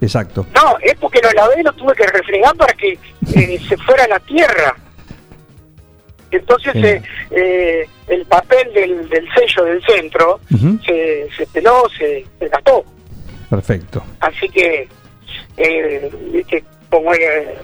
Exacto. 0.02 0.46
No, 0.54 0.76
es 0.82 0.94
porque 1.00 1.22
lo 1.24 1.32
lavé, 1.32 1.64
lo 1.64 1.72
tuve 1.74 1.94
que 1.96 2.06
refregar 2.06 2.56
para 2.56 2.74
que 2.74 3.00
eh, 3.36 3.60
se 3.70 3.78
fuera 3.78 4.04
a 4.04 4.08
la 4.10 4.20
tierra. 4.20 4.76
Entonces 6.36 6.74
Sí. 6.74 6.80
eh, 6.86 7.02
eh, 7.32 7.88
el 8.08 8.26
papel 8.26 8.74
del, 8.74 9.10
del 9.10 9.28
sello 9.34 9.64
del 9.66 9.82
centro 9.84 10.40
se, 10.86 11.28
se 11.36 11.46
peló, 11.48 11.84
se, 11.98 12.26
se 12.40 12.48
gastó. 12.48 12.84
Perfecto. 13.50 14.04
Así 14.20 14.48
que, 14.50 14.88
como, 16.90 17.14
eh, 17.14 17.56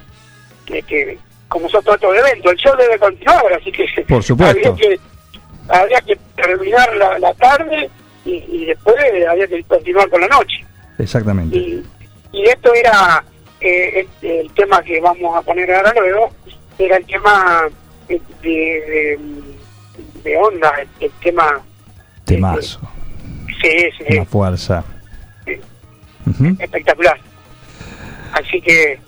que, 0.66 1.18
como 1.48 1.70
son 1.70 1.84
todos 1.84 1.96
estos 1.98 2.18
eventos, 2.18 2.52
el 2.52 2.58
show 2.58 2.76
debe 2.78 2.98
continuar, 3.00 3.54
así 3.54 3.72
que 3.72 3.86
Por 4.08 4.24
supuesto. 4.24 4.70
habría 4.70 4.76
que, 4.90 5.00
habría 5.70 6.02
que 6.02 6.18
terminar 6.36 6.96
la, 6.96 7.20
la 7.20 7.34
tarde 7.36 7.90
y, 8.26 8.44
y 8.50 8.66
después 8.66 8.96
había 9.30 9.48
que 9.48 9.64
continuar 9.64 10.10
con 10.10 10.22
la 10.22 10.28
noche. 10.28 10.66
Exactamente. 10.98 11.58
Y, 11.58 11.84
y 12.32 12.44
esto 12.46 12.74
era 12.74 13.24
eh, 13.60 14.08
el 14.22 14.52
tema 14.54 14.82
que 14.84 15.00
vamos 15.02 15.36
a 15.36 15.42
poner 15.42 15.72
ahora 15.74 15.94
luego, 16.00 16.30
era 16.80 16.98
el 16.98 17.06
tema 17.06 17.68
de, 18.12 18.22
de, 18.42 19.20
de 20.24 20.38
onda, 20.38 20.74
el, 20.82 20.88
el 21.06 21.12
tema, 21.22 21.62
Temazo. 22.26 22.80
sí, 23.62 23.70
sí, 23.98 24.04
Una 24.18 24.26
fuerza. 24.26 24.84
Espectacular. 26.60 27.20
Así 28.34 28.62
que 28.62 29.00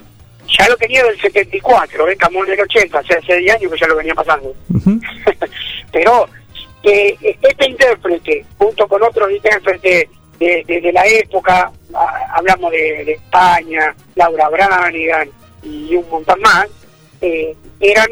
ya 0.58 0.68
lo 0.68 0.76
tenía 0.76 1.02
del 1.04 1.18
74, 1.20 2.08
¿eh? 2.10 2.16
Camón 2.16 2.46
del 2.46 2.60
80, 2.60 2.98
hace, 2.98 3.14
hace 3.16 3.36
10 3.38 3.54
años 3.56 3.72
que 3.72 3.78
ya 3.78 3.86
lo 3.88 3.96
venía 3.96 4.14
pasando. 4.14 4.54
Pero 5.92 6.28
eh, 6.82 7.16
este 7.22 7.68
intérprete, 7.68 8.44
junto 8.58 8.86
con 8.86 9.02
otros 9.02 9.30
intérpretes 9.30 10.08
de, 10.38 10.64
de- 10.66 10.80
de 10.80 10.92
la 10.92 11.06
época, 11.06 11.70
ah, 11.94 12.26
hablamos 12.34 12.70
de, 12.72 13.04
de 13.04 13.12
España, 13.12 13.94
Laura 14.16 14.48
Branigan 14.50 15.28
y 15.62 15.94
un 15.96 16.08
montón 16.10 16.40
más, 16.42 16.66
eh, 17.22 17.56
eran, 17.80 18.08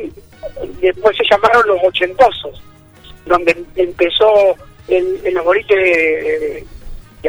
después 0.81 1.17
se 1.17 1.25
llamaron 1.31 1.67
los 1.67 1.79
ochentosos, 1.85 2.63
donde 3.27 3.65
empezó 3.77 4.57
en, 4.89 5.05
en 5.25 5.35
los 5.35 5.45
boliches 5.45 5.77
de, 5.77 6.67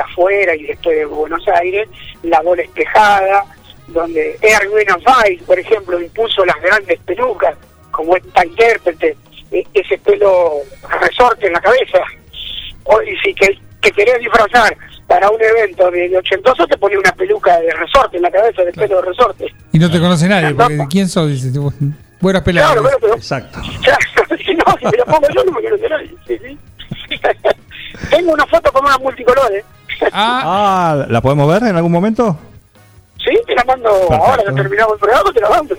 afuera 0.01 0.55
y 0.55 0.63
después 0.63 0.97
de 0.97 1.05
Buenos 1.05 1.47
Aires, 1.47 1.87
la 2.23 2.41
bola 2.41 2.63
espejada, 2.63 3.45
donde 3.87 4.37
Erwin 4.41 4.87
Weiss, 5.05 5.43
por 5.43 5.59
ejemplo, 5.59 6.01
impuso 6.01 6.43
las 6.45 6.59
grandes 6.61 6.99
pelucas, 7.01 7.55
como 7.91 8.15
esta 8.15 8.43
intérprete, 8.45 9.15
e- 9.51 9.67
ese 9.73 9.97
pelo 9.99 10.61
resorte 10.99 11.45
en 11.45 11.53
la 11.53 11.61
cabeza. 11.61 11.99
O, 12.85 13.01
y 13.03 13.15
si 13.17 13.35
que, 13.35 13.57
que 13.81 13.91
querés 13.91 14.19
disfrazar 14.19 14.75
para 15.07 15.29
un 15.29 15.41
evento 15.41 15.91
de, 15.91 16.09
de 16.09 16.17
ochentoso, 16.17 16.65
te 16.65 16.77
ponía 16.77 16.97
una 16.97 17.11
peluca 17.13 17.59
de 17.59 17.71
resorte 17.71 18.17
en 18.17 18.23
la 18.23 18.31
cabeza, 18.31 18.63
de 18.63 18.71
pelo 18.71 18.95
de 18.95 19.07
resorte. 19.09 19.53
Y 19.71 19.77
no 19.79 19.91
te 19.91 19.99
conoce 19.99 20.27
nadie, 20.27 20.53
porque 20.55 20.79
¿quién 20.89 21.07
sos? 21.07 21.29
Dice, 21.29 21.51
buenas 22.23 22.41
peladas. 22.41 22.71
Claro, 22.71 22.81
bueno, 22.83 22.97
pero- 23.01 23.15
Exacto. 23.15 23.59
Claro, 23.83 24.37
si 24.43 24.53
no, 24.55 24.63
si 24.79 24.85
me 24.85 24.97
lo 24.97 25.05
pongo 25.05 25.27
yo 25.35 25.43
no 25.43 25.51
me 25.51 25.61
conoce 25.61 25.89
nadie. 25.89 26.15
Sí, 26.27 26.37
sí. 26.39 26.57
Tengo 28.09 28.31
una 28.33 28.45
foto 28.47 28.71
con 28.71 28.83
una 28.85 28.97
multicolores. 28.97 29.63
Ah, 30.11 31.05
¿la 31.07 31.21
podemos 31.21 31.47
ver 31.51 31.69
en 31.69 31.75
algún 31.75 31.91
momento? 31.91 32.37
Sí, 33.23 33.37
te 33.45 33.55
la 33.55 33.63
mando 33.65 33.89
Perfecto. 33.89 34.15
ahora 34.25 34.43
que 34.43 34.51
terminamos 34.53 34.93
el 34.93 34.99
programa, 34.99 35.31
te 35.33 35.41
la 35.41 35.49
mando. 35.49 35.75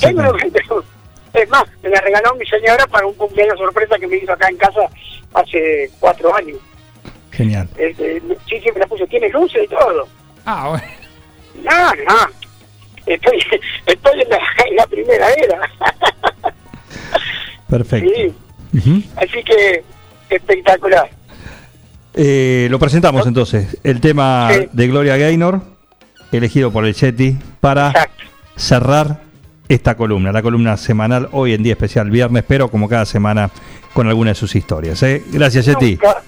Tengo 0.00 0.20
una- 0.20 0.32
es 1.32 1.48
más, 1.50 1.64
me 1.82 1.90
la 1.90 2.00
regaló 2.00 2.34
mi 2.36 2.46
señora 2.46 2.86
para 2.86 3.06
un 3.06 3.14
cumpleaños 3.14 3.58
sorpresa 3.58 3.98
que 3.98 4.06
me 4.06 4.16
hizo 4.16 4.32
acá 4.32 4.48
en 4.48 4.56
casa 4.56 4.80
hace 5.34 5.90
cuatro 6.00 6.34
años. 6.34 6.58
Genial. 7.30 7.68
Este, 7.76 8.20
sí, 8.48 8.60
sí, 8.60 8.70
me 8.72 8.80
la 8.80 8.86
puse, 8.86 9.06
tiene 9.06 9.28
luces 9.30 9.64
y 9.64 9.68
todo. 9.68 10.08
Ah, 10.46 10.68
bueno. 10.70 10.84
No, 11.62 11.94
no. 12.04 12.45
Estoy, 13.06 13.38
estoy 13.86 14.20
en, 14.20 14.28
la, 14.28 14.38
en 14.68 14.76
la 14.76 14.86
primera 14.86 15.26
era. 15.32 15.70
Perfecto. 17.68 18.10
Sí, 18.74 19.08
así 19.16 19.42
que 19.44 19.84
espectacular. 20.30 21.08
Eh, 22.14 22.68
lo 22.70 22.78
presentamos 22.78 23.26
entonces. 23.26 23.76
El 23.84 24.00
tema 24.00 24.48
Sí. 24.52 24.68
de 24.72 24.88
Gloria 24.88 25.16
Gaynor, 25.16 25.60
elegido 26.32 26.72
por 26.72 26.84
el 26.86 26.94
Yeti, 26.94 27.36
para 27.60 27.92
cerrar 28.56 29.20
esta 29.68 29.96
columna, 29.96 30.32
la 30.32 30.42
columna 30.42 30.76
semanal, 30.76 31.28
hoy 31.32 31.52
en 31.54 31.62
día 31.62 31.72
especial 31.72 32.10
viernes, 32.10 32.44
pero 32.46 32.70
como 32.70 32.88
cada 32.88 33.04
semana 33.04 33.50
con 33.92 34.08
alguna 34.08 34.30
de 34.30 34.34
sus 34.36 34.54
historias. 34.54 35.02
¿eh? 35.02 35.22
Gracias, 35.32 35.66
Yeti. 35.66 35.92
Nunca 35.92 36.22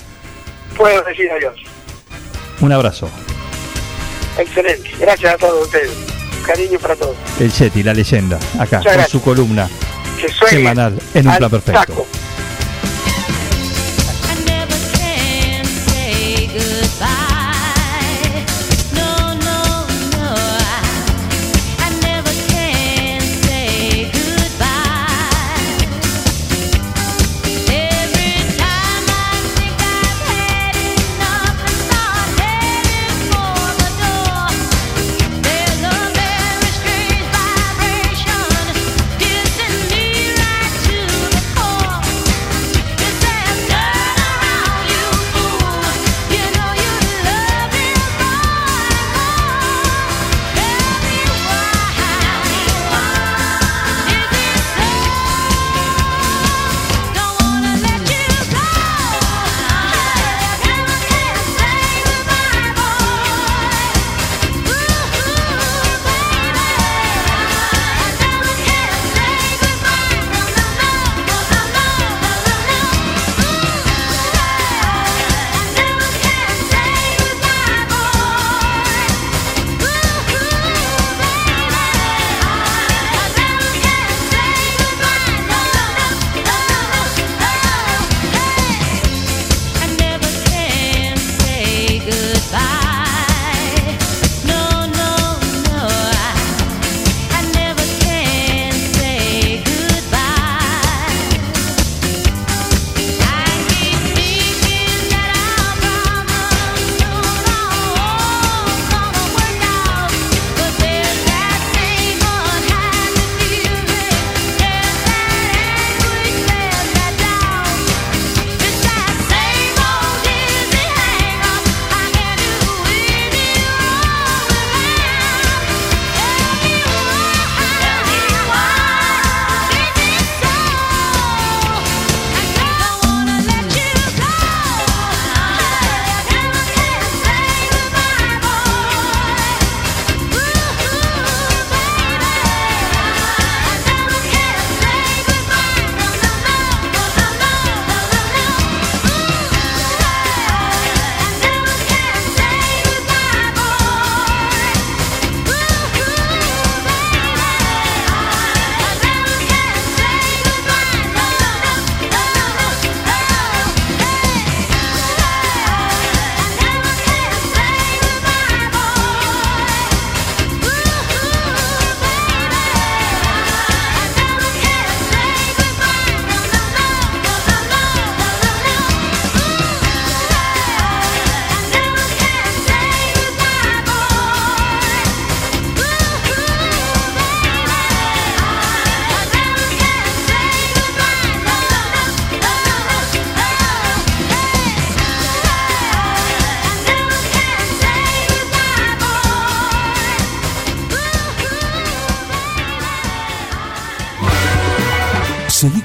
puedo 0.77 1.03
decir 1.05 1.31
adiós. 1.31 1.55
Un 2.61 2.73
abrazo. 2.73 3.09
Excelente. 4.39 4.91
Gracias 5.01 5.35
a 5.35 5.37
todos 5.39 5.65
ustedes. 5.67 6.18
Cariño 6.49 6.79
para 6.79 6.97
todos. 6.97 7.15
El 7.39 7.53
Yeti, 7.53 7.83
la 7.83 7.93
leyenda, 7.93 8.39
acá, 8.59 8.81
con 8.83 9.07
su 9.07 9.21
columna 9.21 9.69
semanal 10.49 10.99
en 11.13 11.29
un 11.29 11.37
plan 11.37 11.51
perfecto. 11.51 12.07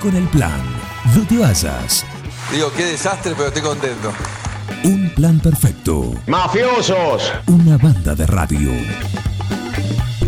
Con 0.04 0.16
el 0.18 0.28
plan. 0.28 0.62
No 1.16 1.26
te 1.26 1.38
vayas. 1.38 2.06
Digo, 2.52 2.70
qué 2.76 2.84
desastre, 2.84 3.34
pero 3.38 3.48
estoy 3.48 3.62
contento. 3.62 4.12
Un 4.84 5.10
plan 5.16 5.40
perfecto. 5.40 6.12
¡Mafiosos! 6.28 7.32
Una 7.48 7.78
banda 7.78 8.14
de 8.14 8.26
radio. 8.28 8.72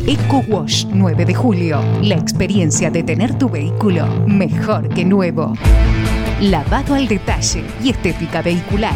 Eco 0.08 0.44
Wash 0.48 0.86
9 0.90 1.26
de 1.26 1.36
julio. 1.36 1.82
La 2.02 2.16
experiencia 2.16 2.90
de 2.90 3.04
tener 3.04 3.38
tu 3.38 3.50
vehículo 3.50 4.08
mejor 4.26 4.88
que 4.88 5.04
nuevo. 5.04 5.54
Lavado 6.40 6.95
al 6.95 7.10
detalle 7.10 7.66
y 7.84 7.90
estética 7.90 8.42
vehicular. 8.42 8.95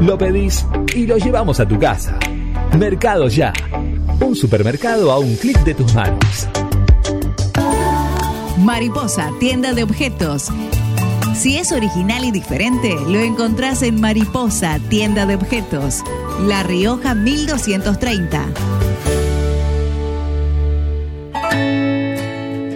Lo 0.00 0.16
pedís 0.16 0.66
y 0.94 1.06
lo 1.06 1.16
llevamos 1.18 1.60
a 1.60 1.66
tu 1.66 1.78
casa. 1.78 2.18
Mercado 2.78 3.28
Ya. 3.28 3.52
Un 4.20 4.34
supermercado 4.36 5.10
a 5.12 5.18
un 5.18 5.36
clic 5.36 5.58
de 5.64 5.74
tus 5.74 5.94
manos. 5.94 6.48
Mariposa, 8.58 9.30
tienda 9.38 9.72
de 9.72 9.82
objetos. 9.82 10.50
Si 11.34 11.56
es 11.56 11.70
original 11.72 12.24
y 12.24 12.32
diferente, 12.32 12.96
lo 13.08 13.20
encontrás 13.20 13.82
en 13.82 14.00
Mariposa, 14.00 14.80
tienda 14.88 15.24
de 15.26 15.36
objetos. 15.36 16.02
La 16.46 16.62
Rioja 16.64 17.14
1230. 17.14 18.46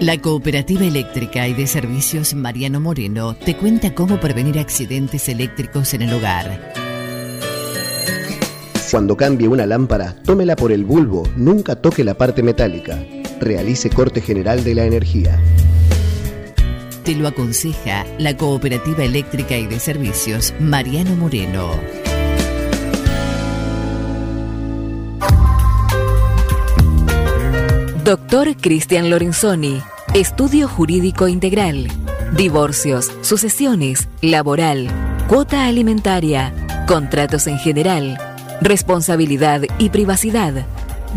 La 0.01 0.19
Cooperativa 0.19 0.85
Eléctrica 0.85 1.47
y 1.47 1.55
de 1.55 1.67
Servicios 1.69 2.35
Mariano 2.35 2.81
Moreno 2.81 3.35
te 3.35 3.57
cuenta 3.57 3.95
cómo 3.95 4.19
prevenir 4.19 4.59
accidentes 4.59 5.29
eléctricos 5.29 5.95
en 5.95 6.03
el 6.03 6.13
hogar. 6.13 6.82
Cuando 8.93 9.17
cambie 9.17 9.49
una 9.49 9.65
lámpara, 9.65 10.15
tómela 10.23 10.55
por 10.55 10.71
el 10.71 10.85
bulbo, 10.85 11.23
nunca 11.35 11.77
toque 11.77 12.05
la 12.05 12.13
parte 12.13 12.43
metálica. 12.43 13.03
Realice 13.41 13.89
corte 13.89 14.21
general 14.21 14.65
de 14.65 14.75
la 14.75 14.85
energía. 14.85 15.41
Te 17.03 17.15
lo 17.15 17.27
aconseja 17.27 18.05
la 18.19 18.37
Cooperativa 18.37 19.03
Eléctrica 19.03 19.57
y 19.57 19.67
de 19.67 19.81
Servicios 19.81 20.53
Mariano 20.61 21.17
Moreno. 21.17 21.71
Doctor 28.05 28.55
Cristian 28.59 29.09
Lorenzoni, 29.09 29.81
Estudio 30.13 30.69
Jurídico 30.69 31.29
Integral, 31.29 31.89
Divorcios, 32.37 33.11
Sucesiones, 33.23 34.07
Laboral, 34.21 34.89
Cuota 35.29 35.65
Alimentaria, 35.65 36.53
Contratos 36.87 37.47
en 37.47 37.59
General, 37.59 38.19
Responsabilidad 38.63 39.63
y 39.79 39.91
Privacidad. 39.91 40.65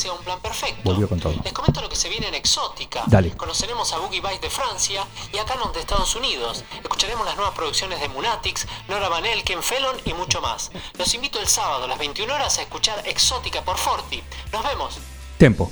De 0.03 0.11
Un 0.11 0.17
Plan 0.19 0.39
Perfecto. 0.41 0.81
Volvió 0.83 1.09
con 1.09 1.19
todo. 1.19 1.33
Les 1.43 1.53
comento 1.53 1.81
lo 1.81 1.89
que 1.89 1.95
se 1.95 2.09
viene 2.09 2.27
en 2.27 2.35
Exótica. 2.35 3.03
Dale. 3.07 3.31
Conoceremos 3.31 3.91
a 3.93 3.97
Boogie 3.97 4.21
Bites 4.21 4.41
de 4.41 4.49
Francia 4.49 5.05
y 5.33 5.37
a 5.37 5.45
Canon 5.45 5.73
de 5.73 5.79
Estados 5.79 6.15
Unidos. 6.15 6.63
Escucharemos 6.81 7.25
las 7.25 7.35
nuevas 7.35 7.53
producciones 7.55 7.99
de 7.99 8.07
Munatix, 8.09 8.67
Nora 8.87 9.09
Banel, 9.09 9.43
Ken 9.43 9.63
Felon 9.63 9.95
y 10.05 10.13
mucho 10.13 10.41
más. 10.41 10.71
Los 10.97 11.13
invito 11.13 11.39
el 11.39 11.47
sábado 11.47 11.85
a 11.85 11.87
las 11.87 11.97
21 11.97 12.33
horas 12.33 12.57
a 12.59 12.61
escuchar 12.61 13.01
Exótica 13.07 13.63
por 13.63 13.77
Forti. 13.77 14.21
Nos 14.51 14.63
vemos. 14.63 14.99
Tempo. 15.37 15.71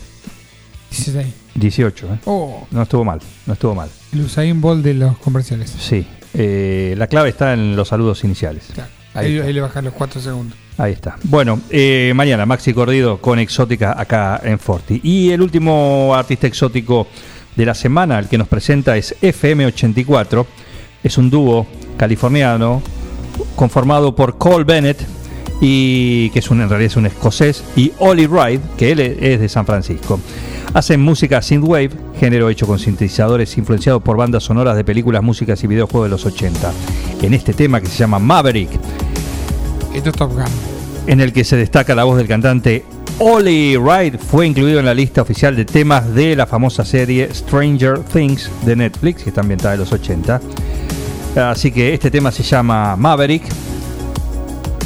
16. 0.89 1.27
18, 1.55 2.07
¿eh? 2.07 2.19
Oh. 2.25 2.67
No 2.71 2.81
estuvo 2.83 3.03
mal, 3.03 3.21
no 3.45 3.53
estuvo 3.53 3.75
mal. 3.75 3.89
El 4.11 4.21
Usain 4.21 4.59
Bolt 4.59 4.83
de 4.83 4.93
los 4.93 5.17
comerciales. 5.17 5.69
Sí. 5.79 6.07
Eh, 6.33 6.95
la 6.97 7.07
clave 7.07 7.29
está 7.29 7.53
en 7.53 7.75
los 7.75 7.87
saludos 7.89 8.23
iniciales. 8.23 8.65
Ahí, 9.13 9.37
Ahí 9.37 9.39
ahí 9.39 9.53
le 9.53 9.61
bajan 9.61 9.85
los 9.85 9.93
4 9.93 10.21
segundos. 10.21 10.57
Ahí 10.77 10.91
está. 10.91 11.17
Bueno, 11.23 11.61
eh, 11.69 12.11
mañana 12.15 12.45
Maxi 12.45 12.73
Cordido 12.73 13.17
con 13.19 13.39
Exótica 13.39 13.99
acá 13.99 14.41
en 14.43 14.59
Forti. 14.59 14.99
Y 15.03 15.31
el 15.31 15.41
último 15.41 16.13
artista 16.13 16.47
exótico 16.47 17.07
de 17.55 17.65
la 17.65 17.73
semana, 17.73 18.19
el 18.19 18.27
que 18.27 18.37
nos 18.37 18.47
presenta 18.47 18.97
es 18.97 19.15
FM84. 19.21 20.45
Es 21.03 21.17
un 21.17 21.29
dúo 21.29 21.65
californiano 21.97 22.81
conformado 23.55 24.15
por 24.15 24.37
Cole 24.37 24.65
Bennett 24.65 24.97
y 25.61 26.29
que 26.31 26.39
es 26.39 26.51
un, 26.51 26.61
en 26.61 26.69
realidad 26.69 26.91
es 26.91 26.97
un 26.97 27.05
escocés 27.05 27.63
y 27.75 27.93
Ollie 27.99 28.27
Wright, 28.27 28.61
que 28.77 28.91
él 28.91 28.99
es 28.99 29.39
de 29.39 29.49
San 29.49 29.65
Francisco. 29.65 30.19
Hacen 30.73 30.99
música 30.99 31.41
synthwave, 31.41 31.91
género 32.19 32.49
hecho 32.49 32.67
con 32.67 32.79
sintetizadores 32.79 33.57
influenciado 33.57 34.01
por 34.01 34.17
bandas 34.17 34.43
sonoras 34.43 34.75
de 34.75 34.83
películas, 34.83 35.23
músicas 35.23 35.63
y 35.63 35.67
videojuegos 35.67 36.07
de 36.07 36.11
los 36.11 36.25
80. 36.25 36.73
En 37.21 37.33
este 37.33 37.53
tema 37.53 37.79
que 37.79 37.87
se 37.87 37.97
llama 37.99 38.19
Maverick, 38.19 38.71
En 41.07 41.21
el 41.21 41.33
que 41.33 41.43
se 41.43 41.55
destaca 41.55 41.95
la 41.95 42.03
voz 42.03 42.17
del 42.17 42.27
cantante 42.27 42.85
Ollie 43.19 43.77
Wright, 43.77 44.19
fue 44.19 44.47
incluido 44.47 44.79
en 44.79 44.85
la 44.85 44.93
lista 44.93 45.21
oficial 45.21 45.55
de 45.55 45.63
temas 45.63 46.13
de 46.13 46.35
la 46.35 46.45
famosa 46.45 46.83
serie 46.83 47.29
Stranger 47.33 47.99
Things 47.99 48.49
de 48.65 48.75
Netflix, 48.75 49.23
que 49.23 49.29
está 49.29 49.41
ambientada 49.41 49.75
en 49.75 49.79
los 49.79 49.91
80. 49.91 50.41
Así 51.35 51.71
que 51.71 51.93
este 51.93 52.11
tema 52.11 52.31
se 52.31 52.43
llama 52.43 52.95
Maverick. 52.95 53.43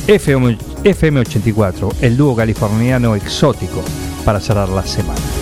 FM, 0.08 0.58
FM84, 0.84 1.94
el 2.02 2.18
dúo 2.18 2.36
californiano 2.36 3.16
exótico 3.16 3.84
para 4.26 4.40
cerrar 4.40 4.70
la 4.70 4.86
semana. 4.86 5.39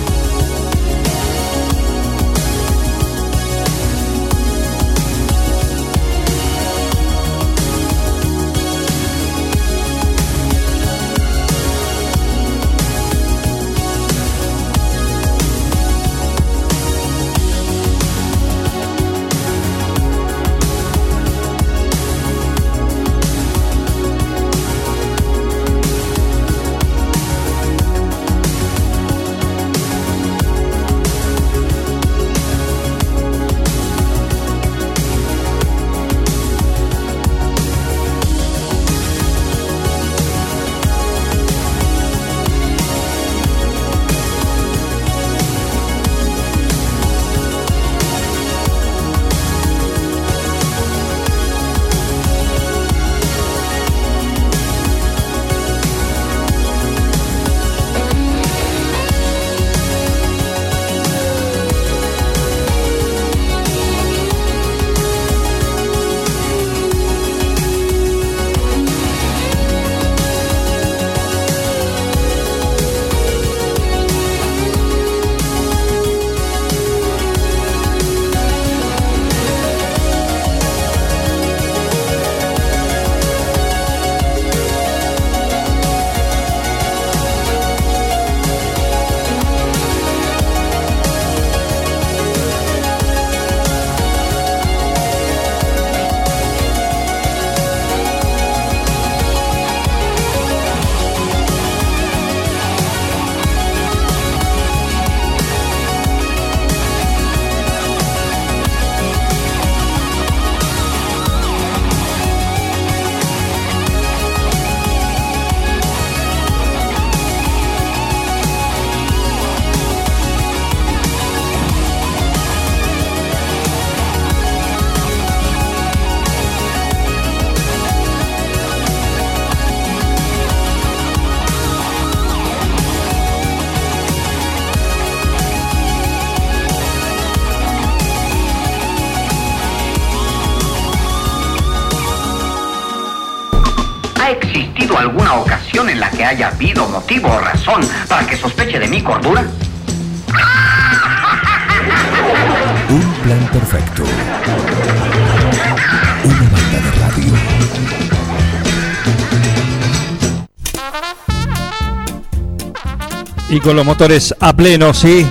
Con 163.67 163.75
los 163.75 163.85
motores 163.85 164.33
a 164.39 164.53
pleno, 164.53 164.93
¿sí? 164.93 165.29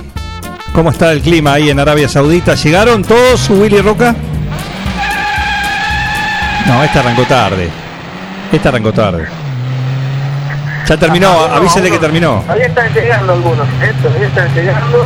¿Cómo 0.71 0.91
está 0.91 1.11
el 1.11 1.21
clima 1.21 1.53
ahí 1.53 1.71
en 1.71 1.79
Arabia 1.79 2.07
Saudita? 2.07 2.53
¿Llegaron 2.53 3.03
todos, 3.03 3.49
Willy 3.49 3.81
Roca? 3.81 4.13
No, 6.67 6.83
esta 6.83 6.99
arrancó 6.99 7.23
tarde. 7.23 7.67
Esta 8.51 8.69
arrancó 8.69 8.93
tarde. 8.93 9.27
Ya 10.85 10.97
terminó, 10.97 11.29
avísele 11.45 11.89
que 11.89 11.97
terminó. 11.97 12.41
Todavía 12.43 12.67
están 12.67 12.93
llegando 12.93 13.33
algunos, 13.33 13.67
¿eh? 13.81 13.91
todavía 14.03 14.27
están 14.27 14.53
llegando. 14.53 15.05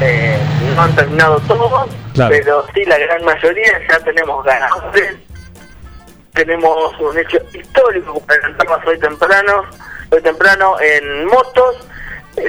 Eh, 0.00 0.38
no 0.74 0.82
han 0.82 0.92
terminado 0.96 1.36
todos, 1.40 1.86
Claro. 2.14 2.34
pero 2.34 2.66
sí 2.72 2.82
la 2.86 2.96
gran 2.96 3.22
mayoría 3.26 3.72
ya 3.90 3.98
tenemos 4.00 4.42
ganadores. 4.42 5.16
Tenemos 6.32 6.98
un 6.98 7.18
hecho 7.18 7.36
histórico 7.52 8.18
presentamos 8.26 8.78
hoy 8.86 8.98
temprano, 8.98 9.52
hoy 10.10 10.22
temprano 10.22 10.76
en 10.80 11.26
motos. 11.26 11.73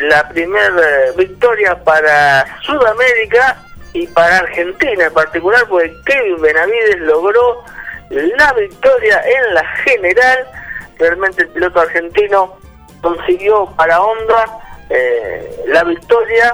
La 0.10 0.28
primera 0.30 1.12
victoria 1.16 1.84
para 1.84 2.46
Sudamérica 2.62 3.58
y 3.94 4.06
para 4.08 4.40
Argentina 4.40 5.06
en 5.06 5.14
particular, 5.14 5.66
porque 5.68 5.94
Kevin 6.06 6.42
Benavides 6.42 7.00
logró 7.00 7.64
la 8.10 8.54
victoria 8.54 9.22
en 9.26 9.54
la 9.54 9.66
general. 9.84 10.48
Realmente 11.00 11.44
el 11.44 11.50
piloto 11.50 11.80
argentino 11.80 12.58
consiguió 13.02 13.66
para 13.78 14.02
Honda 14.02 14.46
eh, 14.90 15.64
la 15.68 15.84
victoria. 15.84 16.54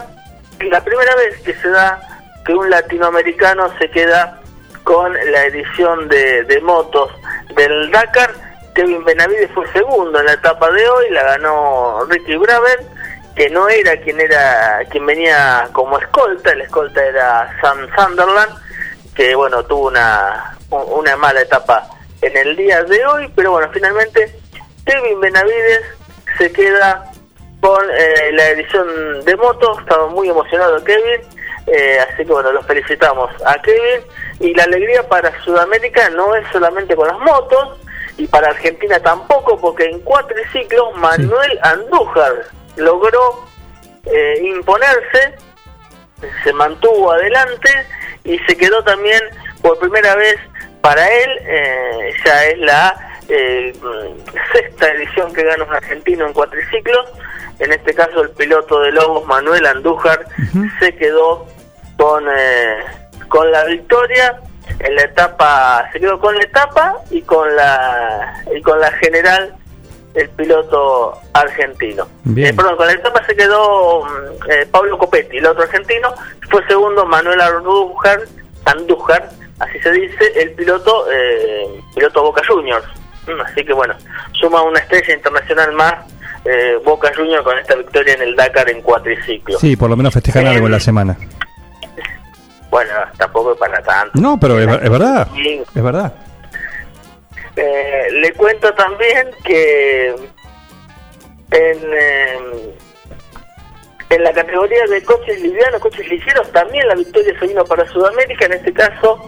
Y 0.60 0.70
la 0.70 0.84
primera 0.84 1.16
vez 1.16 1.42
que 1.42 1.54
se 1.56 1.70
da 1.70 2.00
que 2.46 2.54
un 2.54 2.70
latinoamericano 2.70 3.72
se 3.80 3.90
queda 3.90 4.40
con 4.84 5.14
la 5.14 5.46
edición 5.46 6.08
de, 6.08 6.44
de 6.44 6.62
motos 6.62 7.12
del 7.56 7.92
Dakar. 7.92 8.32
Kevin 8.76 9.04
Benavides 9.04 9.52
fue 9.52 9.68
segundo 9.74 10.20
en 10.20 10.26
la 10.26 10.34
etapa 10.34 10.72
de 10.72 10.88
hoy, 10.88 11.10
la 11.10 11.24
ganó 11.24 12.06
Ricky 12.10 12.38
Braver, 12.38 12.80
que 13.36 13.50
no 13.50 13.68
era 13.70 13.98
quien 14.02 14.20
era 14.20 14.80
quien 14.90 15.06
venía 15.06 15.70
como 15.72 15.98
escolta, 16.00 16.52
el 16.52 16.62
escolta 16.62 17.04
era 17.06 17.58
Sam 17.62 17.88
Sunderland, 17.96 18.58
que 19.16 19.36
bueno, 19.36 19.64
tuvo 19.66 19.88
una, 19.88 20.58
una 20.70 21.16
mala 21.18 21.42
etapa 21.42 21.90
en 22.22 22.36
el 22.38 22.56
día 22.56 22.84
de 22.84 23.06
hoy, 23.06 23.32
pero 23.36 23.52
bueno, 23.52 23.70
finalmente 23.74 24.36
Kevin 24.86 25.20
Benavides 25.20 25.84
se 26.38 26.52
queda 26.52 27.12
con 27.62 27.84
eh, 27.92 28.32
la 28.34 28.50
edición 28.50 29.24
de 29.24 29.36
motos, 29.36 29.80
estaba 29.80 30.08
muy 30.08 30.30
emocionado 30.30 30.84
Kevin, 30.84 31.22
eh, 31.68 32.00
así 32.00 32.26
que 32.26 32.32
bueno, 32.32 32.52
los 32.52 32.66
felicitamos 32.66 33.30
a 33.46 33.62
Kevin. 33.62 34.02
Y 34.40 34.54
la 34.56 34.64
alegría 34.64 35.08
para 35.08 35.32
Sudamérica 35.44 36.10
no 36.10 36.36
es 36.36 36.46
solamente 36.52 36.96
con 36.96 37.08
las 37.08 37.20
motos 37.20 37.78
y 38.18 38.28
para 38.28 38.50
Argentina 38.50 39.00
tampoco, 39.00 39.60
porque 39.60 39.86
en 39.86 40.00
cuatriciclos 40.00 40.96
Manuel 40.98 41.60
Andújar 41.62 42.48
logró 42.78 43.46
eh, 44.06 44.42
imponerse, 44.44 45.36
se 46.44 46.54
mantuvo 46.54 47.12
adelante 47.12 47.70
y 48.24 48.38
se 48.40 48.56
quedó 48.56 48.84
también 48.84 49.22
por 49.62 49.78
primera 49.80 50.16
vez 50.16 50.38
para 50.82 51.08
él, 51.08 51.30
eh, 51.46 52.14
ya 52.26 52.46
es 52.46 52.58
la 52.60 53.12
eh, 53.30 53.74
sexta 54.52 54.90
edición 54.90 55.34
que 55.34 55.44
gana 55.44 55.64
un 55.64 55.74
argentino 55.74 56.26
en 56.26 56.34
cuatriciclos, 56.34 57.06
en 57.60 57.72
este 57.72 57.94
caso 57.94 58.24
el 58.24 58.32
piloto 58.32 58.80
de 58.82 58.92
Lobos 58.92 59.26
Manuel 59.26 59.66
Andújar 59.68 60.26
se 60.80 60.96
quedó 60.96 61.46
con, 61.98 62.26
eh, 62.28 62.78
con 63.30 63.52
la 63.52 63.64
victoria 63.66 64.42
en 64.80 64.96
la 64.96 65.04
etapa, 65.04 65.88
se 65.94 66.00
quedó 66.00 66.20
con 66.20 66.36
la 66.36 66.44
etapa 66.44 66.96
y 67.12 67.22
con 67.22 67.56
la, 67.56 68.44
y 68.56 68.62
con 68.62 68.80
la 68.80 68.92
general 68.94 69.56
el 70.14 70.30
piloto 70.30 71.18
argentino. 71.34 72.08
Eh, 72.36 72.54
perdón, 72.54 72.76
con 72.76 72.88
la 72.88 72.94
etapa 72.94 73.26
se 73.26 73.36
quedó 73.36 74.04
mm, 74.04 74.52
eh, 74.52 74.66
Pablo 74.70 74.98
Copetti, 74.98 75.38
el 75.38 75.46
otro 75.46 75.64
argentino, 75.64 76.14
fue 76.50 76.66
segundo 76.68 77.06
Manuel 77.06 77.40
Andújar, 77.40 78.22
Andújar, 78.66 79.30
así 79.60 79.80
se 79.80 79.92
dice, 79.92 80.26
el 80.36 80.52
piloto 80.52 81.06
eh, 81.12 81.82
piloto 81.96 82.24
Boca 82.24 82.42
Juniors. 82.48 82.86
Mm, 83.28 83.42
Así 83.42 83.64
que 83.64 83.74
bueno, 83.74 83.94
suma 84.34 84.62
una 84.64 84.80
estrella 84.80 85.14
internacional 85.14 85.72
más 85.74 85.94
eh, 86.46 86.78
Boca 86.84 87.12
Juniors 87.16 87.44
con 87.44 87.58
esta 87.58 87.76
victoria 87.76 88.16
en 88.16 88.22
el 88.24 88.36
Dakar 88.36 88.70
en 88.70 88.82
cuatriciclo. 88.82 89.60
Sí, 89.60 89.76
por 89.76 89.90
lo 89.90 89.96
menos 89.96 90.14
festejan 90.14 90.48
algo 90.48 90.66
en 90.66 90.72
la 90.72 90.80
semana. 90.80 91.18
Bueno, 92.70 92.92
tampoco 93.18 93.52
es 93.54 93.60
para 93.60 93.82
tanto. 93.82 94.20
No, 94.20 94.40
pero 94.40 94.58
es, 94.58 94.82
es 94.82 94.90
verdad. 94.90 95.28
Sí. 95.36 95.62
Es 95.76 95.84
verdad. 95.84 96.14
Eh, 97.56 98.08
le 98.12 98.34
cuento 98.34 98.74
también 98.74 99.30
que 99.44 100.08
en, 101.52 101.94
eh, 101.94 102.76
en 104.10 104.24
la 104.24 104.34
categoría 104.34 104.86
de 104.88 105.04
coches 105.04 105.42
livianos, 105.42 105.82
coches 105.82 106.08
ligeros, 106.08 106.52
también 106.52 106.88
la 106.88 106.96
victoria 106.96 107.38
se 107.40 107.48
vino 107.48 107.64
para 107.66 107.88
Sudamérica, 107.88 108.46
en 108.46 108.54
este 108.54 108.74
caso 108.74 109.22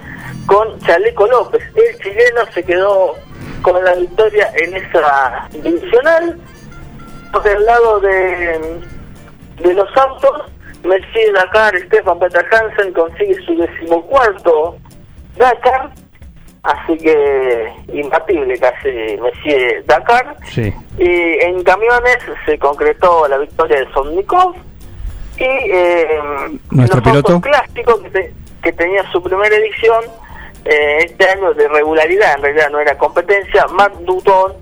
con 0.45 0.79
Chaleco 0.81 1.27
López. 1.27 1.63
El 1.75 1.97
chileno 1.99 2.41
se 2.53 2.63
quedó 2.63 3.15
con 3.61 3.83
la 3.83 3.93
victoria 3.95 4.51
en 4.55 4.75
esa 4.75 5.47
divisional. 5.51 6.39
Por 7.31 7.47
el 7.47 7.65
lado 7.65 7.99
de, 7.99 8.79
de 9.59 9.73
los 9.73 9.97
autos, 9.97 10.51
Mercedes 10.83 11.33
Dakar, 11.33 11.73
Stefan 11.87 12.19
Peter 12.19 12.45
Hansen 12.51 12.93
consigue 12.93 13.35
su 13.45 13.55
decimocuarto 13.57 14.77
Dakar, 15.37 15.91
así 16.63 16.97
que 16.97 17.73
imbatible 17.93 18.57
casi 18.57 18.89
Messier 19.21 19.85
Dakar. 19.85 20.35
Sí. 20.45 20.73
Y 20.97 21.09
en 21.43 21.63
camiones 21.63 22.17
se 22.45 22.57
concretó 22.57 23.27
la 23.27 23.37
victoria 23.37 23.79
de 23.79 23.91
Somnikov 23.93 24.55
y 25.37 25.43
eh, 25.43 26.19
Nuestro 26.71 26.99
los 27.01 27.09
piloto. 27.09 27.33
autos 27.33 27.41
clásicos 27.51 27.99
que, 28.01 28.09
te- 28.09 28.33
que 28.61 28.71
tenía 28.73 29.03
su 29.11 29.21
primera 29.21 29.55
edición 29.55 30.05
eh, 30.65 30.99
este 31.05 31.27
año 31.29 31.53
de 31.53 31.67
regularidad, 31.67 32.35
en 32.37 32.43
realidad 32.43 32.69
no 32.71 32.79
era 32.79 32.97
competencia, 32.97 33.65
Mark 33.73 33.93
Dutton 34.05 34.53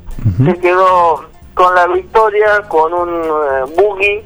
se 0.45 0.53
quedó 0.59 1.29
con 1.53 1.75
la 1.75 1.85
victoria 1.87 2.61
con 2.67 2.93
un 2.93 3.09
eh, 3.19 3.73
buggy 3.77 4.23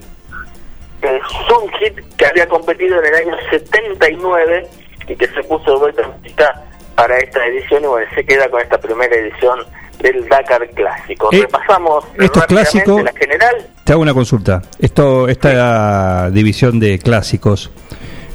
eh, 1.02 1.20
Sunhit 1.48 2.16
que 2.16 2.26
había 2.26 2.48
competido 2.48 3.00
en 3.00 3.06
el 3.06 3.16
año 3.16 3.38
79 3.50 4.68
y 5.08 5.16
que 5.16 5.28
se 5.28 5.44
puso 5.44 5.72
de 5.74 5.78
vuelta 5.78 6.02
en 6.04 6.12
pista 6.22 6.64
para 6.96 7.18
esta 7.18 7.46
edición 7.46 7.84
y 7.84 7.88
bueno, 7.88 8.08
se 8.16 8.26
queda 8.26 8.50
con 8.50 8.62
esta 8.62 8.78
primera 8.78 9.16
edición 9.16 9.60
del 10.00 10.28
Dakar 10.28 10.68
Clásico. 10.70 11.30
Eh, 11.32 11.42
Repasamos 11.42 12.06
esto 12.18 12.40
es 12.40 12.46
clásico. 12.46 13.00
la 13.02 13.12
general. 13.14 13.68
Te 13.84 13.94
hago 13.94 14.02
una 14.02 14.14
consulta. 14.14 14.62
Esto, 14.80 15.28
esta 15.28 16.30
división 16.32 16.80
de 16.80 17.00
clásicos, 17.00 17.72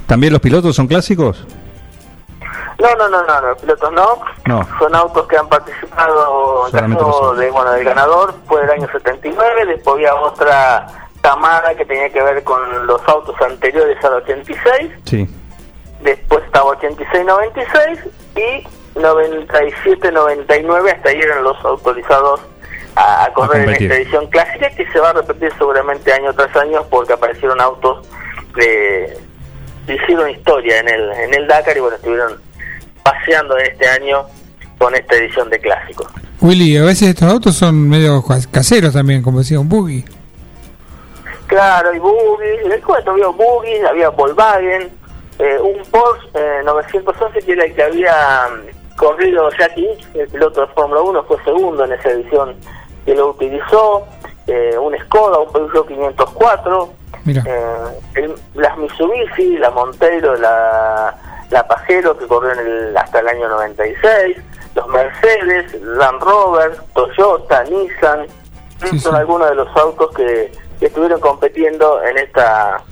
¿también 0.06 0.32
los 0.32 0.40
pilotos 0.42 0.76
son 0.76 0.86
clásicos? 0.86 1.46
No, 2.78 2.94
no, 2.96 3.08
no, 3.10 3.22
no, 3.26 3.40
los 3.48 3.58
pilotos 3.60 3.92
no. 3.92 4.20
No. 4.46 4.66
Son 4.78 4.94
autos 4.94 5.26
que 5.26 5.36
han 5.36 5.48
participado 5.48 6.66
en 6.68 6.94
caso 6.96 7.34
de, 7.34 7.50
bueno, 7.50 7.74
el 7.74 7.84
ganador 7.84 8.34
fue 8.46 8.62
el 8.62 8.70
año 8.70 8.88
79, 8.90 9.66
después 9.66 9.96
había 9.96 10.14
otra 10.14 10.86
camada 11.20 11.74
que 11.74 11.84
tenía 11.84 12.08
que 12.10 12.22
ver 12.22 12.42
con 12.42 12.86
los 12.86 13.06
autos 13.06 13.34
anteriores 13.42 14.02
al 14.02 14.14
86, 14.14 14.90
Sí. 15.04 15.28
después 16.00 16.42
estaba 16.46 16.70
86-96 16.78 17.98
y 18.40 18.64
97-99, 18.98 20.92
hasta 20.94 21.08
ahí 21.10 21.18
eran 21.20 21.44
los 21.44 21.56
autorizados 21.64 22.40
a, 22.96 23.24
a 23.24 23.32
correr 23.32 23.68
en 23.68 23.70
esta 23.82 23.94
edición 23.96 24.26
clásica 24.28 24.70
que 24.70 24.86
se 24.90 24.98
va 24.98 25.10
a 25.10 25.12
repetir 25.14 25.52
seguramente 25.58 26.12
año 26.12 26.32
tras 26.34 26.54
año 26.56 26.84
porque 26.90 27.12
aparecieron 27.12 27.60
autos 27.60 28.06
que 28.54 29.16
hicieron 29.88 30.30
historia 30.30 30.78
en 30.80 30.88
el, 30.88 31.12
en 31.12 31.34
el 31.34 31.46
Dakar 31.46 31.76
y 31.76 31.80
bueno, 31.80 31.96
estuvieron 31.96 32.40
paseando 33.02 33.56
en 33.58 33.66
este 33.66 33.88
año 33.88 34.24
con 34.78 34.94
esta 34.94 35.14
edición 35.16 35.48
de 35.50 35.58
clásicos. 35.60 36.06
Willy, 36.40 36.76
a 36.78 36.84
veces 36.84 37.08
estos 37.10 37.30
autos 37.30 37.54
son 37.56 37.88
medio 37.88 38.22
cas- 38.24 38.46
caseros 38.46 38.92
también, 38.94 39.22
como 39.22 39.38
decía 39.40 39.60
un 39.60 39.68
buggy. 39.68 40.04
Claro, 41.46 41.92
y 41.94 41.98
buggy, 41.98 42.68
les 42.68 42.82
cuento, 42.82 43.10
había 43.10 43.26
buggy, 43.26 43.78
había 43.88 44.08
Volkswagen, 44.10 44.88
eh, 45.40 45.58
un 45.60 45.82
Porsche 45.90 46.28
eh, 46.34 46.60
911 46.64 47.40
que 47.40 47.52
era 47.52 47.64
el 47.64 47.74
que 47.74 47.82
había 47.82 48.48
mm, 48.50 48.96
corrido 48.96 49.48
Jackie 49.58 49.88
el 50.14 50.28
piloto 50.28 50.60
de 50.62 50.66
Fórmula 50.68 51.00
1, 51.00 51.24
fue 51.24 51.42
segundo 51.44 51.84
en 51.84 51.92
esa 51.92 52.10
edición 52.10 52.56
que 53.06 53.14
lo 53.14 53.28
utilizó, 53.30 54.06
eh, 54.46 54.76
un 54.78 54.96
Skoda, 54.98 55.38
un 55.38 55.52
Peugeot 55.52 55.86
504, 55.88 56.90
Mira. 57.24 57.42
eh, 57.46 57.98
el- 58.14 58.34
las 58.54 58.76
Mitsubishi, 58.76 59.56
la 59.58 59.70
Montero, 59.70 60.36
la, 60.36 61.14
la 61.50 61.66
Pajero 61.66 62.16
que 62.18 62.26
corrió 62.26 62.52
en 62.52 62.58
el, 62.60 62.96
hasta 62.96 63.20
el 63.20 63.28
año 63.28 63.48
96, 63.48 64.36
los 64.74 64.86
Mercedes, 64.88 65.80
Land 65.82 66.22
Rover, 66.22 66.72
Toyota, 66.94 67.64
Nissan, 67.64 68.26
son 69.00 69.14
algunos 69.14 69.48
de 69.50 69.54
los 69.56 69.76
autos 69.76 70.10
que, 70.14 70.52
que 70.78 70.86
estuvieron 70.86 71.20
compitiendo 71.20 72.02
en 72.04 72.18
esta 72.18 72.82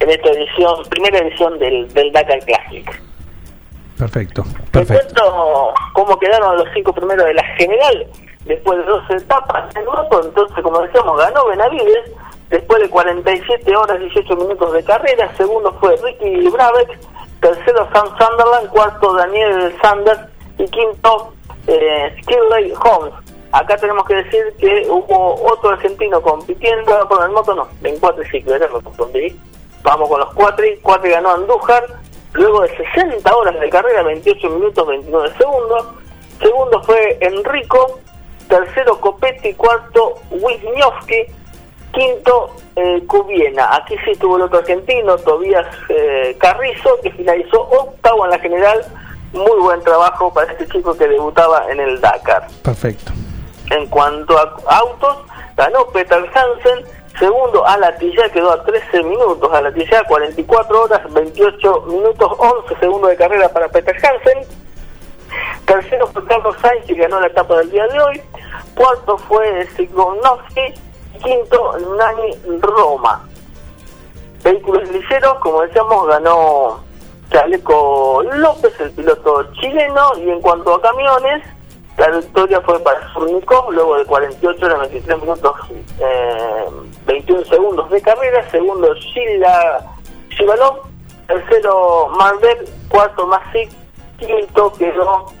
en 0.00 0.10
esta 0.10 0.30
edición, 0.30 0.82
primera 0.88 1.18
edición 1.18 1.58
del, 1.58 1.92
del 1.94 2.12
Dakar 2.12 2.40
Classic. 2.40 3.02
Perfecto. 3.98 4.44
Te 4.72 4.86
cuento 4.86 5.74
cómo 5.94 6.18
quedaron 6.18 6.56
los 6.56 6.68
cinco 6.74 6.92
primeros 6.92 7.24
de 7.26 7.34
la 7.34 7.44
general 7.56 8.06
después 8.44 8.78
de 8.78 8.84
dos 8.84 9.02
etapas 9.10 9.74
en 9.74 9.84
grupo. 9.84 10.20
Entonces, 10.22 10.62
como 10.62 10.80
decíamos, 10.82 11.18
ganó 11.18 11.46
Benavides 11.46 12.12
después 12.50 12.82
de 12.82 12.90
47 12.90 13.76
horas 13.76 13.98
18 13.98 14.36
minutos 14.36 14.72
de 14.72 14.84
carrera. 14.84 15.34
Segundo 15.36 15.72
fue 15.80 15.96
Ricky 15.96 16.48
Brabeck. 16.48 16.98
Tercero, 17.40 17.88
Sam 17.92 18.08
Sunderland. 18.18 18.68
Cuarto, 18.68 19.14
Daniel 19.14 19.74
Sanders. 19.80 20.20
Y 20.58 20.64
quinto, 20.68 21.32
eh, 21.66 22.14
Skirley 22.22 22.72
Holmes. 22.82 23.14
Acá 23.52 23.76
tenemos 23.76 24.04
que 24.06 24.14
decir 24.16 24.54
que 24.58 24.86
hubo 24.88 25.34
otro 25.50 25.70
argentino 25.70 26.20
compitiendo, 26.20 27.08
con 27.08 27.22
el 27.22 27.30
moto 27.30 27.54
no, 27.54 27.68
en 27.84 27.98
cuatriciclos, 27.98 28.58
ya 28.60 28.66
me 28.68 28.82
confundí. 28.82 29.38
Vamos 29.86 30.08
con 30.08 30.18
los 30.18 30.34
cuatri, 30.34 30.80
cuatri 30.82 31.10
ganó 31.10 31.30
Andújar, 31.30 31.86
luego 32.32 32.62
de 32.62 32.76
60 32.76 33.36
horas 33.36 33.60
de 33.60 33.70
carrera, 33.70 34.02
28 34.02 34.50
minutos 34.50 34.84
29 34.84 35.32
segundos. 35.38 35.86
Segundo 36.40 36.82
fue 36.82 37.16
Enrico, 37.20 38.00
tercero 38.48 39.00
Copetti, 39.00 39.54
cuarto 39.54 40.16
Wisniewski, 40.32 41.26
quinto 41.92 42.56
eh, 42.74 43.00
Cubiena. 43.06 43.76
Aquí 43.76 43.94
sí 44.04 44.10
estuvo 44.10 44.34
el 44.36 44.42
otro 44.42 44.58
argentino, 44.58 45.16
Tobías 45.18 45.68
eh, 45.88 46.36
Carrizo, 46.40 46.98
que 47.00 47.12
finalizó 47.12 47.60
octavo 47.60 48.24
en 48.24 48.32
la 48.32 48.40
general. 48.40 48.84
Muy 49.34 49.60
buen 49.60 49.80
trabajo 49.84 50.34
para 50.34 50.50
este 50.50 50.66
chico 50.66 50.96
que 50.98 51.06
debutaba 51.06 51.70
en 51.70 51.78
el 51.78 52.00
Dakar. 52.00 52.48
Perfecto. 52.64 53.12
En 53.70 53.86
cuanto 53.86 54.36
a 54.36 54.56
autos, 54.66 55.18
ganó 55.56 55.86
Peter 55.92 56.28
Hansen, 56.34 56.84
segundo 57.18 57.66
Alatilla, 57.66 58.28
quedó 58.30 58.52
a 58.52 58.62
13 58.62 59.02
minutos, 59.02 59.52
Alatilla 59.52 60.04
44 60.04 60.82
horas, 60.82 61.12
28 61.12 61.82
minutos, 61.88 62.32
11 62.38 62.76
segundos 62.78 63.10
de 63.10 63.16
carrera 63.16 63.48
para 63.48 63.68
Peter 63.68 63.94
Hansen, 63.94 64.46
tercero 65.66 66.06
fue 66.08 66.24
Carlos 66.26 66.56
Sainz, 66.60 66.86
que 66.86 66.94
ganó 66.94 67.20
la 67.20 67.26
etapa 67.26 67.58
del 67.58 67.70
día 67.70 67.86
de 67.88 68.00
hoy. 68.00 68.22
Cuarto 68.74 69.18
fue 69.18 69.66
Sigonowski. 69.76 70.74
Quinto, 71.22 71.78
Nani 71.96 72.60
Roma. 72.60 73.26
Vehículos 74.44 74.88
ligeros, 74.90 75.38
como 75.38 75.62
decíamos, 75.62 76.06
ganó 76.06 76.80
Chaleco 77.30 78.22
López, 78.34 78.78
el 78.80 78.92
piloto 78.92 79.50
chileno. 79.54 80.12
Y 80.18 80.30
en 80.30 80.40
cuanto 80.40 80.74
a 80.74 80.82
camiones, 80.82 81.42
la 81.98 82.10
victoria 82.10 82.60
fue 82.60 82.78
para 82.80 83.10
Surnikov, 83.12 83.72
luego 83.72 83.96
de 83.96 84.04
48 84.04 84.66
horas 84.66 84.80
23 84.80 85.20
minutos 85.22 85.54
eh, 85.98 86.64
21 87.06 87.44
segundos 87.44 87.90
de 87.90 88.02
carrera. 88.02 88.48
Segundo, 88.50 88.92
Sheila 88.94 89.82
Shivalov. 90.30 90.82
Tercero, 91.26 92.08
Malbec. 92.16 92.68
Cuarto, 92.88 93.26
Masic. 93.26 93.70
Quinto 94.18 94.72
quedó 94.74 95.32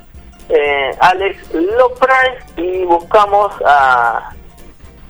eh, 0.48 0.90
Alex 1.00 1.52
Loprais. 1.52 2.42
Y 2.56 2.84
buscamos 2.84 3.52
a 3.64 4.30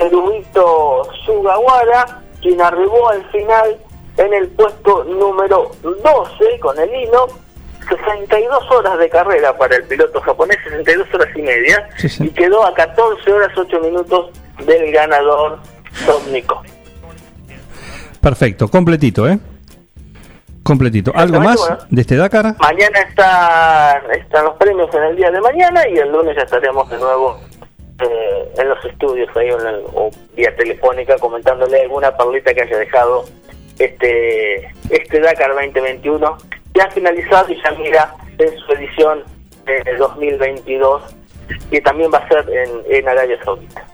Erudito 0.00 1.02
Sugawara, 1.24 2.22
quien 2.42 2.60
arribó 2.60 3.08
al 3.08 3.24
final 3.30 3.78
en 4.16 4.34
el 4.34 4.48
puesto 4.48 5.04
número 5.04 5.70
12 5.82 6.58
con 6.60 6.76
el 6.78 6.92
hino. 6.92 7.45
62 7.88 8.70
horas 8.70 8.98
de 8.98 9.08
carrera 9.08 9.56
para 9.56 9.76
el 9.76 9.84
piloto 9.84 10.20
japonés, 10.20 10.58
62 10.64 11.14
horas 11.14 11.28
y 11.36 11.42
media, 11.42 11.88
y 12.20 12.28
quedó 12.30 12.64
a 12.66 12.74
14 12.74 13.32
horas 13.32 13.50
8 13.56 13.80
minutos 13.80 14.30
del 14.64 14.90
ganador 14.92 15.58
Domnico. 16.06 16.62
Perfecto, 18.20 18.68
completito, 18.68 19.28
¿eh? 19.28 19.38
Completito. 20.62 21.12
¿Algo 21.14 21.38
más 21.40 21.58
Bueno. 21.60 21.78
de 21.90 22.00
este 22.00 22.16
Dakar? 22.16 22.56
Mañana 22.58 22.98
están, 23.08 24.02
están 24.20 24.44
los 24.46 24.54
premios 24.56 24.92
en 24.94 25.02
el 25.04 25.16
día 25.16 25.30
de 25.30 25.40
mañana 25.40 25.88
y 25.88 25.96
el 25.98 26.10
lunes 26.10 26.34
ya 26.36 26.42
estaremos 26.42 26.88
de 26.90 26.98
nuevo 26.98 27.38
eh, 28.00 28.52
en 28.58 28.68
los 28.68 28.84
estudios 28.84 29.28
ahí 29.36 29.48
en 29.48 29.60
el- 29.66 29.84
o 29.94 30.10
vía 30.34 30.54
telefónica 30.56 31.16
comentándole 31.18 31.82
alguna 31.82 32.14
perlita 32.16 32.52
que 32.52 32.62
haya 32.62 32.78
dejado 32.78 33.24
este 33.78 34.56
este 34.90 35.20
Dakar 35.20 35.54
2021 35.54 36.36
ya 36.76 36.90
finalizado 36.90 37.52
y 37.52 37.56
ya 37.62 37.70
mira 37.78 38.14
en 38.38 38.58
su 38.58 38.72
edición 38.72 39.20
de 39.64 39.96
2022 39.98 41.02
que 41.70 41.80
también 41.80 42.10
va 42.12 42.18
a 42.18 42.28
ser 42.28 42.44
en, 42.48 42.96
en 42.96 43.08
Arabia 43.08 43.38
Saudita. 43.44 43.84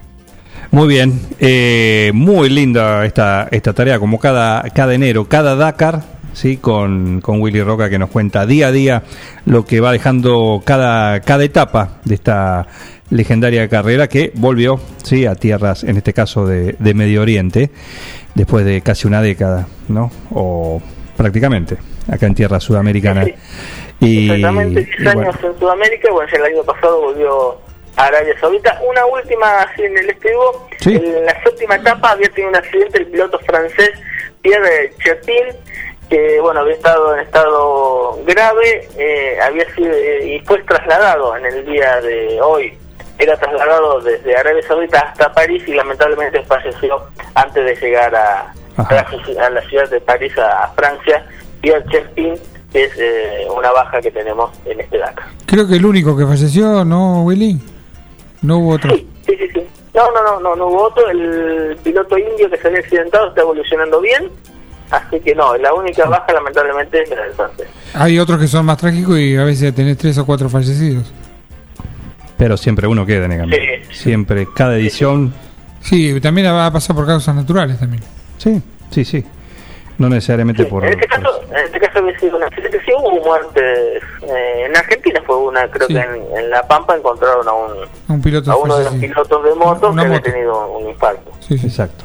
Muy 0.70 0.89
bien, 0.89 1.20
eh, 1.39 2.11
muy 2.15 2.49
linda 2.49 3.05
esta, 3.05 3.49
esta 3.51 3.75
tarea, 3.75 3.99
como 3.99 4.19
cada, 4.19 4.62
cada 4.70 4.94
enero, 4.94 5.27
cada 5.27 5.55
Dakar, 5.55 6.01
¿sí? 6.33 6.57
con, 6.57 7.20
con 7.20 7.43
Willy 7.43 7.62
Roca 7.62 7.91
que 7.91 7.99
nos 7.99 8.09
cuenta 8.09 8.47
día 8.47 8.69
a 8.69 8.73
día 8.73 9.02
lo 9.44 9.67
que 9.67 9.81
va 9.81 9.93
dejando 9.93 10.62
cada, 10.65 11.20
cada 11.20 11.44
etapa 11.44 12.01
de 12.05 12.15
esta 12.15 12.67
legendaria 13.11 13.69
carrera 13.69 14.09
que 14.09 14.33
volvió 14.35 14.81
¿sí? 15.02 15.27
a 15.27 15.35
tierras, 15.35 15.85
en 15.85 15.99
este 15.99 16.15
caso 16.15 16.47
de, 16.47 16.77
de 16.78 16.94
Medio 16.94 17.20
Oriente, 17.20 17.70
después 18.35 18.65
de 18.65 18.81
casi 18.81 19.07
una 19.07 19.20
década, 19.20 19.67
¿no? 19.89 20.11
O 20.31 20.81
prácticamente, 21.19 21.77
acá 22.10 22.26
en 22.26 22.34
tierra 22.34 22.60
sudamericana. 22.60 23.24
Y, 24.00 24.31
Exactamente, 24.31 24.81
10 24.84 24.98
y 24.98 25.05
bueno, 25.05 25.20
años 25.20 25.36
en 25.44 25.58
Sudamérica, 25.58 26.10
bueno, 26.10 26.31
ya 26.31 26.39
el 26.39 26.44
año 26.44 26.62
pasado 26.64 27.00
volvió 27.00 27.58
a 27.97 28.06
Arabia 28.06 28.34
Saudita. 28.40 28.81
Una 28.89 29.06
última 29.06 29.62
así 29.62 29.82
en 29.82 29.98
el 29.98 30.10
estribo, 30.10 30.66
en 30.84 31.26
la 31.26 31.42
séptima 31.42 31.76
etapa 31.76 32.10
había 32.10 32.28
tenido 32.31 32.50
un 32.50 32.56
accidente 32.56 32.98
el 32.98 33.06
piloto 33.06 33.39
francés 33.40 33.90
Pierre 34.42 34.92
Chepin, 34.98 35.56
que 36.10 36.40
bueno, 36.40 36.60
había 36.60 36.74
estado 36.74 37.14
en 37.14 37.20
estado 37.20 38.18
grave, 38.26 38.89
eh, 38.98 39.39
había 39.40 39.64
sido 39.74 39.92
eh, 39.92 40.34
y 40.34 40.40
fue 40.40 40.62
trasladado 40.64 41.36
en 41.36 41.47
el 41.47 41.64
día 41.64 42.00
de 42.00 42.40
hoy. 42.40 42.76
Era 43.18 43.36
trasladado 43.36 44.00
desde 44.00 44.36
Arabia 44.36 44.62
Saudita 44.66 44.98
hasta 44.98 45.32
París 45.32 45.62
y 45.66 45.74
lamentablemente 45.74 46.42
falleció 46.44 47.06
antes 47.34 47.64
de 47.64 47.76
llegar 47.76 48.14
a, 48.14 48.52
a 48.78 48.94
la, 48.94 49.47
a 49.47 49.50
la 49.50 49.62
ciudad 49.68 49.89
de 49.89 50.00
París, 50.00 50.36
a 50.39 50.68
Francia. 50.74 51.24
Pierre 51.62 51.84
Chepin 51.91 52.34
que 52.73 52.84
es 52.84 52.92
eh, 52.99 53.47
una 53.55 53.70
baja 53.70 54.00
que 54.00 54.10
tenemos 54.10 54.50
en 54.65 54.81
este 54.81 54.99
Dakar. 54.99 55.26
Creo 55.47 55.68
que 55.68 55.76
el 55.76 55.84
único 55.84 56.16
que 56.16 56.26
falleció, 56.26 56.84
¿no, 56.84 57.23
Willy? 57.23 57.60
No 58.41 58.58
hubo 58.58 58.70
otro. 58.70 58.91
Sí, 58.94 59.07
sí, 59.26 59.36
sí. 59.52 59.62
No, 59.94 60.10
no, 60.10 60.23
no, 60.23 60.41
no, 60.41 60.57
no 60.57 60.66
hubo 60.68 60.84
otro. 60.84 61.08
El 61.10 61.76
piloto 61.84 62.16
indio 62.16 62.49
que 62.49 62.57
se 62.57 62.66
había 62.66 62.81
accidentado 62.81 63.28
está 63.28 63.42
evolucionando 63.42 64.00
bien. 64.00 64.31
Así 64.91 65.20
que 65.20 65.34
no, 65.34 65.57
la 65.57 65.73
única 65.74 66.07
baja 66.07 66.32
lamentablemente 66.32 67.02
es 67.02 67.10
la 67.10 67.23
del 67.23 67.32
francés. 67.32 67.66
Hay 67.94 68.18
otros 68.18 68.39
que 68.39 68.47
son 68.47 68.66
más 68.66 68.78
trágicos 68.78 69.18
y 69.18 69.36
a 69.36 69.44
veces 69.44 69.74
tenés 69.74 69.97
tres 69.99 70.18
o 70.18 70.26
cuatro 70.26 70.49
fallecidos. 70.49 71.12
pero 72.36 72.57
siempre 72.57 72.86
uno 72.86 73.07
queda 73.07 73.26
en 73.26 73.32
el 73.32 73.39
camino. 73.39 73.62
Siempre, 73.91 74.49
cada 74.55 74.76
edición. 74.76 75.32
Sí, 75.81 76.20
también 76.20 76.47
va 76.49 76.66
a 76.66 76.73
pasar 76.73 76.97
por 76.97 77.07
causas 77.07 77.34
naturales 77.34 77.78
también. 77.78 78.02
Sí, 78.39 78.62
sí, 78.91 79.05
sí. 79.05 79.24
No 79.99 80.09
necesariamente 80.09 80.65
por. 80.65 80.85
En 80.85 80.93
este 80.95 81.07
caso, 81.07 81.43
en 81.51 81.65
este 81.67 81.79
caso 81.81 81.99
había 81.99 82.19
sido 82.19 82.37
un 82.39 82.43
accidente. 82.45 82.81
Sí 82.85 82.93
hubo 82.99 83.25
muertes. 83.25 84.03
eh, 84.23 84.67
en 84.67 84.77
Argentina 84.77 85.21
fue 85.27 85.37
una, 85.37 85.69
creo 85.69 85.87
Sí. 85.87 85.95
que 85.95 86.01
en, 86.01 86.39
en 86.39 86.51
La 86.51 86.62
Pampa 86.67 86.97
encontraron 86.97 87.47
a 87.47 87.53
un 87.53 87.71
Un 88.09 88.23
piloto 88.23 88.51
a 88.53 88.57
uno 88.57 88.79
de 88.79 88.85
los 88.85 88.95
pilotos 88.95 89.45
de 89.45 89.55
moto 89.55 89.91
Una 89.91 90.03
que 90.03 90.09
había 90.09 90.21
tenido 90.23 90.69
un 90.79 90.89
infarto. 90.89 91.31
Exacto. 91.51 92.05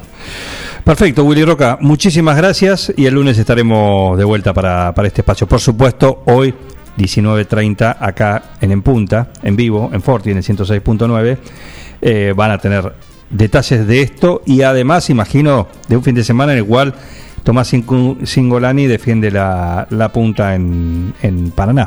Perfecto, 0.84 1.24
Willy 1.24 1.44
Roca, 1.44 1.76
muchísimas 1.80 2.36
gracias 2.36 2.92
y 2.96 3.06
el 3.06 3.14
lunes 3.14 3.36
estaremos 3.38 4.16
de 4.16 4.24
vuelta 4.24 4.52
para, 4.54 4.92
para 4.94 5.08
este 5.08 5.20
espacio. 5.22 5.46
Por 5.46 5.60
supuesto, 5.60 6.22
hoy 6.26 6.54
19.30 6.96 7.96
acá 8.00 8.42
en 8.60 8.72
En 8.72 8.82
Punta, 8.82 9.28
en 9.42 9.56
vivo, 9.56 9.90
en 9.92 10.02
Forti, 10.02 10.30
en 10.30 10.38
el 10.38 10.42
106.9, 10.42 11.38
eh, 12.00 12.32
van 12.36 12.50
a 12.50 12.58
tener 12.58 12.92
detalles 13.30 13.86
de 13.86 14.00
esto 14.02 14.42
y 14.46 14.62
además, 14.62 15.10
imagino, 15.10 15.68
de 15.88 15.96
un 15.96 16.02
fin 16.02 16.14
de 16.14 16.24
semana 16.24 16.52
en 16.52 16.58
el 16.58 16.66
cual 16.66 16.94
Tomás 17.48 17.68
Singolani 17.68 18.86
defiende 18.86 19.30
la, 19.30 20.10
punta 20.12 20.54
en, 20.54 21.14
en 21.22 21.50
Paraná. 21.50 21.86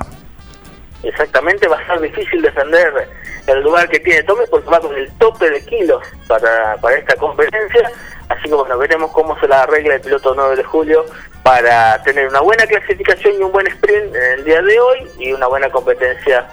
Exactamente, 1.03 1.67
va 1.67 1.77
a 1.77 1.85
ser 1.85 2.01
difícil 2.01 2.41
defender 2.41 3.07
el 3.45 3.61
lugar 3.61 3.88
que 3.88 3.99
tiene 3.99 4.23
Tome 4.23 4.48
porque 4.49 4.67
va 4.67 4.80
con 4.80 4.95
el 4.95 5.07
tope 5.19 5.51
de 5.51 5.64
kilos 5.64 6.01
para, 6.27 6.77
para 6.77 6.98
esta 6.98 7.15
competencia. 7.15 7.91
Así 8.30 8.49
que 8.49 8.56
bueno, 8.56 8.75
veremos 8.80 9.11
cómo 9.11 9.40
se 9.40 9.48
la 9.48 9.61
arregla 9.61 9.93
el 9.93 10.01
piloto 10.01 10.33
9 10.35 10.56
de 10.56 10.64
julio 10.64 11.06
para 11.43 12.01
tener 12.01 12.27
una 12.27 12.40
buena 12.40 12.65
clasificación 12.65 13.35
y 13.40 13.43
un 13.43 13.51
buen 13.51 13.67
sprint 13.67 14.15
en 14.15 14.40
el 14.40 14.43
día 14.43 14.64
de 14.64 14.80
hoy 14.80 15.07
y 15.19 15.31
una 15.31 15.45
buena 15.45 15.69
competencia 15.69 16.48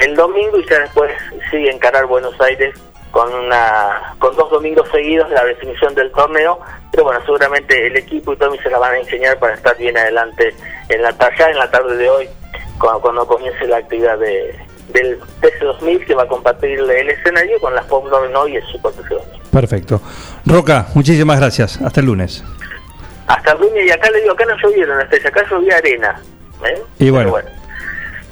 el 0.00 0.16
domingo 0.16 0.58
y 0.58 0.68
ya 0.68 0.80
después 0.80 1.12
sigue 1.48 1.70
encarar 1.70 2.06
Buenos 2.06 2.40
Aires 2.40 2.74
con 3.12 3.32
una 3.32 4.16
con 4.18 4.34
dos 4.34 4.50
domingos 4.50 4.88
seguidos 4.90 5.30
la 5.30 5.44
definición 5.44 5.94
del 5.94 6.10
torneo 6.10 6.58
pero 6.92 7.04
bueno 7.04 7.20
seguramente 7.24 7.86
el 7.86 7.96
equipo 7.96 8.32
y 8.32 8.36
Tommy 8.36 8.58
se 8.58 8.70
la 8.70 8.78
van 8.78 8.94
a 8.94 8.98
enseñar 8.98 9.38
para 9.38 9.54
estar 9.54 9.76
bien 9.76 9.96
adelante 9.96 10.54
en 10.88 11.02
la 11.02 11.16
ya 11.38 11.46
en 11.48 11.58
la 11.58 11.70
tarde 11.70 11.96
de 11.96 12.08
hoy 12.08 12.28
cuando, 12.78 13.00
cuando 13.00 13.26
comience 13.26 13.66
la 13.66 13.78
actividad 13.78 14.18
de, 14.18 14.54
del 14.92 15.18
TC2000 15.40 16.06
que 16.06 16.14
va 16.14 16.24
a 16.24 16.28
compartir 16.28 16.78
el 16.78 17.10
escenario 17.10 17.58
con 17.60 17.74
las 17.74 17.86
Pop 17.86 18.06
no 18.30 18.46
y 18.46 18.56
el 18.56 18.62
Super 18.66 18.92
TC2000 18.92 19.42
Perfecto. 19.50 20.00
Roca, 20.46 20.86
muchísimas 20.94 21.38
gracias. 21.38 21.78
Hasta 21.82 22.00
el 22.00 22.06
lunes. 22.06 22.42
hasta 23.26 23.52
el 23.52 23.60
lunes 23.60 23.86
y 23.86 23.90
acá 23.90 24.10
le 24.10 24.20
digo 24.22 24.32
acá 24.32 24.44
no 24.46 24.56
llovieron 24.62 24.98
hasta 25.00 25.16
acá 25.28 25.44
llovía 25.50 25.76
arena 25.76 26.20
¿eh? 26.64 26.82
Y 26.98 27.10
bueno, 27.10 27.32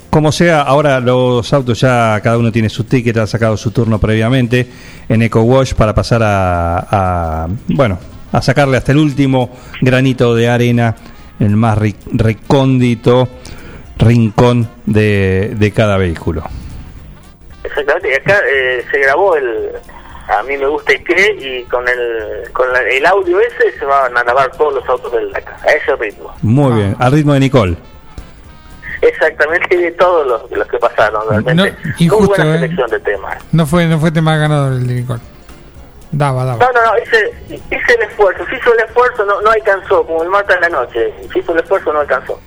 como 0.09 0.31
sea, 0.33 0.61
ahora 0.61 0.99
los 0.99 1.53
autos 1.53 1.79
ya 1.79 2.19
cada 2.21 2.37
uno 2.37 2.51
tiene 2.51 2.69
su 2.69 2.83
ticket, 2.83 3.15
ha 3.17 3.27
sacado 3.27 3.55
su 3.55 3.71
turno 3.71 3.97
previamente 3.97 4.67
en 5.07 5.21
Eco 5.21 5.41
Wash 5.41 5.73
para 5.73 5.95
pasar 5.95 6.21
a, 6.21 6.79
a, 6.91 7.47
bueno, 7.69 7.97
a 8.31 8.41
sacarle 8.41 8.77
hasta 8.77 8.91
el 8.91 8.97
último 8.99 9.49
granito 9.81 10.33
de 10.35 10.49
arena, 10.49 10.95
el 11.39 11.55
más 11.55 11.77
recóndito 12.13 13.27
rincón 13.97 14.67
de, 14.85 15.53
de 15.55 15.71
cada 15.71 15.97
vehículo. 15.97 16.43
Exactamente, 17.63 18.09
y 18.11 18.13
acá 18.15 18.39
eh, 18.51 18.83
se 18.91 18.99
grabó 18.99 19.35
el 19.35 19.69
a 20.27 20.43
mí 20.43 20.55
me 20.57 20.65
gusta 20.67 20.93
y 20.93 21.03
qué 21.03 21.35
y 21.39 21.63
con 21.65 21.85
el 21.87 22.49
con 22.53 22.71
la- 22.71 22.81
el 22.81 23.05
audio 23.05 23.39
ese 23.41 23.77
se 23.77 23.85
van 23.85 24.15
a 24.17 24.23
grabar 24.23 24.49
todos 24.55 24.75
los 24.75 24.87
autos 24.87 25.11
del 25.11 25.31
Dakar 25.31 25.55
a 25.67 25.71
ese 25.71 25.95
ritmo. 25.97 26.33
Muy 26.41 26.73
bien, 26.75 26.95
al 26.99 27.11
ritmo 27.11 27.33
de 27.33 27.39
Nicole. 27.41 27.75
Exactamente 29.01 29.75
de 29.77 29.91
todos 29.93 30.27
los, 30.27 30.51
los 30.51 30.67
que 30.67 30.77
pasaron 30.77 31.23
realmente. 31.27 31.55
No, 31.55 31.63
Muy 31.63 31.93
injusto, 32.05 32.27
buena 32.35 32.55
¿eh? 32.55 32.59
selección 32.59 32.89
de 32.91 32.99
temas. 32.99 33.37
No 33.51 33.65
fue, 33.65 33.87
no 33.87 33.99
fue 33.99 34.11
tema 34.11 34.37
ganador 34.37 34.73
el 34.73 34.87
de 34.87 34.93
Nicole. 34.93 35.19
Daba, 36.11 36.43
daba. 36.43 36.59
No, 36.65 36.71
no, 36.73 36.85
no, 36.85 37.01
hice, 37.03 37.31
hice 37.47 37.93
el 37.97 38.09
esfuerzo, 38.09 38.43
se 38.49 38.55
hizo 38.57 38.73
el 38.73 38.79
esfuerzo, 38.81 39.25
no, 39.25 39.41
no 39.41 39.49
alcanzó, 39.51 40.05
como 40.05 40.23
el 40.23 40.29
martes 40.29 40.55
en 40.57 40.61
la 40.63 40.69
noche, 40.69 41.13
se 41.31 41.39
hizo 41.39 41.53
el 41.53 41.59
esfuerzo, 41.59 41.93
no 41.93 41.99
alcanzó. 42.01 42.39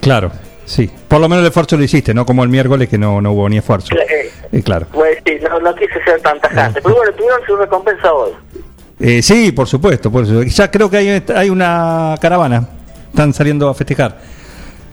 Claro, 0.00 0.32
sí. 0.64 0.90
Por 1.08 1.20
lo 1.20 1.28
menos 1.28 1.42
el 1.42 1.48
esfuerzo 1.48 1.76
lo 1.76 1.84
hiciste, 1.84 2.12
no 2.14 2.26
como 2.26 2.42
el 2.42 2.48
miércoles 2.48 2.88
que 2.88 2.98
no, 2.98 3.20
no 3.20 3.32
hubo 3.32 3.48
ni 3.48 3.58
esfuerzo. 3.58 3.94
Eh, 3.94 4.30
Eh, 4.50 4.62
claro. 4.62 4.86
pues 4.92 5.18
sí, 5.24 5.38
no, 5.42 5.60
no 5.60 5.74
quise 5.74 6.02
ser 6.04 6.20
tan 6.20 6.40
tajante, 6.40 6.80
pero 6.82 6.96
bueno, 6.96 7.12
tuvieron 7.12 7.40
su 7.46 7.56
recompensa 7.56 8.12
hoy. 8.12 8.32
Eh, 9.00 9.22
sí, 9.22 9.52
por 9.52 9.66
supuesto, 9.68 10.10
por 10.10 10.26
supuesto. 10.26 10.52
Ya 10.54 10.70
creo 10.70 10.90
que 10.90 10.96
hay, 10.98 11.24
hay 11.34 11.50
una 11.50 12.16
caravana. 12.20 12.68
Están 13.10 13.32
saliendo 13.32 13.68
a 13.68 13.74
festejar. 13.74 14.16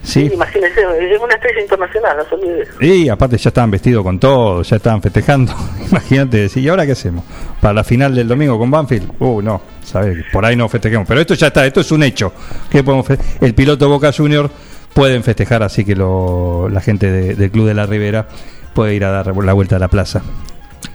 Sí. 0.02 0.30
Imagínese, 0.34 0.82
es 0.82 1.20
una 1.22 1.36
estrella 1.36 1.62
internacional, 1.62 2.18
no 2.18 2.26
se 2.26 2.36
olvide. 2.36 2.68
Y 2.80 3.10
aparte 3.10 3.38
ya 3.38 3.50
estaban 3.50 3.70
vestidos 3.70 4.04
con 4.04 4.18
todo, 4.20 4.62
ya 4.64 4.78
estaban 4.78 5.02
festejando. 5.02 5.54
Imagínate 5.92 6.38
decir, 6.38 6.64
¿y 6.64 6.70
ahora 6.70 6.86
qué 6.86 6.94
hacemos? 6.94 7.24
Para 7.62 7.74
la 7.74 7.84
final 7.84 8.16
del 8.16 8.28
domingo 8.28 8.58
con 8.58 8.72
Banfield. 8.72 9.12
Uh, 9.20 9.42
no, 9.42 9.62
sabes, 9.84 10.24
por 10.32 10.46
ahí 10.46 10.56
no 10.56 10.70
festejemos. 10.70 11.08
Pero 11.08 11.20
esto 11.22 11.34
ya 11.34 11.48
está, 11.48 11.66
esto 11.66 11.82
es 11.82 11.92
un 11.92 12.04
hecho. 12.04 12.32
¿Qué 12.72 12.84
podemos 12.84 13.06
El 13.42 13.54
piloto 13.54 13.90
Boca 13.90 14.12
Junior 14.14 14.50
pueden 14.94 15.22
festejar, 15.24 15.64
así 15.64 15.84
que 15.86 15.96
lo- 15.96 16.70
la 16.70 16.82
gente 16.82 17.12
de- 17.12 17.36
del 17.36 17.52
Club 17.52 17.68
de 17.68 17.74
la 17.74 17.86
Ribera 17.86 18.28
puede 18.74 18.96
ir 18.96 19.04
a 19.06 19.12
dar 19.12 19.36
la 19.36 19.54
vuelta 19.54 19.76
a 19.76 19.80
la 19.80 19.90
plaza. 19.90 20.22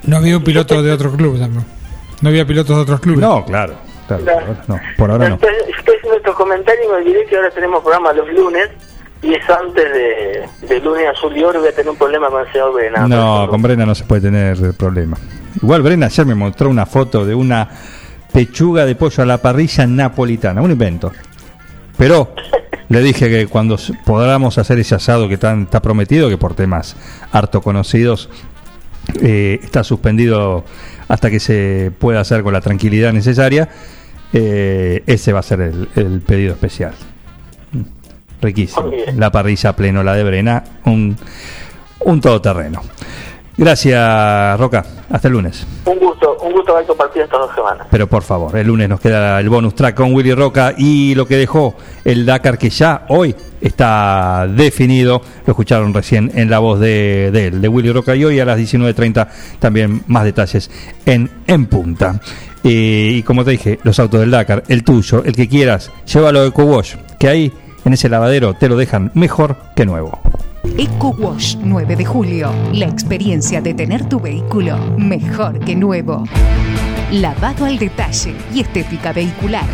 No 0.04 0.16
había 0.16 0.36
un 0.38 0.44
piloto 0.44 0.82
de 0.82 0.90
otro 0.92 1.12
club 1.12 1.38
tampoco. 1.38 1.66
No 2.22 2.28
había 2.30 2.46
pilotos 2.46 2.74
de 2.76 2.82
otros 2.82 3.00
clubes. 3.00 3.20
No, 3.20 3.44
claro. 3.44 3.74
claro, 4.08 4.24
por 4.24 4.30
ahora 4.40 4.64
no, 4.66 4.80
por 4.96 5.10
ahora 5.10 5.28
no. 5.28 5.34
Estoy, 5.36 5.50
estoy 5.78 5.96
haciendo 5.96 6.18
otro 6.18 6.34
comentario 6.34 6.84
y 6.84 6.88
me 6.88 6.94
olvidé 6.94 7.24
que 7.26 7.36
ahora 7.36 7.50
tenemos 7.50 7.82
programa 7.82 8.12
los 8.12 8.28
lunes 8.32 8.68
y 9.24 9.32
es 9.32 9.48
antes 9.48 9.84
de, 9.92 10.48
de 10.68 10.80
lunes 10.80 11.06
azul 11.08 11.34
y 11.34 11.42
oro 11.42 11.60
voy 11.60 11.70
a 11.70 11.72
tener 11.72 11.90
un 11.90 11.96
problema 11.96 12.28
con 12.28 12.46
el 12.46 12.52
señor 12.52 12.74
Brena. 12.74 13.08
No, 13.08 13.48
con 13.48 13.62
Brena 13.62 13.86
no 13.86 13.94
se 13.94 14.04
puede 14.04 14.20
tener 14.20 14.74
problema. 14.74 15.16
Igual 15.62 15.82
Brena 15.82 16.06
ayer 16.06 16.26
me 16.26 16.34
mostró 16.34 16.68
una 16.68 16.84
foto 16.84 17.24
de 17.24 17.34
una 17.34 17.68
pechuga 18.32 18.84
de 18.84 18.94
pollo 18.96 19.22
a 19.22 19.26
la 19.26 19.38
parrilla 19.38 19.86
napolitana, 19.86 20.60
un 20.60 20.72
invento. 20.72 21.10
Pero 21.96 22.34
le 22.90 23.00
dije 23.00 23.30
que 23.30 23.46
cuando 23.46 23.78
podamos 24.04 24.58
hacer 24.58 24.78
ese 24.78 24.94
asado 24.94 25.26
que 25.26 25.38
tan, 25.38 25.62
está 25.62 25.80
prometido, 25.80 26.28
que 26.28 26.36
por 26.36 26.54
temas 26.54 26.94
harto 27.32 27.62
conocidos 27.62 28.28
eh, 29.22 29.58
está 29.62 29.84
suspendido 29.84 30.64
hasta 31.08 31.30
que 31.30 31.40
se 31.40 31.92
pueda 31.98 32.20
hacer 32.20 32.42
con 32.42 32.52
la 32.52 32.60
tranquilidad 32.60 33.14
necesaria, 33.14 33.70
eh, 34.34 35.02
ese 35.06 35.32
va 35.32 35.40
a 35.40 35.42
ser 35.42 35.62
el, 35.62 35.88
el 35.96 36.20
pedido 36.20 36.52
especial. 36.52 36.92
Riquísimo. 38.44 38.90
La 39.16 39.30
parrilla 39.30 39.74
pleno, 39.74 40.02
la 40.02 40.12
de 40.12 40.22
Brena, 40.22 40.62
un, 40.84 41.16
un 42.00 42.20
todoterreno. 42.20 42.82
Gracias, 43.56 44.58
Roca. 44.60 44.84
Hasta 45.10 45.28
el 45.28 45.34
lunes. 45.34 45.66
Un 45.86 45.98
gusto, 45.98 46.36
un 46.42 46.52
gusto 46.52 46.74
haber 46.74 46.86
compartido 46.86 47.24
estas 47.24 47.40
dos 47.40 47.54
semanas. 47.54 47.86
Pero 47.90 48.06
por 48.06 48.22
favor, 48.22 48.54
el 48.56 48.66
lunes 48.66 48.88
nos 48.88 49.00
queda 49.00 49.40
el 49.40 49.48
bonus 49.48 49.74
track 49.74 49.94
con 49.94 50.12
Willy 50.12 50.34
Roca 50.34 50.74
y 50.76 51.14
lo 51.14 51.24
que 51.26 51.36
dejó 51.36 51.74
el 52.04 52.26
Dakar 52.26 52.58
que 52.58 52.68
ya 52.68 53.06
hoy 53.08 53.34
está 53.60 54.46
definido. 54.48 55.22
Lo 55.46 55.52
escucharon 55.52 55.94
recién 55.94 56.32
en 56.34 56.50
la 56.50 56.58
voz 56.58 56.80
de, 56.80 57.30
de 57.32 57.46
él, 57.46 57.62
de 57.62 57.68
Willy 57.68 57.92
Roca. 57.92 58.14
Y 58.14 58.24
hoy 58.24 58.40
a 58.40 58.44
las 58.44 58.58
19.30 58.58 59.28
también 59.58 60.02
más 60.08 60.24
detalles 60.24 60.70
en, 61.06 61.30
en 61.46 61.66
punta. 61.66 62.20
Eh, 62.64 63.12
y 63.16 63.22
como 63.22 63.44
te 63.44 63.52
dije, 63.52 63.78
los 63.84 63.98
autos 64.00 64.20
del 64.20 64.30
Dakar, 64.32 64.64
el 64.68 64.82
tuyo, 64.84 65.22
el 65.24 65.36
que 65.36 65.48
quieras, 65.48 65.92
llévalo 66.06 66.40
a 66.40 66.46
EcoWash, 66.46 66.96
que 67.20 67.28
ahí 67.28 67.52
en 67.84 67.92
ese 67.92 68.08
lavadero 68.08 68.54
te 68.54 68.68
lo 68.68 68.76
dejan 68.76 69.10
mejor 69.14 69.56
que 69.76 69.86
nuevo. 69.86 70.20
Eco 70.78 71.10
Wash 71.18 71.56
9 71.62 71.96
de 71.96 72.04
julio. 72.04 72.50
La 72.72 72.86
experiencia 72.86 73.60
de 73.60 73.74
tener 73.74 74.08
tu 74.08 74.18
vehículo 74.18 74.76
mejor 74.96 75.60
que 75.60 75.76
nuevo. 75.76 76.24
Lavado 77.12 77.64
al 77.64 77.78
detalle 77.78 78.34
y 78.52 78.60
estética 78.60 79.12
vehicular. 79.12 79.66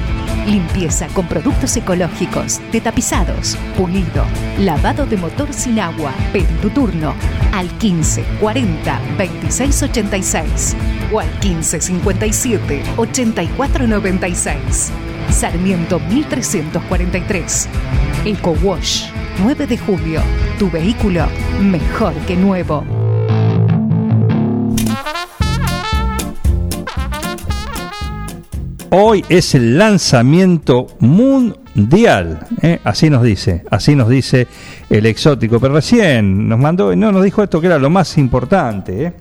Limpieza 0.46 1.06
con 1.08 1.26
productos 1.26 1.76
ecológicos, 1.76 2.60
detapizados, 2.72 3.56
pulido, 3.76 4.24
lavado 4.58 5.06
de 5.06 5.16
motor 5.16 5.52
sin 5.52 5.78
agua. 5.78 6.12
Pedí 6.32 6.54
tu 6.60 6.70
turno 6.70 7.14
al 7.52 7.68
15 7.78 8.24
40 8.40 9.00
26 9.16 9.82
86 9.84 10.76
o 11.12 11.20
al 11.20 11.30
15 11.40 11.80
57 11.80 12.82
84 12.96 13.86
96. 13.86 14.92
Sarmiento 15.32 16.00
1343. 16.00 17.68
Eco 18.24 18.56
Wash 18.62 19.06
9 19.42 19.66
de 19.66 19.78
julio. 19.78 20.20
Tu 20.58 20.70
vehículo 20.70 21.26
mejor 21.62 22.12
que 22.26 22.36
nuevo. 22.36 22.84
Hoy 28.90 29.24
es 29.28 29.54
el 29.54 29.78
lanzamiento 29.78 30.88
mundial, 30.98 32.44
¿eh? 32.60 32.80
así 32.82 33.08
nos 33.08 33.22
dice, 33.22 33.62
así 33.70 33.94
nos 33.94 34.08
dice 34.08 34.48
el 34.90 35.06
exótico. 35.06 35.60
Pero 35.60 35.74
recién 35.74 36.48
nos 36.48 36.58
mandó, 36.58 36.94
no 36.96 37.12
nos 37.12 37.22
dijo 37.22 37.42
esto 37.44 37.60
que 37.60 37.68
era 37.68 37.78
lo 37.78 37.88
más 37.88 38.18
importante. 38.18 39.04
¿eh? 39.04 39.12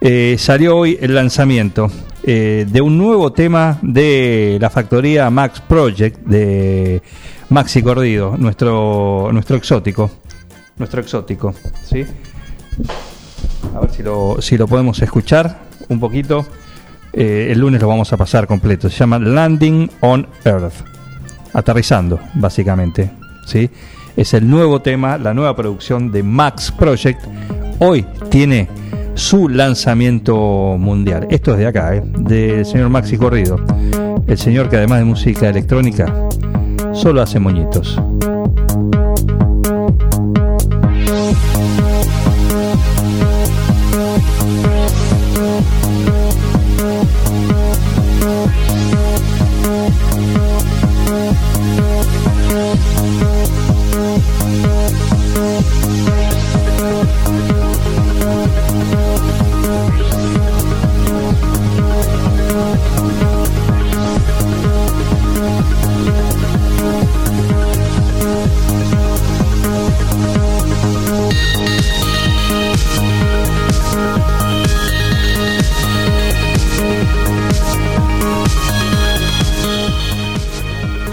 Eh, 0.00 0.36
salió 0.38 0.76
hoy 0.76 0.96
el 1.00 1.16
lanzamiento 1.16 1.90
eh, 2.22 2.66
de 2.68 2.80
un 2.80 2.98
nuevo 2.98 3.32
tema 3.32 3.78
de 3.82 4.58
la 4.60 4.70
factoría 4.70 5.30
Max 5.30 5.60
Project 5.60 6.18
de 6.26 7.02
Maxi 7.48 7.82
Cordido, 7.82 8.36
nuestro 8.36 9.30
nuestro 9.32 9.56
exótico, 9.56 10.10
nuestro 10.76 11.00
exótico, 11.00 11.54
¿sí? 11.84 12.04
A 13.74 13.80
ver 13.80 13.90
si 13.90 14.02
lo, 14.02 14.36
si 14.40 14.56
lo 14.56 14.66
podemos 14.66 15.00
escuchar 15.00 15.60
un 15.88 16.00
poquito. 16.00 16.46
Eh, 17.12 17.48
el 17.50 17.58
lunes 17.58 17.80
lo 17.80 17.88
vamos 17.88 18.12
a 18.12 18.16
pasar 18.16 18.46
completo. 18.46 18.88
Se 18.88 18.98
llama 18.98 19.18
Landing 19.18 19.90
on 20.00 20.26
Earth. 20.44 20.84
Aterrizando, 21.52 22.20
básicamente. 22.34 23.10
¿sí? 23.46 23.68
Es 24.16 24.34
el 24.34 24.48
nuevo 24.48 24.80
tema, 24.80 25.18
la 25.18 25.34
nueva 25.34 25.54
producción 25.56 26.12
de 26.12 26.22
Max 26.22 26.72
Project. 26.72 27.20
Hoy 27.80 28.06
tiene 28.30 28.68
su 29.14 29.48
lanzamiento 29.48 30.76
mundial. 30.78 31.26
Esto 31.30 31.52
es 31.52 31.58
de 31.58 31.66
acá, 31.66 31.96
¿eh? 31.96 32.02
del 32.20 32.64
señor 32.64 32.88
Maxi 32.88 33.16
Corrido. 33.16 33.60
El 34.26 34.38
señor 34.38 34.68
que 34.68 34.76
además 34.76 35.00
de 35.00 35.04
música 35.04 35.48
electrónica, 35.48 36.12
solo 36.92 37.22
hace 37.22 37.38
moñitos. 37.38 38.00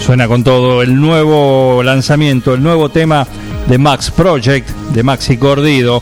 Suena 0.08 0.30
con 0.30 0.42
todo 0.42 0.82
el 0.82 0.96
nuevo 0.96 1.84
lanzamiento, 1.84 2.54
el 2.54 2.64
nuevo 2.64 2.88
tema 2.88 3.28
de 3.68 3.78
Max 3.78 4.10
Project, 4.10 4.70
de 4.94 5.04
Maxi 5.04 5.36
Cordido, 5.36 6.02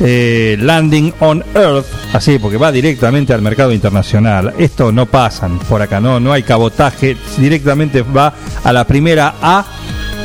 eh, 0.00 0.56
Landing 0.58 1.12
on 1.20 1.44
Earth, 1.54 1.84
así 2.14 2.38
porque 2.38 2.56
va 2.56 2.72
directamente 2.72 3.34
al 3.34 3.42
mercado 3.42 3.70
internacional. 3.70 4.54
Esto 4.56 4.92
no 4.92 5.04
pasan 5.04 5.58
por 5.58 5.82
acá, 5.82 6.00
no, 6.00 6.20
no 6.20 6.32
hay 6.32 6.42
cabotaje, 6.42 7.18
directamente 7.36 8.00
va 8.00 8.32
a 8.64 8.72
la 8.72 8.86
primera 8.86 9.34
A 9.42 9.66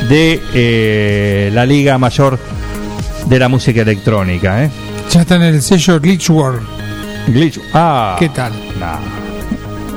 de 0.08 0.40
eh, 0.54 1.50
la 1.52 1.66
Liga 1.66 1.98
Mayor 1.98 2.38
de 3.26 3.38
la 3.38 3.50
Música 3.50 3.82
Electrónica. 3.82 4.64
¿eh? 4.64 4.70
Ya 5.10 5.20
está 5.20 5.36
en 5.36 5.42
el 5.42 5.60
sello 5.60 6.00
Glitch 6.00 6.30
World. 6.30 6.66
Glitch, 7.26 7.60
ah, 7.74 8.16
¿Qué 8.18 8.30
tal? 8.30 8.54
Nah, 8.80 8.96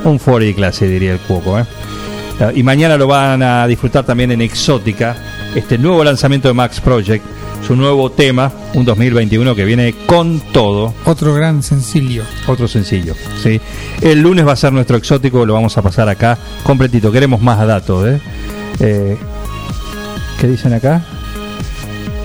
un 0.04 0.18
4 0.18 0.54
clase 0.54 0.86
diría 0.86 1.12
el 1.12 1.20
cuoco, 1.20 1.58
¿eh? 1.58 1.64
Y 2.54 2.62
mañana 2.62 2.96
lo 2.96 3.06
van 3.06 3.42
a 3.42 3.66
disfrutar 3.66 4.04
también 4.04 4.32
en 4.32 4.40
Exótica, 4.40 5.16
este 5.54 5.78
nuevo 5.78 6.02
lanzamiento 6.02 6.48
de 6.48 6.54
Max 6.54 6.80
Project, 6.80 7.24
su 7.66 7.76
nuevo 7.76 8.10
tema, 8.10 8.50
un 8.74 8.84
2021 8.84 9.54
que 9.54 9.64
viene 9.64 9.94
con 10.06 10.40
todo. 10.52 10.92
Otro 11.04 11.34
gran 11.34 11.62
sencillo. 11.62 12.24
Otro 12.46 12.66
sencillo, 12.66 13.14
¿sí? 13.42 13.60
El 14.00 14.20
lunes 14.20 14.46
va 14.46 14.52
a 14.52 14.56
ser 14.56 14.72
nuestro 14.72 14.96
exótico, 14.96 15.46
lo 15.46 15.54
vamos 15.54 15.76
a 15.78 15.82
pasar 15.82 16.08
acá 16.08 16.36
completito. 16.64 17.12
Queremos 17.12 17.40
más 17.40 17.64
datos, 17.66 18.08
¿eh? 18.08 18.20
Eh, 18.80 19.16
¿Qué 20.40 20.48
dicen 20.48 20.72
acá? 20.72 21.04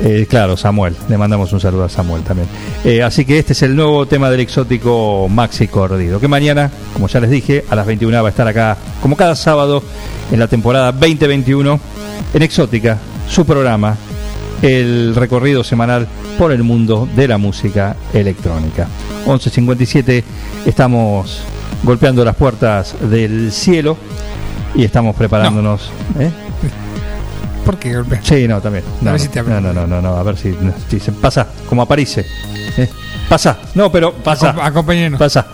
Eh, 0.03 0.27
claro, 0.29 0.55
Samuel. 0.55 0.95
Le 1.09 1.17
mandamos 1.17 1.51
un 1.53 1.59
saludo 1.59 1.83
a 1.83 1.89
Samuel 1.89 2.23
también. 2.23 2.47
Eh, 2.83 3.01
así 3.01 3.25
que 3.25 3.39
este 3.39 3.53
es 3.53 3.61
el 3.63 3.75
nuevo 3.75 4.05
tema 4.05 4.29
del 4.29 4.41
exótico 4.41 5.27
Maxi 5.29 5.67
Cordido. 5.67 6.19
Que 6.19 6.27
mañana, 6.27 6.69
como 6.93 7.07
ya 7.07 7.19
les 7.19 7.29
dije, 7.29 7.65
a 7.69 7.75
las 7.75 7.85
21 7.85 8.21
va 8.21 8.27
a 8.27 8.31
estar 8.31 8.47
acá, 8.47 8.77
como 9.01 9.15
cada 9.15 9.35
sábado, 9.35 9.83
en 10.31 10.39
la 10.39 10.47
temporada 10.47 10.91
2021, 10.91 11.79
en 12.33 12.41
Exótica, 12.41 12.99
su 13.27 13.45
programa, 13.45 13.97
el 14.61 15.15
recorrido 15.15 15.63
semanal 15.63 16.07
por 16.37 16.51
el 16.51 16.63
mundo 16.63 17.07
de 17.15 17.27
la 17.27 17.37
música 17.37 17.95
electrónica. 18.13 18.87
11.57, 19.25 20.23
estamos 20.65 21.41
golpeando 21.83 22.23
las 22.23 22.35
puertas 22.35 22.95
del 23.09 23.51
cielo 23.51 23.97
y 24.75 24.83
estamos 24.83 25.15
preparándonos. 25.15 25.89
¿eh? 26.19 26.31
¿Por 27.67 27.77
qué? 27.77 28.01
Sí, 28.23 28.47
no, 28.47 28.61
también. 28.61 28.85
No, 29.01 29.09
A 29.09 29.13
ver 29.13 29.19
no, 29.21 29.25
si 29.27 29.29
te 29.31 29.43
no, 29.43 29.59
no, 29.59 29.73
no, 29.73 29.85
no, 29.85 30.01
no, 30.01 30.15
a 30.15 30.23
ver 30.23 30.37
si, 30.37 30.55
si 30.89 31.01
se 31.01 31.11
pasa, 31.11 31.47
como 31.67 31.81
aparece. 31.81 32.25
¿eh? 32.77 32.89
Pasa, 33.27 33.57
no, 33.75 33.91
pero 33.91 34.13
pasa. 34.13 34.55
Acom- 34.55 34.61
acompáñenos. 34.63 35.19
Pasa. 35.19 35.45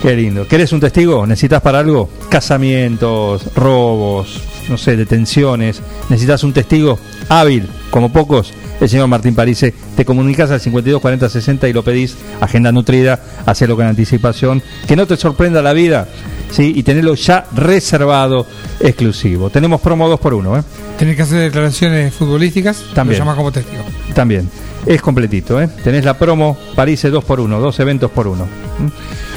Qué 0.00 0.14
lindo. 0.14 0.46
¿Querés 0.46 0.72
un 0.72 0.78
testigo? 0.78 1.26
¿Necesitas 1.26 1.60
para 1.62 1.80
algo? 1.80 2.08
Casamientos, 2.30 3.52
robos, 3.56 4.40
no 4.68 4.78
sé, 4.78 4.96
detenciones. 4.96 5.80
¿Necesitas 6.08 6.44
un 6.44 6.52
testigo 6.52 6.98
hábil, 7.28 7.68
como 7.90 8.12
pocos? 8.12 8.52
El 8.80 8.88
señor 8.88 9.08
Martín 9.08 9.34
Parise, 9.34 9.74
te 9.96 10.04
comunicas 10.04 10.50
al 10.50 10.60
52 10.60 11.00
40 11.00 11.28
60 11.28 11.68
y 11.68 11.72
lo 11.72 11.82
pedís, 11.82 12.16
agenda 12.40 12.70
nutrida, 12.70 13.18
hacelo 13.44 13.74
con 13.74 13.86
anticipación, 13.86 14.62
que 14.86 14.94
no 14.94 15.06
te 15.06 15.16
sorprenda 15.16 15.62
la 15.62 15.72
vida, 15.72 16.06
¿sí? 16.52 16.72
Y 16.76 16.84
tenerlo 16.84 17.14
ya 17.14 17.44
reservado, 17.54 18.46
exclusivo. 18.78 19.50
Tenemos 19.50 19.80
promo 19.80 20.08
2 20.08 20.20
por 20.20 20.34
1 20.34 20.58
¿eh? 20.58 20.62
Tenés 20.96 21.16
que 21.16 21.22
hacer 21.22 21.38
declaraciones 21.40 22.14
futbolísticas. 22.14 22.84
También. 22.94 23.18
Lo 23.18 23.24
llamás 23.24 23.36
como 23.36 23.52
testigo. 23.52 23.82
También. 24.14 24.48
Es 24.86 25.02
completito, 25.02 25.60
¿eh? 25.60 25.68
Tenés 25.82 26.04
la 26.04 26.16
promo 26.16 26.56
París 26.76 27.02
2 27.02 27.24
por 27.24 27.40
1 27.40 27.60
dos 27.60 27.80
eventos 27.80 28.10
por 28.10 28.28
uno. 28.28 28.46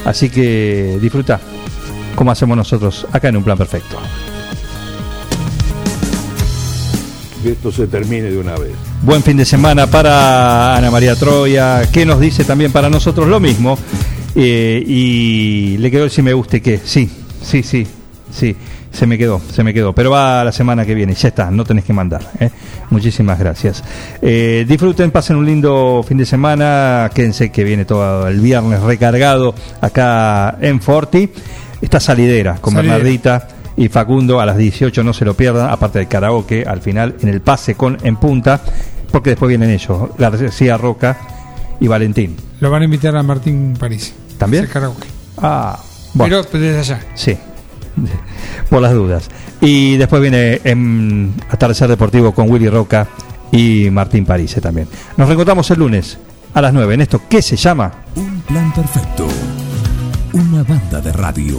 Así 0.04 0.30
que 0.30 0.98
disfruta 1.00 1.40
como 2.14 2.30
hacemos 2.30 2.56
nosotros 2.56 3.06
acá 3.12 3.28
en 3.28 3.36
un 3.36 3.44
plan 3.44 3.58
perfecto. 3.58 3.98
Que 7.42 7.52
esto 7.52 7.72
se 7.72 7.88
termine 7.88 8.30
de 8.30 8.38
una 8.38 8.54
vez. 8.56 8.70
Buen 9.02 9.20
fin 9.22 9.36
de 9.36 9.44
semana 9.44 9.88
para 9.88 10.76
Ana 10.76 10.92
María 10.92 11.16
Troya, 11.16 11.90
que 11.90 12.06
nos 12.06 12.20
dice 12.20 12.44
también 12.44 12.70
para 12.70 12.88
nosotros 12.88 13.26
lo 13.26 13.40
mismo. 13.40 13.76
Eh, 14.36 14.82
y 14.86 15.76
le 15.78 15.90
quedó 15.90 16.04
el 16.04 16.10
si 16.10 16.22
me 16.22 16.32
guste 16.32 16.62
que, 16.62 16.78
sí, 16.78 17.10
sí, 17.42 17.64
sí, 17.64 17.84
sí, 18.30 18.56
se 18.92 19.06
me 19.06 19.18
quedó, 19.18 19.40
se 19.52 19.64
me 19.64 19.74
quedó. 19.74 19.92
Pero 19.92 20.12
va 20.12 20.44
la 20.44 20.52
semana 20.52 20.86
que 20.86 20.94
viene, 20.94 21.14
ya 21.14 21.28
está, 21.28 21.50
no 21.50 21.64
tenés 21.64 21.84
que 21.84 21.92
mandar. 21.92 22.22
¿eh? 22.38 22.50
Muchísimas 22.90 23.40
gracias. 23.40 23.82
Eh, 24.22 24.64
disfruten, 24.68 25.10
pasen 25.10 25.34
un 25.34 25.44
lindo 25.44 26.04
fin 26.06 26.18
de 26.18 26.26
semana, 26.26 27.10
quédense 27.12 27.50
que 27.50 27.64
viene 27.64 27.84
todo 27.84 28.28
el 28.28 28.40
viernes 28.40 28.80
recargado 28.82 29.52
acá 29.80 30.58
en 30.60 30.80
Forti. 30.80 31.28
Esta 31.80 31.98
salidera 31.98 32.58
con 32.60 32.74
Salidera. 32.74 32.98
Bernardita 32.98 33.48
y 33.82 33.88
Facundo 33.88 34.40
a 34.40 34.46
las 34.46 34.56
18 34.56 35.02
no 35.02 35.12
se 35.12 35.24
lo 35.24 35.34
pierdan, 35.34 35.68
aparte 35.68 35.98
del 35.98 36.06
karaoke 36.06 36.64
al 36.64 36.80
final 36.80 37.16
en 37.20 37.28
el 37.28 37.40
pase 37.40 37.74
con 37.74 37.98
en 38.04 38.14
punta, 38.16 38.60
porque 39.10 39.30
después 39.30 39.48
vienen 39.48 39.70
ellos, 39.70 40.10
García 40.16 40.76
Roca 40.76 41.18
y 41.80 41.88
Valentín. 41.88 42.36
Lo 42.60 42.70
van 42.70 42.82
a 42.82 42.84
invitar 42.84 43.16
a 43.16 43.24
Martín 43.24 43.74
París. 43.76 44.14
¿También? 44.38 44.66
Karaoke. 44.66 45.08
Ah, 45.38 45.76
bueno, 46.14 46.42
Pero 46.52 46.62
desde 46.64 46.78
allá. 46.78 47.00
sí, 47.14 47.36
por 48.70 48.80
las 48.80 48.92
dudas. 48.92 49.28
Y 49.60 49.96
después 49.96 50.22
viene 50.22 50.60
en 50.62 51.34
Atardecer 51.50 51.88
Deportivo 51.88 52.32
con 52.32 52.48
Willy 52.48 52.68
Roca 52.68 53.08
y 53.50 53.90
Martín 53.90 54.24
Parise 54.24 54.60
también. 54.60 54.86
Nos 55.16 55.26
reencontramos 55.26 55.68
el 55.72 55.80
lunes 55.80 56.18
a 56.54 56.60
las 56.60 56.72
9 56.72 56.94
en 56.94 57.00
esto 57.00 57.22
que 57.28 57.42
se 57.42 57.56
llama 57.56 57.90
Un 58.14 58.42
plan 58.42 58.72
perfecto. 58.72 59.26
Una 60.34 60.62
banda 60.62 61.00
de 61.00 61.12
radio. 61.12 61.58